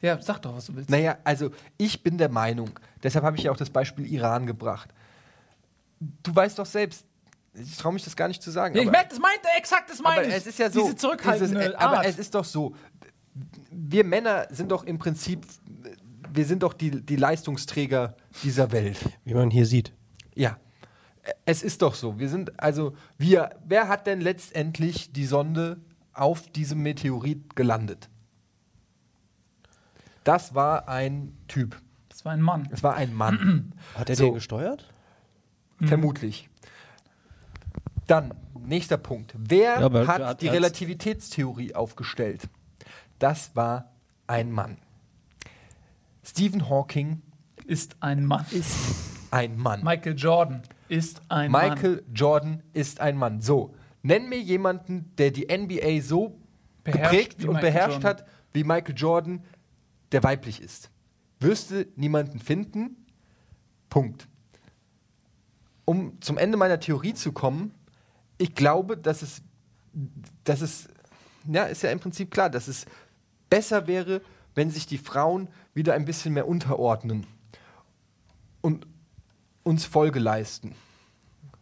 Ja, 0.00 0.20
sag 0.22 0.38
doch, 0.40 0.54
was 0.54 0.66
du 0.66 0.76
willst. 0.76 0.88
Naja, 0.88 1.18
also 1.24 1.50
ich 1.76 2.02
bin 2.02 2.16
der 2.16 2.30
Meinung, 2.30 2.70
deshalb 3.02 3.24
habe 3.24 3.36
ich 3.36 3.42
ja 3.42 3.50
auch 3.50 3.56
das 3.56 3.68
Beispiel 3.68 4.06
Iran 4.06 4.46
gebracht. 4.46 4.88
Du 6.00 6.34
weißt 6.34 6.58
doch 6.58 6.66
selbst, 6.66 7.04
ich 7.54 7.76
traue 7.76 7.92
mich 7.92 8.04
das 8.04 8.14
gar 8.14 8.28
nicht 8.28 8.42
zu 8.42 8.50
sagen. 8.50 8.76
Ja, 8.76 8.82
ich 8.82 8.90
merke, 8.90 9.08
das 9.10 9.18
meint 9.18 9.40
er 9.42 9.58
exakt, 9.58 9.90
das 9.90 10.00
meine 10.00 10.26
ich. 10.28 10.34
es 10.34 10.46
ist 10.46 10.58
ja 10.58 10.70
so. 10.70 10.82
Diese 10.82 10.96
zurückhaltende 10.96 11.58
dieses, 11.58 11.72
äh, 11.72 11.76
Art. 11.76 11.82
aber 11.82 12.06
es 12.06 12.18
ist 12.18 12.34
doch 12.34 12.44
so. 12.44 12.74
Wir 13.70 14.04
Männer 14.04 14.46
sind 14.50 14.70
doch 14.70 14.84
im 14.84 14.98
Prinzip, 14.98 15.44
wir 16.32 16.44
sind 16.44 16.62
doch 16.62 16.72
die, 16.72 16.90
die 17.04 17.16
Leistungsträger 17.16 18.16
dieser 18.42 18.70
Welt. 18.72 18.98
Wie 19.24 19.34
man 19.34 19.50
hier 19.50 19.66
sieht. 19.66 19.92
Ja. 20.34 20.58
Es 21.44 21.62
ist 21.62 21.82
doch 21.82 21.94
so. 21.94 22.18
Wir 22.18 22.28
sind, 22.28 22.58
also, 22.60 22.94
wir, 23.18 23.50
wer 23.64 23.88
hat 23.88 24.06
denn 24.06 24.20
letztendlich 24.20 25.12
die 25.12 25.26
Sonde 25.26 25.78
auf 26.12 26.48
diesem 26.50 26.82
Meteorit 26.82 27.54
gelandet? 27.54 28.08
Das 30.24 30.54
war 30.54 30.88
ein 30.88 31.36
Typ. 31.48 31.80
das 32.08 32.24
war 32.24 32.32
ein 32.32 32.40
Mann. 32.42 32.68
Es 32.70 32.82
war 32.82 32.94
ein 32.94 33.14
Mann. 33.14 33.74
Hat 33.94 34.10
er 34.10 34.16
So. 34.16 34.24
den 34.26 34.34
gesteuert? 34.34 34.92
Vermutlich. 35.84 36.48
Dann, 38.06 38.34
nächster 38.58 38.96
Punkt. 38.96 39.34
Wer 39.38 39.80
Ja, 39.80 40.06
hat 40.06 40.22
hat- 40.22 40.42
die 40.42 40.48
Relativitätstheorie 40.48 41.74
aufgestellt? 41.74 42.48
Das 43.18 43.54
war 43.54 43.92
ein 44.26 44.50
Mann. 44.50 44.78
Stephen 46.24 46.68
Hawking 46.68 47.22
Ist 47.66 47.96
ein 48.00 48.24
Mann. 48.24 48.44
ist 48.50 48.76
ein 49.30 49.56
Mann. 49.56 49.82
Michael 49.84 50.16
Jordan 50.16 50.62
ist 50.88 51.20
ein 51.28 51.50
Mann. 51.50 51.70
Michael 51.74 52.02
Jordan 52.14 52.62
ist 52.72 53.00
ein 53.00 53.16
Mann. 53.16 53.40
So, 53.40 53.74
nenn 54.02 54.28
mir 54.28 54.40
jemanden, 54.40 55.12
der 55.18 55.30
die 55.30 55.46
NBA 55.48 56.00
so 56.02 56.38
Beherrscht 56.84 57.02
geprägt 57.10 57.44
und 57.44 57.54
Michael 57.54 57.60
beherrscht 57.72 57.92
Jordan. 58.02 58.10
hat, 58.10 58.26
wie 58.52 58.64
Michael 58.64 58.94
Jordan, 58.96 59.44
der 60.12 60.22
weiblich 60.22 60.62
ist. 60.62 60.90
Wirst 61.40 61.70
du 61.70 61.86
niemanden 61.96 62.38
finden? 62.40 63.06
Punkt. 63.90 64.28
Um 65.88 66.20
zum 66.20 66.36
Ende 66.36 66.58
meiner 66.58 66.80
Theorie 66.80 67.14
zu 67.14 67.32
kommen, 67.32 67.72
ich 68.36 68.54
glaube, 68.54 68.98
dass 68.98 69.22
es, 69.22 69.40
dass 70.44 70.60
es, 70.60 70.86
ja, 71.50 71.64
ist 71.64 71.82
ja 71.82 71.90
im 71.90 71.98
Prinzip 71.98 72.30
klar, 72.30 72.50
dass 72.50 72.68
es 72.68 72.84
besser 73.48 73.86
wäre, 73.86 74.20
wenn 74.54 74.70
sich 74.70 74.86
die 74.86 74.98
Frauen 74.98 75.48
wieder 75.72 75.94
ein 75.94 76.04
bisschen 76.04 76.34
mehr 76.34 76.46
unterordnen 76.46 77.26
und 78.60 78.86
uns 79.62 79.86
Folge 79.86 80.18
leisten 80.18 80.74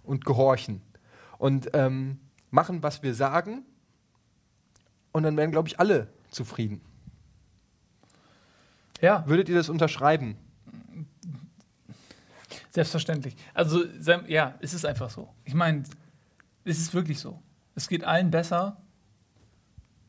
und 0.02 0.24
gehorchen 0.24 0.82
und 1.38 1.70
ähm, 1.74 2.18
machen, 2.50 2.82
was 2.82 3.04
wir 3.04 3.14
sagen. 3.14 3.64
Und 5.12 5.22
dann 5.22 5.36
wären, 5.36 5.52
glaube 5.52 5.68
ich, 5.68 5.78
alle 5.78 6.08
zufrieden. 6.30 6.80
Ja, 9.00 9.22
Würdet 9.28 9.48
ihr 9.48 9.54
das 9.54 9.68
unterschreiben? 9.68 10.36
Selbstverständlich. 12.76 13.34
Also, 13.54 13.84
ja, 14.28 14.54
es 14.60 14.74
ist 14.74 14.84
einfach 14.84 15.10
so. 15.10 15.28
Ich 15.44 15.54
meine, 15.54 15.82
es 16.64 16.78
ist 16.78 16.94
wirklich 16.94 17.18
so. 17.18 17.42
Es 17.74 17.88
geht 17.88 18.04
allen 18.04 18.30
besser, 18.30 18.76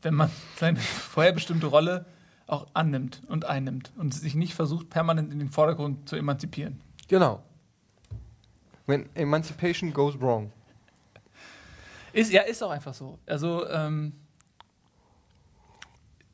wenn 0.02 0.14
man 0.14 0.30
seine 0.58 0.80
vorherbestimmte 1.14 1.68
Rolle 1.68 2.06
auch 2.46 2.68
annimmt 2.74 3.24
und 3.28 3.46
einnimmt 3.46 3.92
und 3.98 4.14
sich 4.14 4.36
nicht 4.36 4.54
versucht, 4.54 4.90
permanent 4.90 5.32
in 5.32 5.40
den 5.40 5.50
Vordergrund 5.50 6.08
zu 6.08 6.16
emanzipieren. 6.16 6.82
Genau. 7.08 7.42
When 8.86 9.10
emancipation 9.16 9.94
goes 9.94 10.20
wrong. 10.20 10.52
Ist, 12.14 12.32
ja, 12.32 12.42
ist 12.44 12.62
auch 12.64 12.72
einfach 12.72 12.94
so. 12.94 13.18
Also, 13.26 13.68
ähm, 13.70 14.14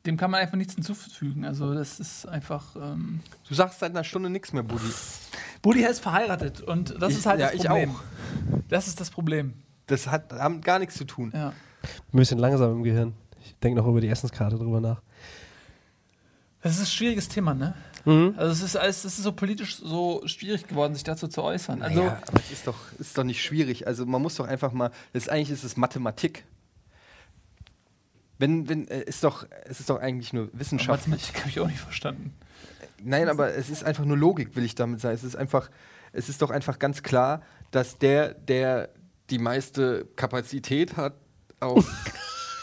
dem 0.06 0.16
kann 0.16 0.30
man 0.30 0.40
einfach 0.40 0.56
nichts 0.56 0.74
hinzufügen. 0.74 1.44
Also, 1.44 1.74
das 1.74 2.00
ist 2.00 2.26
einfach. 2.26 2.74
Ähm, 2.76 3.20
Du 3.48 3.54
sagst 3.54 3.78
seit 3.78 3.90
einer 3.90 4.04
Stunde 4.04 4.30
nichts 4.30 4.52
mehr, 4.52 4.62
Buddy. 4.62 4.90
Buddy 5.64 5.82
ist 5.84 6.00
verheiratet 6.00 6.60
und 6.60 6.94
das 7.02 7.12
Ich- 7.12 7.18
ist 7.18 7.26
halt 7.26 7.40
ja, 7.40 7.46
das 7.46 7.54
ich 7.56 7.64
Problem. 7.64 7.90
auch. 7.90 8.00
Das 8.68 8.86
ist 8.86 9.00
das 9.00 9.10
Problem. 9.10 9.54
Das 9.86 10.06
hat 10.06 10.30
damit 10.30 10.64
gar 10.64 10.78
nichts 10.78 10.94
zu 10.94 11.04
tun. 11.04 11.32
Ja. 11.34 11.48
Ein 11.48 12.16
bisschen 12.18 12.38
langsam 12.38 12.72
im 12.72 12.82
Gehirn. 12.84 13.14
Ich 13.42 13.54
denke 13.62 13.80
noch 13.80 13.86
über 13.88 14.00
die 14.00 14.08
Essenskarte 14.08 14.56
drüber 14.56 14.80
nach. 14.80 15.02
Das 16.62 16.74
ist 16.76 16.80
ein 16.80 16.86
schwieriges 16.86 17.28
Thema, 17.28 17.52
ne? 17.54 17.74
Mhm. 18.04 18.34
Also 18.36 18.52
es 18.52 18.62
ist 18.62 18.76
alles, 18.76 19.04
es 19.04 19.16
ist 19.18 19.22
so 19.24 19.32
politisch 19.32 19.76
so 19.76 20.22
schwierig 20.26 20.66
geworden, 20.66 20.94
sich 20.94 21.04
dazu 21.04 21.28
zu 21.28 21.42
äußern. 21.42 21.82
Also 21.82 22.00
Naja, 22.04 22.22
aber 22.28 22.40
es 22.40 22.50
ist 22.50 22.66
doch, 22.66 22.76
ist 22.98 23.16
doch 23.18 23.24
nicht 23.24 23.42
schwierig. 23.42 23.86
Also 23.86 24.06
man 24.06 24.20
muss 24.22 24.34
doch 24.36 24.46
einfach 24.46 24.72
mal, 24.72 24.90
das 25.12 25.24
ist, 25.24 25.28
eigentlich 25.30 25.50
ist 25.50 25.64
es 25.64 25.76
Mathematik. 25.76 26.44
Wenn, 28.38 28.68
wenn, 28.68 28.88
äh, 28.88 29.00
ist 29.04 29.24
doch, 29.24 29.46
es 29.64 29.80
ist 29.80 29.88
doch 29.90 30.00
eigentlich 30.00 30.32
nur 30.32 30.48
Wissenschaft. 30.52 31.06
Mathematik 31.08 31.38
habe 31.40 31.48
ich 31.48 31.60
auch 31.60 31.66
nicht 31.68 31.80
verstanden. 31.80 32.34
Nein, 33.04 33.28
aber 33.28 33.54
es 33.54 33.68
ist 33.68 33.84
einfach 33.84 34.04
nur 34.04 34.16
Logik, 34.16 34.56
will 34.56 34.64
ich 34.64 34.74
damit 34.74 35.00
sagen. 35.00 35.14
Es 35.14 35.24
ist 35.24 35.36
einfach, 35.36 35.70
es 36.12 36.28
ist 36.28 36.40
doch 36.40 36.50
einfach 36.50 36.78
ganz 36.78 37.02
klar, 37.02 37.42
dass 37.70 37.98
der, 37.98 38.34
der 38.34 38.88
die 39.30 39.38
meiste 39.38 40.06
Kapazität 40.16 40.96
hat, 40.96 41.14
auch 41.60 41.84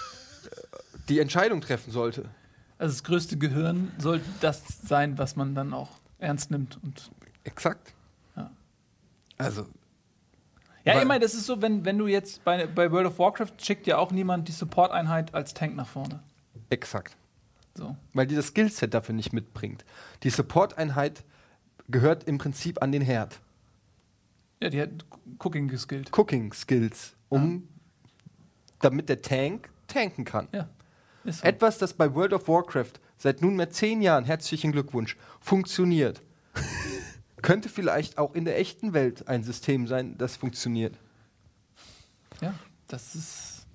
die 1.10 1.20
Entscheidung 1.20 1.62
treffen 1.62 1.92
sollte. 1.92 2.30
Also 2.78 2.94
das 2.94 3.04
größte 3.04 3.38
Gehirn 3.38 3.92
sollte 4.00 4.26
das 4.42 4.64
sein, 4.84 5.18
was 5.18 5.36
man 5.36 5.54
dann 5.54 5.74
auch 5.74 5.90
ernst 6.18 6.50
nimmt. 6.50 6.80
Und 6.84 7.12
Exakt. 7.44 7.94
Ja. 8.36 8.50
Also, 9.38 9.68
ja, 10.84 11.00
ich 11.00 11.08
meine, 11.08 11.24
das 11.24 11.36
ist 11.36 11.46
so, 11.46 11.62
wenn, 11.62 11.86
wenn 11.86 11.98
du 12.00 12.08
jetzt 12.08 12.44
bei, 12.44 12.66
bei 12.66 12.92
World 12.92 13.08
of 13.08 13.20
Warcraft 13.20 13.54
schickt 13.60 13.86
ja 13.86 13.98
auch 13.98 14.12
niemand 14.12 14.48
die 14.48 14.52
Support-Einheit 14.52 15.36
als 15.36 15.54
Tank 15.54 15.76
nach 15.76 15.88
vorne. 15.88 16.22
exakt. 16.70 17.16
So. 17.76 17.96
Weil 18.14 18.28
die 18.28 18.36
das 18.36 18.48
Skillset 18.48 18.94
dafür 18.94 19.16
nicht 19.16 19.34
mitbringt. 19.34 19.86
Die 20.24 20.30
Support-Einheit 20.30 21.24
gehört 21.90 22.26
im 22.26 22.38
Prinzip 22.38 22.82
an 22.82 22.92
den 22.92 23.02
Herd. 23.02 23.40
Ja, 24.62 24.70
die 24.70 24.82
hat 24.82 24.90
Cooking 25.40 25.68
geskillt. 25.68 26.16
Cooking 26.18 26.54
Skills, 26.54 27.14
um 27.30 27.68
damit 28.80 29.10
der 29.10 29.22
Tank 29.22 29.70
tanken 29.88 30.26
kann. 30.26 30.48
Ja. 30.52 30.70
Ist 31.24 31.40
so. 31.40 31.48
Etwas, 31.48 31.78
das 31.78 31.94
bei 31.94 32.14
World 32.14 32.34
of 32.34 32.48
Warcraft 32.48 32.94
seit 33.18 33.42
nunmehr 33.42 33.70
zehn 33.70 34.02
Jahren, 34.02 34.26
herzlichen 34.26 34.72
Glückwunsch, 34.72 35.16
funktioniert. 35.40 36.22
Könnte 37.42 37.70
vielleicht 37.70 38.18
auch 38.18 38.34
in 38.34 38.46
der 38.46 38.60
echten 38.60 38.94
Welt 38.94 39.28
ein 39.28 39.44
System 39.44 39.88
sein, 39.88 40.18
das 40.18 40.36
funktioniert. 40.36 40.96
ja, 42.42 42.54
das 42.88 43.16
ist. 43.16 43.66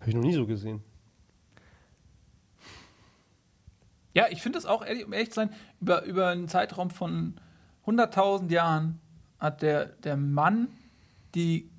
Habe 0.00 0.10
ich 0.10 0.14
noch 0.14 0.22
nie 0.22 0.34
so 0.34 0.46
gesehen. 0.46 0.82
Ja, 4.18 4.26
ich 4.28 4.42
finde 4.42 4.58
es 4.58 4.66
auch, 4.66 4.84
ehrlich, 4.84 5.06
um 5.06 5.12
ehrlich 5.12 5.28
zu 5.28 5.36
sein, 5.36 5.50
über, 5.80 6.02
über 6.02 6.30
einen 6.30 6.48
Zeitraum 6.48 6.90
von 6.90 7.34
100.000 7.86 8.50
Jahren 8.50 8.98
hat 9.38 9.62
der, 9.62 9.86
der 9.86 10.16
Mann 10.16 10.66
die 11.36 11.70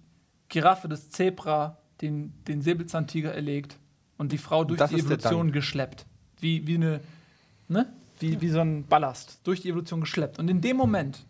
Giraffe, 0.47 0.87
das 0.87 1.09
Zebra, 1.09 1.79
den, 1.99 2.31
den 2.45 2.61
Säbelzahntiger 2.61 3.33
erlegt 3.33 3.77
und 4.17 4.31
die 4.31 4.37
Frau 4.37 4.63
durch 4.63 4.79
das 4.79 4.89
die 4.89 4.99
Evolution 4.99 5.51
geschleppt. 5.51 6.05
Wie, 6.39 6.65
wie 6.65 6.75
eine, 6.75 7.01
ne? 7.67 7.91
Wie, 8.19 8.39
wie 8.39 8.47
so 8.47 8.61
ein 8.61 8.85
Ballast, 8.85 9.41
durch 9.43 9.59
die 9.59 9.67
Evolution 9.67 9.99
geschleppt. 9.99 10.39
Und 10.39 10.47
in 10.47 10.61
dem 10.61 10.77
Moment, 10.77 11.25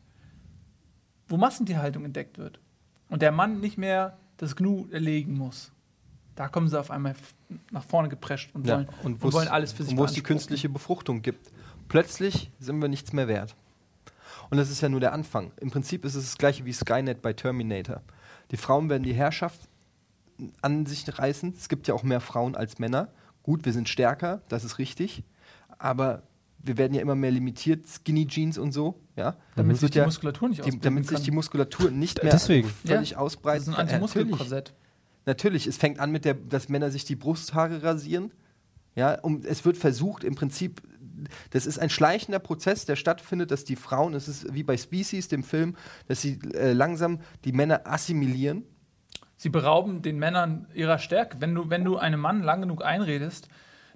wo 1.28 1.38
Massentierhaltung 1.38 2.06
entdeckt 2.06 2.38
wird 2.38 2.60
und 3.10 3.24
der 3.24 3.32
Mann 3.32 3.62
nicht 3.62 3.80
mehr 3.80 4.20
das 4.38 4.56
Gnu 4.56 4.88
erlegen 4.92 5.34
muss, 5.34 5.72
da 6.40 6.48
kommen 6.48 6.70
sie 6.70 6.80
auf 6.80 6.90
einmal 6.90 7.16
nach 7.70 7.84
vorne 7.84 8.08
geprescht 8.08 8.52
und 8.54 8.66
wollen, 8.66 8.88
und 9.04 9.22
wo's- 9.22 9.34
wollen 9.34 9.50
alles 9.50 9.74
für 9.74 9.84
sich 9.84 9.92
und 9.92 9.98
wo 10.00 10.06
es 10.06 10.14
die 10.14 10.24
künstliche 10.24 10.70
Befruchtung 10.70 11.22
gibt. 11.22 11.52
Plötzlich 11.90 12.50
sind 12.60 12.82
wir 12.82 12.88
nichts 12.88 13.12
mehr 13.12 13.28
wert. 13.28 13.58
Und 14.50 14.58
das 14.58 14.70
ist 14.70 14.80
ja 14.80 14.88
nur 14.88 15.02
der 15.02 15.12
Anfang. 15.12 15.52
Im 15.60 15.70
Prinzip 15.70 16.06
ist 16.06 16.16
es 16.16 16.24
das 16.24 16.38
gleiche 16.38 16.64
wie 16.64 16.72
Skynet 16.72 17.22
bei 17.22 17.34
Terminator. 17.34 18.02
Die 18.52 18.58
Frauen 18.58 18.90
werden 18.90 19.04
die 19.04 19.12
Herrschaft 19.14 19.68
an 20.62 20.86
sich 20.86 21.04
reißen. 21.20 21.54
Es 21.58 21.68
gibt 21.68 21.90
ja 21.90 21.94
auch 21.94 22.04
mehr 22.04 22.22
Frauen 22.22 22.56
als 22.56 22.80
Männer. 22.80 23.10
Gut, 23.44 23.66
wir 23.66 23.74
sind 23.74 23.90
stärker, 23.90 24.42
das 24.48 24.64
ist 24.64 24.78
richtig. 24.78 25.24
Aber 25.78 26.24
wir 26.60 26.78
werden 26.78 26.94
ja 26.94 27.02
immer 27.02 27.16
mehr 27.16 27.32
limitiert, 27.32 27.86
Skinny 27.86 28.28
Jeans 28.28 28.58
und 28.58 28.72
so, 28.72 29.02
ja. 29.18 29.36
Damit 29.58 29.76
sich 29.78 29.92
die 29.92 29.98
ja- 29.98 30.06
Muskulatur 30.06 30.48
nicht 30.48 30.66
die, 30.66 30.80
damit 30.80 31.06
sich 31.06 31.16
kann. 31.18 31.24
die 31.26 31.32
Muskulatur 31.32 31.92
nicht 31.92 32.24
mehr 32.24 32.32
Deswegen. 32.32 32.70
völlig 32.70 33.12
Ja, 33.12 33.18
ausbreitet. 33.18 33.68
Das 33.68 33.74
ist 33.74 33.80
ein 33.80 33.88
Ja. 33.88 33.94
Antimuskelkorsett. 33.96 34.74
Natürlich, 35.30 35.68
es 35.68 35.78
fängt 35.78 36.00
an 36.00 36.12
mit 36.12 36.26
der, 36.26 36.34
dass 36.34 36.70
Männer 36.70 36.90
sich 36.90 37.06
die 37.06 37.16
Brusthaare 37.16 37.84
rasieren. 37.84 38.32
Ja, 38.96 39.20
um, 39.20 39.44
es 39.46 39.64
wird 39.64 39.78
versucht, 39.78 40.24
im 40.24 40.34
Prinzip, 40.34 40.82
das 41.52 41.68
ist 41.68 41.78
ein 41.78 41.92
schleichender 41.92 42.40
Prozess, 42.40 42.86
der 42.86 42.96
stattfindet, 42.96 43.52
dass 43.52 43.64
die 43.64 43.76
Frauen, 43.76 44.16
es 44.16 44.28
ist 44.28 44.52
wie 44.56 44.64
bei 44.64 44.76
Species, 44.76 45.28
dem 45.28 45.44
Film, 45.44 45.76
dass 46.08 46.24
sie 46.24 46.40
äh, 46.56 46.74
langsam 46.74 47.20
die 47.46 47.52
Männer 47.52 47.82
assimilieren. 47.84 48.64
Sie 49.38 49.50
berauben 49.50 50.02
den 50.02 50.18
Männern 50.18 50.68
ihrer 50.74 50.98
Stärke. 50.98 51.40
Wenn 51.40 51.54
du, 51.54 51.70
wenn 51.70 51.86
du 51.86 51.98
einem 51.98 52.20
Mann 52.20 52.42
lang 52.42 52.62
genug 52.62 52.84
einredest, 52.84 53.50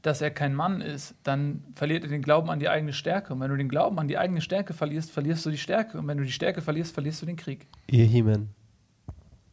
dass 0.03 0.21
er 0.21 0.29
kein 0.29 0.53
Mann 0.53 0.81
ist, 0.81 1.15
dann 1.23 1.63
verliert 1.73 2.03
er 2.03 2.11
den 2.11 2.21
Glauben 2.21 2.51
an 2.51 2.59
die 2.59 2.69
eigene 2.69 2.93
Stärke. 2.93 3.33
Und 3.33 3.39
wenn 3.39 3.49
du 3.49 3.57
den 3.57 3.69
Glauben 3.69 3.97
an 3.97 4.07
die 4.07 4.19
eigene 4.19 4.41
Stärke 4.41 4.75
verlierst, 4.75 5.09
verlierst 5.09 5.43
du 5.47 5.49
die 5.49 5.57
Stärke. 5.57 5.97
Und 5.97 6.07
wenn 6.07 6.19
du 6.19 6.25
die 6.25 6.31
Stärke 6.31 6.61
verlierst, 6.61 6.93
verlierst 6.93 7.23
du 7.23 7.25
den 7.25 7.37
Krieg. 7.37 7.65
Ihr 7.89 8.05
He-Man. 8.05 8.49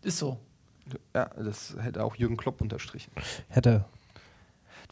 Ist 0.03 0.19
so. 0.19 0.39
Ja, 1.15 1.27
das 1.37 1.77
hätte 1.81 2.03
auch 2.05 2.17
Jürgen 2.17 2.37
Klopp 2.37 2.61
unterstrichen. 2.61 3.11
Hätte. 3.49 3.85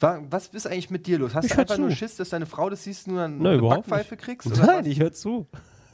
War, 0.00 0.20
was 0.30 0.48
ist 0.48 0.66
eigentlich 0.66 0.90
mit 0.90 1.06
dir 1.06 1.18
los? 1.18 1.34
Hast 1.34 1.46
Ich 1.46 1.52
du 1.52 1.58
einfach 1.60 1.74
zu. 1.74 1.80
nur 1.80 1.90
Schiss, 1.90 2.16
dass 2.16 2.28
deine 2.28 2.46
Frau 2.46 2.70
das 2.70 2.84
siehst 2.84 3.08
und 3.08 3.14
nur 3.14 3.24
eine 3.24 3.54
überhaupt 3.54 3.88
Backpfeife 3.88 4.14
nicht. 4.14 4.24
kriegst? 4.24 4.46
Oder 4.46 4.66
Nein, 4.66 4.80
was? 4.80 4.86
ich 4.86 5.00
höre 5.00 5.12
zu. 5.12 5.46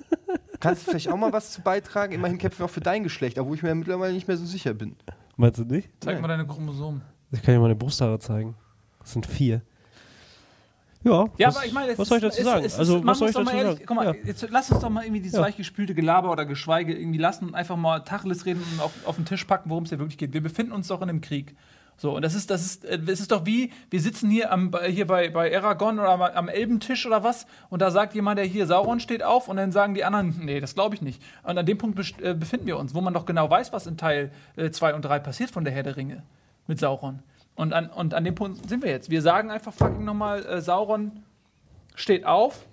Kannst 0.61 0.83
du 0.87 0.91
vielleicht 0.91 1.09
auch 1.09 1.17
mal 1.17 1.33
was 1.33 1.53
zu 1.53 1.63
beitragen? 1.63 2.13
Immerhin 2.13 2.39
kämpfen 2.39 2.61
wir 2.61 2.67
auch 2.67 2.71
für 2.71 2.81
dein 2.81 3.03
Geschlecht, 3.03 3.39
obwohl 3.39 3.57
ich 3.57 3.63
mir 3.63 3.75
mittlerweile 3.75 4.13
nicht 4.13 4.29
mehr 4.29 4.37
so 4.37 4.45
sicher 4.47 4.75
bin. 4.75 4.97
Meinst 5.37 5.59
du 5.59 5.65
nicht? 5.65 5.89
Zeig 6.01 6.15
Nein. 6.15 6.23
mal 6.23 6.29
deine 6.29 6.47
Chromosomen. 6.47 7.03
Ich 7.33 7.43
kann 7.43 7.55
dir 7.55 7.61
meine 7.61 7.75
Brusthaare 7.75 8.19
zeigen. 8.19 8.55
Das 9.01 9.13
sind 9.13 9.27
vier. 9.27 9.63
Ja, 11.05 11.27
Ja, 11.37 11.49
was, 11.49 11.57
aber 11.57 11.67
ich 11.67 11.73
meine, 11.73 11.99
was 11.99 12.09
soll 12.09 12.19
ich 12.19 12.25
ist- 12.25 12.39
dazu 12.39 12.45
sagen? 12.45 12.65
ist- 12.65 12.79
also, 12.79 12.97
man 12.99 13.09
was 13.09 13.19
soll 13.19 13.29
ich 13.29 13.35
dazu 13.35 13.51
ehrlich- 13.51 13.73
sagen? 13.75 13.85
Guck 13.87 13.97
mal, 13.97 14.07
ja. 14.07 14.15
jetzt 14.25 14.47
lass 14.51 14.71
uns 14.71 14.81
doch 14.81 14.89
mal 14.91 15.05
irgendwie 15.05 15.21
dieses 15.21 15.37
Ja. 15.37 15.43
weichgespülte 15.45 15.95
Gelaber 15.95 16.31
oder 16.33 16.47
Geschweige 16.47 16.95
irgendwie 16.99 17.19
lassen 17.19 17.47
und 17.49 17.55
einfach 17.55 17.77
mal 17.77 18.01
Tacheles 18.01 18.47
reden 18.47 18.63
und 18.73 18.81
auf, 18.83 18.93
auf 19.05 19.17
den 19.17 19.27
Tisch 19.27 19.45
packen, 19.45 19.69
worum 19.71 19.85
es 19.85 19.91
hier 19.91 19.99
wirklich 19.99 20.19
geht. 20.19 20.33
Wir 20.33 20.43
befinden 20.43 20.73
uns 20.73 20.89
doch 20.89 21.03
in 21.03 21.09
einem 21.11 21.21
Krieg. 21.21 21.55
So, 21.97 22.17
und 22.17 22.23
das 22.23 22.35
ist, 22.35 22.51
das 22.51 22.65
ist, 22.65 22.85
äh, 22.85 22.99
es 23.07 23.21
ist 23.21 23.31
doch 23.31 23.47
wie, 23.47 23.71
wir 23.91 24.01
sitzen 24.01 24.29
hier, 24.29 24.51
am, 24.51 24.73
bei- 24.73 24.91
hier 24.91 25.07
bei, 25.07 25.29
bei 25.31 25.57
Aragon 25.57 26.01
oder 26.01 26.09
am, 26.09 26.23
am 26.23 26.49
Elbentisch 26.49 27.07
oder 27.07 27.23
was, 27.23 27.47
und 27.71 27.81
da 27.83 27.93
sagt 27.93 28.15
jemand, 28.17 28.39
der 28.39 28.47
hier 28.47 28.67
Sauron 28.67 28.99
steht 28.99 29.23
auf, 29.23 29.47
und 29.47 29.59
dann 29.59 29.71
sagen 29.71 29.95
die 29.95 30.05
anderen, 30.05 30.41
nee, 30.43 30.59
das 30.61 30.75
glaube 30.75 30.97
ich 30.97 31.03
nicht. 31.03 31.23
Und 31.45 31.57
an 31.57 31.65
dem 31.67 31.79
Punkt 31.79 31.97
äh, 32.21 32.35
befinden 32.35 32.67
wir 32.67 32.79
uns, 32.79 32.95
wo 32.97 33.01
man 33.01 33.15
doch 33.15 33.27
genau 33.27 33.49
weiß, 33.49 33.73
was 33.73 33.87
in 33.87 33.97
Teil 33.97 34.33
2 34.73 34.93
und 34.95 35.03
3 35.05 35.21
passiert 35.21 35.51
von 35.53 35.63
der 35.65 35.73
Herr 35.73 35.85
der 35.85 35.97
Ringe 35.97 36.25
mit 36.67 36.81
Sauron. 36.81 37.21
Und 37.57 37.73
an, 37.73 37.89
und 37.89 38.15
an 38.15 38.25
dem 38.25 38.35
Punkt 38.35 38.69
sind 38.69 38.83
wir 38.83 38.91
jetzt. 38.91 39.11
Wir 39.11 39.23
sagen 39.23 39.51
einfach 39.51 39.73
fucking 39.73 40.05
nochmal, 40.05 40.45
äh, 40.45 40.61
Sauron 40.61 41.23
steht 41.95 42.25
auf, 42.25 42.67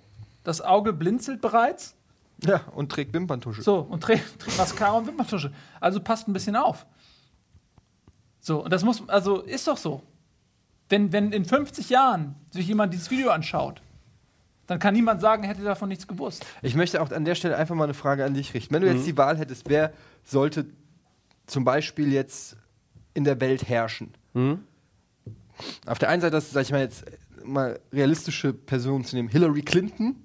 das 0.43 0.61
Auge 0.61 0.91
blinzelt 0.93 1.39
bereits, 1.41 1.95
Ja, 2.43 2.61
und 2.73 2.91
trägt 2.91 3.13
Wimperntusche. 3.13 3.61
so, 3.61 3.77
und 3.79 4.01
trägt, 4.01 4.39
trägt 4.39 4.57
Mascara 4.57 4.97
und 4.97 5.05
Wimperntusche. 5.07 5.51
Also 5.79 5.99
passt 5.99 6.27
ein 6.27 6.33
bisschen 6.33 6.55
auf. 6.55 6.85
So, 8.39 8.63
und 8.63 8.73
das 8.73 8.83
muss, 8.83 9.07
also 9.07 9.41
ist 9.41 9.67
doch 9.67 9.77
so. 9.77 10.01
Wenn, 10.89 11.11
wenn 11.13 11.31
in 11.31 11.45
50 11.45 11.89
Jahren 11.89 12.35
sich 12.51 12.67
jemand 12.67 12.93
dieses 12.93 13.11
Video 13.11 13.29
anschaut, 13.29 13.81
dann 14.67 14.79
kann 14.79 14.93
niemand 14.93 15.21
sagen, 15.21 15.43
er 15.43 15.49
hätte 15.49 15.63
davon 15.63 15.89
nichts 15.89 16.07
gewusst. 16.07 16.45
Ich 16.61 16.75
möchte 16.75 17.01
auch 17.01 17.11
an 17.11 17.23
der 17.25 17.35
Stelle 17.35 17.55
einfach 17.55 17.75
mal 17.75 17.83
eine 17.85 17.93
Frage 17.93 18.25
an 18.25 18.33
dich 18.33 18.53
richten. 18.53 18.73
Wenn 18.73 18.81
du 18.81 18.89
Mhm. 18.89 18.95
jetzt 18.95 19.05
die 19.05 19.17
Wahl 19.17 19.37
hättest, 19.37 19.69
wer 19.69 19.93
sollte 20.23 20.65
zum 21.45 21.63
Beispiel 21.65 22.11
jetzt 22.11 22.57
in 23.13 23.23
der 23.25 23.39
Welt 23.41 23.67
herrschen? 23.69 24.13
Mhm. 24.33 24.63
Auf 25.85 25.99
der 25.99 26.09
einen 26.09 26.21
Seite, 26.21 26.31
das 26.31 26.51
sag 26.51 26.61
ich 26.63 26.71
mal 26.71 26.81
jetzt 26.81 27.05
mal 27.43 27.79
realistische 27.91 28.53
Personen 28.53 29.03
zu 29.03 29.15
nehmen. 29.15 29.29
Hillary 29.29 29.61
Clinton 29.61 30.15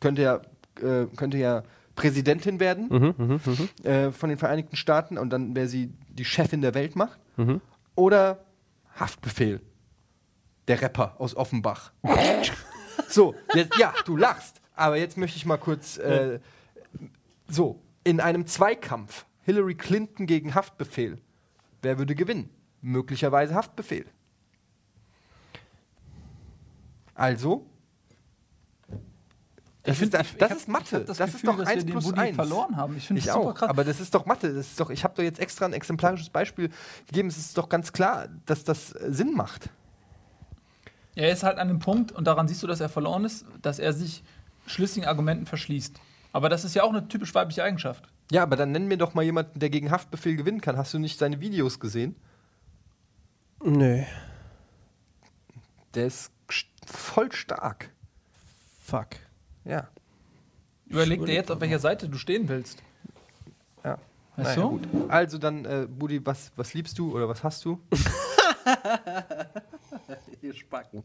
könnte 0.00 0.22
ja, 0.22 0.42
äh, 0.80 1.06
könnte 1.16 1.38
ja 1.38 1.62
Präsidentin 1.94 2.60
werden 2.60 2.88
Mhm, 2.88 3.84
äh, 3.84 4.10
von 4.10 4.28
den 4.28 4.38
Vereinigten 4.38 4.76
Staaten 4.76 5.18
und 5.18 5.30
dann 5.30 5.54
wäre 5.54 5.68
sie 5.68 5.92
die 6.08 6.24
Chefin 6.24 6.62
der 6.62 6.74
Weltmacht. 6.74 7.18
Mhm. 7.36 7.60
Oder 7.94 8.44
Haftbefehl, 8.98 9.60
der 10.68 10.80
Rapper 10.80 11.16
aus 11.18 11.36
Offenbach. 11.36 11.92
so, 13.08 13.34
jetzt, 13.54 13.76
ja, 13.78 13.92
du 14.06 14.16
lachst, 14.16 14.60
aber 14.74 14.96
jetzt 14.96 15.16
möchte 15.18 15.36
ich 15.36 15.44
mal 15.44 15.58
kurz 15.58 15.98
äh, 15.98 16.40
so 17.48 17.82
in 18.04 18.20
einem 18.20 18.46
Zweikampf 18.46 19.26
Hillary 19.42 19.74
Clinton 19.74 20.26
gegen 20.26 20.54
Haftbefehl. 20.54 21.18
Wer 21.82 21.98
würde 21.98 22.14
gewinnen? 22.14 22.48
Möglicherweise 22.80 23.54
Haftbefehl. 23.54 24.06
Also, 27.22 27.66
das, 29.84 29.96
find- 29.98 30.14
ist, 30.14 30.20
ich- 30.20 30.32
ich 30.32 30.38
das 30.38 30.50
hab- 30.50 30.56
ist 30.56 30.62
ich 30.62 30.68
Mathe. 30.68 30.96
hab 30.96 31.06
das, 31.06 31.16
das 31.18 31.28
ist 31.28 31.32
Gefühl, 31.42 31.50
doch 31.50 31.56
dass 31.58 31.66
wir 31.68 31.72
1 31.74 31.84
den 31.84 31.92
plus 31.92 32.04
Woody 32.06 32.20
1. 32.20 32.34
verloren 32.36 32.76
haben. 32.76 32.96
Ich 32.96 33.06
finde 33.06 33.18
Ich 33.20 33.26
das 33.26 33.34
super 33.34 33.48
auch. 33.50 33.54
krass. 33.54 33.68
Aber 33.70 33.84
das 33.84 34.00
ist 34.00 34.14
doch 34.14 34.26
Mathe. 34.26 34.52
Das 34.54 34.66
ist 34.68 34.80
doch, 34.80 34.90
ich 34.90 35.02
habe 35.04 35.14
doch 35.16 35.22
jetzt 35.22 35.38
extra 35.40 35.64
ein 35.66 35.72
exemplarisches 35.72 36.30
Beispiel 36.30 36.70
gegeben. 37.06 37.28
Es 37.28 37.36
ist 37.38 37.56
doch 37.58 37.68
ganz 37.68 37.92
klar, 37.92 38.28
dass 38.46 38.64
das 38.64 38.92
äh, 38.92 39.12
Sinn 39.12 39.34
macht. 39.34 39.70
Er 41.14 41.30
ist 41.30 41.42
halt 41.42 41.58
an 41.58 41.68
dem 41.68 41.78
Punkt, 41.78 42.10
und 42.12 42.26
daran 42.26 42.48
siehst 42.48 42.62
du, 42.62 42.66
dass 42.66 42.80
er 42.80 42.88
verloren 42.88 43.24
ist, 43.24 43.44
dass 43.60 43.78
er 43.78 43.92
sich 43.92 44.22
schlüssigen 44.66 45.06
Argumenten 45.08 45.46
verschließt. 45.46 46.00
Aber 46.32 46.48
das 46.48 46.64
ist 46.64 46.74
ja 46.74 46.84
auch 46.84 46.90
eine 46.90 47.06
typisch 47.08 47.34
weibliche 47.34 47.62
Eigenschaft. 47.62 48.08
Ja, 48.30 48.42
aber 48.44 48.56
dann 48.56 48.72
nenn 48.72 48.86
mir 48.88 48.96
doch 48.96 49.12
mal 49.14 49.22
jemanden, 49.22 49.58
der 49.58 49.68
gegen 49.68 49.90
Haftbefehl 49.90 50.36
gewinnen 50.36 50.60
kann. 50.60 50.76
Hast 50.78 50.94
du 50.94 50.98
nicht 50.98 51.18
seine 51.18 51.40
Videos 51.40 51.78
gesehen? 51.80 52.16
Nee. 53.62 54.06
Der 55.94 56.06
ist 56.06 56.26
st- 56.26 56.30
voll 56.86 57.30
stark. 57.32 57.90
Fuck. 58.82 59.08
Ja. 59.64 59.88
Überleg 60.86 61.24
dir 61.24 61.34
jetzt, 61.34 61.50
auf 61.50 61.60
welcher 61.60 61.78
Seite 61.78 62.08
du 62.08 62.18
stehen 62.18 62.48
willst. 62.48 62.82
ja. 63.84 63.98
Weißt 64.36 64.56
Naja, 64.56 64.62
du? 64.68 64.78
gut. 64.78 65.10
Also 65.10 65.38
dann, 65.38 65.64
äh, 65.66 65.86
Budi, 65.88 66.24
was, 66.24 66.52
was 66.56 66.72
liebst 66.74 66.98
du 66.98 67.14
oder 67.14 67.28
was 67.28 67.42
hast 67.44 67.64
du? 67.64 67.80
Ihr 70.42 70.54
Spacken. 70.54 71.02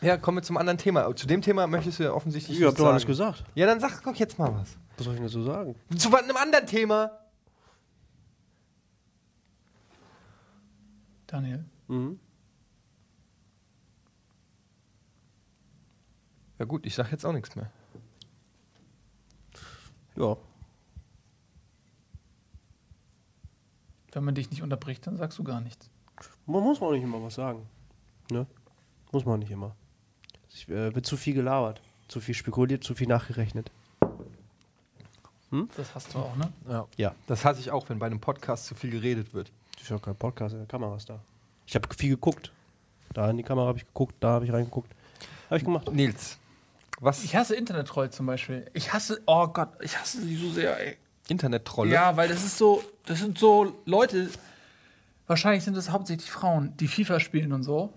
Ja, 0.00 0.16
kommen 0.16 0.38
wir 0.38 0.42
zum 0.42 0.56
anderen 0.56 0.78
Thema. 0.78 1.14
Zu 1.14 1.26
dem 1.26 1.42
Thema 1.42 1.66
möchtest 1.66 1.98
du 1.98 2.04
ja 2.04 2.12
offensichtlich 2.12 2.56
Ich 2.58 2.62
hab 2.64 2.68
nichts 2.68 2.78
doch 2.78 2.84
sagen. 2.86 2.94
alles 2.94 3.06
gesagt. 3.06 3.44
Ja, 3.54 3.66
dann 3.66 3.80
sag 3.80 4.00
doch 4.02 4.14
jetzt 4.14 4.38
mal 4.38 4.52
was. 4.54 4.76
Was 4.96 5.04
soll 5.04 5.14
ich 5.14 5.20
denn 5.20 5.26
dazu 5.28 5.42
sagen? 5.42 5.74
Zu 5.96 6.14
einem 6.16 6.36
anderen 6.36 6.66
Thema. 6.66 7.10
Daniel. 11.26 11.64
Mhm. 11.88 12.18
Ja 16.60 16.66
gut, 16.66 16.84
ich 16.84 16.94
sag 16.94 17.10
jetzt 17.10 17.24
auch 17.24 17.32
nichts 17.32 17.56
mehr. 17.56 17.70
Ja. 20.14 20.36
Wenn 24.12 24.24
man 24.24 24.34
dich 24.34 24.50
nicht 24.50 24.62
unterbricht, 24.62 25.06
dann 25.06 25.16
sagst 25.16 25.38
du 25.38 25.42
gar 25.42 25.62
nichts. 25.62 25.88
Man 26.44 26.62
muss 26.62 26.82
auch 26.82 26.92
nicht 26.92 27.02
immer 27.02 27.22
was 27.22 27.36
sagen. 27.36 27.66
Ne? 28.30 28.46
Muss 29.10 29.24
man 29.24 29.38
nicht 29.38 29.50
immer. 29.50 29.74
Es 30.52 30.68
äh, 30.68 30.94
wird 30.94 31.06
zu 31.06 31.16
viel 31.16 31.32
gelabert. 31.32 31.80
Zu 32.08 32.20
viel 32.20 32.34
spekuliert, 32.34 32.84
zu 32.84 32.94
viel 32.94 33.08
nachgerechnet. 33.08 33.70
Das 35.76 35.94
hast 35.94 36.12
du 36.12 36.18
auch, 36.18 36.36
ne? 36.36 36.52
Ja. 36.68 36.86
Ja. 36.96 37.14
Das 37.26 37.46
hasse 37.46 37.60
ich 37.60 37.70
auch, 37.70 37.88
wenn 37.88 37.98
bei 37.98 38.06
einem 38.06 38.20
Podcast 38.20 38.66
zu 38.66 38.74
viel 38.74 38.90
geredet 38.90 39.32
wird. 39.32 39.50
Das 39.72 39.84
ist 39.84 39.88
ja 39.88 39.98
kein 39.98 40.14
Podcast, 40.14 40.54
der 40.54 40.66
Kamera 40.66 40.94
ist 40.96 41.08
da. 41.08 41.20
Ich 41.66 41.74
habe 41.74 41.88
viel 41.96 42.10
geguckt. 42.10 42.52
Da 43.14 43.30
in 43.30 43.38
die 43.38 43.42
Kamera 43.44 43.66
habe 43.66 43.78
ich 43.78 43.86
geguckt, 43.86 44.14
da 44.20 44.32
habe 44.32 44.44
ich 44.44 44.52
reingeguckt. 44.52 44.94
Habe 45.46 45.56
ich 45.56 45.64
gemacht. 45.64 45.90
Nils, 45.90 46.38
was 47.00 47.24
Ich 47.24 47.34
hasse 47.34 47.56
Internet-Troll 47.56 48.10
zum 48.10 48.26
Beispiel. 48.26 48.66
Ich 48.74 48.92
hasse, 48.92 49.20
oh 49.26 49.48
Gott, 49.48 49.70
ich 49.80 49.98
hasse 49.98 50.20
sie 50.20 50.36
so 50.36 50.50
sehr, 50.50 50.78
ey. 50.78 50.96
Internet-Trolle? 51.28 51.90
Ja, 51.90 52.16
weil 52.16 52.28
das 52.28 52.44
ist 52.44 52.58
so, 52.58 52.84
das 53.06 53.20
sind 53.20 53.38
so 53.38 53.74
Leute, 53.86 54.28
wahrscheinlich 55.26 55.64
sind 55.64 55.76
das 55.76 55.90
hauptsächlich 55.90 56.30
Frauen, 56.30 56.76
die 56.78 56.88
FIFA 56.88 57.20
spielen 57.20 57.52
und 57.52 57.62
so. 57.62 57.92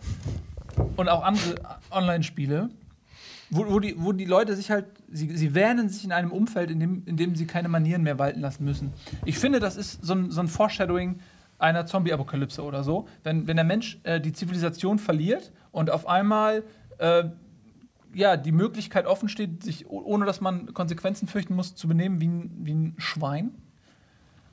Und 0.95 1.09
auch 1.09 1.23
andere 1.23 1.55
Online-Spiele, 1.91 2.69
wo, 3.49 3.69
wo, 3.69 3.79
die, 3.79 3.95
wo 3.97 4.13
die 4.13 4.25
Leute 4.25 4.55
sich 4.55 4.71
halt, 4.71 4.85
sie, 5.11 5.35
sie 5.35 5.53
wähnen 5.53 5.89
sich 5.89 6.03
in 6.05 6.11
einem 6.11 6.31
Umfeld, 6.31 6.71
in 6.71 6.79
dem, 6.79 7.03
in 7.05 7.17
dem 7.17 7.35
sie 7.35 7.45
keine 7.45 7.67
Manieren 7.67 8.03
mehr 8.03 8.17
walten 8.19 8.39
lassen 8.39 8.63
müssen. 8.63 8.93
Ich 9.25 9.37
finde, 9.37 9.59
das 9.59 9.75
ist 9.75 10.03
so 10.03 10.13
ein, 10.13 10.31
so 10.31 10.39
ein 10.39 10.47
Foreshadowing 10.47 11.19
einer 11.59 11.85
Zombie-Apokalypse 11.85 12.63
oder 12.63 12.83
so. 12.83 13.07
Wenn, 13.23 13.47
wenn 13.47 13.57
der 13.57 13.65
Mensch 13.65 13.99
äh, 14.03 14.19
die 14.19 14.33
Zivilisation 14.33 14.97
verliert 14.97 15.51
und 15.71 15.89
auf 15.89 16.07
einmal 16.07 16.63
äh, 16.97 17.25
ja, 18.13 18.37
die 18.37 18.51
Möglichkeit 18.51 19.05
offen 19.05 19.29
steht, 19.29 19.63
sich, 19.63 19.89
oh- 19.89 20.01
ohne 20.03 20.25
dass 20.25 20.41
man 20.41 20.73
Konsequenzen 20.73 21.27
fürchten 21.27 21.55
muss, 21.55 21.75
zu 21.75 21.87
benehmen 21.87 22.21
wie 22.21 22.27
ein, 22.27 22.51
wie 22.63 22.73
ein 22.73 22.95
Schwein, 22.97 23.51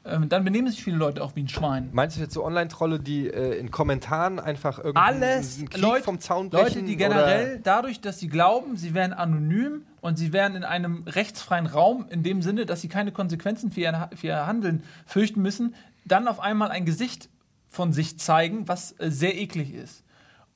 ähm, 0.04 0.28
dann 0.30 0.44
benehmen 0.44 0.68
sich 0.68 0.82
viele 0.82 0.96
Leute 0.96 1.22
auch 1.22 1.36
wie 1.36 1.42
ein 1.42 1.48
Schwein. 1.48 1.90
Meinst 1.92 2.16
du 2.16 2.20
jetzt 2.22 2.32
so 2.32 2.42
Online-Trolle, 2.44 3.00
die 3.00 3.26
äh, 3.28 3.58
in 3.58 3.70
Kommentaren 3.70 4.38
einfach 4.40 4.78
irgendwie 4.78 4.96
Alles 4.98 5.58
einen 5.58 5.68
Krieg 5.68 5.82
Leute, 5.82 6.04
vom 6.04 6.20
Zaun 6.20 6.48
brechen? 6.48 6.64
Leute, 6.64 6.82
die 6.84 6.96
generell 6.96 7.60
dadurch, 7.62 8.00
dass 8.00 8.18
sie 8.18 8.28
glauben, 8.28 8.76
sie 8.76 8.94
wären 8.94 9.12
anonym 9.12 9.82
und 10.00 10.16
sie 10.18 10.32
wären 10.32 10.54
in 10.54 10.64
einem 10.64 11.02
rechtsfreien 11.06 11.66
Raum, 11.66 12.06
in 12.08 12.22
dem 12.22 12.40
Sinne, 12.40 12.64
dass 12.64 12.80
sie 12.80 12.88
keine 12.88 13.12
Konsequenzen 13.12 13.70
für 13.70 13.80
ihr, 13.80 14.10
für 14.14 14.28
ihr 14.28 14.46
Handeln 14.46 14.82
fürchten 15.04 15.42
müssen, 15.42 15.74
dann 16.06 16.28
auf 16.28 16.40
einmal 16.40 16.70
ein 16.70 16.86
Gesicht 16.86 17.28
von 17.68 17.92
sich 17.92 18.18
zeigen, 18.18 18.68
was 18.68 18.92
äh, 18.98 19.10
sehr 19.10 19.36
eklig 19.36 19.74
ist. 19.74 20.02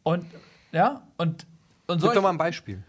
Und 0.02 0.24
ja, 0.72 1.02
und 1.18 1.46
Und 1.86 2.00
Gib 2.00 2.14
doch 2.14 2.22
mal 2.22 2.30
ein 2.30 2.38
Beispiel. 2.38 2.82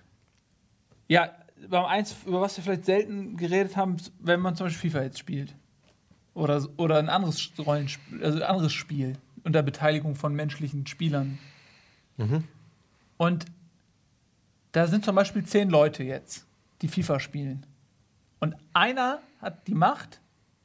Ja, 1.07 1.31
beim 1.69 1.85
eins, 1.85 2.15
über 2.25 2.41
was 2.41 2.57
wir 2.57 2.63
vielleicht 2.63 2.85
selten 2.85 3.37
geredet 3.37 3.75
haben, 3.77 3.97
wenn 4.19 4.39
man 4.39 4.55
zum 4.55 4.67
Beispiel 4.67 4.89
FIFA 4.89 5.03
jetzt 5.03 5.19
spielt. 5.19 5.55
Oder, 6.33 6.67
oder 6.77 6.99
ein 6.99 7.09
anderes 7.09 7.51
Rollenspiel, 7.57 8.23
also 8.23 8.37
ein 8.39 8.43
anderes 8.43 8.73
Spiel 8.73 9.17
unter 9.43 9.61
Beteiligung 9.63 10.15
von 10.15 10.35
menschlichen 10.35 10.85
Spielern. 10.87 11.37
Und 13.17 13.45
da 14.71 14.87
sind 14.87 15.05
zum 15.05 15.15
Beispiel 15.15 15.45
zehn 15.45 15.69
Leute 15.69 16.03
jetzt, 16.03 16.45
die 16.81 16.87
FIFA 16.87 17.19
spielen. 17.19 17.65
Und 18.39 18.55
einer 18.73 19.19
hat 19.39 19.67
die 19.67 19.75
Macht, 19.75 20.19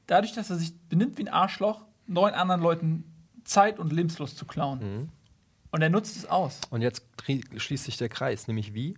dadurch, 0.07 0.33
dass 0.33 0.51
er 0.51 0.57
sich 0.57 0.75
benimmt 0.89 1.19
wie 1.19 1.23
ein 1.23 1.29
Arschloch, 1.29 1.85
neun 2.07 2.33
anderen 2.33 2.61
Leuten 2.61 3.05
Zeit 3.45 3.79
und 3.79 3.93
Lebenslust 3.93 4.37
zu 4.37 4.45
klauen. 4.47 4.81
Und 5.71 5.83
er 5.83 5.91
nutzt 5.91 6.17
es 6.17 6.27
aus. 6.27 6.61
Und 6.71 6.83
jetzt 6.83 7.05
schließt 7.57 7.85
sich 7.85 7.97
der 7.97 8.09
Kreis, 8.09 8.49
nämlich 8.49 8.75
wie? 8.75 8.97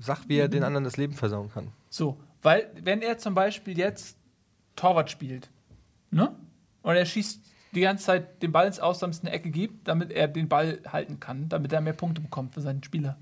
Sag, 0.00 0.28
wie 0.28 0.36
er 0.38 0.48
den 0.48 0.62
anderen 0.64 0.84
das 0.84 0.96
Leben 0.96 1.14
versauen 1.14 1.50
kann. 1.52 1.68
So, 1.90 2.18
weil 2.42 2.70
wenn 2.82 3.02
er 3.02 3.18
zum 3.18 3.34
Beispiel 3.34 3.78
jetzt 3.78 4.16
Torwart 4.76 5.10
spielt, 5.10 5.50
ne? 6.10 6.34
Und 6.82 6.96
er 6.96 7.06
schießt 7.06 7.40
die 7.74 7.80
ganze 7.80 8.04
Zeit 8.04 8.42
den 8.42 8.52
Ball 8.52 8.66
ins 8.66 8.78
Aus, 8.78 8.98
damit 8.98 9.16
es 9.16 9.22
eine 9.22 9.30
Ecke 9.32 9.50
gibt, 9.50 9.88
damit 9.88 10.12
er 10.12 10.28
den 10.28 10.48
Ball 10.48 10.80
halten 10.86 11.18
kann, 11.20 11.48
damit 11.48 11.72
er 11.72 11.80
mehr 11.80 11.92
Punkte 11.94 12.20
bekommt 12.20 12.54
für 12.54 12.60
seinen 12.60 12.82
Spieler. 12.84 13.16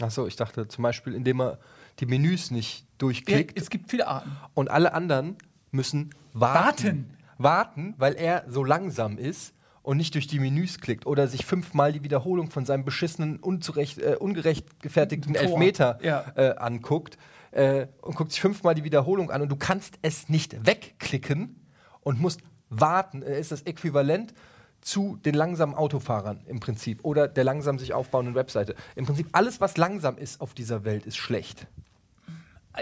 Achso, 0.00 0.26
ich 0.26 0.36
dachte 0.36 0.68
zum 0.68 0.82
Beispiel, 0.82 1.14
indem 1.14 1.40
er 1.40 1.58
die 2.00 2.06
Menüs 2.06 2.50
nicht 2.50 2.80
Ja, 2.80 2.86
durchklickt 2.98 3.58
es 3.58 3.70
gibt 3.70 3.90
viele 3.90 4.06
Arten. 4.06 4.30
und 4.54 4.70
alle 4.70 4.92
anderen 4.92 5.36
müssen 5.70 6.10
warten. 6.34 6.84
Warten. 6.84 7.10
Warten, 7.38 7.94
weil 7.98 8.14
er 8.14 8.44
so 8.48 8.64
langsam 8.64 9.18
ist 9.18 9.52
und 9.86 9.98
nicht 9.98 10.14
durch 10.14 10.26
die 10.26 10.40
Menüs 10.40 10.80
klickt 10.80 11.06
oder 11.06 11.28
sich 11.28 11.46
fünfmal 11.46 11.92
die 11.92 12.02
Wiederholung 12.02 12.50
von 12.50 12.66
seinem 12.66 12.84
beschissenen, 12.84 13.38
unzurecht, 13.38 13.98
äh, 13.98 14.16
ungerecht 14.18 14.80
gefertigten 14.82 15.34
Tor. 15.34 15.42
Elfmeter 15.44 15.98
Ja. 16.02 16.24
äh, 16.34 16.56
anguckt 16.56 17.16
äh, 17.52 17.86
und 18.02 18.16
guckt 18.16 18.32
sich 18.32 18.40
fünfmal 18.40 18.74
die 18.74 18.82
Wiederholung 18.82 19.30
an 19.30 19.42
und 19.42 19.48
du 19.48 19.54
kannst 19.54 20.00
es 20.02 20.28
nicht 20.28 20.66
wegklicken 20.66 21.64
und 22.00 22.20
musst 22.20 22.40
warten. 22.68 23.22
Er 23.22 23.38
ist 23.38 23.52
das 23.52 23.62
Äquivalent 23.62 24.34
zu 24.80 25.18
den 25.24 25.36
langsamen 25.36 25.76
Autofahrern 25.76 26.40
im 26.46 26.58
Prinzip 26.58 27.04
oder 27.04 27.28
der 27.28 27.44
langsam 27.44 27.78
sich 27.78 27.94
aufbauenden 27.94 28.34
Webseite. 28.34 28.74
Im 28.96 29.06
Prinzip 29.06 29.28
alles, 29.32 29.60
was 29.60 29.76
langsam 29.76 30.18
ist 30.18 30.40
auf 30.40 30.52
dieser 30.52 30.84
Welt, 30.84 31.06
ist 31.06 31.16
schlecht. 31.16 31.68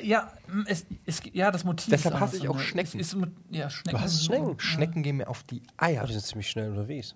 Ja, 0.03 0.32
mm, 0.49 0.62
es, 0.66 0.86
es, 1.07 1.22
ja 1.32 1.51
das 1.51 1.64
Motiv 1.64 1.90
Deshalb 1.90 2.14
ist 2.16 2.20
hasse 2.20 2.36
ich 2.38 2.49
auch 2.49 2.57
ne? 2.57 2.61
Schnecken. 2.61 3.01
Es 3.01 3.12
ist, 3.12 3.16
ja, 3.51 3.70
Schnecken. 3.70 3.97
Du 3.99 4.03
hast 4.03 4.24
Schnecken? 4.24 4.47
so- 4.47 4.59
Schnecken 4.59 5.03
gehen 5.03 5.16
mir 5.18 5.28
auf 5.28 5.42
die 5.45 5.62
Eier. 5.76 6.03
Oh, 6.03 6.07
die 6.07 6.12
sind 6.12 6.24
ziemlich 6.24 6.49
schnell 6.51 6.70
unterwegs. 6.70 7.14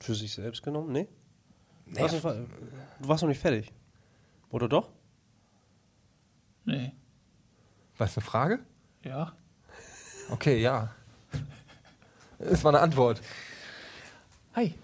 Für 0.00 0.14
sich 0.14 0.32
selbst 0.32 0.62
genommen? 0.62 0.92
Nee? 0.92 1.08
Du 1.86 1.92
Nee, 1.92 2.00
warst, 2.00 2.24
du 2.24 3.08
warst 3.08 3.22
noch 3.22 3.28
nicht 3.28 3.40
fertig. 3.40 3.72
Oder 4.50 4.68
doch? 4.68 4.90
Nee. 6.64 6.92
Was, 7.96 8.16
eine 8.16 8.24
Frage? 8.26 8.58
Ja. 9.04 9.32
Okay, 10.30 10.60
ja. 10.60 10.90
Es 12.38 12.62
war 12.64 12.72
eine 12.72 12.80
Antwort. 12.80 13.20
Hi. 14.54 14.74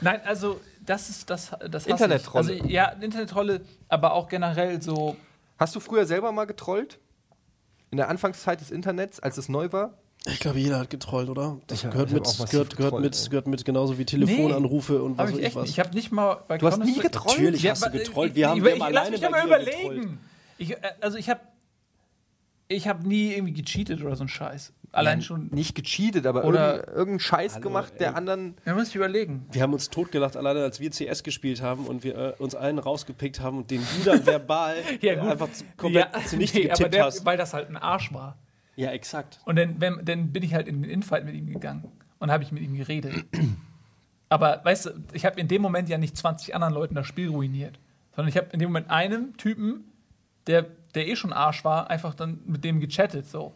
Nein, 0.00 0.20
also 0.24 0.60
das 0.84 1.10
ist 1.10 1.28
das, 1.30 1.52
das 1.70 1.86
Internetrolle. 1.86 2.52
Also 2.54 2.66
ja, 2.66 2.88
Internetrolle, 2.88 3.60
aber 3.88 4.14
auch 4.14 4.28
generell 4.28 4.80
so. 4.80 5.16
Hast 5.60 5.76
du 5.76 5.80
früher 5.80 6.06
selber 6.06 6.32
mal 6.32 6.46
getrollt? 6.46 6.98
In 7.90 7.98
der 7.98 8.08
Anfangszeit 8.08 8.60
des 8.62 8.70
Internets, 8.70 9.20
als 9.20 9.36
es 9.36 9.48
neu 9.50 9.70
war? 9.72 9.92
Ich 10.26 10.40
glaube, 10.40 10.58
jeder 10.58 10.78
hat 10.78 10.88
getrollt, 10.90 11.28
oder? 11.28 11.58
Das 11.66 11.78
Ich 11.78 11.84
hab- 11.84 11.92
gehört, 11.92 12.12
mit, 12.12 12.24
gehört, 12.24 12.50
gehört, 12.50 12.76
getrollt, 12.76 13.02
mit, 13.04 13.16
ey. 13.16 13.28
gehört 13.28 13.46
mit 13.46 13.64
genauso 13.64 13.98
wie 13.98 14.04
Telefonanrufe 14.06 15.02
und 15.02 15.18
was 15.18 15.32
weiß 15.32 15.38
ich 15.38 15.44
echt 15.44 15.56
was. 15.56 15.62
nicht. 15.62 15.70
Ich 15.72 15.80
habe 15.80 15.94
nicht 15.94 16.12
mal 16.12 16.42
bei 16.48 16.56
Du 16.58 16.66
hast 16.66 16.78
nie 16.78 16.98
getrollt? 16.98 17.38
Natürlich 17.38 17.68
hast 17.68 17.84
du 17.84 17.90
getrollt. 17.90 18.34
Wir 18.34 18.48
haben, 18.48 18.58
ich, 18.58 18.64
wir 18.64 18.74
ich, 18.76 18.82
haben 18.82 18.92
lass 18.92 19.00
alleine 19.06 19.10
mich 19.16 19.20
doch 19.20 19.30
mal 19.30 19.46
überlegen. 19.46 20.18
Ich, 20.58 20.70
äh, 20.72 20.76
also 21.00 21.18
ich 21.18 21.28
habe 21.28 21.40
ich 22.70 22.86
habe 22.86 23.06
nie 23.06 23.32
irgendwie 23.32 23.52
gecheatet 23.52 24.00
oder 24.02 24.14
so 24.14 24.24
ein 24.24 24.28
Scheiß. 24.28 24.72
Allein 24.92 25.22
schon. 25.22 25.48
Nicht 25.52 25.74
gecheatet, 25.74 26.26
aber 26.26 26.44
Oder- 26.44 26.70
irgendein, 26.70 26.94
irgendeinen 26.94 27.20
Scheiß 27.20 27.54
Hallo, 27.54 27.62
gemacht, 27.62 27.92
der 28.00 28.08
ey. 28.08 28.14
anderen. 28.14 28.54
Da 28.64 28.74
muss 28.74 28.88
ich 28.88 28.96
überlegen. 28.96 29.46
Wir 29.52 29.62
haben 29.62 29.72
uns 29.72 29.90
totgelacht, 29.90 30.36
alleine 30.36 30.62
als 30.62 30.80
wir 30.80 30.90
CS 30.90 31.22
gespielt 31.22 31.62
haben 31.62 31.86
und 31.86 32.02
wir 32.04 32.16
äh, 32.16 32.32
uns 32.38 32.54
einen 32.54 32.78
rausgepickt 32.78 33.40
haben 33.40 33.58
und 33.58 33.70
den 33.70 33.82
du 33.82 34.04
dann 34.04 34.24
verbal 34.24 34.76
äh, 35.00 35.16
einfach 35.18 35.50
zu, 35.52 35.64
komplett 35.76 36.08
ja, 36.14 36.24
zunichte 36.24 36.58
nee, 36.58 36.64
aber 36.66 36.74
getippt 36.74 36.94
der, 36.94 37.04
hast. 37.04 37.24
weil 37.24 37.36
das 37.36 37.54
halt 37.54 37.68
ein 37.68 37.76
Arsch 37.76 38.12
war. 38.12 38.38
Ja, 38.76 38.90
exakt. 38.90 39.40
Und 39.44 39.56
dann, 39.56 39.80
wenn, 39.80 40.04
dann 40.04 40.32
bin 40.32 40.42
ich 40.42 40.54
halt 40.54 40.66
in 40.68 40.82
den 40.82 40.90
Infight 40.90 41.24
mit 41.24 41.34
ihm 41.34 41.52
gegangen 41.52 41.84
und 42.18 42.30
habe 42.30 42.42
ich 42.44 42.52
mit 42.52 42.62
ihm 42.62 42.76
geredet. 42.76 43.24
Aber 44.28 44.60
weißt 44.64 44.86
du, 44.86 44.90
ich 45.12 45.24
habe 45.24 45.40
in 45.40 45.48
dem 45.48 45.60
Moment 45.60 45.88
ja 45.88 45.98
nicht 45.98 46.16
20 46.16 46.54
anderen 46.54 46.74
Leuten 46.74 46.94
das 46.94 47.06
Spiel 47.06 47.28
ruiniert, 47.30 47.78
sondern 48.14 48.28
ich 48.28 48.36
habe 48.36 48.48
in 48.52 48.60
dem 48.60 48.68
Moment 48.70 48.90
einem 48.90 49.36
Typen, 49.36 49.84
der, 50.46 50.66
der 50.94 51.08
eh 51.08 51.16
schon 51.16 51.32
Arsch 51.32 51.64
war, 51.64 51.90
einfach 51.90 52.14
dann 52.14 52.40
mit 52.46 52.64
dem 52.64 52.80
gechattet 52.80 53.26
so. 53.26 53.54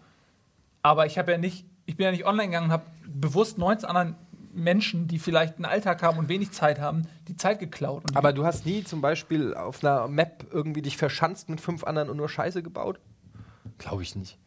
Aber 0.83 1.07
ich 1.07 1.19
habe 1.19 1.33
ja 1.33 1.39
nicht, 1.39 1.65
ich 1.87 1.97
bin 1.97 2.05
ja 2.05 2.11
nicht 2.11 2.27
online 2.27 2.49
gegangen 2.49 2.67
und 2.67 2.73
habe 2.73 2.85
bewusst 3.07 3.59
19 3.59 3.89
anderen 3.89 4.17
Menschen, 4.53 5.09
die 5.09 5.19
vielleicht 5.19 5.57
einen 5.57 5.65
Alltag 5.65 6.03
haben 6.03 6.19
und 6.19 6.29
wenig 6.29 6.53
Zeit 6.53 6.81
haben, 6.81 7.09
die 7.29 7.37
Zeit 7.37 7.59
geklaut. 7.59 8.05
Und 8.09 8.17
Aber 8.17 8.33
du 8.33 8.45
hast 8.45 8.67
nie 8.67 8.85
zum 8.85 9.01
Beispiel 9.01 9.55
auf 9.55 9.83
einer 9.83 10.07
Map 10.09 10.47
irgendwie 10.53 10.83
dich 10.83 10.97
verschanzt 10.97 11.49
mit 11.49 11.61
fünf 11.61 11.85
anderen 11.85 12.09
und 12.09 12.17
nur 12.17 12.29
Scheiße 12.29 12.63
gebaut? 12.63 13.01
Glaube 13.79 14.03
ich 14.03 14.15
nicht. 14.15 14.39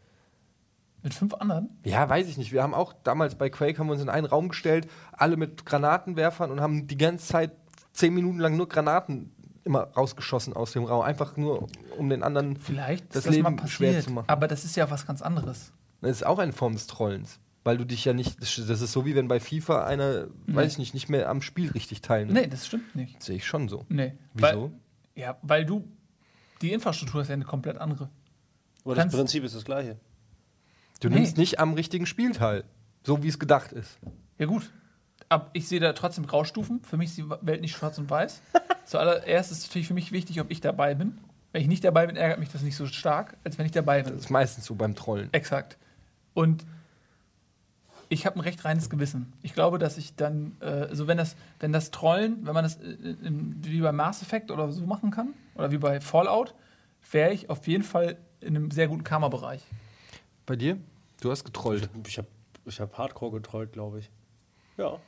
mit 1.02 1.14
fünf 1.14 1.34
anderen? 1.34 1.68
Ja, 1.84 2.08
weiß 2.08 2.28
ich 2.28 2.38
nicht. 2.38 2.52
Wir 2.52 2.62
haben 2.62 2.74
auch 2.74 2.94
damals 3.04 3.34
bei 3.34 3.50
Quake 3.50 3.78
haben 3.78 3.88
wir 3.88 3.92
uns 3.92 4.02
in 4.02 4.08
einen 4.08 4.26
Raum 4.26 4.48
gestellt, 4.48 4.88
alle 5.12 5.36
mit 5.36 5.66
Granatenwerfern 5.66 6.50
und 6.50 6.60
haben 6.60 6.86
die 6.86 6.96
ganze 6.96 7.26
Zeit 7.26 7.52
zehn 7.92 8.14
Minuten 8.14 8.38
lang 8.38 8.56
nur 8.56 8.68
Granaten 8.68 9.32
immer 9.68 9.82
rausgeschossen 9.96 10.52
aus 10.54 10.72
dem 10.72 10.84
Raum. 10.84 11.02
Einfach 11.02 11.36
nur, 11.36 11.68
um 11.96 12.08
den 12.08 12.22
anderen 12.22 12.56
Vielleicht 12.56 13.14
das 13.14 13.26
ist 13.26 13.30
Leben 13.32 13.42
mal 13.44 13.50
passiert, 13.52 13.70
schwer 13.92 14.00
zu 14.02 14.10
machen. 14.10 14.28
Aber 14.28 14.48
das 14.48 14.64
ist 14.64 14.74
ja 14.76 14.90
was 14.90 15.06
ganz 15.06 15.22
anderes. 15.22 15.72
Das 16.00 16.10
ist 16.10 16.26
auch 16.26 16.38
eine 16.38 16.52
Form 16.52 16.72
des 16.72 16.86
Trollens. 16.86 17.38
Weil 17.64 17.76
du 17.76 17.84
dich 17.84 18.04
ja 18.04 18.12
nicht, 18.14 18.40
das 18.40 18.54
das 18.66 18.80
ist 18.80 18.92
so 18.92 19.04
wie 19.04 19.14
wenn 19.14 19.28
bei 19.28 19.40
FIFA 19.40 19.84
einer, 19.84 20.28
weiß 20.46 20.72
ich 20.72 20.78
nicht, 20.78 20.94
nicht 20.94 21.08
mehr 21.08 21.28
am 21.28 21.42
Spiel 21.42 21.70
richtig 21.72 22.00
teilnimmt. 22.00 22.32
Nee, 22.38 22.46
das 22.46 22.66
stimmt 22.66 22.94
nicht. 22.96 23.16
Das 23.18 23.26
sehe 23.26 23.36
ich 23.36 23.46
schon 23.46 23.68
so. 23.68 23.84
Nee. 23.88 24.14
Wieso? 24.32 24.62
Weil, 24.62 24.70
ja, 25.14 25.36
weil 25.42 25.66
du, 25.66 25.86
die 26.62 26.72
Infrastruktur 26.72 27.20
ist 27.20 27.28
ja 27.28 27.34
eine 27.34 27.44
komplett 27.44 27.76
andere. 27.78 28.08
Aber 28.84 28.94
das 28.94 29.12
Prinzip 29.12 29.44
ist 29.44 29.54
das 29.54 29.64
gleiche. 29.64 29.98
Du 31.00 31.08
Nee. 31.08 31.16
nimmst 31.16 31.36
nicht 31.36 31.60
am 31.60 31.74
richtigen 31.74 32.06
Spiel 32.06 32.32
teil. 32.32 32.64
So 33.04 33.22
wie 33.22 33.28
es 33.28 33.38
gedacht 33.38 33.72
ist. 33.72 33.98
Ja, 34.38 34.46
gut. 34.46 34.70
Aber 35.28 35.50
ich 35.52 35.68
sehe 35.68 35.80
da 35.80 35.92
trotzdem 35.92 36.26
Graustufen. 36.26 36.82
Für 36.82 36.96
mich 36.96 37.10
ist 37.10 37.18
die 37.18 37.28
Welt 37.28 37.60
nicht 37.60 37.72
schwarz 37.76 37.98
und 37.98 38.08
weiß. 38.08 38.40
Zuallererst 38.86 39.52
ist 39.52 39.74
es 39.74 39.86
für 39.86 39.94
mich 39.94 40.12
wichtig, 40.12 40.40
ob 40.40 40.50
ich 40.50 40.60
dabei 40.60 40.94
bin. 40.94 41.18
Wenn 41.52 41.62
ich 41.62 41.68
nicht 41.68 41.84
dabei 41.84 42.06
bin, 42.06 42.16
ärgert 42.16 42.38
mich 42.38 42.50
das 42.50 42.62
nicht 42.62 42.76
so 42.76 42.86
stark, 42.86 43.36
als 43.44 43.58
wenn 43.58 43.66
ich 43.66 43.72
dabei 43.72 44.02
bin. 44.02 44.14
Das 44.14 44.24
ist 44.24 44.30
meistens 44.30 44.64
so 44.64 44.74
beim 44.74 44.94
Trollen. 44.94 45.32
Exakt. 45.32 45.76
Und 46.34 46.64
ich 48.10 48.26
habe 48.26 48.38
ein 48.38 48.40
recht 48.40 48.64
reines 48.64 48.88
Gewissen. 48.88 49.32
Ich 49.42 49.54
glaube, 49.54 49.78
dass 49.78 49.98
ich 49.98 50.14
dann, 50.14 50.56
äh, 50.60 50.66
also 50.66 51.06
wenn 51.06 51.18
das, 51.18 51.36
wenn 51.60 51.72
das 51.72 51.90
Trollen, 51.90 52.46
wenn 52.46 52.54
man 52.54 52.64
das 52.64 52.76
äh, 52.76 52.92
in, 53.22 53.56
wie 53.62 53.80
bei 53.80 53.92
Mass 53.92 54.22
Effect 54.22 54.50
oder 54.50 54.70
so 54.72 54.86
machen 54.86 55.10
kann, 55.10 55.34
oder 55.54 55.70
wie 55.70 55.78
bei 55.78 56.00
Fallout, 56.00 56.54
wäre 57.10 57.32
ich 57.32 57.50
auf 57.50 57.66
jeden 57.66 57.84
Fall 57.84 58.16
in 58.40 58.56
einem 58.56 58.70
sehr 58.70 58.88
guten 58.88 59.04
Karma-Bereich. 59.04 59.62
Bei 60.46 60.56
dir? 60.56 60.78
Du 61.20 61.30
hast 61.30 61.44
getrollt. 61.44 61.90
Ich 62.06 62.18
habe 62.18 62.28
ich 62.64 62.80
hab 62.80 62.96
Hardcore 62.96 63.32
getrollt, 63.32 63.72
glaube 63.72 63.98
ich. 63.98 64.10
Ja, 64.76 64.98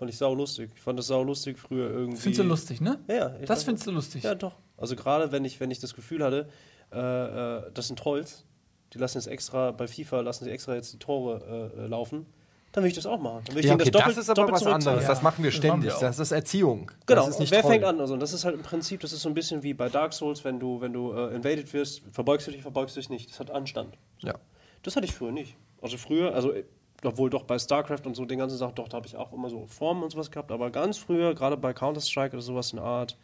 fand 0.00 0.10
ich 0.10 0.16
sau 0.16 0.34
lustig. 0.34 0.70
Ich 0.74 0.80
fand 0.80 0.98
das 0.98 1.08
sau 1.08 1.22
lustig 1.22 1.58
früher 1.58 1.90
irgendwie. 1.90 2.16
Findest 2.16 2.40
du 2.42 2.48
lustig, 2.48 2.80
ne? 2.80 2.98
Ja, 3.06 3.14
ja. 3.14 3.28
Das 3.44 3.64
findest 3.64 3.86
du 3.86 3.90
lustig. 3.90 4.24
Ja, 4.24 4.34
doch. 4.34 4.56
Also 4.78 4.96
gerade 4.96 5.30
wenn 5.30 5.44
ich, 5.44 5.60
wenn 5.60 5.70
ich 5.70 5.78
das 5.78 5.94
Gefühl 5.94 6.24
hatte, 6.24 6.48
äh, 6.90 6.98
äh, 6.98 7.70
das 7.74 7.88
sind 7.88 7.98
Trolls, 7.98 8.46
die 8.94 8.98
lassen 8.98 9.18
jetzt 9.18 9.26
extra, 9.26 9.72
bei 9.72 9.86
FIFA 9.86 10.22
lassen 10.22 10.44
sie 10.44 10.50
extra 10.50 10.74
jetzt 10.74 10.92
die 10.94 10.98
Tore 10.98 11.70
äh, 11.76 11.86
laufen, 11.86 12.24
dann 12.72 12.82
will 12.82 12.88
ich 12.88 12.96
das 12.96 13.04
auch 13.04 13.20
machen. 13.20 13.42
Dann 13.44 13.56
will 13.56 13.60
ich 13.62 13.68
Ja, 13.68 13.74
okay, 13.74 13.84
das, 13.84 13.92
das, 13.92 14.00
doppelt, 14.00 14.18
ist 14.18 14.30
aber 14.30 14.40
doppelt 14.40 14.54
was 14.54 14.66
anderes. 14.72 15.06
Das 15.06 15.18
Ja, 15.18 15.22
machen 15.22 15.44
wir 15.44 15.50
das 15.50 15.62
machen 15.62 15.82
wir 15.82 15.90
ständig. 15.90 15.92
das 16.00 16.18
ist 16.18 16.32
Erziehung. 16.32 16.90
Genau, 17.04 17.20
das 17.20 17.28
ist 17.34 17.40
nicht 17.40 17.52
wer 17.52 17.60
Trollen. 17.60 17.74
fängt 17.74 17.84
an? 17.84 18.00
Also, 18.00 18.14
und 18.14 18.20
das 18.20 18.32
ist 18.32 18.44
halt 18.46 18.54
im 18.54 18.62
Prinzip, 18.62 19.00
das 19.00 19.12
ist 19.12 19.20
so 19.20 19.28
ein 19.28 19.34
bisschen 19.34 19.62
wie 19.62 19.74
bei 19.74 19.90
Dark 19.90 20.14
Souls, 20.14 20.44
wenn 20.44 20.58
du, 20.58 20.80
wenn 20.80 20.94
du 20.94 21.12
äh, 21.12 21.34
invaded 21.34 21.70
wirst, 21.74 22.02
verbeugst 22.10 22.46
du 22.46 22.52
dich, 22.52 22.62
verbeugst 22.62 22.96
du 22.96 23.00
dich 23.00 23.10
nicht. 23.10 23.30
Das 23.30 23.38
hat 23.40 23.50
Anstand. 23.50 23.98
Ja. 24.20 24.34
Das 24.82 24.96
hatte 24.96 25.04
ich 25.04 25.12
früher 25.12 25.32
nicht. 25.32 25.56
Also 25.82 25.98
früher, 25.98 26.34
also 26.34 26.52
äh, 26.52 26.64
obwohl 27.04 27.30
doch 27.30 27.44
bei 27.44 27.58
StarCraft 27.58 28.02
und 28.06 28.14
so 28.16 28.24
den 28.24 28.38
ganzen 28.38 28.58
Sachen, 28.58 28.74
doch, 28.74 28.88
da 28.88 28.96
habe 28.96 29.06
ich 29.06 29.16
auch 29.16 29.32
immer 29.32 29.48
so 29.50 29.66
Formen 29.66 30.02
und 30.02 30.10
sowas 30.10 30.30
gehabt, 30.30 30.50
aber 30.52 30.70
ganz 30.70 30.98
früher, 30.98 31.34
gerade 31.34 31.56
bei 31.56 31.72
Counter-Strike 31.72 32.34
oder 32.34 32.42
sowas 32.42 32.72
in 32.72 32.76
der 32.76 32.84
Art, 32.86 33.16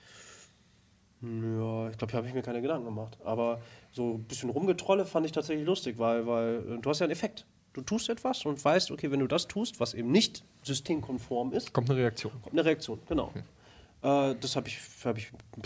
ja, 1.23 1.89
ich 1.91 1.97
glaube, 1.97 2.11
hier 2.11 2.19
habe 2.19 2.29
ich 2.29 2.35
mir 2.35 2.43
keine 2.43 2.61
Gedanken 2.61 2.85
gemacht. 2.85 3.17
Aber 3.25 3.61
so 3.93 4.15
ein 4.15 4.25
bisschen 4.25 4.51
rumgetrolle 4.51 5.07
fand 5.07 5.25
ich 5.27 5.33
tatsächlich 5.33 5.67
lustig, 5.67 5.99
weil, 5.99 6.27
weil 6.27 6.77
äh, 6.77 6.79
du 6.79 6.91
hast 6.91 7.01
ja 7.01 7.05
einen 7.05 7.13
Effekt. 7.13 7.47
Du 7.73 7.81
tust 7.81 8.09
etwas 8.09 8.45
und 8.45 8.63
weißt, 8.63 8.91
okay, 8.91 9.11
wenn 9.11 9.21
du 9.21 9.27
das 9.27 9.49
tust, 9.49 9.81
was 9.81 9.95
eben 9.95 10.11
nicht 10.11 10.45
systemkonform 10.63 11.53
ist, 11.53 11.73
Kommt 11.73 11.91
eine 11.91 11.99
Reaktion. 11.99 12.33
kommt 12.43 12.53
eine 12.53 12.65
Reaktion, 12.65 13.01
genau. 13.09 13.33
Äh, 14.03 14.35
das 14.41 14.57
habe 14.57 14.69
ich, 14.69 14.79
hab 15.05 15.17
ich 15.19 15.33
ein 15.33 15.63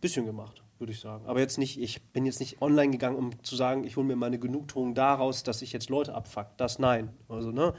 bisschen 0.00 0.24
gemacht, 0.26 0.62
würde 0.82 0.92
ich 0.92 1.00
sagen. 1.00 1.24
Aber 1.26 1.40
jetzt 1.40 1.56
nicht, 1.58 1.80
ich 1.80 2.02
bin 2.12 2.26
jetzt 2.26 2.40
nicht 2.40 2.60
online 2.60 2.90
gegangen, 2.90 3.16
um 3.16 3.42
zu 3.44 3.56
sagen, 3.56 3.84
ich 3.84 3.96
hole 3.96 4.06
mir 4.06 4.16
meine 4.16 4.38
Genugtuung 4.38 4.94
daraus, 4.94 5.42
dass 5.44 5.62
ich 5.62 5.72
jetzt 5.72 5.88
Leute 5.88 6.14
abfuck. 6.14 6.48
Das 6.58 6.78
nein. 6.78 7.08
Also, 7.28 7.50
ne? 7.52 7.72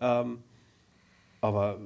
Ähm, 0.00 0.42
Aber 1.42 1.78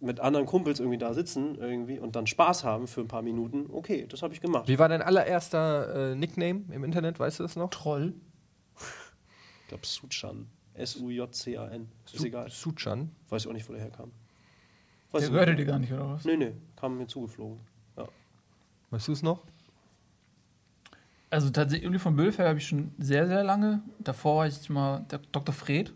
mit 0.00 0.20
anderen 0.20 0.46
Kumpels 0.46 0.78
irgendwie 0.80 0.98
da 0.98 1.14
sitzen 1.14 1.56
irgendwie 1.56 1.98
und 1.98 2.14
dann 2.14 2.26
Spaß 2.26 2.62
haben 2.62 2.86
für 2.86 3.00
ein 3.00 3.08
paar 3.08 3.22
Minuten, 3.22 3.66
okay, 3.72 4.06
das 4.08 4.22
habe 4.22 4.32
ich 4.34 4.40
gemacht. 4.40 4.68
Wie 4.68 4.78
war 4.78 4.88
dein 4.88 5.02
allererster 5.02 6.12
äh, 6.12 6.14
Nickname 6.14 6.64
im 6.70 6.84
Internet? 6.84 7.18
Weißt 7.18 7.38
du 7.40 7.42
das 7.44 7.56
noch? 7.56 7.70
Troll. 7.70 8.14
Ich 9.62 9.68
glaube 9.68 9.84
Suchan. 9.86 10.46
S-U-J-C-A-N. 10.74 11.88
Ist 12.06 12.16
Su- 12.18 12.26
egal. 12.26 12.48
Suchan. 12.50 13.10
Weiß 13.30 13.42
ich 13.42 13.48
auch 13.48 13.52
nicht, 13.54 13.68
wo 13.68 13.72
der 13.72 13.82
herkam. 13.82 14.12
Weiß 15.10 15.20
Der 15.22 15.28
ich 15.28 15.32
gehörte 15.32 15.56
dir 15.56 15.64
gar 15.64 15.78
nicht, 15.78 15.92
oder 15.92 16.10
was? 16.10 16.24
Nee, 16.24 16.36
nee, 16.36 16.52
kam 16.76 16.98
mir 16.98 17.06
zugeflogen. 17.06 17.58
Ja. 17.96 18.06
Weißt 18.90 19.08
du 19.08 19.12
es 19.12 19.22
noch? 19.22 19.42
Also 21.30 21.50
tatsächlich, 21.50 21.88
Uli 21.88 21.98
von 21.98 22.16
Böhlfeld 22.16 22.48
habe 22.48 22.58
ich 22.58 22.66
schon 22.66 22.92
sehr, 22.98 23.26
sehr 23.26 23.44
lange. 23.44 23.82
Davor 23.98 24.36
war 24.38 24.46
ich 24.46 24.68
mal 24.70 25.00
der 25.10 25.18
Dr. 25.32 25.54
Fred 25.54 25.92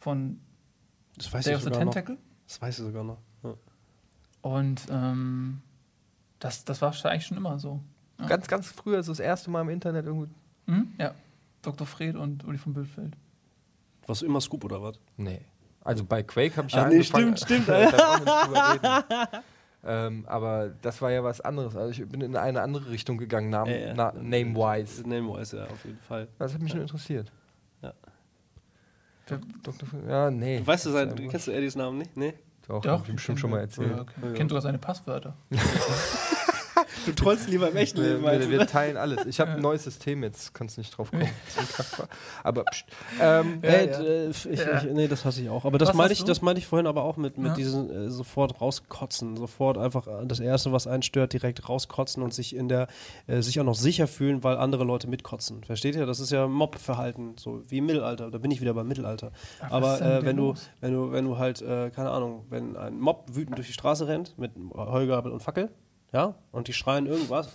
von 0.00 0.40
Das 1.16 1.32
weiß 1.32 1.44
Day 1.44 1.52
ich 1.52 1.56
of 1.56 1.62
the 1.62 1.68
sogar 1.68 1.84
noch. 1.84 1.92
Tentacle. 1.94 2.18
Das 2.48 2.60
weiß 2.62 2.78
ich 2.78 2.84
sogar 2.84 3.04
noch. 3.04 3.18
Ja. 3.44 3.54
Und 4.42 4.82
ähm, 4.90 5.60
das, 6.40 6.64
das 6.64 6.82
war 6.82 6.92
eigentlich 7.04 7.26
schon 7.26 7.36
immer 7.36 7.58
so. 7.58 7.80
Ja. 8.18 8.26
Ganz, 8.26 8.48
ganz 8.48 8.68
früher, 8.68 9.02
so 9.02 9.12
das 9.12 9.20
erste 9.20 9.50
Mal 9.50 9.60
im 9.62 9.68
Internet 9.68 10.06
irgendwie. 10.06 10.32
Hm? 10.66 10.92
Ja. 10.98 11.14
Dr. 11.62 11.86
Fred 11.86 12.16
und 12.16 12.44
Uli 12.44 12.58
von 12.58 12.72
Böhlfeld. 12.72 13.16
Warst 14.06 14.22
du 14.22 14.26
immer 14.26 14.40
Scoop 14.40 14.64
oder 14.64 14.82
was? 14.82 14.98
Nee. 15.16 15.40
Also 15.82 16.04
bei 16.04 16.22
Quake 16.24 16.56
habe 16.56 16.66
ich 16.68 16.74
Ah, 16.74 16.82
ja 16.82 16.88
nee, 16.88 16.94
angefangen. 16.96 17.36
stimmt, 17.36 17.64
stimmt. 17.66 17.68
Ähm, 19.88 20.24
aber 20.26 20.70
das 20.82 21.00
war 21.00 21.10
ja 21.12 21.22
was 21.22 21.40
anderes. 21.40 21.76
Also 21.76 21.90
ich 22.02 22.08
bin 22.08 22.20
in 22.20 22.36
eine 22.36 22.60
andere 22.60 22.90
Richtung 22.90 23.18
gegangen, 23.18 23.50
nam, 23.50 23.68
Ja, 23.68 23.76
ja. 23.76 23.94
na, 23.94 24.12
name-wise. 24.20 25.08
Name-wise, 25.08 25.56
ja, 25.58 25.64
auf 25.64 25.84
jeden 25.84 26.00
Fall. 26.00 26.26
Das 26.38 26.52
hat 26.54 26.60
mich 26.60 26.72
schon 26.72 26.80
interessiert. 26.80 27.30
Ja. 27.82 27.92
Dr. 29.62 29.88
F- 29.88 30.08
Ja, 30.08 30.30
nee. 30.30 30.60
Weißt 30.64 30.86
du, 30.86 30.90
sein, 30.90 31.08
ist 31.08 31.18
du 31.18 31.22
ja 31.24 31.30
kennst 31.30 31.46
du 31.46 31.52
Eddies 31.52 31.76
Namen 31.76 31.98
nicht? 31.98 32.16
Nee? 32.16 32.34
Doch, 32.68 32.80
Doch, 32.82 32.92
hab 32.92 33.02
ich 33.04 33.08
ihm 33.10 33.14
bestimmt 33.16 33.38
schon 33.38 33.50
mal 33.50 33.60
erzählt. 33.60 33.90
Ja, 33.90 34.00
okay. 34.02 34.34
Kennt 34.34 34.50
sogar 34.50 34.62
seine 34.62 34.78
Passwörter. 34.78 35.36
Du 37.06 37.12
trollst 37.12 37.48
lieber 37.48 37.68
im 37.70 37.76
echten 37.76 38.02
Wir, 38.02 38.14
Leben. 38.18 38.22
wir, 38.24 38.38
du? 38.38 38.50
wir 38.50 38.66
teilen 38.66 38.96
alles. 38.96 39.24
Ich 39.26 39.40
habe 39.40 39.52
ein 39.52 39.60
neues 39.60 39.84
System 39.84 40.22
jetzt, 40.22 40.52
kannst 40.54 40.76
nicht 40.78 40.96
drauf 40.96 41.10
kommen. 41.10 41.26
Aber 42.42 42.64
pst. 42.64 42.84
Ähm, 43.20 43.60
Ja, 43.62 43.70
Nee, 43.70 43.86
ja. 43.90 44.00
äh, 44.00 44.28
ich, 44.30 44.46
ich, 44.46 44.60
nee, 44.92 45.08
das 45.08 45.24
hasse 45.24 45.42
ich 45.42 45.48
auch. 45.50 45.64
Aber 45.64 45.78
das 45.78 45.92
hast 45.92 46.10
ich, 46.10 46.24
das 46.24 46.42
meinte 46.42 46.58
ich 46.58 46.66
vorhin 46.66 46.86
aber 46.86 47.02
auch 47.04 47.16
mit, 47.16 47.38
mit 47.38 47.48
Ja. 47.48 47.54
diesen 47.54 47.90
äh, 47.90 48.10
sofort 48.10 48.60
rauskotzen, 48.60 49.36
sofort 49.36 49.78
einfach 49.78 50.06
äh, 50.06 50.26
das 50.26 50.40
erste, 50.40 50.72
was 50.72 50.86
einen 50.86 51.02
stört, 51.02 51.32
direkt 51.32 51.68
rauskotzen 51.68 52.22
und 52.22 52.34
sich 52.34 52.54
in 52.54 52.68
der 52.68 52.88
äh, 53.26 53.40
sich 53.42 53.58
auch 53.60 53.64
noch 53.64 53.74
sicher 53.74 54.06
fühlen, 54.06 54.44
weil 54.44 54.56
andere 54.56 54.84
Leute 54.84 55.08
mitkotzen. 55.08 55.64
Versteht 55.64 55.96
ihr? 55.96 56.06
Das 56.06 56.20
ist 56.20 56.30
ja 56.30 56.46
Mob-Verhalten, 56.46 57.34
so 57.38 57.62
wie 57.68 57.78
im 57.78 57.86
Mittelalter. 57.86 58.30
Da 58.30 58.38
bin 58.38 58.50
ich 58.50 58.60
wieder 58.60 58.74
beim 58.74 58.88
Mittelalter. 58.88 59.32
Ach, 59.60 59.70
aber 59.70 60.00
äh, 60.00 60.24
wenn 60.24 60.36
du 60.36 60.54
wenn 60.80 60.92
du 60.92 61.12
wenn 61.12 61.24
du 61.24 61.38
halt 61.38 61.62
äh, 61.62 61.90
keine 61.90 62.10
Ahnung, 62.10 62.44
wenn 62.50 62.76
ein 62.76 62.98
Mob 62.98 63.24
wütend 63.32 63.56
durch 63.58 63.66
die 63.68 63.72
Straße 63.72 64.06
rennt 64.08 64.36
mit 64.38 64.52
Heugabel 64.74 65.32
und 65.32 65.40
Fackel, 65.42 65.70
ja, 66.16 66.34
und 66.50 66.66
die 66.66 66.72
schreien 66.72 67.04
irgendwas, 67.04 67.52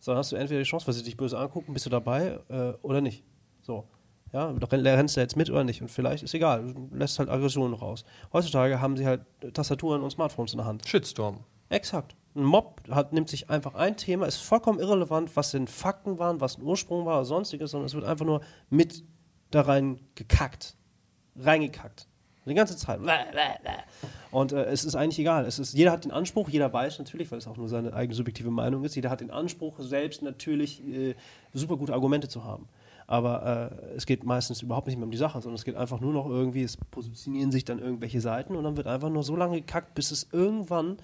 so 0.00 0.10
dann 0.10 0.16
hast 0.16 0.32
du 0.32 0.36
entweder 0.36 0.60
die 0.60 0.66
Chance, 0.66 0.86
weil 0.86 0.94
sie 0.94 1.02
dich 1.02 1.18
böse 1.18 1.38
angucken, 1.38 1.74
bist 1.74 1.84
du 1.84 1.90
dabei 1.90 2.40
äh, 2.48 2.72
oder 2.80 3.02
nicht. 3.02 3.24
So. 3.60 3.86
Ja, 4.32 4.46
rennst 4.48 5.18
du 5.18 5.20
jetzt 5.20 5.36
mit 5.36 5.50
oder 5.50 5.64
nicht? 5.64 5.82
Und 5.82 5.90
vielleicht 5.90 6.24
ist 6.24 6.32
egal, 6.32 6.72
du 6.72 6.88
lässt 6.92 7.18
halt 7.18 7.28
Aggressionen 7.28 7.74
raus. 7.74 8.06
Heutzutage 8.32 8.80
haben 8.80 8.96
sie 8.96 9.06
halt 9.06 9.20
Tastaturen 9.52 10.02
und 10.02 10.10
Smartphones 10.10 10.54
in 10.54 10.56
der 10.56 10.66
Hand. 10.66 10.88
Shitstorm. 10.88 11.44
Exakt. 11.68 12.16
Ein 12.34 12.44
Mob 12.44 12.80
hat, 12.90 13.12
nimmt 13.12 13.28
sich 13.28 13.50
einfach 13.50 13.74
ein 13.74 13.98
Thema, 13.98 14.24
ist 14.24 14.38
vollkommen 14.38 14.78
irrelevant, 14.78 15.36
was 15.36 15.50
denn 15.50 15.66
Fakten 15.66 16.18
waren, 16.18 16.40
was 16.40 16.56
ein 16.56 16.62
Ursprung 16.62 17.04
war 17.04 17.16
oder 17.16 17.26
sonstiges, 17.26 17.72
sondern 17.72 17.86
es 17.86 17.94
wird 17.94 18.06
einfach 18.06 18.24
nur 18.24 18.40
mit 18.70 19.04
da 19.50 19.60
rein 19.60 20.00
gekackt. 20.14 20.78
Reingekackt. 21.36 22.08
Die 22.44 22.54
ganze 22.54 22.76
Zeit. 22.76 23.00
Und 24.32 24.52
äh, 24.52 24.64
es 24.64 24.84
ist 24.84 24.96
eigentlich 24.96 25.18
egal. 25.18 25.44
Es 25.44 25.58
ist, 25.58 25.74
jeder 25.74 25.92
hat 25.92 26.04
den 26.04 26.10
Anspruch, 26.10 26.48
jeder 26.48 26.72
weiß 26.72 26.98
natürlich, 26.98 27.30
weil 27.30 27.38
es 27.38 27.46
auch 27.46 27.56
nur 27.56 27.68
seine 27.68 27.92
eigene 27.92 28.14
subjektive 28.14 28.50
Meinung 28.50 28.82
ist, 28.84 28.96
jeder 28.96 29.10
hat 29.10 29.20
den 29.20 29.30
Anspruch, 29.30 29.78
selbst 29.78 30.22
natürlich 30.22 30.82
äh, 30.86 31.14
super 31.52 31.76
gute 31.76 31.92
Argumente 31.92 32.28
zu 32.28 32.42
haben. 32.44 32.68
Aber 33.06 33.70
äh, 33.72 33.94
es 33.96 34.06
geht 34.06 34.24
meistens 34.24 34.62
überhaupt 34.62 34.86
nicht 34.86 34.96
mehr 34.96 35.04
um 35.04 35.10
die 35.10 35.18
Sache, 35.18 35.40
sondern 35.40 35.56
es 35.56 35.64
geht 35.64 35.76
einfach 35.76 36.00
nur 36.00 36.12
noch 36.12 36.26
irgendwie, 36.26 36.62
es 36.62 36.76
positionieren 36.76 37.52
sich 37.52 37.64
dann 37.64 37.78
irgendwelche 37.78 38.20
Seiten 38.20 38.56
und 38.56 38.64
dann 38.64 38.76
wird 38.76 38.86
einfach 38.86 39.10
nur 39.10 39.22
so 39.22 39.36
lange 39.36 39.60
gekackt, 39.60 39.94
bis 39.94 40.10
es 40.10 40.28
irgendwann 40.32 40.96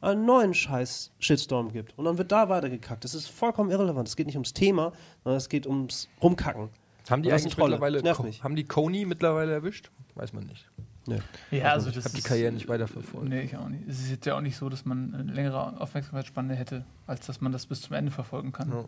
einen 0.00 0.26
neuen 0.26 0.52
scheiß 0.52 1.12
Shitstorm 1.18 1.72
gibt. 1.72 1.96
Und 1.98 2.04
dann 2.04 2.18
wird 2.18 2.30
da 2.30 2.48
weitergekackt. 2.48 3.04
Das 3.04 3.14
ist 3.14 3.28
vollkommen 3.28 3.70
irrelevant. 3.70 4.08
Es 4.08 4.16
geht 4.16 4.26
nicht 4.26 4.36
ums 4.36 4.52
Thema, 4.52 4.92
sondern 5.22 5.38
es 5.38 5.48
geht 5.48 5.66
ums 5.66 6.08
Rumkacken. 6.22 6.68
Haben 7.10 7.22
die 7.22 7.32
eigentlich 7.32 7.56
mittlerweile, 7.56 8.02
haben 8.42 8.56
die 8.56 8.64
Coney 8.64 9.04
mittlerweile 9.04 9.52
erwischt? 9.52 9.90
Weiß 10.14 10.32
man 10.32 10.44
nicht. 10.44 10.68
Nee. 11.06 11.20
Ja, 11.50 11.72
also 11.72 11.90
ich 11.90 11.94
das 11.96 12.06
habe 12.06 12.16
die 12.16 12.22
Karriere 12.22 12.52
nicht 12.52 12.66
weiterverfolgt. 12.68 13.28
Nee, 13.28 13.42
ich 13.42 13.56
auch 13.58 13.68
nicht. 13.68 13.86
Es 13.86 14.00
ist 14.00 14.10
jetzt 14.10 14.24
ja 14.24 14.36
auch 14.36 14.40
nicht 14.40 14.56
so, 14.56 14.70
dass 14.70 14.86
man 14.86 15.14
eine 15.14 15.32
längere 15.32 15.78
Aufmerksamkeitsspanne 15.80 16.54
hätte, 16.54 16.86
als 17.06 17.26
dass 17.26 17.42
man 17.42 17.52
das 17.52 17.66
bis 17.66 17.82
zum 17.82 17.94
Ende 17.94 18.10
verfolgen 18.10 18.52
kann. 18.52 18.70
Ja. 18.70 18.84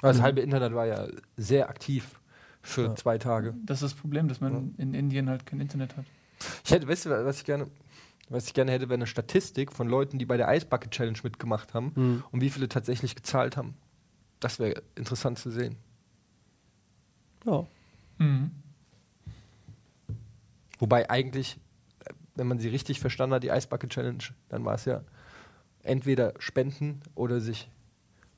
Das 0.00 0.20
halbe 0.22 0.40
Internet 0.40 0.74
war 0.74 0.86
ja 0.86 1.08
sehr 1.36 1.68
aktiv 1.68 2.20
für 2.62 2.82
Ja. 2.86 2.94
zwei 2.94 3.18
Tage. 3.18 3.54
Das 3.66 3.82
ist 3.82 3.92
das 3.92 4.00
Problem, 4.00 4.28
dass 4.28 4.40
man 4.40 4.74
in 4.78 4.94
Indien 4.94 5.28
halt 5.28 5.46
kein 5.46 5.60
Internet 5.60 5.96
hat. 5.96 6.04
Ich 6.64 6.70
hätte, 6.70 6.86
weißt 6.86 7.06
du, 7.06 7.10
was 7.10 7.38
ich 7.38 7.44
gerne, 7.44 7.66
was 8.28 8.46
ich 8.46 8.54
gerne 8.54 8.70
hätte, 8.70 8.88
wäre 8.88 8.94
eine 8.98 9.08
Statistik 9.08 9.72
von 9.72 9.88
Leuten, 9.88 10.18
die 10.20 10.26
bei 10.26 10.36
der 10.36 10.46
Eisbucket 10.46 10.92
Challenge 10.92 11.18
mitgemacht 11.24 11.74
haben 11.74 11.92
Hm. 11.96 12.24
und 12.30 12.40
wie 12.40 12.50
viele 12.50 12.68
tatsächlich 12.68 13.16
gezahlt 13.16 13.56
haben. 13.56 13.74
Das 14.38 14.60
wäre 14.60 14.80
interessant 14.94 15.40
zu 15.40 15.50
sehen. 15.50 15.74
Ja. 17.50 17.66
Mhm. 18.18 18.50
Wobei 20.78 21.10
eigentlich, 21.10 21.58
wenn 22.34 22.46
man 22.46 22.58
sie 22.58 22.68
richtig 22.68 23.00
verstanden 23.00 23.34
hat, 23.34 23.42
die 23.42 23.50
Eisbucket 23.50 23.90
Challenge, 23.90 24.22
dann 24.48 24.64
war 24.64 24.74
es 24.74 24.84
ja 24.84 25.02
entweder 25.82 26.34
spenden 26.38 27.00
oder 27.14 27.40
sich 27.40 27.68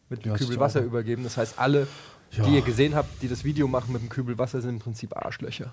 mit 0.09 0.25
einem 0.25 0.33
Ja, 0.35 0.39
Kübel 0.39 0.59
Wasser 0.59 0.81
auch- 0.81 0.85
übergeben. 0.85 1.23
Das 1.25 1.37
heißt, 1.37 1.59
alle, 1.59 1.87
Ja. 2.33 2.45
die 2.45 2.55
ihr 2.55 2.63
gesehen 2.63 2.95
habt, 2.95 3.23
die 3.23 3.29
das 3.29 3.45
Video 3.45 3.69
machen 3.69 3.93
mit 3.93 4.03
dem 4.03 4.09
Kübel 4.09 4.39
Wasser, 4.39 4.61
sind 4.61 4.71
im 4.71 4.79
Prinzip 4.79 5.17
Arschlöcher. 5.17 5.73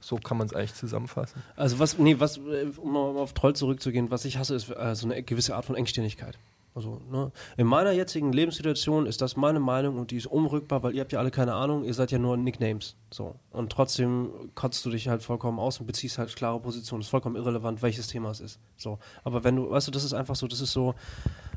So 0.00 0.16
kann 0.16 0.36
man 0.36 0.46
es 0.46 0.54
eigentlich 0.54 0.74
zusammenfassen. 0.74 1.42
Also 1.56 1.78
was, 1.78 1.98
nee, 1.98 2.18
was, 2.20 2.36
äh, 2.38 2.66
um 2.76 2.92
mal 2.92 3.00
auf 3.20 3.32
Troll 3.32 3.56
zurückzugehen, 3.56 4.10
was 4.10 4.24
ich 4.24 4.36
hasse, 4.38 4.54
ist 4.54 4.70
äh, 4.70 4.94
so 4.94 5.06
eine 5.06 5.22
gewisse 5.22 5.56
Art 5.56 5.64
von 5.64 5.74
Engstirnigkeit. 5.74 6.38
Also, 6.76 7.00
ne? 7.10 7.32
In 7.56 7.66
meiner 7.66 7.90
jetzigen 7.92 8.34
Lebenssituation 8.34 9.06
ist 9.06 9.22
das 9.22 9.34
meine 9.34 9.60
Meinung 9.60 9.98
und 9.98 10.10
die 10.10 10.18
ist 10.18 10.26
unrückbar, 10.26 10.82
weil 10.82 10.94
ihr 10.94 11.00
habt 11.00 11.10
ja 11.10 11.18
alle 11.18 11.30
keine 11.30 11.54
Ahnung, 11.54 11.84
ihr 11.84 11.94
seid 11.94 12.10
ja 12.12 12.18
nur 12.18 12.36
Nicknames. 12.36 12.96
So. 13.10 13.34
Und 13.50 13.72
trotzdem 13.72 14.30
kotzt 14.54 14.84
du 14.84 14.90
dich 14.90 15.08
halt 15.08 15.22
vollkommen 15.22 15.58
aus 15.58 15.80
und 15.80 15.86
beziehst 15.86 16.18
halt 16.18 16.36
klare 16.36 16.60
Positionen. 16.60 17.00
ist 17.00 17.08
vollkommen 17.08 17.34
irrelevant, 17.34 17.80
welches 17.80 18.08
Thema 18.08 18.30
es 18.30 18.40
ist. 18.40 18.60
So. 18.76 18.98
Aber 19.24 19.42
wenn 19.42 19.56
du, 19.56 19.70
weißt 19.70 19.86
du, 19.86 19.90
das 19.90 20.04
ist 20.04 20.12
einfach 20.12 20.36
so, 20.36 20.46
das 20.46 20.60
ist 20.60 20.72
so, 20.72 20.94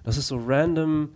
das 0.05 0.15
ist 0.17 0.29
so 0.29 0.41
random 0.47 1.09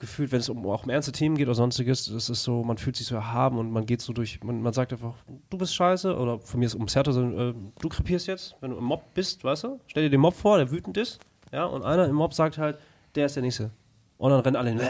gefühlt, 0.00 0.32
wenn 0.32 0.40
es 0.40 0.48
um, 0.48 0.66
auch 0.66 0.82
um 0.82 0.90
ernste 0.90 1.12
Themen 1.12 1.36
geht 1.36 1.46
oder 1.46 1.54
sonstiges, 1.54 2.06
das 2.06 2.28
ist 2.28 2.42
so, 2.42 2.64
man 2.64 2.76
fühlt 2.76 2.96
sich 2.96 3.06
so 3.06 3.14
erhaben 3.14 3.58
und 3.58 3.70
man 3.70 3.86
geht 3.86 4.00
so 4.00 4.12
durch, 4.12 4.42
man, 4.42 4.62
man 4.62 4.72
sagt 4.72 4.92
einfach, 4.92 5.14
du 5.48 5.56
bist 5.56 5.76
scheiße 5.76 6.16
oder 6.16 6.40
von 6.40 6.58
mir 6.58 6.66
ist 6.66 6.74
ums 6.74 6.96
Härte, 6.96 7.12
so, 7.12 7.22
äh, 7.22 7.54
du 7.80 7.88
krepierst 7.88 8.26
jetzt, 8.26 8.56
wenn 8.60 8.72
du 8.72 8.78
im 8.78 8.84
Mob 8.84 9.14
bist, 9.14 9.44
weißt 9.44 9.62
du, 9.62 9.80
stell 9.86 10.02
dir 10.02 10.10
den 10.10 10.20
Mob 10.20 10.34
vor, 10.34 10.58
der 10.58 10.72
wütend 10.72 10.96
ist, 10.96 11.20
ja, 11.52 11.64
und 11.64 11.84
einer 11.84 12.06
im 12.06 12.16
Mob 12.16 12.34
sagt 12.34 12.58
halt, 12.58 12.78
der 13.14 13.26
ist 13.26 13.36
der 13.36 13.42
Nächste. 13.42 13.70
Und 14.18 14.30
dann 14.30 14.40
rennen 14.40 14.56
alle 14.56 14.70
hin, 14.70 14.80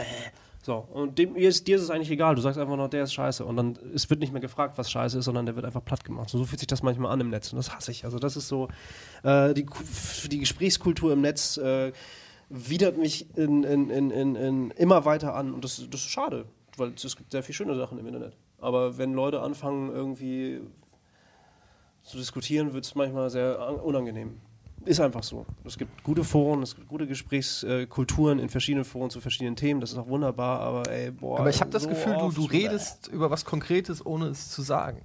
so, 0.61 0.77
und 0.93 1.19
dem, 1.19 1.35
dir, 1.35 1.47
ist, 1.47 1.69
es 1.69 1.91
eigentlich 1.91 2.09
egal, 2.09 2.33
du 2.33 2.41
sagst 2.41 2.57
einfach 2.57 2.75
nur, 2.75 2.89
der 2.89 3.03
ist 3.03 3.13
scheiße 3.13 3.45
und 3.45 3.55
dann, 3.55 3.77
es 3.93 4.09
wird 4.09 4.19
nicht 4.19 4.33
mehr 4.33 4.41
gefragt, 4.41 4.79
was 4.79 4.89
scheiße 4.89 5.19
ist, 5.19 5.25
sondern 5.25 5.45
der 5.45 5.55
wird 5.55 5.63
einfach 5.63 5.85
platt 5.85 6.03
gemacht. 6.03 6.27
So, 6.29 6.39
so 6.39 6.45
fühlt 6.45 6.59
sich 6.59 6.67
das 6.67 6.81
manchmal 6.81 7.11
an 7.11 7.21
im 7.21 7.29
Netz 7.29 7.53
und 7.53 7.57
das 7.57 7.75
hasse 7.75 7.91
ich. 7.91 8.03
Also 8.03 8.17
das 8.17 8.35
ist 8.35 8.47
so, 8.47 8.67
äh, 9.21 9.53
die, 9.53 9.67
die 10.31 10.39
Gesprächskultur 10.39 11.13
im 11.13 11.21
Netz, 11.21 11.57
äh, 11.57 11.91
widert 12.49 12.97
mich 12.97 13.37
in, 13.37 13.63
in, 13.63 13.91
in, 13.91 14.35
in, 14.35 14.71
immer 14.71 15.05
weiter 15.05 15.35
an 15.35 15.53
und 15.53 15.63
das, 15.63 15.77
das 15.89 16.01
ist 16.01 16.09
schade, 16.09 16.45
weil 16.77 16.93
es 16.95 17.15
gibt 17.15 17.31
sehr 17.31 17.43
viele 17.43 17.55
schöne 17.55 17.75
Sachen 17.75 17.99
im 17.99 18.07
Internet. 18.07 18.35
Aber 18.59 18.97
wenn 18.97 19.13
Leute 19.13 19.41
anfangen, 19.41 19.91
irgendwie 19.91 20.61
zu 22.01 22.17
diskutieren, 22.17 22.73
wird 22.73 22.85
es 22.85 22.95
manchmal 22.95 23.29
sehr 23.29 23.59
an- 23.59 23.75
unangenehm. 23.75 24.41
Ist 24.85 24.99
einfach 24.99 25.23
so. 25.23 25.45
Es 25.63 25.77
gibt 25.77 26.03
gute 26.03 26.23
Foren, 26.23 26.61
es 26.61 26.75
gibt 26.75 26.87
gute 26.87 27.07
Gesprächskulturen 27.07 28.39
in 28.39 28.49
verschiedenen 28.49 28.85
Foren 28.85 29.09
zu 29.09 29.19
verschiedenen 29.19 29.55
Themen. 29.55 29.81
Das 29.81 29.91
ist 29.91 29.97
auch 29.97 30.07
wunderbar, 30.07 30.59
aber 30.59 30.91
ey, 30.91 31.11
boah. 31.11 31.39
Aber 31.39 31.49
ich 31.49 31.59
habe 31.59 31.71
das 31.71 31.83
so 31.83 31.89
Gefühl, 31.89 32.15
du, 32.19 32.31
du 32.31 32.45
redest 32.45 33.07
über 33.07 33.31
was 33.31 33.45
Konkretes, 33.45 34.05
ohne 34.05 34.27
es 34.27 34.51
zu 34.51 34.61
sagen. 34.61 35.01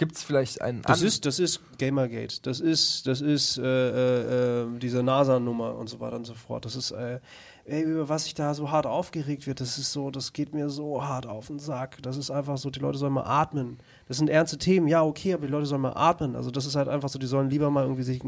Gibt 0.00 0.16
es 0.16 0.22
vielleicht 0.22 0.62
einen 0.62 0.80
Das 0.80 1.02
ist, 1.02 1.26
das 1.26 1.38
ist 1.38 1.60
Gamergate. 1.76 2.40
Das 2.40 2.58
ist, 2.58 3.06
das 3.06 3.20
ist 3.20 3.58
äh, 3.58 3.62
äh, 3.62 4.62
äh, 4.62 4.78
diese 4.78 5.02
NASA-Nummer 5.02 5.74
und 5.74 5.90
so 5.90 6.00
weiter 6.00 6.16
und 6.16 6.24
so 6.24 6.32
fort. 6.32 6.64
Das 6.64 6.74
ist, 6.74 6.90
äh, 6.92 7.20
ey, 7.66 7.82
über 7.82 8.08
was 8.08 8.24
sich 8.24 8.32
da 8.32 8.54
so 8.54 8.70
hart 8.70 8.86
aufgeregt 8.86 9.46
wird, 9.46 9.60
das 9.60 9.76
ist 9.76 9.92
so, 9.92 10.10
das 10.10 10.32
geht 10.32 10.54
mir 10.54 10.70
so 10.70 11.04
hart 11.04 11.26
auf 11.26 11.48
den 11.48 11.58
Sack. 11.58 11.98
Das 12.00 12.16
ist 12.16 12.30
einfach 12.30 12.56
so, 12.56 12.70
die 12.70 12.78
Leute 12.80 12.96
sollen 12.96 13.12
mal 13.12 13.26
atmen. 13.26 13.76
Das 14.08 14.16
sind 14.16 14.30
ernste 14.30 14.56
Themen, 14.56 14.88
ja, 14.88 15.04
okay, 15.04 15.34
aber 15.34 15.44
die 15.44 15.52
Leute 15.52 15.66
sollen 15.66 15.82
mal 15.82 15.92
atmen. 15.92 16.34
Also 16.34 16.50
das 16.50 16.64
ist 16.64 16.76
halt 16.76 16.88
einfach 16.88 17.10
so, 17.10 17.18
die 17.18 17.26
sollen 17.26 17.50
lieber 17.50 17.68
mal 17.68 17.82
irgendwie 17.82 18.02
sich, 18.02 18.22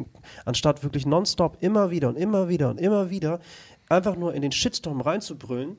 anstatt 0.44 0.82
wirklich 0.82 1.06
nonstop 1.06 1.56
immer 1.60 1.90
wieder 1.90 2.10
und 2.10 2.16
immer 2.16 2.50
wieder 2.50 2.68
und 2.68 2.78
immer 2.82 3.08
wieder 3.08 3.40
einfach 3.88 4.16
nur 4.16 4.34
in 4.34 4.42
den 4.42 4.52
Shitstorm 4.52 5.00
reinzubrüllen, 5.00 5.78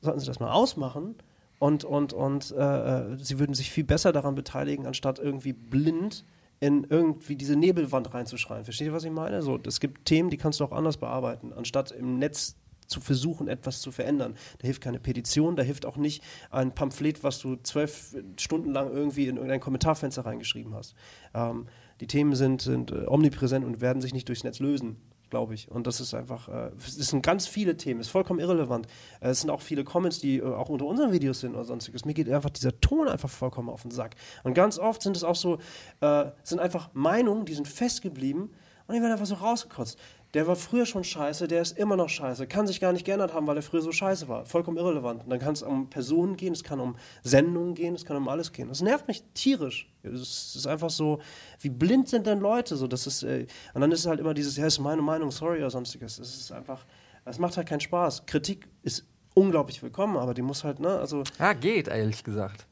sollten 0.00 0.20
sie 0.20 0.26
das 0.26 0.40
mal 0.40 0.50
ausmachen 0.50 1.14
und, 1.58 1.84
und, 1.84 2.12
und 2.12 2.52
äh, 2.52 3.12
äh, 3.12 3.16
sie 3.18 3.38
würden 3.38 3.54
sich 3.54 3.70
viel 3.70 3.84
besser 3.84 4.12
daran 4.12 4.34
beteiligen, 4.34 4.86
anstatt 4.86 5.18
irgendwie 5.18 5.52
blind 5.52 6.24
in 6.60 6.86
irgendwie 6.88 7.36
diese 7.36 7.56
Nebelwand 7.56 8.12
reinzuschreien. 8.14 8.64
Versteht 8.64 8.86
ihr, 8.86 8.92
was 8.92 9.04
ich 9.04 9.10
meine? 9.10 9.42
So, 9.42 9.58
es 9.66 9.80
gibt 9.80 10.06
Themen, 10.06 10.30
die 10.30 10.36
kannst 10.36 10.60
du 10.60 10.64
auch 10.64 10.72
anders 10.72 10.96
bearbeiten, 10.96 11.52
anstatt 11.52 11.90
im 11.90 12.18
Netz 12.18 12.56
zu 12.86 13.00
versuchen, 13.00 13.48
etwas 13.48 13.80
zu 13.80 13.90
verändern. 13.90 14.34
Da 14.58 14.66
hilft 14.66 14.80
keine 14.80 15.00
Petition, 15.00 15.56
da 15.56 15.62
hilft 15.62 15.86
auch 15.86 15.96
nicht 15.96 16.22
ein 16.50 16.74
Pamphlet, 16.74 17.24
was 17.24 17.38
du 17.40 17.56
zwölf 17.56 18.16
Stunden 18.38 18.72
lang 18.72 18.90
irgendwie 18.92 19.26
in 19.26 19.36
irgendein 19.36 19.60
Kommentarfenster 19.60 20.24
reingeschrieben 20.24 20.74
hast. 20.74 20.94
Ähm, 21.34 21.66
die 22.00 22.06
Themen 22.06 22.34
sind, 22.34 22.62
sind 22.62 22.92
äh, 22.92 23.06
omnipräsent 23.06 23.64
und 23.64 23.80
werden 23.80 24.00
sich 24.00 24.14
nicht 24.14 24.28
durchs 24.28 24.44
Netz 24.44 24.60
lösen, 24.60 24.96
glaube 25.30 25.54
ich. 25.54 25.70
Und 25.70 25.86
das 25.86 26.00
ist 26.00 26.14
einfach, 26.14 26.48
äh, 26.48 26.70
es 26.78 26.96
sind 26.96 27.22
ganz 27.22 27.46
viele 27.46 27.76
Themen, 27.76 28.00
ist 28.00 28.08
vollkommen 28.08 28.40
irrelevant. 28.40 28.86
Äh, 29.20 29.30
es 29.30 29.40
sind 29.40 29.50
auch 29.50 29.60
viele 29.60 29.84
Comments, 29.84 30.18
die 30.18 30.38
äh, 30.38 30.44
auch 30.44 30.68
unter 30.68 30.86
unseren 30.86 31.12
Videos 31.12 31.40
sind 31.40 31.54
oder 31.54 31.64
sonstiges. 31.64 32.04
Mir 32.04 32.14
geht 32.14 32.30
einfach 32.30 32.50
dieser 32.50 32.78
Ton 32.80 33.08
einfach 33.08 33.30
vollkommen 33.30 33.68
auf 33.68 33.82
den 33.82 33.90
Sack. 33.90 34.14
Und 34.44 34.54
ganz 34.54 34.78
oft 34.78 35.02
sind 35.02 35.16
es 35.16 35.24
auch 35.24 35.36
so, 35.36 35.58
äh, 36.00 36.26
sind 36.42 36.60
einfach 36.60 36.90
Meinungen, 36.92 37.44
die 37.44 37.54
sind 37.54 37.68
festgeblieben 37.68 38.50
und 38.86 38.94
die 38.94 39.00
werden 39.00 39.12
einfach 39.12 39.26
so 39.26 39.34
rausgekotzt. 39.34 39.98
Der 40.36 40.46
war 40.46 40.54
früher 40.54 40.84
schon 40.84 41.02
scheiße, 41.02 41.48
der 41.48 41.62
ist 41.62 41.78
immer 41.78 41.96
noch 41.96 42.10
scheiße. 42.10 42.46
Kann 42.46 42.66
sich 42.66 42.78
gar 42.78 42.92
nicht 42.92 43.06
geändert 43.06 43.32
haben, 43.32 43.46
weil 43.46 43.56
er 43.56 43.62
früher 43.62 43.80
so 43.80 43.90
scheiße 43.90 44.28
war. 44.28 44.44
Vollkommen 44.44 44.76
irrelevant. 44.76 45.24
Und 45.24 45.30
dann 45.30 45.38
kann 45.38 45.54
es 45.54 45.62
um 45.62 45.88
Personen 45.88 46.36
gehen, 46.36 46.52
es 46.52 46.62
kann 46.62 46.78
um 46.78 46.96
Sendungen 47.22 47.74
gehen, 47.74 47.94
es 47.94 48.04
kann 48.04 48.18
um 48.18 48.28
alles 48.28 48.52
gehen. 48.52 48.68
Das 48.68 48.82
nervt 48.82 49.08
mich 49.08 49.24
tierisch. 49.32 49.90
Es 50.02 50.54
ist 50.54 50.66
einfach 50.66 50.90
so, 50.90 51.22
wie 51.60 51.70
blind 51.70 52.10
sind 52.10 52.26
denn 52.26 52.40
Leute? 52.40 52.76
So, 52.76 52.86
das 52.86 53.06
ist, 53.06 53.22
äh, 53.22 53.46
und 53.72 53.80
dann 53.80 53.90
ist 53.90 54.00
es 54.00 54.06
halt 54.06 54.20
immer 54.20 54.34
dieses, 54.34 54.58
ja, 54.58 54.66
ist 54.66 54.78
meine 54.78 55.00
Meinung, 55.00 55.30
sorry 55.30 55.56
oder 55.56 55.70
sonstiges. 55.70 56.18
Es 56.18 56.36
ist 56.36 56.52
einfach, 56.52 56.84
es 57.24 57.38
macht 57.38 57.56
halt 57.56 57.66
keinen 57.66 57.80
Spaß. 57.80 58.26
Kritik 58.26 58.68
ist 58.82 59.06
unglaublich 59.32 59.82
willkommen, 59.82 60.18
aber 60.18 60.34
die 60.34 60.42
muss 60.42 60.64
halt, 60.64 60.80
ne, 60.80 60.98
also 60.98 61.22
Ja, 61.38 61.54
geht, 61.54 61.88
ehrlich 61.88 62.22
gesagt. 62.22 62.66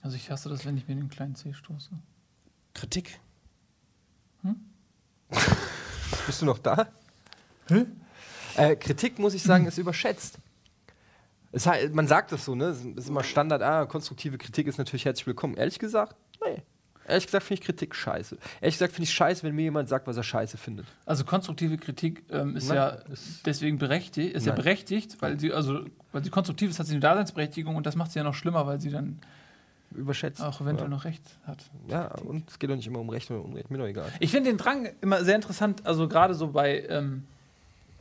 Also 0.00 0.16
ich 0.16 0.30
hasse 0.30 0.48
das, 0.48 0.64
wenn 0.64 0.78
ich 0.78 0.88
mir 0.88 0.94
den 0.94 1.10
kleinen 1.10 1.34
C 1.34 1.52
stoße. 1.52 1.90
Kritik. 2.72 3.20
Bist 6.26 6.40
du 6.40 6.46
noch 6.46 6.58
da? 6.58 6.88
Äh, 8.56 8.76
Kritik, 8.76 9.18
muss 9.18 9.34
ich 9.34 9.42
sagen, 9.42 9.66
ist 9.66 9.78
überschätzt. 9.78 10.38
Es, 11.52 11.68
man 11.92 12.06
sagt 12.06 12.32
das 12.32 12.44
so, 12.44 12.54
ne? 12.54 12.66
Es 12.66 12.84
ist 12.84 13.08
immer 13.08 13.24
Standard, 13.24 13.62
ah, 13.62 13.86
konstruktive 13.86 14.38
Kritik 14.38 14.66
ist 14.66 14.78
natürlich 14.78 15.04
herzlich 15.04 15.26
willkommen. 15.26 15.56
Ehrlich 15.56 15.78
gesagt, 15.78 16.16
nee. 16.44 16.62
Ehrlich 17.08 17.26
gesagt 17.26 17.44
finde 17.44 17.60
ich 17.60 17.66
Kritik 17.66 17.94
scheiße. 17.94 18.38
Ehrlich 18.60 18.76
gesagt 18.76 18.92
finde 18.92 19.04
ich 19.04 19.14
scheiße, 19.14 19.42
wenn 19.42 19.54
mir 19.54 19.62
jemand 19.62 19.88
sagt, 19.88 20.06
was 20.06 20.16
er 20.16 20.22
scheiße 20.22 20.56
findet. 20.58 20.86
Also 21.06 21.24
konstruktive 21.24 21.76
Kritik 21.76 22.22
ähm, 22.30 22.56
ist 22.56 22.68
Nein, 22.68 22.76
ja 22.76 22.98
deswegen 23.44 23.78
berechtigt, 23.78 24.34
ist 24.36 24.46
ja 24.46 24.52
berechtigt, 24.52 25.20
weil 25.20 25.40
sie 25.40 25.52
also 25.52 25.80
weil 26.12 26.22
sie 26.22 26.30
konstruktiv 26.30 26.70
ist, 26.70 26.78
hat 26.78 26.86
sie 26.86 26.92
eine 26.92 27.00
Daseinsberechtigung 27.00 27.74
und 27.74 27.84
das 27.84 27.96
macht 27.96 28.12
sie 28.12 28.20
ja 28.20 28.24
noch 28.24 28.34
schlimmer, 28.34 28.66
weil 28.66 28.80
sie 28.80 28.90
dann 28.90 29.18
Überschätzt. 29.92 30.40
auch 30.40 30.60
eventuell 30.60 30.88
ja. 30.88 30.96
noch 30.96 31.04
recht 31.04 31.22
hat. 31.44 31.58
Ja, 31.88 32.14
und 32.18 32.48
es 32.48 32.60
geht 32.60 32.70
doch 32.70 32.76
nicht 32.76 32.86
immer 32.86 33.00
um 33.00 33.08
Recht 33.08 33.28
oder 33.30 33.44
Unrecht, 33.44 33.70
mir 33.72 33.78
doch 33.78 33.86
egal. 33.86 34.12
Ich 34.20 34.30
finde 34.30 34.50
den 34.50 34.56
Drang 34.56 34.88
immer 35.00 35.24
sehr 35.24 35.34
interessant, 35.34 35.84
also 35.84 36.06
gerade 36.06 36.34
so 36.34 36.48
bei, 36.48 36.86
ähm, 36.88 37.24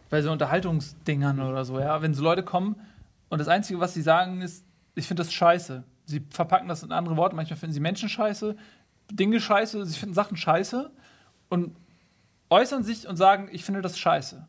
bei 0.09 0.21
so 0.21 0.31
Unterhaltungsdingern 0.31 1.39
oder 1.39 1.65
so, 1.65 1.79
ja, 1.79 2.01
wenn 2.01 2.13
so 2.13 2.23
Leute 2.23 2.43
kommen 2.43 2.75
und 3.29 3.39
das 3.39 3.47
Einzige, 3.47 3.79
was 3.79 3.93
sie 3.93 4.01
sagen, 4.01 4.41
ist, 4.41 4.65
ich 4.95 5.07
finde 5.07 5.23
das 5.23 5.31
scheiße. 5.31 5.83
Sie 6.05 6.21
verpacken 6.31 6.67
das 6.67 6.83
in 6.83 6.91
andere 6.91 7.17
Worte, 7.17 7.35
manchmal 7.35 7.57
finden 7.57 7.73
sie 7.73 7.79
Menschen 7.79 8.09
scheiße, 8.09 8.55
Dinge 9.11 9.39
scheiße, 9.39 9.85
sie 9.85 9.97
finden 9.97 10.15
Sachen 10.15 10.37
scheiße 10.37 10.91
und 11.49 11.75
äußern 12.49 12.83
sich 12.83 13.07
und 13.07 13.17
sagen, 13.17 13.49
ich 13.51 13.63
finde 13.63 13.81
das 13.81 13.97
scheiße. 13.97 14.37
Und 14.37 14.47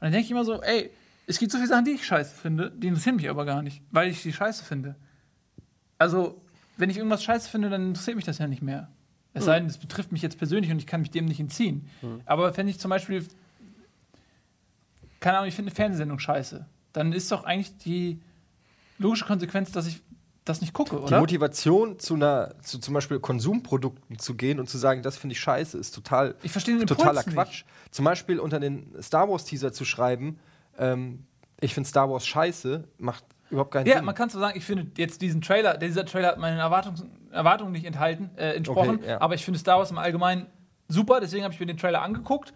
dann 0.00 0.12
denke 0.12 0.26
ich 0.26 0.30
immer 0.30 0.44
so, 0.44 0.62
ey, 0.62 0.90
es 1.26 1.38
gibt 1.38 1.52
so 1.52 1.58
viele 1.58 1.68
Sachen, 1.68 1.84
die 1.84 1.92
ich 1.92 2.06
scheiße 2.06 2.34
finde, 2.34 2.70
die 2.70 2.88
interessieren 2.88 3.16
mich 3.16 3.28
aber 3.28 3.44
gar 3.44 3.62
nicht, 3.62 3.82
weil 3.90 4.08
ich 4.08 4.22
die 4.22 4.32
scheiße 4.32 4.64
finde. 4.64 4.96
Also, 5.98 6.40
wenn 6.76 6.90
ich 6.90 6.96
irgendwas 6.96 7.24
scheiße 7.24 7.50
finde, 7.50 7.70
dann 7.70 7.88
interessiert 7.88 8.16
mich 8.16 8.24
das 8.24 8.38
ja 8.38 8.46
nicht 8.46 8.62
mehr. 8.62 8.88
Es 9.34 9.44
sei 9.44 9.58
denn, 9.60 9.68
es 9.68 9.78
betrifft 9.78 10.10
mich 10.10 10.22
jetzt 10.22 10.38
persönlich 10.38 10.70
und 10.70 10.78
ich 10.78 10.86
kann 10.86 11.00
mich 11.00 11.10
dem 11.10 11.26
nicht 11.26 11.38
entziehen. 11.40 11.88
Aber 12.24 12.56
wenn 12.56 12.66
ich 12.66 12.78
zum 12.78 12.88
Beispiel, 12.90 13.24
keine 15.20 15.38
Ahnung, 15.38 15.48
ich 15.48 15.54
finde 15.54 15.70
eine 15.70 15.76
Fernsehsendung 15.76 16.18
scheiße, 16.18 16.66
dann 16.92 17.12
ist 17.12 17.30
doch 17.32 17.44
eigentlich 17.44 17.76
die 17.78 18.20
logische 18.98 19.24
Konsequenz, 19.24 19.72
dass 19.72 19.86
ich 19.86 20.00
das 20.44 20.60
nicht 20.62 20.72
gucke, 20.72 20.96
Die 20.96 21.02
oder? 21.02 21.20
Motivation, 21.20 21.98
zu 21.98 22.14
einer, 22.14 22.54
zu 22.62 22.78
zum 22.78 22.94
Beispiel 22.94 23.20
Konsumprodukten 23.20 24.18
zu 24.18 24.34
gehen 24.34 24.58
und 24.58 24.68
zu 24.68 24.78
sagen, 24.78 25.02
das 25.02 25.16
finde 25.18 25.34
ich 25.34 25.40
scheiße, 25.40 25.76
ist 25.76 25.94
total 25.94 26.34
Ich 26.42 26.52
verstehe 26.52 26.74
den 26.74 26.82
Impuls 26.82 26.98
totaler 26.98 27.22
nicht. 27.24 27.34
Quatsch. 27.34 27.64
Zum 27.90 28.04
Beispiel 28.06 28.38
unter 28.40 28.58
den 28.58 28.90
Star 29.02 29.28
Wars 29.28 29.44
Teaser 29.44 29.72
zu 29.72 29.84
schreiben, 29.84 30.38
ähm, 30.78 31.26
ich 31.60 31.74
finde 31.74 31.88
Star 31.88 32.08
Wars 32.10 32.26
scheiße, 32.26 32.84
macht 32.98 33.24
überhaupt 33.50 33.72
keinen 33.72 33.86
Ja, 33.86 33.96
Sinn. 33.96 34.04
man 34.06 34.14
kann 34.14 34.30
so 34.30 34.38
sagen, 34.38 34.56
ich 34.56 34.64
finde 34.64 34.86
jetzt 34.96 35.20
diesen 35.20 35.42
Trailer, 35.42 35.76
dieser 35.76 36.06
Trailer 36.06 36.28
hat 36.28 36.38
meinen 36.38 36.58
Erwartungs 36.58 37.04
Erwartungen 37.30 37.72
nicht 37.72 37.84
enthalten, 37.84 38.30
äh, 38.36 38.54
entsprochen, 38.54 38.96
Okay, 38.96 39.08
ja. 39.08 39.20
aber 39.20 39.34
ich 39.34 39.44
finde 39.44 39.58
Star 39.60 39.76
Wars 39.78 39.90
im 39.90 39.98
Allgemeinen 39.98 40.46
super, 40.88 41.20
deswegen 41.20 41.44
habe 41.44 41.52
ich 41.52 41.60
mir 41.60 41.66
den 41.66 41.76
Trailer 41.76 42.00
angeguckt, 42.00 42.54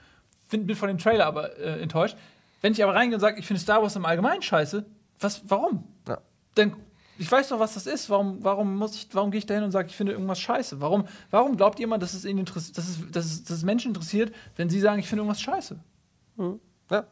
find, 0.48 0.66
bin 0.66 0.76
von 0.76 0.88
dem 0.88 0.96
Trailer 0.96 1.26
aber 1.26 1.58
äh, 1.58 1.82
enttäuscht. 1.82 2.16
Wenn 2.62 2.72
ich 2.72 2.82
aber 2.82 2.94
reingehe 2.94 3.16
und 3.16 3.20
sage, 3.20 3.38
ich 3.38 3.46
finde 3.46 3.60
Star 3.60 3.82
Wars 3.82 3.96
im 3.96 4.06
Allgemeinen 4.06 4.40
scheiße, 4.40 4.86
was, 5.20 5.42
warum? 5.48 5.84
Ja. 6.08 6.18
Dann, 6.54 6.76
ich 7.18 7.30
weiß 7.30 7.48
doch, 7.48 7.60
was 7.60 7.74
das 7.74 7.86
ist. 7.86 8.08
Warum, 8.08 8.42
warum 8.42 8.76
muss 8.76 8.94
ich, 8.94 9.08
warum 9.12 9.30
gehe 9.30 9.38
ich 9.38 9.46
da 9.46 9.54
hin 9.54 9.64
und 9.64 9.72
sage, 9.72 9.88
ich 9.88 9.96
finde 9.96 10.12
irgendwas 10.12 10.40
scheiße? 10.40 10.80
Warum, 10.80 11.04
warum 11.30 11.56
glaubt 11.56 11.78
jemand, 11.78 12.02
dass 12.02 12.14
es, 12.14 12.24
ihn 12.24 12.38
interess 12.38 12.72
dass, 12.72 12.88
es, 12.88 13.10
dass, 13.10 13.26
es, 13.26 13.44
dass 13.44 13.58
es 13.58 13.62
Menschen 13.64 13.88
interessiert, 13.88 14.32
wenn 14.56 14.70
sie 14.70 14.80
sagen, 14.80 15.00
ich 15.00 15.08
finde 15.08 15.22
irgendwas 15.22 15.40
scheiße? 15.42 15.78
ja. 16.90 17.04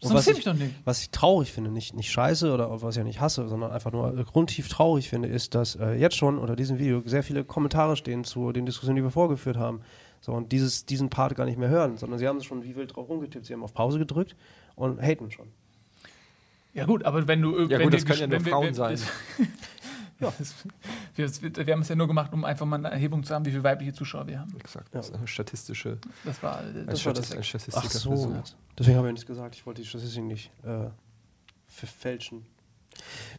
Das 0.00 0.10
Und 0.10 0.16
was 0.16 0.26
interessiert 0.26 0.38
ich, 0.38 0.44
doch 0.44 0.54
nicht. 0.54 0.74
was 0.84 1.00
ich 1.00 1.10
traurig 1.10 1.52
finde, 1.52 1.70
nicht, 1.70 1.94
nicht 1.94 2.10
scheiße 2.10 2.52
oder 2.52 2.82
was 2.82 2.94
ich 2.94 2.98
ja 2.98 3.04
nicht 3.04 3.20
hasse, 3.20 3.48
sondern 3.48 3.70
einfach 3.70 3.92
nur 3.92 4.12
grundtief 4.24 4.68
traurig 4.68 5.08
finde, 5.08 5.28
ist, 5.28 5.54
dass 5.54 5.76
äh, 5.76 5.92
jetzt 5.92 6.16
schon 6.16 6.38
unter 6.38 6.56
diesem 6.56 6.78
Video 6.78 7.02
sehr 7.04 7.22
viele 7.22 7.44
Kommentare 7.44 7.96
stehen 7.96 8.24
zu 8.24 8.50
den 8.50 8.66
Diskussionen, 8.66 8.96
die 8.96 9.02
wir 9.04 9.10
vorgeführt 9.10 9.56
haben. 9.56 9.82
So, 10.20 10.32
und 10.32 10.52
dieses, 10.52 10.84
diesen 10.84 11.08
Part 11.08 11.34
gar 11.34 11.46
nicht 11.46 11.58
mehr 11.58 11.68
hören, 11.70 11.96
sondern 11.96 12.18
sie 12.18 12.28
haben 12.28 12.42
schon 12.42 12.62
wie 12.62 12.76
wild 12.76 12.94
drauf 12.94 13.08
rumgetippt. 13.08 13.46
Sie 13.46 13.54
haben 13.54 13.62
auf 13.62 13.72
Pause 13.72 13.98
gedrückt 13.98 14.36
und 14.76 15.00
haten 15.00 15.30
schon. 15.30 15.48
Ja 16.74 16.84
gut, 16.84 17.04
aber 17.04 17.26
wenn 17.26 17.40
du 17.42 17.52
Ja 17.62 17.78
wenn 17.78 17.82
gut, 17.82 17.92
wir 17.92 17.98
das 17.98 18.04
können 18.04 18.20
ja 18.20 18.26
nur 18.26 18.36
wenn 18.38 18.44
wir- 18.44 18.52
Frauen 18.52 18.66
wenn- 18.66 18.74
sein. 18.74 18.98
ja. 20.20 20.32
wir, 21.16 21.66
wir 21.66 21.72
haben 21.74 21.80
es 21.82 21.88
ja 21.88 21.96
nur 21.96 22.06
gemacht, 22.06 22.32
um 22.34 22.44
einfach 22.44 22.66
mal 22.66 22.76
eine 22.76 22.90
Erhebung 22.90 23.24
zu 23.24 23.34
haben, 23.34 23.44
wie 23.46 23.50
viele 23.50 23.64
weibliche 23.64 23.92
Zuschauer 23.94 24.26
wir 24.26 24.38
haben. 24.40 24.54
Exakt. 24.60 24.94
Das 24.94 25.08
ist 25.08 25.14
eine 25.16 25.26
statistische, 25.26 25.98
Das 26.24 26.42
war 26.42 26.58
ein, 26.58 26.74
das 26.74 26.84
war 26.84 26.86
war 26.86 26.96
Statist, 26.96 27.30
das. 27.30 27.36
ein 27.38 27.44
Statistiker. 27.44 27.86
Ach 27.86 27.90
so. 27.90 28.42
Deswegen 28.78 28.98
habe 28.98 29.08
ich 29.08 29.12
nichts 29.14 29.26
gesagt. 29.26 29.54
Ich 29.56 29.64
wollte 29.66 29.80
die 29.82 29.88
Statistik 29.88 30.22
nicht 30.24 30.50
äh, 30.64 30.88
verfälschen. 31.66 32.44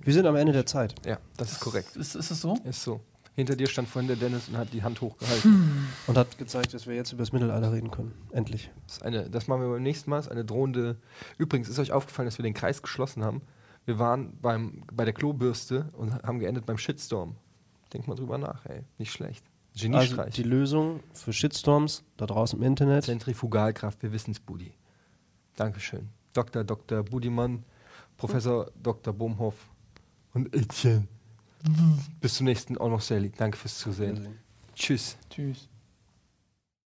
Wir 0.02 0.14
sind 0.14 0.26
am 0.26 0.36
Ende 0.36 0.54
der 0.54 0.66
Zeit. 0.66 0.96
Ja, 1.06 1.20
das 1.38 1.52
ist 1.54 1.60
korrekt. 1.60 1.96
Ist, 1.96 2.16
ist 2.16 2.32
es 2.32 2.42
so? 2.42 2.58
Ist 2.64 2.84
so. 2.84 3.00
Hinter 3.34 3.56
dir 3.56 3.68
stand 3.68 3.88
vorhin 3.88 4.08
der 4.08 4.18
Dennis 4.18 4.50
und 4.50 4.58
hat 4.58 4.74
die 4.74 4.84
Hand 4.84 5.00
hochgehalten. 5.00 5.88
Und 6.08 6.18
hat 6.18 6.38
gezeigt, 6.38 6.74
dass 6.74 6.86
wir 6.86 6.96
jetzt 6.96 7.14
über 7.14 7.22
das 7.22 7.32
Mittelalter 7.32 7.72
reden 7.72 7.90
können. 7.90 8.14
Endlich. 8.32 8.70
Das, 8.88 8.98
ist 8.98 9.04
eine, 9.04 9.30
das 9.30 9.48
machen 9.48 9.62
wir 9.62 9.70
beim 9.70 9.84
nächsten 9.84 10.10
Mal. 10.10 10.18
Das 10.18 10.26
ist 10.26 10.32
eine 10.32 10.44
drohende. 10.44 10.98
Übrigens 11.38 11.70
ist 11.70 11.80
euch 11.80 11.94
aufgefallen, 11.94 12.28
dass 12.28 12.38
wir 12.38 12.44
den 12.44 12.54
Kreis 12.54 12.82
geschlossen 12.82 13.24
haben. 13.24 13.42
Wir 13.86 14.00
waren 14.00 14.38
beim, 14.42 14.84
bei 14.94 15.06
der 15.06 15.14
Klobürste 15.14 15.90
und 15.94 16.14
haben 16.24 16.40
geendet 16.40 16.66
beim 16.66 16.78
Shitstorm. 16.78 17.36
Denkt 17.94 18.08
mal 18.08 18.16
drüber 18.16 18.38
nach, 18.38 18.66
ey. 18.66 18.82
Nicht 18.98 19.12
schlecht. 19.12 19.46
Also 19.74 19.88
Geniestreich. 19.88 20.34
die 20.34 20.44
Lösung 20.44 21.00
für 21.14 21.32
Shitstorms 21.32 22.04
da 22.18 22.26
draußen 22.26 22.60
im 22.60 22.66
Internet. 22.66 23.06
Zentrifugalkraft, 23.06 24.04
wir 24.04 24.12
wissen's, 24.12 24.40
Budi. 24.40 24.74
Dankeschön. 25.56 26.10
Dr. 26.34 26.64
Dr. 26.64 27.04
Budimann, 27.04 27.64
Professor 28.18 28.72
Dr. 28.82 29.14
Bohmhoff 29.14 29.70
und 30.34 30.54
Etienne. 30.56 31.08
Bis 32.20 32.36
zum 32.36 32.46
nächsten 32.46 32.78
Auch 32.78 32.90
noch 32.90 33.02
Sally. 33.02 33.32
Danke 33.36 33.58
fürs 33.58 33.78
Zusehen. 33.78 34.40
Tschüss. 34.76 35.18
Tschüss. 35.30 35.70